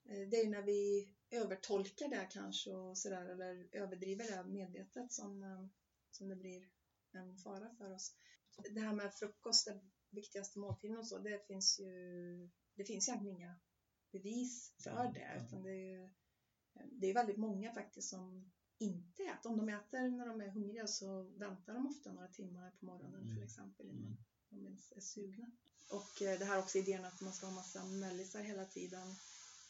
Eh, 0.09 0.29
Det 0.31 0.37
är 0.37 0.49
när 0.49 0.63
vi 0.63 1.09
övertolkar 1.31 2.09
det 2.09 2.29
kanske 2.33 2.71
och 2.71 2.99
sådär 2.99 3.27
eller 3.27 3.69
överdriver 3.73 4.25
det 4.37 4.45
medvetet 4.45 5.13
som, 5.13 5.43
eh, 5.43 5.67
som 6.11 6.29
det 6.29 6.37
blir 6.37 6.69
en 7.13 7.39
fara 7.39 7.75
för 7.79 7.93
oss. 7.95 8.17
Det 8.75 8.81
här 8.81 8.93
med 8.93 9.15
frukost, 9.15 9.67
den 9.67 9.93
viktigaste 10.11 10.59
måltiden 10.59 10.99
och 10.99 11.07
så, 11.09 11.19
det 11.19 11.47
finns 11.47 11.81
ju 11.81 12.51
det 12.75 12.85
finns 12.85 13.09
egentligen 13.09 13.37
inga 13.37 13.59
bevis 14.13 14.75
för 14.83 15.13
det 15.15 15.45
utan 15.47 15.63
det 15.63 15.71
är 15.71 16.01
ju 16.01 16.11
det 16.91 17.07
är 17.07 17.15
väldigt 17.15 17.37
många 17.37 17.75
faktiskt 17.75 18.09
som 18.09 18.53
inte 18.79 19.23
äter. 19.23 19.51
Om 19.51 19.57
de 19.57 19.69
äter 19.69 20.11
när 20.11 20.27
de 20.27 20.41
är 20.41 20.51
hungriga 20.51 20.87
så 20.87 21.23
väntar 21.23 21.75
de 21.75 21.87
ofta 21.87 22.13
några 22.13 22.29
timmar 22.29 22.71
på 22.71 22.87
morgonen 22.87 23.23
Mm. 23.23 23.35
till 23.35 23.45
exempel 23.45 23.87
innan 23.87 24.05
Mm. 24.05 24.17
de 24.49 24.67
ens 24.67 24.93
är 24.93 25.01
sugna. 25.01 25.51
Och 25.91 26.23
eh, 26.23 26.39
det 26.39 26.45
här 26.45 26.59
också 26.59 26.79
idén 26.79 27.05
att 27.05 27.21
man 27.21 27.33
ska 27.33 27.47
ha 27.47 27.55
massa 27.55 27.85
mellisar 27.85 28.43
hela 28.43 28.65
tiden. 28.65 29.15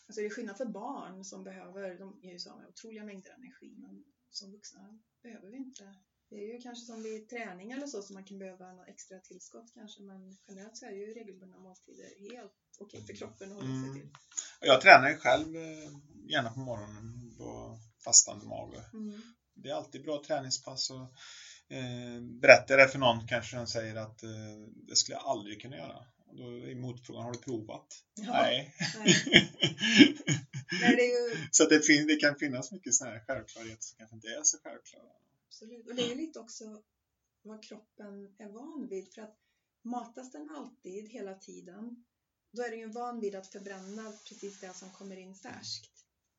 Alltså 0.08 0.20
det 0.20 0.26
är 0.26 0.30
skillnad 0.30 0.56
för 0.56 0.64
barn 0.66 1.24
som 1.24 1.44
behöver, 1.44 1.98
de 1.98 2.18
ger 2.22 2.32
ju 2.32 2.38
så 2.38 2.56
med 2.56 2.66
otroliga 2.66 3.04
mängder 3.04 3.30
energi 3.30 3.74
men 3.78 4.04
som 4.30 4.52
vuxna 4.52 4.98
behöver 5.22 5.48
vi 5.50 5.56
inte. 5.56 5.94
Det 6.30 6.36
är 6.36 6.52
ju 6.54 6.58
kanske 6.60 6.84
som 6.86 7.02
vid 7.02 7.28
träning 7.28 7.70
eller 7.72 7.86
så 7.86 8.02
som 8.02 8.14
man 8.14 8.24
kan 8.24 8.38
behöva 8.38 8.72
något 8.72 8.88
extra 8.88 9.20
tillskott 9.20 9.70
kanske 9.74 10.02
men 10.02 10.36
generellt 10.48 10.76
så 10.76 10.86
är 10.86 10.90
ju 10.90 11.14
regelbundna 11.14 11.58
måltider 11.58 12.30
helt 12.30 12.52
okej 12.78 13.06
för 13.06 13.12
kroppen 13.12 13.48
att 13.50 13.54
hålla 13.56 13.66
sig 13.80 13.88
Mm. 13.88 13.94
till. 13.94 14.08
Och 14.60 14.66
Jag 14.66 14.80
tränar 14.80 15.08
ju 15.08 15.16
själv 15.16 15.56
eh, 15.56 15.90
gärna 16.28 16.50
på 16.50 16.58
morgonen 16.58 17.34
på 17.38 17.78
fastande 18.04 18.46
mage. 18.46 18.84
Mm. 18.92 19.22
Det 19.54 19.68
är 19.70 19.74
alltid 19.74 20.02
bra 20.02 20.22
träningspass 20.26 20.90
och 20.90 21.06
eh, 21.76 22.20
berättar 22.20 22.76
det 22.76 22.88
för 22.88 22.98
någon 22.98 23.26
kanske 23.28 23.56
den 23.56 23.68
säger 23.68 23.94
att 23.94 24.22
eh, 24.22 24.30
det 24.88 24.96
skulle 24.96 25.16
jag 25.16 25.24
aldrig 25.26 25.60
kunna 25.62 25.76
göra. 25.76 26.04
Då 26.36 26.42
är 26.70 26.74
motfrågan, 26.74 27.22
har 27.24 27.32
du 27.32 27.38
provat? 27.38 28.04
Ja, 28.14 28.32
Nej. 28.32 28.74
nej. 28.98 29.14
Nej, 30.80 30.96
det 30.96 31.02
är 31.02 31.30
ju 31.30 31.46
Så 31.50 31.64
det, 31.68 31.80
fin- 31.82 32.06
det 32.06 32.16
kan 32.16 32.36
finnas 32.36 32.72
mycket 32.72 32.94
sådana 32.94 33.16
här 33.16 33.24
självklarheter 33.26 33.82
som 33.82 33.96
kanske 33.98 34.16
inte 34.16 34.28
är 34.28 34.42
så 34.42 34.58
självklara. 34.58 35.10
Absolut. 35.48 35.88
Och 35.88 35.94
det 35.94 36.02
är 36.02 36.08
ju 36.08 36.14
lite 36.14 36.38
också 36.40 36.82
vad 37.42 37.62
kroppen 37.64 38.34
är 38.38 38.48
van 38.48 38.86
vid. 38.90 39.12
För 39.14 39.22
att 39.22 39.38
matas 39.82 40.32
den 40.32 40.50
alltid, 40.50 41.08
hela 41.08 41.34
tiden, 41.34 42.04
då 42.52 42.62
är 42.62 42.70
den 42.70 42.78
ju 42.78 42.86
van 42.88 43.20
vid 43.20 43.34
att 43.34 43.46
förbränna 43.52 44.12
precis 44.28 44.60
det 44.60 44.72
som 44.76 44.90
kommer 44.90 45.16
in 45.16 45.34
färskt. 45.34 45.90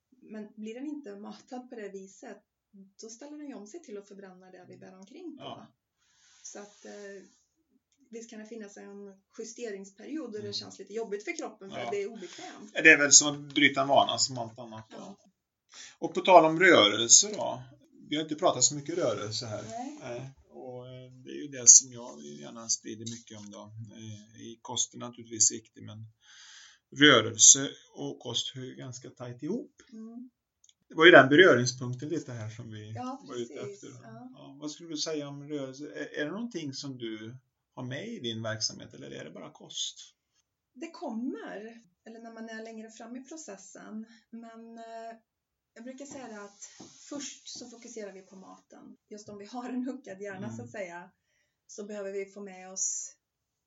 Men 0.10 0.48
blir 0.56 0.74
den 0.74 0.86
inte 0.88 1.16
matad 1.16 1.70
på 1.70 1.76
det 1.76 1.90
viset, 1.90 2.44
då 3.02 3.10
ställer 3.10 3.38
den 3.38 3.48
ju 3.48 3.54
om 3.54 3.68
sig 3.68 3.84
till 3.84 3.98
att 3.98 4.08
förbränna 4.08 4.52
det 4.52 4.66
vi 4.70 4.78
bär 4.78 4.96
omkring 5.00 5.38
på. 5.38 5.44
Ja. 5.44 5.68
Så 6.44 6.60
att 6.60 6.86
eh, 6.86 6.92
visst 8.10 8.30
kan 8.30 8.40
det 8.40 8.46
finnas 8.46 8.78
en 8.78 9.14
justeringsperiod 9.38 10.36
Mm. 10.36 10.48
det 10.48 10.54
känns 10.54 10.80
lite 10.80 10.94
jobbigt 10.94 11.24
för 11.24 11.38
kroppen 11.38 11.70
för 11.72 11.78
Ja. 11.78 11.86
att 11.86 11.92
det 11.92 12.02
är 12.02 12.08
obekvämt. 12.08 12.74
Det 12.74 12.90
är 12.92 12.98
väl 12.98 13.12
som 13.12 13.28
att 13.48 13.54
bryta 13.56 13.82
en 13.82 13.88
vana 13.88 14.18
som 14.18 14.38
allt 14.38 14.60
annat. 14.60 14.86
Ja. 14.90 15.18
Och 16.00 16.14
på 16.14 16.22
tal 16.22 16.46
om 16.46 16.60
rörelse 16.60 17.32
då. 17.38 17.64
Vi 18.10 18.16
har 18.16 18.24
inte 18.24 18.36
pratat 18.36 18.64
så 18.64 18.76
mycket 18.76 18.98
rörelse 18.98 19.46
här. 19.46 19.64
Nej. 20.02 20.32
Och 20.50 20.88
eh, 20.88 21.12
det 21.12 21.30
är 21.32 21.42
ju 21.42 21.48
det 21.48 21.68
som 21.70 21.92
jag 21.94 22.22
gärna 22.22 22.70
sprider 22.70 23.06
mycket 23.12 23.38
om 23.38 23.52
då. 23.52 23.72
Eh, 23.96 24.42
I 24.42 24.60
kosten 24.62 25.00
naturligtvis 25.00 25.52
viktig 25.52 25.84
men 25.84 26.06
rörelse 27.00 27.70
och 27.94 28.20
kost 28.20 28.56
hör 28.56 28.76
ganska 28.78 29.10
tajt 29.10 29.44
ihop. 29.44 29.82
Mm. 29.92 30.30
Det 30.90 30.96
var 30.96 31.06
ju 31.06 31.12
den 31.12 31.30
beröringspunkten 31.30 32.10
lite 32.10 32.32
här 32.32 32.50
som 32.50 32.72
vi 32.72 32.94
Ja, 32.96 33.22
var 33.28 33.36
ute 33.36 33.54
efter. 33.54 33.88
Ja. 34.04 34.58
vad 34.62 34.72
skulle 34.72 34.90
du 34.90 34.98
säga 34.98 35.28
om 35.28 35.50
rörelse? 35.50 35.84
Är, 35.84 36.20
är 36.22 36.26
det 36.26 36.32
någonting 36.32 36.74
som 36.74 36.98
du 36.98 37.36
har 37.78 37.84
med 37.84 38.08
i 38.08 38.20
din 38.20 38.44
verksamhet 38.44 38.94
eller 38.94 39.12
är 39.12 39.24
det 39.24 39.32
bara 39.32 39.52
kost? 39.52 40.16
Det 40.74 40.92
kommer, 40.92 41.82
eller 42.06 42.20
när 42.20 42.34
man 42.34 42.50
är 42.50 42.64
längre 42.64 42.90
fram 42.90 43.16
i 43.16 43.24
processen. 43.24 44.08
Men 44.30 44.78
eh, 44.78 45.18
jag 45.74 45.84
brukar 45.84 46.06
säga 46.06 46.42
att 46.42 46.64
först 47.10 47.48
så 47.60 47.68
fokuserar 47.68 48.12
vi 48.14 48.22
på 48.22 48.36
maten. 48.36 48.98
Just 49.08 49.30
om 49.30 49.38
vi 49.38 49.46
har 49.46 49.70
en 49.70 49.84
huggad 49.84 50.22
hjärna 50.22 50.46
Mm. 50.46 50.58
så 50.58 50.64
att 50.64 50.72
säga, 50.72 51.12
så 51.68 51.84
behöver 51.84 52.12
vi 52.12 52.26
få 52.26 52.42
med 52.42 52.72
oss 52.72 53.16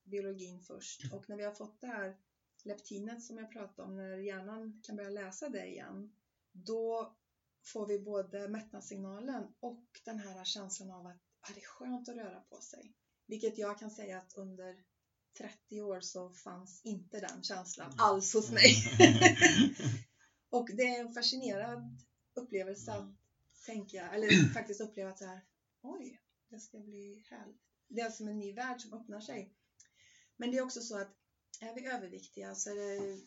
biologin 0.04 0.60
först. 0.60 1.12
Och 1.12 1.28
när 1.28 1.36
vi 1.36 1.44
har 1.44 1.54
fått 1.54 1.80
det 1.80 1.86
här 1.86 2.16
leptinet 2.64 3.22
som 3.22 3.38
jag 3.38 3.52
pratade 3.52 3.88
om, 3.88 3.96
när 3.96 4.16
hjärnan 4.16 4.82
kan 4.82 4.96
börja 4.96 5.10
läsa 5.10 5.48
det 5.48 5.66
igen, 5.66 6.12
då 6.52 7.16
får 7.64 7.86
vi 7.86 7.98
både 7.98 8.48
mättnadssignalen 8.48 9.54
och 9.60 9.84
den 10.04 10.18
här 10.18 10.44
känslan 10.44 10.90
av 10.90 11.06
att 11.06 11.20
ah, 11.40 11.52
det 11.54 11.60
är 11.60 11.66
skönt 11.66 12.08
att 12.08 12.16
röra 12.16 12.40
på 12.40 12.60
sig. 12.60 12.94
Vilket 13.30 13.58
jag 13.58 13.78
kan 13.78 13.90
säga 13.90 14.18
att 14.18 14.32
under 14.36 14.84
30 15.38 15.80
år 15.80 16.00
så 16.00 16.30
fanns 16.30 16.80
inte 16.84 17.20
den 17.20 17.42
känslan 17.42 17.94
alls 17.98 18.34
hos 18.34 18.50
mig. 18.50 18.74
och 20.50 20.68
det 20.76 20.82
är 20.82 21.00
en 21.00 21.14
fascinerad 21.14 22.02
upplevelse 22.34 22.92
att 22.92 23.14
tänka, 23.66 24.10
eller 24.10 24.52
faktiskt 24.54 24.80
uppleva 24.80 25.10
att 25.10 25.18
så 25.18 25.24
här, 25.24 25.40
oj, 25.82 26.20
det 26.48 26.58
ska 26.58 26.78
bli 26.78 27.24
härligt. 27.30 27.60
Det 27.88 28.00
är 28.00 28.10
som 28.10 28.28
en 28.28 28.38
ny 28.38 28.52
värld 28.52 28.80
som 28.80 28.92
öppnar 28.92 29.20
sig. 29.20 29.54
Men 30.36 30.50
det 30.50 30.58
är 30.58 30.62
också 30.62 30.80
så 30.82 30.96
att 30.96 31.16
är 31.60 31.74
vi 31.74 31.86
överviktiga 31.86 32.54
så 32.54 32.70
är 32.70 32.74
det 32.74 33.20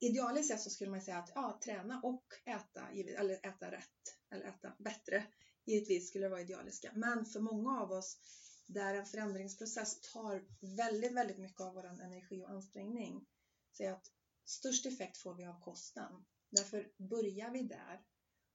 idealiskt 0.00 0.48
sett 0.48 0.60
så 0.60 0.70
skulle 0.70 0.90
man 0.90 1.00
säga 1.00 1.18
att 1.18 1.32
ja, 1.34 1.60
träna 1.64 2.00
och 2.02 2.24
äta, 2.44 2.88
eller 2.90 3.46
äta 3.46 3.70
rätt, 3.70 4.16
eller 4.30 4.44
äta 4.44 4.74
bättre, 4.78 5.24
Givetvis 5.64 6.08
skulle 6.08 6.24
det 6.24 6.30
vara 6.30 6.40
idealiska, 6.40 6.90
men 6.94 7.24
för 7.24 7.40
många 7.40 7.80
av 7.80 7.92
oss 7.92 8.18
där 8.66 8.94
en 8.94 9.06
förändringsprocess 9.06 10.00
tar 10.12 10.46
väldigt, 10.60 11.12
väldigt 11.12 11.38
mycket 11.38 11.60
av 11.60 11.74
vår 11.74 11.84
energi 11.84 12.42
och 12.42 12.50
ansträngning, 12.50 13.26
så 13.72 13.82
är 13.82 13.92
att 13.92 14.12
störst 14.44 14.86
effekt 14.86 15.18
får 15.18 15.34
vi 15.34 15.44
av 15.44 15.60
kosten. 15.60 16.24
Därför 16.50 16.92
börjar 16.96 17.50
vi 17.50 17.62
där. 17.62 18.04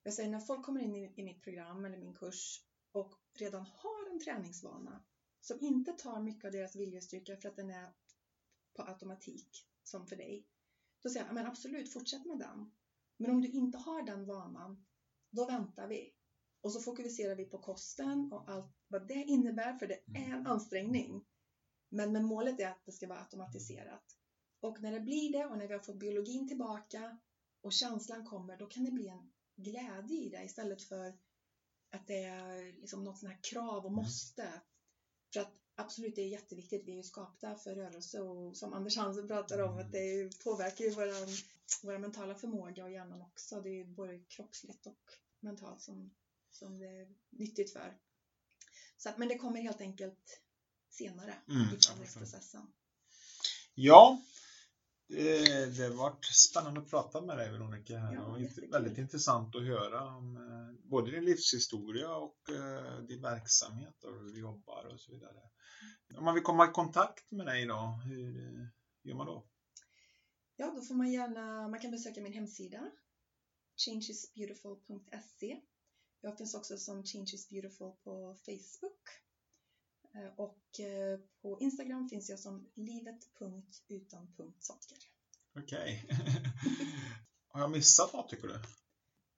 Jag 0.03 0.13
säger 0.13 0.29
när 0.29 0.39
folk 0.39 0.65
kommer 0.65 0.81
in 0.81 0.95
i, 0.95 1.13
i 1.17 1.23
mitt 1.23 1.41
program 1.41 1.85
eller 1.85 1.97
min 1.97 2.13
kurs 2.13 2.61
och 2.91 3.15
redan 3.39 3.65
har 3.65 4.11
en 4.11 4.19
träningsvana 4.19 5.03
som 5.41 5.57
inte 5.61 5.93
tar 5.93 6.19
mycket 6.19 6.45
av 6.45 6.51
deras 6.51 6.75
viljestyrka 6.75 7.37
för 7.37 7.47
att 7.49 7.55
den 7.55 7.69
är 7.69 7.93
på 8.73 8.83
automatik 8.83 9.65
som 9.83 10.07
för 10.07 10.15
dig. 10.15 10.45
Då 11.03 11.09
säger 11.09 11.25
jag, 11.25 11.33
men 11.33 11.45
absolut, 11.45 11.93
fortsätt 11.93 12.25
med 12.25 12.39
den. 12.39 12.71
Men 13.17 13.31
om 13.31 13.41
du 13.41 13.47
inte 13.47 13.77
har 13.77 14.01
den 14.01 14.25
vanan, 14.25 14.85
då 15.29 15.45
väntar 15.45 15.87
vi. 15.87 16.16
Och 16.61 16.71
så 16.71 16.79
fokuserar 16.79 17.35
vi 17.35 17.45
på 17.45 17.57
kosten 17.57 18.31
och 18.31 18.49
allt 18.49 18.73
vad 18.87 19.07
det 19.07 19.23
innebär, 19.27 19.73
för 19.73 19.87
det 19.87 19.99
är 20.15 20.33
en 20.33 20.47
ansträngning. 20.47 21.25
Men, 21.89 22.13
men 22.13 22.25
målet 22.25 22.59
är 22.59 22.67
att 22.67 22.85
det 22.85 22.91
ska 22.91 23.07
vara 23.07 23.19
automatiserat. 23.19 24.17
Och 24.59 24.81
när 24.81 24.91
det 24.91 24.99
blir 24.99 25.31
det 25.31 25.45
och 25.45 25.57
när 25.57 25.67
vi 25.67 25.73
har 25.73 25.81
fått 25.81 25.99
biologin 25.99 26.47
tillbaka 26.47 27.17
och 27.61 27.73
känslan 27.73 28.25
kommer, 28.25 28.57
då 28.57 28.67
kan 28.67 28.83
det 28.83 28.91
bli 28.91 29.07
en 29.07 29.31
glädje 29.55 30.17
i 30.17 30.29
det 30.29 30.43
istället 30.43 30.81
för 30.81 31.17
att 31.89 32.07
det 32.07 32.23
är 32.23 32.73
liksom 32.73 33.03
något 33.03 33.17
sånt 33.19 33.31
här 33.31 33.39
krav 33.43 33.85
och 33.85 33.91
måste. 33.91 34.61
För 35.33 35.39
att 35.39 35.53
absolut, 35.75 36.15
det 36.15 36.21
är 36.21 36.27
jätteviktigt. 36.27 36.87
Vi 36.87 36.91
är 36.91 36.95
ju 36.95 37.03
skapta 37.03 37.55
för 37.55 37.75
rörelse 37.75 38.21
och 38.21 38.57
som 38.57 38.73
Anders 38.73 38.97
Hansen 38.97 39.27
pratar 39.27 39.59
om, 39.59 39.77
att 39.77 39.91
det 39.91 40.43
påverkar 40.43 40.85
ju 40.85 40.91
våran, 40.91 41.27
våra 41.83 41.99
mentala 41.99 42.35
förmåga 42.35 42.83
och 42.83 42.91
hjärnan 42.91 43.21
också. 43.21 43.61
Det 43.61 43.69
är 43.69 43.85
både 43.85 44.19
kroppsligt 44.19 44.87
och 44.87 45.11
mentalt 45.39 45.81
som, 45.81 46.13
som 46.57 46.79
det 46.79 46.87
är 46.87 47.07
nyttigt 47.29 47.73
för. 47.73 47.97
Så 48.97 49.09
att, 49.09 49.17
men 49.17 49.27
det 49.27 49.37
kommer 49.37 49.61
helt 49.61 49.81
enkelt 49.81 50.41
senare 50.89 51.35
Mm, 51.49 51.61
i 51.61 51.69
jag 51.71 51.83
förändringsprocessen. 51.83 52.73
Ja, 53.73 54.21
det, 55.07 55.77
det 55.77 55.83
har 55.83 55.93
varit 55.93 56.25
spännande 56.25 56.79
att 56.79 56.89
prata 56.89 57.21
med 57.21 57.37
dig 57.37 57.51
Veronica 57.51 57.97
här 57.97 58.13
Ja, 58.13 58.21
och 58.21 58.71
väldigt 58.71 58.97
intressant 58.97 59.55
att 59.55 59.65
höra 59.65 60.15
om 60.15 60.37
eh, 60.37 60.89
både 60.89 61.11
din 61.11 61.25
livshistoria 61.25 62.15
och 62.15 62.49
eh, 62.49 62.99
din 62.99 63.21
verksamhet 63.21 64.03
och 64.03 64.13
hur 64.13 64.33
du 64.33 64.39
jobbar 64.39 64.85
och 64.93 64.99
så 64.99 65.11
vidare. 65.11 65.41
Om 66.17 66.25
man 66.25 66.33
vill 66.33 66.43
komma 66.43 66.65
i 66.65 66.71
kontakt 66.71 67.31
med 67.31 67.45
dig 67.45 67.65
då, 67.65 68.01
hur 68.05 68.59
eh, 68.59 68.67
gör 69.03 69.15
man 69.15 69.25
då? 69.25 69.47
Ja, 70.55 70.73
då 70.75 70.81
får 70.81 70.95
man 70.95 71.11
gärna, 71.11 71.67
man 71.67 71.79
kan 71.79 71.91
besöka 71.91 72.21
min 72.21 72.33
hemsida 72.33 72.91
changesbeautiful.se. 73.85 75.61
Jag 76.27 76.37
finns 76.37 76.55
också 76.55 76.77
som 76.77 77.03
Changes 77.03 77.49
Beautiful 77.49 77.91
på 78.03 78.35
Facebook. 78.45 79.01
Eh, 80.15 80.27
Och 80.37 80.79
eh, 80.79 81.19
på 81.41 81.59
Instagram 81.59 82.09
finns 82.09 82.29
jag 82.29 82.39
som 82.39 82.69
livet.utan.saker. 82.75 84.97
Okej. 85.59 86.09
har 87.47 87.61
jag 87.61 87.71
missat 87.71 88.13
något 88.13 88.29
tycker 88.29 88.47
du? 88.47 88.59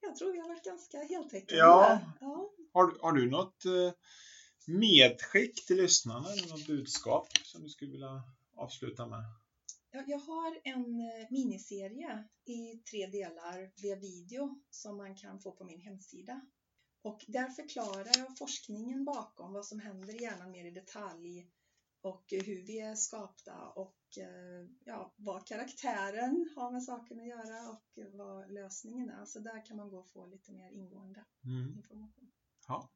Jag 0.02 0.16
tror 0.16 0.32
vi 0.32 0.40
har 0.40 0.48
varit 0.48 0.66
ganska 0.66 0.98
heltäckande. 0.98 1.56
Ja. 1.56 2.00
ja. 2.20 2.50
Har, 2.74 2.98
har 3.02 3.12
du 3.12 3.30
något 3.30 3.66
eh, 3.66 3.92
medskick 4.66 5.66
till 5.68 5.78
lyssnarna 5.78 6.32
eller 6.32 6.50
något 6.50 6.68
budskap 6.68 7.28
som 7.44 7.64
du 7.64 7.70
skulle 7.70 7.92
vilja 7.92 8.24
avsluta 8.56 9.08
med? 9.08 9.24
Ja, 9.92 10.04
Jag 10.08 10.20
har 10.20 10.60
en 10.64 10.98
miniserie 11.30 12.24
i 12.46 12.78
tre 12.78 13.08
delar 13.08 13.72
via 13.82 13.96
video 13.96 14.62
som 14.70 14.98
man 14.98 15.16
kan 15.16 15.40
få 15.40 15.52
på 15.52 15.64
min 15.64 15.82
hemsida. 15.82 16.42
Och 17.02 17.26
där 17.28 17.50
förklarar 17.50 18.18
jag 18.18 18.38
forskningen 18.38 19.06
bakom 19.06 19.54
vad 19.54 19.66
som 19.66 19.80
händer 19.80 20.14
i 20.16 20.24
hjärnan 20.24 20.52
mer 20.52 20.66
i 20.66 20.72
detalj 20.72 21.50
och 22.02 22.26
hur 22.30 22.62
vi 22.66 22.80
är 22.80 22.96
skapta 22.96 23.68
och 23.70 24.18
eh, 24.18 24.68
ja, 24.86 25.14
vad 25.16 25.48
karaktären 25.48 26.50
har 26.56 26.72
med 26.72 26.84
saken 26.84 27.20
att 27.20 27.28
göra 27.28 27.70
och 27.70 28.00
vad 28.14 28.52
lösningen 28.52 29.10
är. 29.10 29.26
Så 29.26 29.40
där 29.40 29.66
kan 29.66 29.78
man 29.78 29.90
gå 29.90 30.00
och 30.00 30.10
få 30.10 30.26
lite 30.26 30.52
mer 30.52 30.72
ingående 30.72 31.26
Mm. 31.44 31.78
information. 31.78 32.32
Ja. 32.68 32.90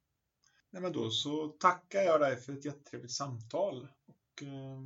Nej, 0.70 0.82
men 0.82 0.92
då 0.94 1.10
så 1.10 1.48
tackar 1.48 2.02
jag 2.02 2.22
dig 2.22 2.38
för 2.38 2.54
ett 2.54 2.66
jättetrevligt 2.66 3.12
samtal 3.12 3.88
och 4.06 4.44
eh, 4.44 4.80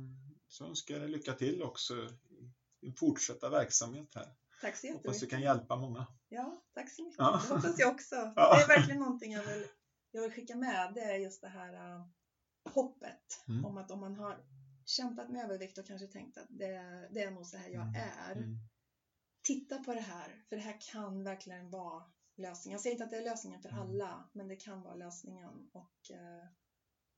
så 0.48 0.64
önskar 0.64 0.94
jag 0.94 1.02
dig 1.02 1.10
lycka 1.10 1.32
till 1.32 1.62
också 1.62 1.94
i 2.28 2.52
din 2.80 2.94
fortsatta 2.94 3.50
verksamhet 3.50 4.14
här. 4.14 4.34
Tack 4.60 4.76
så 4.76 4.86
Hoppas 4.86 5.02
du 5.02 5.08
jättemycket. 5.08 5.30
kan 5.30 5.40
hjälpa 5.40 5.76
många. 5.76 6.06
Ja, 6.28 6.62
tack 6.74 6.90
så 6.90 7.02
mycket. 7.02 7.18
Ja. 7.18 7.40
Det 7.48 7.54
hoppas 7.54 7.78
jag 7.78 7.90
också. 7.94 8.14
Ja. 8.36 8.56
Det 8.56 8.62
är 8.62 8.68
verkligen 8.68 9.00
någonting 9.00 9.32
jag 9.32 9.42
vill, 9.46 9.66
jag 10.10 10.22
vill 10.22 10.32
skicka 10.32 10.56
med. 10.56 10.92
Det 10.94 11.00
är 11.00 11.14
just 11.18 11.40
det 11.42 11.48
här 11.48 11.94
uh, 11.94 12.06
hoppet 12.74 13.44
Mm. 13.48 13.64
om 13.64 13.76
att 13.76 13.90
om 13.90 14.00
man 14.00 14.14
har 14.16 14.44
kämpat 14.84 15.28
med 15.30 15.44
övervikt 15.44 15.78
och 15.78 15.86
kanske 15.86 16.06
tänkt 16.06 16.38
att 16.38 16.46
det, 16.48 17.08
det 17.10 17.22
är 17.22 17.30
nog 17.30 17.46
så 17.46 17.56
här 17.56 17.68
jag 17.68 17.82
Mm. 17.82 17.94
är. 17.94 18.32
Mm. 18.36 18.56
Titta 19.46 19.78
på 19.78 19.94
det 19.94 20.00
här, 20.00 20.44
för 20.48 20.56
det 20.56 20.62
här 20.62 20.76
kan 20.92 21.24
verkligen 21.24 21.70
vara 21.70 22.02
lösningen. 22.36 22.74
Jag 22.74 22.80
säger 22.80 22.94
inte 22.94 23.04
att 23.04 23.10
det 23.10 23.16
är 23.16 23.24
lösningen 23.24 23.62
för 23.62 23.68
Mm. 23.68 23.80
alla, 23.80 24.28
men 24.32 24.48
det 24.48 24.56
kan 24.56 24.82
vara 24.82 24.94
lösningen 24.94 25.68
och 25.72 26.10
eh, 26.10 26.46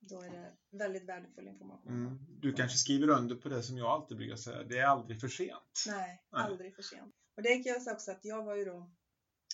då 0.00 0.20
är 0.22 0.30
det 0.30 0.52
väldigt 0.78 1.04
värdefull 1.08 1.48
information. 1.48 1.92
Mm. 1.92 2.18
Du 2.40 2.52
kanske 2.52 2.78
skriver 2.78 3.08
under 3.08 3.36
på 3.36 3.48
det 3.48 3.62
som 3.62 3.76
jag 3.78 3.86
alltid 3.86 4.16
brukar 4.16 4.36
säga, 4.36 4.62
det 4.64 4.78
är 4.78 4.86
aldrig 4.86 5.20
för 5.20 5.28
sent. 5.28 5.84
Nej, 5.86 6.22
Nej. 6.32 6.42
aldrig 6.42 6.76
för 6.76 6.82
sent. 6.82 7.14
Och 7.40 7.44
det 7.44 7.58
kan 7.58 7.72
jag 7.72 7.82
säga 7.82 7.94
också 7.94 8.10
att 8.10 8.24
jag 8.24 8.42
var 8.42 8.54
ju 8.54 8.64
då 8.64 8.90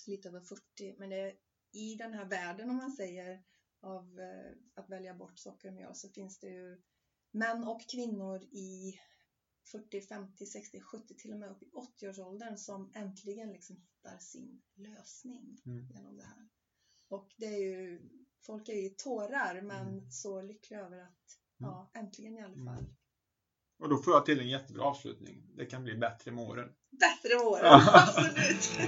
lite 0.06 0.28
över 0.28 0.40
40, 0.40 0.94
men 0.98 1.08
det 1.10 1.32
i 1.72 1.94
den 1.94 2.14
här 2.14 2.24
världen 2.24 2.70
om 2.70 2.76
man 2.76 2.90
säger 2.90 3.42
av 3.80 4.20
eh, 4.20 4.52
att 4.74 4.90
välja 4.90 5.14
bort 5.14 5.38
socker 5.38 5.68
och 5.68 5.74
mjöl 5.74 5.94
så 5.94 6.08
finns 6.08 6.38
det 6.38 6.48
ju 6.48 6.78
män 7.30 7.64
och 7.64 7.88
kvinnor 7.90 8.42
i 8.42 8.98
40, 9.72 10.00
50, 10.00 10.46
60, 10.46 10.80
70, 10.80 11.14
till 11.14 11.32
och 11.32 11.36
med 11.38 11.50
upp 11.50 11.62
i 11.62 11.66
80-årsåldern 11.66 12.56
som 12.56 12.90
äntligen 12.94 13.52
liksom 13.52 13.76
hittar 13.76 14.18
sin 14.18 14.60
lösning 14.74 15.60
Mm. 15.66 15.86
genom 15.90 16.16
det 16.16 16.24
här. 16.24 16.48
Och 17.08 17.34
det 17.36 17.46
är 17.46 17.58
ju, 17.58 18.08
folk 18.46 18.68
är 18.68 18.74
ju 18.74 18.84
i 18.84 18.90
tårar 18.90 19.60
men 19.60 19.88
Mm. 19.88 20.10
så 20.10 20.40
lyckliga 20.40 20.80
över 20.80 20.98
att, 20.98 21.38
ja, 21.56 21.90
äntligen 21.94 22.36
i 22.38 22.42
alla 22.42 22.54
Mm. 22.54 22.64
fall. 22.64 22.86
Och 23.78 23.88
då 23.88 23.96
får 23.96 24.12
jag 24.12 24.26
till 24.26 24.40
en 24.40 24.48
jättebra 24.48 24.84
avslutning. 24.84 25.42
Det 25.56 25.66
kan 25.66 25.84
bli 25.84 25.94
bättre 25.96 26.30
med 26.30 26.44
åren. 26.44 26.68
Bättre 27.00 27.36
åren, 27.36 27.60
Ja. 27.64 27.82
absolut! 27.94 28.80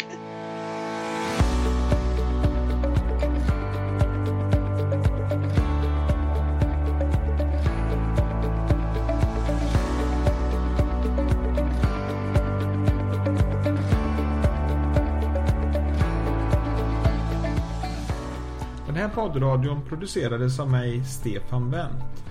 Den 18.87 18.97
här 18.97 19.09
poddradion 19.09 19.85
producerades 19.89 20.61
av 20.61 20.71
mig, 20.71 21.05
Stefan 21.05 21.71
Wendt. 21.71 22.25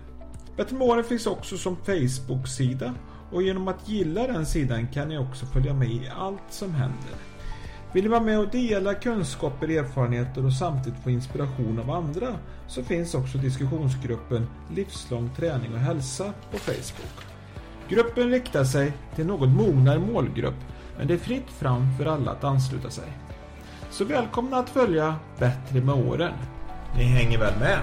Bättre 0.57 0.75
med 0.75 0.87
åren 0.87 1.03
finns 1.03 1.27
också 1.27 1.57
som 1.57 1.75
Facebook-sida 1.75 2.93
och 3.31 3.43
genom 3.43 3.67
att 3.67 3.89
gilla 3.89 4.27
den 4.27 4.45
sidan 4.45 4.87
kan 4.87 5.09
ni 5.09 5.17
också 5.17 5.45
följa 5.45 5.73
med 5.73 5.89
i 5.89 6.09
allt 6.17 6.43
som 6.49 6.73
händer. 6.73 7.15
Vill 7.93 8.03
ni 8.03 8.09
vara 8.09 8.21
med 8.21 8.39
och 8.39 8.49
dela 8.49 8.93
kunskaper, 8.93 9.67
erfarenheter 9.67 10.45
och 10.45 10.53
samtidigt 10.53 11.03
få 11.03 11.09
inspiration 11.09 11.79
av 11.79 11.91
andra 11.91 12.35
så 12.67 12.83
finns 12.83 13.15
också 13.15 13.37
diskussionsgruppen 13.37 14.47
Livslång 14.75 15.29
träning 15.35 15.73
och 15.73 15.79
hälsa 15.79 16.33
på 16.51 16.57
Facebook. 16.57 17.26
Gruppen 17.89 18.29
riktar 18.29 18.63
sig 18.63 18.93
till 19.15 19.21
en 19.21 19.27
något 19.27 19.49
mognare 19.49 19.99
målgrupp 19.99 20.55
men 20.97 21.07
det 21.07 21.13
är 21.13 21.17
fritt 21.17 21.49
fram 21.49 21.97
för 21.97 22.05
alla 22.05 22.31
att 22.31 22.43
ansluta 22.43 22.89
sig. 22.89 23.05
Så 23.89 24.05
välkomna 24.05 24.57
att 24.57 24.69
följa 24.69 25.15
Bättre 25.39 25.81
med 25.81 25.95
åren. 25.95 26.33
Ni 26.95 27.03
hänger 27.03 27.39
väl 27.39 27.59
med? 27.59 27.79